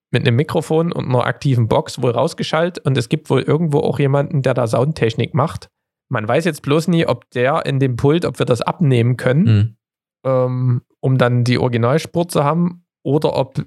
mit 0.09 0.25
einem 0.25 0.37
Mikrofon 0.37 0.93
und 0.93 1.05
einer 1.05 1.25
aktiven 1.25 1.67
Box 1.67 2.01
wohl 2.01 2.11
rausgeschaltet 2.11 2.85
und 2.85 2.97
es 2.97 3.09
gibt 3.09 3.29
wohl 3.29 3.41
irgendwo 3.41 3.79
auch 3.79 3.99
jemanden, 3.99 4.41
der 4.41 4.53
da 4.53 4.65
Soundtechnik 4.65 5.33
macht. 5.33 5.69
Man 6.09 6.25
weiß 6.25 6.45
jetzt 6.45 6.61
bloß 6.61 6.87
nie, 6.87 7.05
ob 7.05 7.29
der 7.31 7.65
in 7.65 7.79
dem 7.79 7.97
Pult, 7.97 8.23
ob 8.23 8.39
wir 8.39 8.45
das 8.45 8.61
abnehmen 8.61 9.17
können, 9.17 9.47
Hm. 9.47 9.77
ähm, 10.25 10.81
um 11.01 11.17
dann 11.17 11.43
die 11.43 11.57
Originalspur 11.57 12.29
zu 12.29 12.45
haben, 12.45 12.85
oder 13.03 13.35
ob 13.35 13.65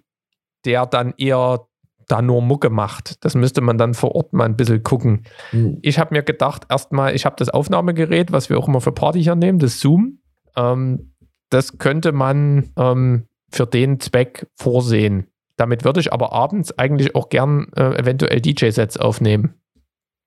der 0.64 0.86
dann 0.86 1.12
eher 1.18 1.66
da 2.11 2.22
nur 2.22 2.42
Mucke 2.42 2.70
macht. 2.70 3.24
Das 3.24 3.34
müsste 3.34 3.61
man 3.61 3.78
dann 3.78 3.94
vor 3.94 4.14
Ort 4.14 4.32
mal 4.32 4.44
ein 4.44 4.56
bisschen 4.56 4.82
gucken. 4.82 5.24
Hm. 5.50 5.78
Ich 5.82 5.98
habe 5.98 6.14
mir 6.14 6.22
gedacht, 6.22 6.66
erstmal, 6.68 7.14
ich 7.14 7.24
habe 7.24 7.36
das 7.38 7.48
Aufnahmegerät, 7.48 8.32
was 8.32 8.50
wir 8.50 8.58
auch 8.58 8.68
immer 8.68 8.80
für 8.80 8.92
Party 8.92 9.22
hier 9.22 9.34
nehmen, 9.34 9.58
das 9.58 9.80
Zoom. 9.80 10.18
Ähm, 10.56 11.14
das 11.50 11.78
könnte 11.78 12.12
man 12.12 12.70
ähm, 12.76 13.26
für 13.50 13.66
den 13.66 14.00
Zweck 14.00 14.46
vorsehen. 14.56 15.26
Damit 15.56 15.84
würde 15.84 16.00
ich 16.00 16.12
aber 16.12 16.32
abends 16.32 16.76
eigentlich 16.78 17.14
auch 17.14 17.28
gern 17.28 17.66
äh, 17.76 17.98
eventuell 17.98 18.40
DJ-Sets 18.40 18.96
aufnehmen. 18.96 19.54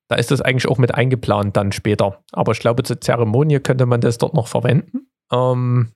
Da 0.08 0.16
ist 0.16 0.32
das 0.32 0.42
eigentlich 0.42 0.68
auch 0.68 0.78
mit 0.78 0.94
eingeplant 0.94 1.58
dann 1.58 1.72
später. 1.72 2.24
Aber 2.32 2.52
ich 2.52 2.60
glaube, 2.60 2.84
zur 2.84 3.02
Zeremonie 3.02 3.60
könnte 3.60 3.86
man 3.86 4.02
das 4.02 4.18
dort 4.18 4.34
noch 4.34 4.48
verwenden. 4.48 5.08
Ähm, 5.32 5.90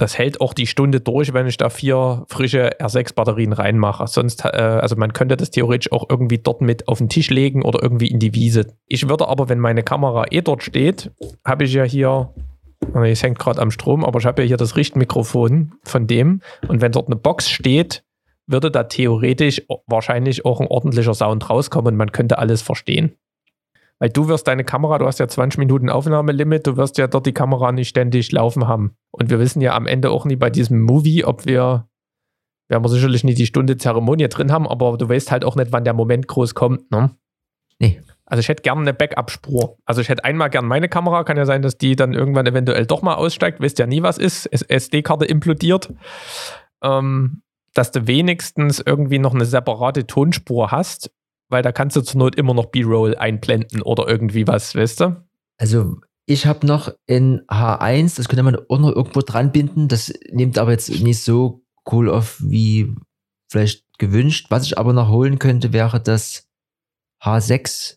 das 0.00 0.16
hält 0.16 0.40
auch 0.40 0.54
die 0.54 0.66
Stunde 0.66 1.00
durch, 1.00 1.34
wenn 1.34 1.46
ich 1.46 1.58
da 1.58 1.68
vier 1.68 2.24
frische 2.26 2.78
R6-Batterien 2.80 3.52
reinmache. 3.52 4.06
Sonst, 4.06 4.44
äh, 4.46 4.48
also 4.48 4.96
man 4.96 5.12
könnte 5.12 5.36
das 5.36 5.50
theoretisch 5.50 5.92
auch 5.92 6.06
irgendwie 6.08 6.38
dort 6.38 6.62
mit 6.62 6.88
auf 6.88 6.98
den 6.98 7.10
Tisch 7.10 7.28
legen 7.28 7.62
oder 7.62 7.82
irgendwie 7.82 8.06
in 8.06 8.18
die 8.18 8.34
Wiese. 8.34 8.74
Ich 8.86 9.08
würde 9.08 9.28
aber, 9.28 9.50
wenn 9.50 9.58
meine 9.58 9.82
Kamera 9.82 10.24
eh 10.30 10.40
dort 10.40 10.62
steht, 10.62 11.10
habe 11.44 11.64
ich 11.64 11.74
ja 11.74 11.84
hier, 11.84 12.32
oh, 12.94 13.00
es 13.00 13.22
hängt 13.22 13.38
gerade 13.38 13.60
am 13.60 13.70
Strom, 13.70 14.02
aber 14.02 14.18
ich 14.18 14.24
habe 14.24 14.40
ja 14.40 14.48
hier 14.48 14.56
das 14.56 14.76
Richtmikrofon 14.76 15.74
von 15.84 16.06
dem. 16.06 16.40
Und 16.66 16.80
wenn 16.80 16.92
dort 16.92 17.08
eine 17.08 17.16
Box 17.16 17.50
steht, 17.50 18.02
würde 18.46 18.70
da 18.70 18.84
theoretisch 18.84 19.62
wahrscheinlich 19.86 20.46
auch 20.46 20.60
ein 20.60 20.66
ordentlicher 20.66 21.14
Sound 21.14 21.50
rauskommen 21.50 21.92
und 21.92 21.98
man 21.98 22.12
könnte 22.12 22.38
alles 22.38 22.62
verstehen. 22.62 23.16
Weil 24.00 24.08
du 24.08 24.28
wirst 24.28 24.48
deine 24.48 24.64
Kamera, 24.64 24.98
du 24.98 25.06
hast 25.06 25.20
ja 25.20 25.28
20 25.28 25.58
Minuten 25.58 25.90
Aufnahmelimit, 25.90 26.66
du 26.66 26.76
wirst 26.78 26.96
ja 26.96 27.06
dort 27.06 27.26
die 27.26 27.34
Kamera 27.34 27.70
nicht 27.70 27.88
ständig 27.88 28.32
laufen 28.32 28.66
haben. 28.66 28.96
Und 29.10 29.28
wir 29.28 29.38
wissen 29.38 29.60
ja 29.60 29.74
am 29.74 29.86
Ende 29.86 30.10
auch 30.10 30.24
nie 30.24 30.36
bei 30.36 30.48
diesem 30.48 30.80
Movie, 30.80 31.24
ob 31.24 31.44
wir, 31.44 31.86
werden 32.68 32.82
wir 32.82 32.88
sicherlich 32.88 33.24
nie 33.24 33.34
die 33.34 33.46
Stunde 33.46 33.76
Zeremonie 33.76 34.28
drin 34.28 34.52
haben, 34.52 34.66
aber 34.66 34.96
du 34.96 35.08
weißt 35.08 35.30
halt 35.30 35.44
auch 35.44 35.54
nicht, 35.54 35.70
wann 35.70 35.84
der 35.84 35.92
Moment 35.92 36.26
groß 36.28 36.54
kommt, 36.54 36.90
ne? 36.90 37.10
Nee. 37.78 38.00
Also 38.24 38.40
ich 38.40 38.48
hätte 38.48 38.62
gerne 38.62 38.80
eine 38.80 38.94
Backup-Spur. 38.94 39.76
Also 39.84 40.00
ich 40.00 40.08
hätte 40.08 40.24
einmal 40.24 40.50
gern 40.50 40.64
meine 40.64 40.88
Kamera, 40.88 41.24
kann 41.24 41.36
ja 41.36 41.44
sein, 41.44 41.62
dass 41.62 41.76
die 41.76 41.94
dann 41.94 42.14
irgendwann 42.14 42.46
eventuell 42.46 42.86
doch 42.86 43.02
mal 43.02 43.14
aussteigt, 43.14 43.60
wisst 43.60 43.78
ja 43.78 43.86
nie, 43.86 44.02
was 44.02 44.18
ist, 44.18 44.46
SD-Karte 44.46 45.26
implodiert. 45.26 45.92
Ähm, 46.82 47.42
dass 47.74 47.90
du 47.90 48.06
wenigstens 48.06 48.80
irgendwie 48.84 49.18
noch 49.18 49.34
eine 49.34 49.44
separate 49.44 50.06
Tonspur 50.06 50.70
hast, 50.70 51.10
weil 51.50 51.62
da 51.62 51.72
kannst 51.72 51.96
du 51.96 52.00
zur 52.00 52.18
Not 52.18 52.36
immer 52.36 52.54
noch 52.54 52.66
B-Roll 52.66 53.16
einblenden 53.16 53.82
oder 53.82 54.08
irgendwie 54.08 54.46
was, 54.46 54.74
weißt 54.74 55.00
du? 55.00 55.24
Also 55.58 55.96
ich 56.26 56.46
habe 56.46 56.66
noch 56.66 56.92
in 57.06 57.40
H1, 57.48 58.16
das 58.16 58.28
könnte 58.28 58.42
man 58.44 58.56
auch 58.68 58.78
noch 58.78 58.94
irgendwo 58.94 59.20
dran 59.20 59.52
binden. 59.52 59.88
Das 59.88 60.12
nimmt 60.30 60.58
aber 60.58 60.70
jetzt 60.72 60.88
nicht 61.02 61.22
so 61.22 61.62
cool 61.90 62.08
auf 62.08 62.40
wie 62.40 62.94
vielleicht 63.50 63.84
gewünscht. 63.98 64.46
Was 64.48 64.64
ich 64.64 64.78
aber 64.78 64.92
noch 64.92 65.08
holen 65.10 65.38
könnte, 65.38 65.72
wäre 65.72 66.00
das 66.00 66.46
H6, 67.22 67.96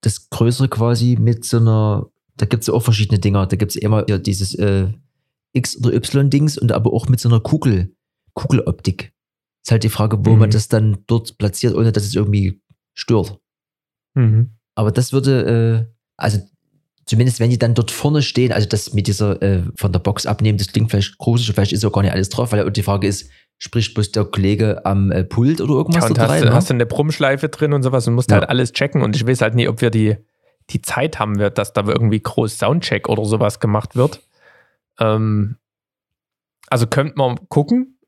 das 0.00 0.28
größere 0.30 0.68
quasi 0.68 1.16
mit 1.20 1.44
so 1.44 1.58
einer, 1.58 2.10
da 2.36 2.46
gibt 2.46 2.62
es 2.62 2.70
auch 2.70 2.80
verschiedene 2.82 3.20
Dinger. 3.20 3.46
Da 3.46 3.56
gibt 3.56 3.72
es 3.72 3.76
immer 3.76 4.08
ja, 4.08 4.18
dieses 4.18 4.54
äh, 4.54 4.88
X- 5.52 5.78
oder 5.78 5.94
Y-Dings 5.94 6.58
und 6.58 6.72
aber 6.72 6.92
auch 6.92 7.08
mit 7.08 7.20
so 7.20 7.28
einer 7.28 7.40
Kugel, 7.40 7.94
Kugeloptik. 8.34 9.12
Ist 9.64 9.70
halt 9.70 9.84
die 9.84 9.88
Frage, 9.88 10.24
wo 10.24 10.30
Mhm. 10.32 10.38
man 10.40 10.50
das 10.50 10.68
dann 10.68 10.98
dort 11.06 11.38
platziert, 11.38 11.74
ohne 11.74 11.92
dass 11.92 12.04
es 12.04 12.14
irgendwie 12.14 12.60
stört. 12.94 13.38
Aber 14.76 14.92
das 14.92 15.12
würde, 15.12 15.88
äh, 15.90 15.94
also 16.16 16.38
zumindest 17.06 17.40
wenn 17.40 17.50
die 17.50 17.58
dann 17.58 17.74
dort 17.74 17.90
vorne 17.90 18.22
stehen, 18.22 18.52
also 18.52 18.68
das 18.68 18.92
mit 18.92 19.06
dieser 19.08 19.42
äh, 19.42 19.62
von 19.76 19.92
der 19.92 19.98
Box 20.00 20.24
abnehmen, 20.26 20.56
das 20.58 20.68
klingt 20.68 20.90
vielleicht 20.90 21.18
gruselig, 21.18 21.52
vielleicht 21.54 21.72
ist 21.72 21.84
auch 21.84 21.92
gar 21.92 22.02
nicht 22.02 22.12
alles 22.12 22.28
drauf, 22.28 22.52
weil 22.52 22.70
die 22.70 22.82
Frage 22.82 23.06
ist, 23.08 23.28
spricht 23.58 23.94
bloß 23.94 24.12
der 24.12 24.24
Kollege 24.24 24.84
am 24.86 25.10
äh, 25.12 25.24
Pult 25.24 25.60
oder 25.60 25.74
irgendwas 25.74 26.04
Ja, 26.04 26.08
und 26.10 26.18
hast, 26.18 26.30
rein? 26.30 26.42
du- 26.42 26.48
ne? 26.48 26.54
hast 26.54 26.70
du 26.70 26.74
eine 26.74 26.86
Brummschleife 26.86 27.48
drin 27.48 27.72
und 27.72 27.82
sowas 27.82 28.06
und 28.08 28.14
musst 28.14 28.30
Ja. 28.30 28.38
halt 28.38 28.48
alles 28.48 28.72
checken 28.72 29.02
und 29.02 29.14
ich 29.16 29.26
weiß 29.26 29.40
halt 29.42 29.54
nie, 29.54 29.68
ob 29.68 29.80
wir 29.80 29.90
die, 29.90 30.16
die 30.70 30.80
Zeit 30.82 31.18
haben, 31.18 31.38
wird, 31.38 31.58
dass 31.58 31.72
da 31.72 31.84
irgendwie 31.86 32.20
groß 32.20 32.56
Soundcheck 32.58 33.08
oder 33.08 33.24
sowas 33.24 33.60
gemacht 33.60 33.96
wird. 33.96 34.20
Ähm, 34.98 35.56
also 36.68 36.86
könnte 36.86 37.14
man 37.16 37.48
gucken. 37.48 37.98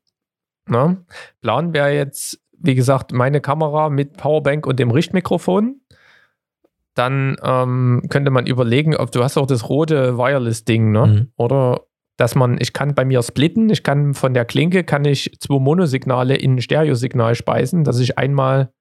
Ne? 0.67 1.05
Plan 1.41 1.73
wäre 1.73 1.93
jetzt, 1.93 2.39
wie 2.59 2.75
gesagt, 2.75 3.11
meine 3.13 3.41
Kamera 3.41 3.89
mit 3.89 4.17
Powerbank 4.17 4.65
und 4.65 4.79
dem 4.79 4.91
Richtmikrofon. 4.91 5.81
Dann 6.95 7.37
ähm, 7.43 8.03
könnte 8.09 8.31
man 8.31 8.47
überlegen, 8.47 8.95
ob 8.95 9.11
du 9.11 9.23
hast 9.23 9.37
auch 9.37 9.45
das 9.45 9.69
rote 9.69 10.17
Wireless-Ding, 10.17 10.91
ne? 10.91 11.05
Mhm. 11.05 11.31
Oder 11.35 11.81
dass 12.17 12.33
man, 12.33 12.57
ich 12.59 12.73
kann 12.73 12.95
bei 12.95 13.05
mir 13.05 13.21
splitten, 13.21 13.69
ich 13.69 13.83
kann 13.83 14.15
von 14.15 14.33
der 14.33 14.45
Klinke 14.45 14.83
kann 14.83 15.05
ich 15.05 15.37
zwei 15.39 15.59
Monosignale 15.59 16.35
in 16.35 16.55
ein 16.55 16.61
Stereosignal 16.61 17.35
speisen, 17.35 17.83
dass 17.83 17.99
ich 17.99 18.17
einmal 18.17 18.71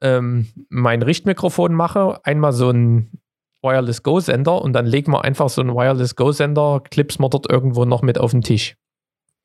ähm, 0.00 0.46
mein 0.68 1.02
Richtmikrofon 1.02 1.74
mache, 1.74 2.24
einmal 2.24 2.52
so 2.52 2.70
ein 2.70 3.10
Wireless 3.62 4.02
Go-Sender 4.02 4.62
und 4.62 4.72
dann 4.72 4.86
legen 4.86 5.12
wir 5.12 5.24
einfach 5.24 5.48
so 5.48 5.60
einen 5.60 5.74
Wireless 5.74 6.16
Go-Sender, 6.16 6.80
clips 6.88 7.18
wir 7.18 7.28
dort 7.28 7.50
irgendwo 7.50 7.84
noch 7.84 8.02
mit 8.02 8.18
auf 8.18 8.30
den 8.30 8.42
Tisch. 8.42 8.76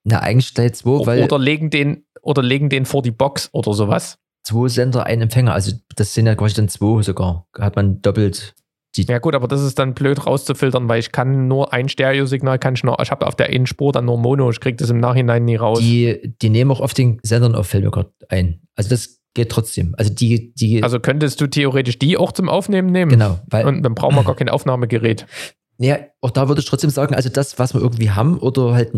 Na, 0.04 0.20
eigentlich 0.20 0.48
stellt 0.48 0.76
zwei, 0.76 1.06
weil 1.06 1.24
oder 1.24 1.40
legen 1.40 1.72
den 1.72 2.06
oder 2.26 2.44
legen 2.44 2.70
den 2.70 2.86
vor 2.86 3.02
die 3.02 3.12
Box 3.12 3.50
oder 3.54 3.74
sowas. 3.74 4.18
zwei 4.44 4.68
Sender, 4.68 5.06
ein 5.06 5.22
Empfänger, 5.22 5.54
also 5.54 5.72
das 5.96 6.14
sind 6.14 6.26
ja 6.26 6.36
quasi 6.36 6.56
dann 6.56 6.68
zwei 6.68 7.02
sogar. 7.02 7.48
Hat 7.58 7.76
man 7.76 8.02
doppelt 8.02 8.54
Ja 8.98 9.20
gut, 9.20 9.36
aber 9.36 9.48
das 9.48 9.62
ist 9.62 9.80
dann 9.80 9.94
blöd 9.94 10.26
rauszufiltern, 10.26 10.90
weil 10.90 11.00
ich 11.00 11.12
kann 11.12 11.48
nur 11.48 11.74
ein 11.74 11.90
Stereosignal, 11.90 12.60
kann 12.60 12.76
ich 12.76 12.84
nur, 12.84 13.00
ich 13.02 13.12
habe 13.12 13.28
auf 13.28 13.36
der 13.36 13.48
einen 13.48 13.68
Spur 13.68 13.92
dann 13.92 14.06
nur 14.06 14.18
Mono, 14.18 14.50
ich 14.50 14.60
kriege 14.60 14.76
das 14.76 14.90
im 14.90 15.00
Nachhinein 15.00 15.46
nie 15.46 15.56
raus. 15.56 15.80
Die, 15.80 16.36
die 16.42 16.50
nehmen 16.50 16.72
auch 16.72 16.82
auf 16.82 16.94
den 16.94 17.20
Sendern 17.24 17.56
auf 17.56 17.68
Filmrecord 17.68 18.12
ein. 18.30 18.62
Also 18.76 18.90
das 18.90 19.20
geht 19.34 19.50
trotzdem. 19.50 19.94
Also 19.98 20.14
die, 20.14 20.54
die, 20.54 20.82
also 20.82 21.00
könntest 21.00 21.42
du 21.42 21.48
theoretisch 21.48 22.00
die 22.00 22.18
auch 22.18 22.32
zum 22.32 22.50
Aufnehmen 22.50 22.92
nehmen? 22.92 23.12
genau, 23.12 23.40
weil, 23.48 23.66
Und 23.66 23.84
dann 23.84 23.96
brauchen 23.96 24.16
wir 24.16 24.24
gar 24.24 24.36
kein 24.36 24.50
Aufnahmegerät. 24.50 25.26
ja, 25.78 26.00
auch 26.22 26.32
da 26.32 26.48
würde 26.48 26.62
ich 26.62 26.68
trotzdem 26.68 26.90
sagen, 26.90 27.14
also 27.14 27.30
das, 27.30 27.60
was 27.60 27.74
wir 27.74 27.82
irgendwie 27.82 28.12
haben 28.12 28.40
oder 28.40 28.74
halt 28.74 28.94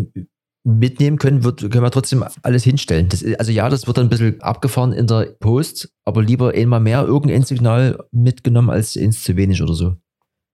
mitnehmen 0.68 1.18
können, 1.18 1.44
wird, 1.44 1.60
können 1.60 1.82
wir 1.82 1.90
trotzdem 1.90 2.24
alles 2.42 2.64
hinstellen. 2.64 3.08
Das, 3.08 3.24
also 3.38 3.50
ja, 3.52 3.68
das 3.68 3.86
wird 3.86 3.96
dann 3.96 4.06
ein 4.06 4.10
bisschen 4.10 4.40
abgefahren 4.42 4.92
in 4.92 5.06
der 5.06 5.34
Post, 5.40 5.92
aber 6.04 6.22
lieber 6.22 6.52
einmal 6.54 6.80
mehr 6.80 7.04
irgendein 7.04 7.42
Signal 7.42 7.98
mitgenommen 8.12 8.70
als 8.70 8.96
eins 8.96 9.22
zu 9.24 9.36
wenig 9.36 9.62
oder 9.62 9.74
so. 9.74 9.96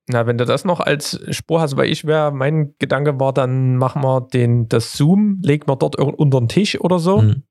Na, 0.08 0.26
wenn 0.26 0.36
du 0.38 0.44
das 0.44 0.64
noch 0.64 0.80
als 0.80 1.18
Spur 1.30 1.60
hast, 1.60 1.76
weil 1.76 1.90
ich 1.90 2.04
wäre, 2.04 2.30
mein 2.30 2.74
Gedanke 2.78 3.18
war, 3.18 3.32
dann 3.32 3.76
machen 3.76 4.02
wir 4.02 4.20
den, 4.20 4.68
das 4.68 4.92
Zoom, 4.92 5.40
legen 5.42 5.66
wir 5.66 5.76
dort 5.76 5.96
unter 5.96 6.40
den 6.40 6.48
Tisch 6.48 6.78
oder 6.80 6.98
so 6.98 7.22
Mhm. 7.22 7.42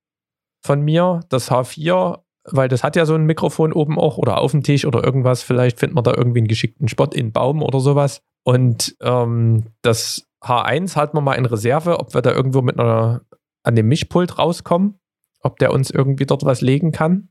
von 0.65 0.81
mir, 0.81 1.21
das 1.29 1.49
H4, 1.51 2.19
weil 2.45 2.67
das 2.69 2.83
hat 2.83 2.95
ja 2.95 3.05
so 3.05 3.15
ein 3.15 3.25
Mikrofon 3.25 3.73
oben 3.73 3.97
auch 3.97 4.17
oder 4.17 4.39
auf 4.39 4.51
dem 4.51 4.63
Tisch 4.63 4.85
oder 4.85 5.03
irgendwas. 5.03 5.41
Vielleicht 5.43 5.79
findet 5.79 5.95
man 5.95 6.03
da 6.03 6.13
irgendwie 6.15 6.39
einen 6.39 6.47
geschickten 6.47 6.87
Spot 6.87 7.05
in 7.05 7.31
Baum 7.31 7.61
oder 7.63 7.79
sowas. 7.79 8.21
Und 8.45 8.95
ähm, 9.01 9.63
das 9.81 10.27
H1 10.43 10.95
halten 10.95 11.17
wir 11.17 11.21
mal 11.21 11.35
in 11.35 11.45
Reserve, 11.45 11.99
ob 11.99 12.13
wir 12.13 12.21
da 12.21 12.31
irgendwo 12.31 12.61
mit 12.61 12.79
einer 12.79 13.25
an 13.63 13.75
dem 13.75 13.87
Mischpult 13.87 14.37
rauskommen, 14.37 14.99
ob 15.39 15.57
der 15.57 15.71
uns 15.71 15.89
irgendwie 15.89 16.25
dort 16.25 16.43
was 16.43 16.61
legen 16.61 16.91
kann 16.91 17.29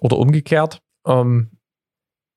oder 0.00 0.18
umgekehrt. 0.18 0.82
Ähm, 1.06 1.58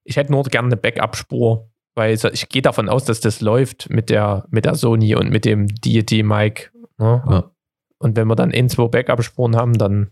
ich 0.06 0.18
hätte 0.18 0.32
nur 0.32 0.44
gerne 0.44 0.68
eine 0.68 0.78
Backup-Spur, 0.78 1.72
weil 1.96 2.14
ich 2.14 2.50
gehe 2.50 2.62
davon 2.62 2.90
aus, 2.90 3.06
dass 3.06 3.20
das 3.20 3.42
läuft 3.42 3.90
mit 3.90 4.10
der, 4.10 4.46
mit 4.50 4.66
der 4.66 4.76
Sony 4.76 5.16
und 5.16 5.30
mit 5.32 5.46
dem 5.46 5.68
Deity-Mic. 5.68 6.72
Ne? 6.98 7.24
Ja. 7.28 7.52
Und 7.98 8.16
wenn 8.16 8.28
wir 8.28 8.36
dann 8.36 8.52
ein, 8.52 8.70
zwei 8.70 8.88
Backup-Spuren 8.88 9.56
haben, 9.56 9.74
dann 9.78 10.12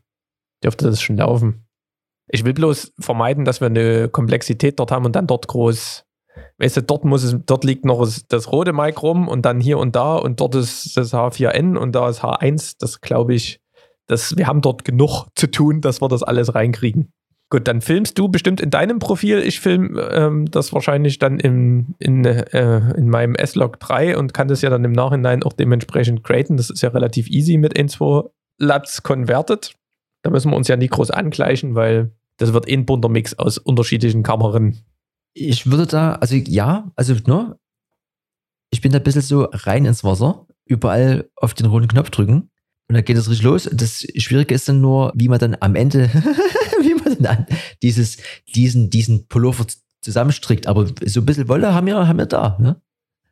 dürfte 0.64 0.86
das 0.86 1.02
schon 1.02 1.18
laufen. 1.18 1.68
Ich 2.30 2.46
will 2.46 2.54
bloß 2.54 2.94
vermeiden, 3.00 3.46
dass 3.46 3.62
wir 3.62 3.68
eine 3.68 4.10
Komplexität 4.10 4.80
dort 4.80 4.91
haben 4.91 5.06
und 5.06 5.16
dann 5.16 5.28
dort 5.28 5.48
groß. 5.48 6.06
Weißt 6.64 6.78
du, 6.78 6.82
dort 6.82 7.03
muss 7.03 7.26
es, 7.26 7.36
dort 7.45 7.66
liegt 7.66 7.84
noch 7.84 7.99
das, 7.99 8.26
das 8.28 8.49
rote 8.49 8.72
Mic 8.72 9.01
rum 9.01 9.28
und 9.28 9.45
dann 9.45 9.59
hier 9.59 9.78
und 9.80 9.97
da 9.97 10.16
und 10.16 10.39
dort 10.39 10.55
ist 10.55 10.95
das 10.95 11.14
H4N 11.14 11.76
und 11.76 11.93
da 11.93 12.07
ist 12.07 12.24
H1. 12.24 12.78
Das 12.80 13.01
glaube 13.01 13.34
ich, 13.34 13.59
dass 14.07 14.38
wir 14.38 14.47
haben 14.47 14.61
dort 14.61 14.86
genug 14.86 15.26
zu 15.36 15.47
tun, 15.51 15.82
dass 15.82 16.01
wir 16.01 16.07
das 16.07 16.24
alles 16.24 16.55
reinkriegen. 16.55 17.11
Gut, 17.49 17.68
dann 17.68 17.82
filmst 17.82 18.18
du 18.18 18.30
bestimmt 18.30 18.61
in 18.61 18.70
deinem 18.70 18.99
Profil. 18.99 19.39
Ich 19.39 19.59
film 19.59 19.99
ähm, 20.09 20.49
das 20.49 20.72
wahrscheinlich 20.72 21.20
dann 21.20 21.38
im, 21.38 21.95
in, 21.99 22.24
äh, 22.24 22.93
in 22.95 23.09
meinem 23.09 23.36
S-Log 23.36 23.82
3 23.82 24.18
und 24.18 24.34
kann 24.34 24.47
das 24.47 24.61
ja 24.61 24.70
dann 24.70 24.86
im 24.86 24.93
Nachhinein 24.93 25.43
auch 25.43 25.51
dementsprechend 25.51 26.24
graden. 26.24 26.55
Das 26.55 26.70
ist 26.70 26.82
ja 26.82 26.89
relativ 26.91 27.30
easy 27.30 27.57
mit 27.57 27.78
N2 27.78 28.30
LUTs 28.59 29.03
converted. 29.03 29.74
Da 30.22 30.30
müssen 30.30 30.49
wir 30.49 30.55
uns 30.55 30.70
ja 30.70 30.78
nie 30.78 30.88
groß 30.88 31.11
angleichen, 31.11 31.76
weil 31.76 32.14
das 32.38 32.53
wird 32.53 32.70
eh 32.70 32.74
ein 32.74 32.86
bunter 32.86 33.09
Mix 33.09 33.38
aus 33.38 33.57
unterschiedlichen 33.57 34.24
Kameran. 34.24 34.78
Ich 35.34 35.70
würde 35.70 35.88
da, 35.88 36.14
also 36.14 36.36
ja, 36.36 36.92
also 36.96 37.16
ne, 37.26 37.58
ich 38.72 38.82
bin 38.82 38.92
da 38.92 39.00
ein 39.00 39.04
bisschen 39.04 39.22
so 39.22 39.44
rein 39.52 39.86
ins 39.86 40.04
Wasser, 40.04 40.48
überall 40.66 41.30
auf 41.36 41.54
den 41.54 41.66
roten 41.68 41.88
Knopf 41.88 42.10
drücken 42.10 42.50
und 42.88 42.96
dann 42.96 43.06
geht 43.06 43.18
es 43.18 43.30
richtig 43.30 43.44
los. 43.44 43.70
Das 43.72 44.06
Schwierige 44.18 44.54
ist 44.54 44.70
dann 44.70 44.82
nur, 44.82 45.12
wie 45.16 45.30
man 45.30 45.40
dann 45.40 45.58
am 45.60 45.76
Ende, 45.76 46.10
wie 46.82 46.94
man 46.96 47.18
dann 47.22 47.38
an 47.38 47.46
dieses, 47.82 48.18
diesen, 48.54 48.90
diesen 48.90 49.28
Pullover 49.28 49.66
zusammenstrickt. 50.02 50.68
Aber 50.68 50.88
so 51.06 51.22
ein 51.22 51.26
bisschen 51.26 51.48
Wolle 51.48 51.74
haben 51.74 51.88
wir, 51.88 52.08
haben 52.08 52.20
wir 52.20 52.26
da. 52.26 52.58
Ne? 52.60 52.82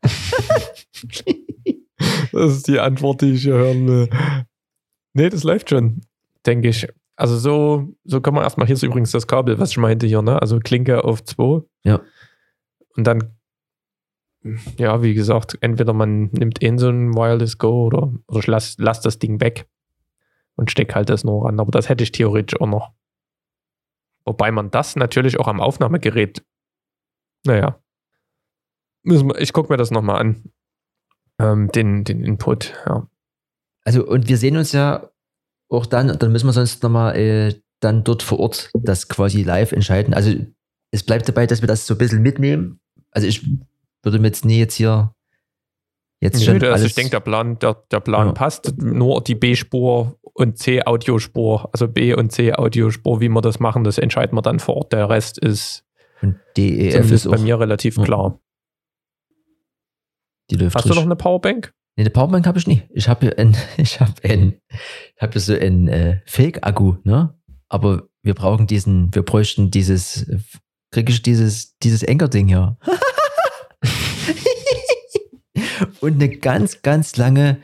Das 2.31 2.53
ist 2.53 2.67
die 2.67 2.79
Antwort, 2.79 3.21
die 3.21 3.33
ich 3.33 3.43
hier 3.43 3.55
hören 3.55 3.87
will. 3.87 4.09
Nee, 5.13 5.29
das 5.29 5.43
läuft 5.43 5.69
schon, 5.69 6.01
denke 6.45 6.69
ich. 6.69 6.87
Also 7.21 7.37
so, 7.37 7.93
so 8.03 8.19
kann 8.19 8.33
man 8.33 8.43
erstmal, 8.43 8.65
hier 8.65 8.73
ist 8.73 8.81
übrigens 8.81 9.11
das 9.11 9.27
Kabel, 9.27 9.59
was 9.59 9.69
ich 9.69 9.77
meinte 9.77 10.07
hier, 10.07 10.23
ne? 10.23 10.41
Also 10.41 10.57
Klinke 10.57 11.03
auf 11.03 11.23
2. 11.23 11.61
Ja. 11.83 12.01
Und 12.97 13.05
dann, 13.05 13.37
ja, 14.79 15.03
wie 15.03 15.13
gesagt, 15.13 15.55
entweder 15.61 15.93
man 15.93 16.31
nimmt 16.31 16.57
in 16.63 16.79
so 16.79 16.89
ein 16.89 17.13
Wireless 17.13 17.59
Go 17.59 17.85
oder, 17.85 18.11
oder 18.27 18.39
ich 18.39 18.47
lass, 18.47 18.75
lass 18.79 19.01
das 19.01 19.19
Ding 19.19 19.39
weg 19.39 19.69
und 20.55 20.71
steck 20.71 20.95
halt 20.95 21.09
das 21.09 21.23
nur 21.23 21.45
ran. 21.45 21.59
Aber 21.59 21.69
das 21.69 21.89
hätte 21.89 22.03
ich 22.03 22.11
theoretisch 22.11 22.59
auch 22.59 22.65
noch. 22.65 22.91
Wobei 24.25 24.49
man 24.51 24.71
das 24.71 24.95
natürlich 24.95 25.39
auch 25.39 25.47
am 25.47 25.61
Aufnahmegerät, 25.61 26.43
naja, 27.45 27.79
wir, 29.03 29.39
ich 29.39 29.53
gucke 29.53 29.71
mir 29.71 29.77
das 29.77 29.91
nochmal 29.91 30.21
an. 30.21 30.51
Ähm, 31.37 31.71
den, 31.71 32.03
den 32.03 32.23
Input, 32.23 32.73
ja. 32.87 33.07
Also, 33.83 34.07
und 34.07 34.27
wir 34.27 34.37
sehen 34.37 34.57
uns 34.57 34.71
ja 34.71 35.10
auch 35.71 35.85
dann, 35.85 36.17
dann 36.19 36.31
müssen 36.31 36.47
wir 36.47 36.53
sonst 36.53 36.83
nochmal 36.83 37.15
äh, 37.17 37.55
dann 37.79 38.03
dort 38.03 38.21
vor 38.23 38.39
Ort 38.39 38.69
das 38.73 39.07
quasi 39.07 39.43
live 39.43 39.71
entscheiden. 39.71 40.13
Also, 40.13 40.35
es 40.91 41.03
bleibt 41.03 41.27
dabei, 41.27 41.47
dass 41.47 41.61
wir 41.61 41.67
das 41.67 41.87
so 41.87 41.95
ein 41.95 41.97
bisschen 41.97 42.21
mitnehmen. 42.21 42.79
Also, 43.11 43.27
ich 43.27 43.45
würde 44.03 44.19
mir 44.19 44.27
jetzt 44.27 44.45
nie 44.45 44.59
jetzt 44.59 44.75
hier 44.75 45.13
jetzt 46.21 46.39
Nö, 46.39 46.45
schon 46.45 46.55
also 46.55 46.67
alles. 46.67 46.83
ich 46.85 46.93
denke, 46.95 47.11
der 47.11 47.19
Plan, 47.21 47.57
der, 47.59 47.83
der 47.91 47.99
Plan 47.99 48.27
Ja. 48.27 48.33
passt. 48.33 48.77
Nur 48.77 49.21
die 49.23 49.33
B-Spur 49.35 50.19
und 50.33 50.57
C-Audiospur, 50.59 51.69
also 51.73 51.87
B- 51.87 52.13
und 52.13 52.31
C-Audiospur, 52.31 53.19
wie 53.21 53.29
wir 53.29 53.41
das 53.41 53.59
machen, 53.59 53.83
das 53.83 53.97
entscheiden 53.97 54.35
wir 54.37 54.41
dann 54.41 54.59
vor 54.59 54.75
Ort. 54.77 54.93
Der 54.93 55.09
Rest 55.09 55.39
ist 55.39 55.83
und 56.21 56.37
DEF 56.57 56.91
zumindest 56.93 57.11
ist 57.13 57.27
auch, 57.27 57.31
bei 57.31 57.39
mir 57.39 57.59
relativ 57.59 57.97
Ja. 57.97 58.03
klar. 58.03 58.39
Hast 60.75 60.89
du 60.89 60.93
noch 60.93 61.03
eine 61.03 61.15
Powerbank? 61.15 61.73
Nee, 62.01 62.05
eine 62.05 62.09
Powerbank 62.09 62.47
habe 62.47 62.57
ich 62.57 62.65
nie. 62.65 62.81
Ich 62.89 63.07
habe 63.07 63.27
hier 63.27 63.37
ein, 63.37 63.55
ich 63.77 63.99
habe 63.99 64.13
ein, 64.23 64.59
ich 65.15 65.21
habe 65.21 65.39
so 65.39 65.53
ein 65.53 65.87
äh, 65.87 66.19
Fake-Akku, 66.25 66.95
ne? 67.03 67.39
Aber 67.69 68.07
wir 68.23 68.33
brauchen 68.33 68.65
diesen, 68.65 69.13
wir 69.13 69.21
bräuchten 69.21 69.69
dieses, 69.69 70.27
äh, 70.27 70.39
krieg 70.89 71.11
ich 71.11 71.21
dieses, 71.21 71.77
dieses 71.77 72.03
Anker-Ding 72.03 72.47
hier. 72.47 72.75
und 76.01 76.13
eine 76.13 76.29
ganz, 76.29 76.81
ganz 76.81 77.17
lange 77.17 77.57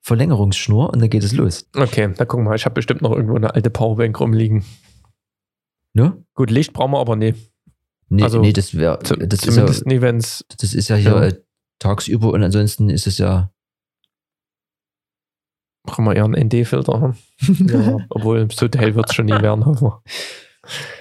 Verlängerungsschnur 0.00 0.90
und 0.90 1.02
dann 1.02 1.10
geht 1.10 1.22
es 1.22 1.34
los. 1.34 1.68
Okay, 1.76 2.10
dann 2.16 2.26
gucken 2.26 2.46
wir 2.46 2.50
mal. 2.50 2.56
Ich 2.56 2.64
habe 2.64 2.76
bestimmt 2.76 3.02
noch 3.02 3.12
irgendwo 3.12 3.36
eine 3.36 3.54
alte 3.54 3.68
Powerbank 3.68 4.18
rumliegen. 4.18 4.64
Ne? 5.92 6.24
Gut, 6.32 6.50
Licht 6.50 6.72
brauchen 6.72 6.92
wir 6.92 7.00
aber 7.00 7.16
nie. 7.16 7.34
Nee, 8.08 8.22
Also, 8.22 8.40
nee 8.40 8.54
das 8.54 8.74
wäre, 8.74 8.98
das 8.98 9.44
ist 9.44 9.58
ja, 9.58 9.66
nie, 9.84 9.98
das 9.98 10.74
ist 10.74 10.88
ja 10.88 10.96
hier 10.96 11.26
Ja. 11.26 11.32
Tagsüber 11.78 12.32
und 12.32 12.42
ansonsten 12.42 12.88
ist 12.88 13.06
es 13.06 13.18
ja, 13.18 13.50
Brauchen 15.84 16.04
wir 16.06 16.16
eher 16.16 16.24
einen 16.24 16.46
ND-Filter 16.46 17.00
haben. 17.00 17.16
Ja, 17.68 17.98
obwohl, 18.08 18.48
so 18.50 18.66
hell 18.74 18.94
wird 18.94 19.10
es 19.10 19.14
schon 19.14 19.26
nie 19.26 19.40
werden, 19.40 19.64
hoffen 19.66 19.88
wir. 19.88 20.02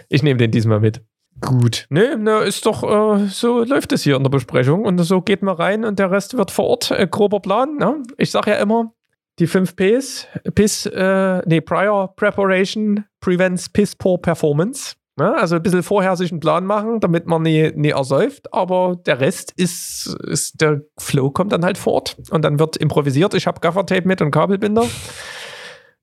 Ich 0.09 0.23
nehme 0.23 0.37
den 0.37 0.51
diesmal 0.51 0.79
mit. 0.79 1.01
Gut. 1.41 1.87
Nee, 1.89 2.15
na, 2.17 2.41
ist 2.41 2.65
doch, 2.65 2.83
äh, 2.83 3.27
so 3.27 3.63
läuft 3.63 3.91
es 3.91 4.03
hier 4.03 4.15
in 4.15 4.23
der 4.23 4.29
Besprechung 4.29 4.85
und 4.85 4.97
so 4.99 5.21
geht 5.21 5.41
man 5.41 5.55
rein 5.55 5.83
und 5.83 5.99
der 5.99 6.11
Rest 6.11 6.37
wird 6.37 6.51
vor 6.51 6.65
Ort. 6.65 6.91
Äh, 6.91 7.07
grober 7.07 7.39
Plan. 7.39 7.77
Ne? 7.77 8.03
Ich 8.17 8.31
sage 8.31 8.51
ja 8.51 8.57
immer, 8.57 8.93
die 9.39 9.47
5 9.47 9.75
Ps, 9.75 10.27
Piss, 10.53 10.85
äh, 10.85 11.41
nee, 11.45 11.61
Prior 11.61 12.15
Preparation 12.15 13.05
prevents 13.19 13.67
Piss 13.69 13.95
Poor 13.95 14.21
Performance. 14.21 14.95
Ne? 15.15 15.35
Also 15.35 15.55
ein 15.57 15.63
bisschen 15.63 15.83
vorher 15.83 16.15
sich 16.15 16.31
einen 16.31 16.39
Plan 16.39 16.65
machen, 16.65 16.99
damit 16.99 17.27
man 17.27 17.43
nie, 17.43 17.71
nie 17.75 17.89
ersäuft, 17.89 18.51
aber 18.51 18.99
der 19.05 19.19
Rest 19.19 19.53
ist, 19.55 20.15
ist, 20.23 20.59
der 20.59 20.81
Flow 20.97 21.29
kommt 21.29 21.51
dann 21.51 21.63
halt 21.63 21.77
fort 21.77 22.17
und 22.31 22.43
dann 22.43 22.57
wird 22.57 22.77
improvisiert. 22.77 23.33
Ich 23.35 23.45
habe 23.45 23.59
Gaffertape 23.59 24.07
mit 24.07 24.21
und 24.21 24.31
Kabelbinder. 24.31 24.85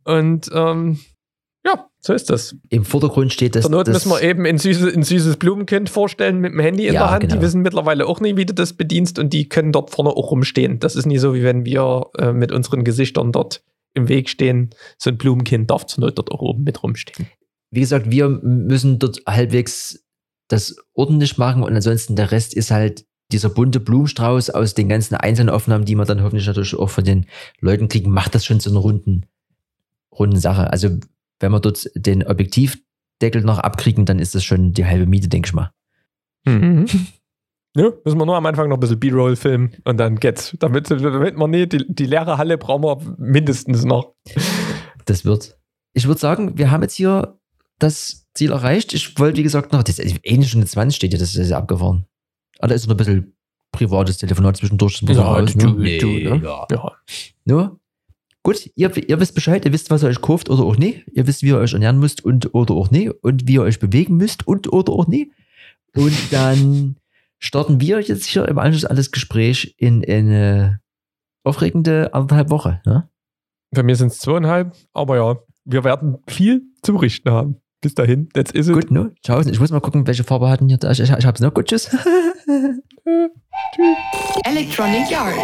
Und 0.05 0.49
ähm, 0.55 1.01
ja, 1.67 1.89
so 2.01 2.15
ist 2.15 2.31
das. 2.31 2.57
im 2.69 2.85
Vordergrund 2.85 3.33
steht 3.33 3.57
das. 3.57 3.63
Zur 3.63 3.73
Not 3.73 3.89
das 3.89 4.07
müssen 4.07 4.11
wir 4.11 4.23
eben 4.23 4.47
ein 4.47 4.59
süßes, 4.59 4.95
ein 4.95 5.03
süßes 5.03 5.37
Blumenkind 5.37 5.91
vorstellen 5.91 6.39
mit 6.39 6.53
dem 6.53 6.61
Handy 6.61 6.87
in 6.87 6.95
Ja, 6.95 7.03
der 7.03 7.11
Hand. 7.11 7.23
Die 7.25 7.29
genau. 7.29 7.43
wissen 7.43 7.63
mittlerweile 7.63 8.07
auch 8.07 8.21
nicht, 8.21 8.37
wie 8.37 8.47
du 8.47 8.55
das 8.55 8.75
bedienst 8.75 9.19
und 9.19 9.33
die 9.33 9.49
können 9.49 9.73
dort 9.73 9.91
vorne 9.91 10.11
auch 10.11 10.31
rumstehen. 10.31 10.79
Das 10.79 10.95
ist 10.95 11.07
nie 11.07 11.19
so, 11.19 11.35
wie 11.35 11.43
wenn 11.43 11.65
wir 11.65 12.07
äh, 12.17 12.33
mit 12.33 12.53
unseren 12.53 12.85
Gesichtern 12.85 13.33
dort 13.33 13.63
im 13.93 14.09
Weg 14.09 14.31
stehen. 14.31 14.71
So 14.99 15.11
ein 15.11 15.19
Blumenkind 15.19 15.69
darf 15.69 15.85
zur 15.87 16.05
Not 16.05 16.17
dort 16.17 16.31
auch 16.31 16.41
oben 16.41 16.63
mit 16.63 16.83
rumstehen. 16.83 17.29
Wie 17.71 17.81
gesagt, 17.81 18.11
wir 18.11 18.29
müssen 18.29 18.99
dort 18.99 19.23
halbwegs 19.27 20.05
das 20.49 20.77
ordentlich 20.95 21.39
machen 21.39 21.63
und 21.63 21.75
ansonsten 21.75 22.17
der 22.17 22.33
Rest 22.33 22.55
ist 22.55 22.71
halt 22.71 23.05
dieser 23.33 23.51
bunte 23.51 23.79
Blumenstrauß 23.79 24.51
aus 24.51 24.75
den 24.75 24.89
ganzen 24.89 25.15
einzelnen 25.15 25.51
Aufnahmen, 25.51 25.85
die 25.85 25.95
wir 25.95 26.05
dann 26.05 26.23
hoffentlich 26.23 26.47
natürlich 26.47 26.75
auch 26.75 26.91
von 26.91 27.05
den 27.05 27.27
Leuten 27.61 27.89
kriegen, 27.89 28.11
macht 28.11 28.35
das 28.35 28.45
schon 28.45 28.59
zu 28.59 28.71
einer 28.71 28.81
runden, 28.81 29.27
runden 30.13 30.39
Sache. 30.39 30.73
Also 30.73 30.99
wenn 31.39 31.53
wir 31.53 31.61
dort 31.61 31.89
den 31.95 32.27
Objektivdeckel 32.27 33.43
noch 33.43 33.59
abkriegen, 33.59 34.05
dann 34.05 34.19
ist 34.19 34.35
das 34.35 34.45
schon 34.45 34.73
die 34.73 34.85
halbe 34.85 35.07
Miete, 35.07 35.29
denke 35.29 35.49
ich 35.49 35.55
mal. 35.55 35.71
Mhm. 36.45 36.87
Ja, 37.77 37.93
müssen 38.05 38.19
wir 38.19 38.27
nur 38.27 38.37
am 38.37 38.47
Anfang 38.47 38.69
noch 38.69 38.79
ein 38.79 38.81
bisschen 38.81 38.99
B-Roll 38.99 39.37
filmen 39.37 39.77
und 39.85 39.97
dann 39.97 40.19
geht's. 40.19 40.57
Damit, 40.59 40.91
damit 40.91 41.37
man 41.37 41.51
nicht, 41.51 41.73
die, 41.73 41.87
die 41.89 42.07
leere 42.07 42.37
Halle 42.37 42.59
brauchen 42.59 42.83
wir 42.83 43.15
mindestens 43.17 43.85
noch. 43.85 44.17
Das 45.05 45.25
wird. 45.25 45.57
Ich 45.93 46.09
würde 46.09 46.19
sagen, 46.21 46.59
wir 46.59 46.73
haben 46.73 46.83
jetzt 46.83 46.95
hier 46.95 47.40
das 47.81 48.27
Ziel 48.35 48.53
erreicht. 48.53 48.95
Ich 48.95 49.19
wollte, 49.19 49.39
wie 49.39 49.43
gesagt, 49.43 49.73
noch, 49.73 49.83
das 49.83 49.99
ist 49.99 50.21
eine 50.29 50.45
Stunde 50.45 50.67
20 50.67 50.97
steht 50.97 51.13
ja, 51.13 51.19
das 51.19 51.35
ist 51.35 51.51
ja 51.51 51.59
abgefahren. 51.59 52.07
Ah, 52.61 52.69
da 52.69 52.75
ist 52.75 52.87
noch 52.87 52.95
ein 52.95 52.99
bisschen 52.99 53.37
privates 53.73 54.19
Telefonat 54.19 54.57
zwischendurch. 54.57 55.01
Das 55.05 55.17
Ja, 55.17 55.23
raus, 55.23 55.53
du- 55.55 55.71
ne? 55.73 55.99
du, 55.99 56.07
ne? 56.09 56.41
ja. 56.45 56.67
Ja. 56.71 56.93
No? 57.45 57.81
Gut, 58.43 58.71
ihr, 58.75 58.97
ihr 59.09 59.21
wisst 59.21 59.35
Bescheid, 59.35 59.65
ihr 59.65 59.73
wisst, 59.73 59.91
was 59.91 60.03
ihr 60.03 60.09
euch 60.09 60.21
kauft 60.21 60.49
oder 60.49 60.63
auch 60.63 60.77
nicht. 60.77 61.05
Ihr 61.13 61.27
wisst, 61.27 61.43
wie 61.43 61.49
ihr 61.49 61.59
euch 61.59 61.73
ernähren 61.75 61.99
müsst 61.99 62.25
und 62.25 62.55
oder 62.55 62.75
auch 62.75 62.91
nicht. 62.91 63.11
Und 63.23 63.47
wie 63.47 63.55
ihr 63.55 63.63
euch 63.63 63.79
bewegen 63.81 64.17
müsst 64.17 64.47
und 64.47 64.73
oder 64.73 64.93
auch 64.93 65.07
nicht. 65.07 65.31
Und 65.95 66.15
dann 66.31 66.97
starten 67.39 67.81
wir 67.81 68.01
jetzt 68.01 68.25
hier 68.25 68.47
im 68.49 68.59
Anschluss 68.59 68.85
an 68.85 68.97
das 68.97 69.11
Gespräch 69.11 69.75
in 69.79 70.05
eine 70.09 70.81
aufregende 71.45 72.13
anderthalb 72.15 72.51
Woche. 72.51 72.81
Ne? 72.87 73.09
Bei 73.73 73.83
mir 73.83 73.97
sind 73.97 74.09
es 74.13 74.19
zweieinhalb, 74.19 74.75
aber 74.93 75.17
ja, 75.17 75.39
wir 75.65 75.85
werden 75.85 76.19
viel 76.27 76.63
zu 76.83 76.95
berichten 76.95 77.31
haben. 77.31 77.57
Bis 77.81 77.95
dahin, 77.95 78.29
that's 78.35 78.51
is 78.53 78.69
it. 78.69 78.75
Gut, 78.75 78.91
ne? 78.91 79.13
Ciao. 79.23 79.41
Ich 79.41 79.59
muss 79.59 79.71
mal 79.71 79.81
gucken, 79.81 80.07
welche 80.07 80.23
Farbe 80.23 80.51
hatten 80.51 80.69
hier. 80.69 80.79
Ich, 80.91 81.01
ich, 81.01 81.11
ich 81.11 81.25
hab's 81.27 81.41
noch. 81.41 81.55
Gut, 81.55 81.67
tschüss. 81.67 81.89
Electronic 84.45 85.11
Yard. 85.11 85.35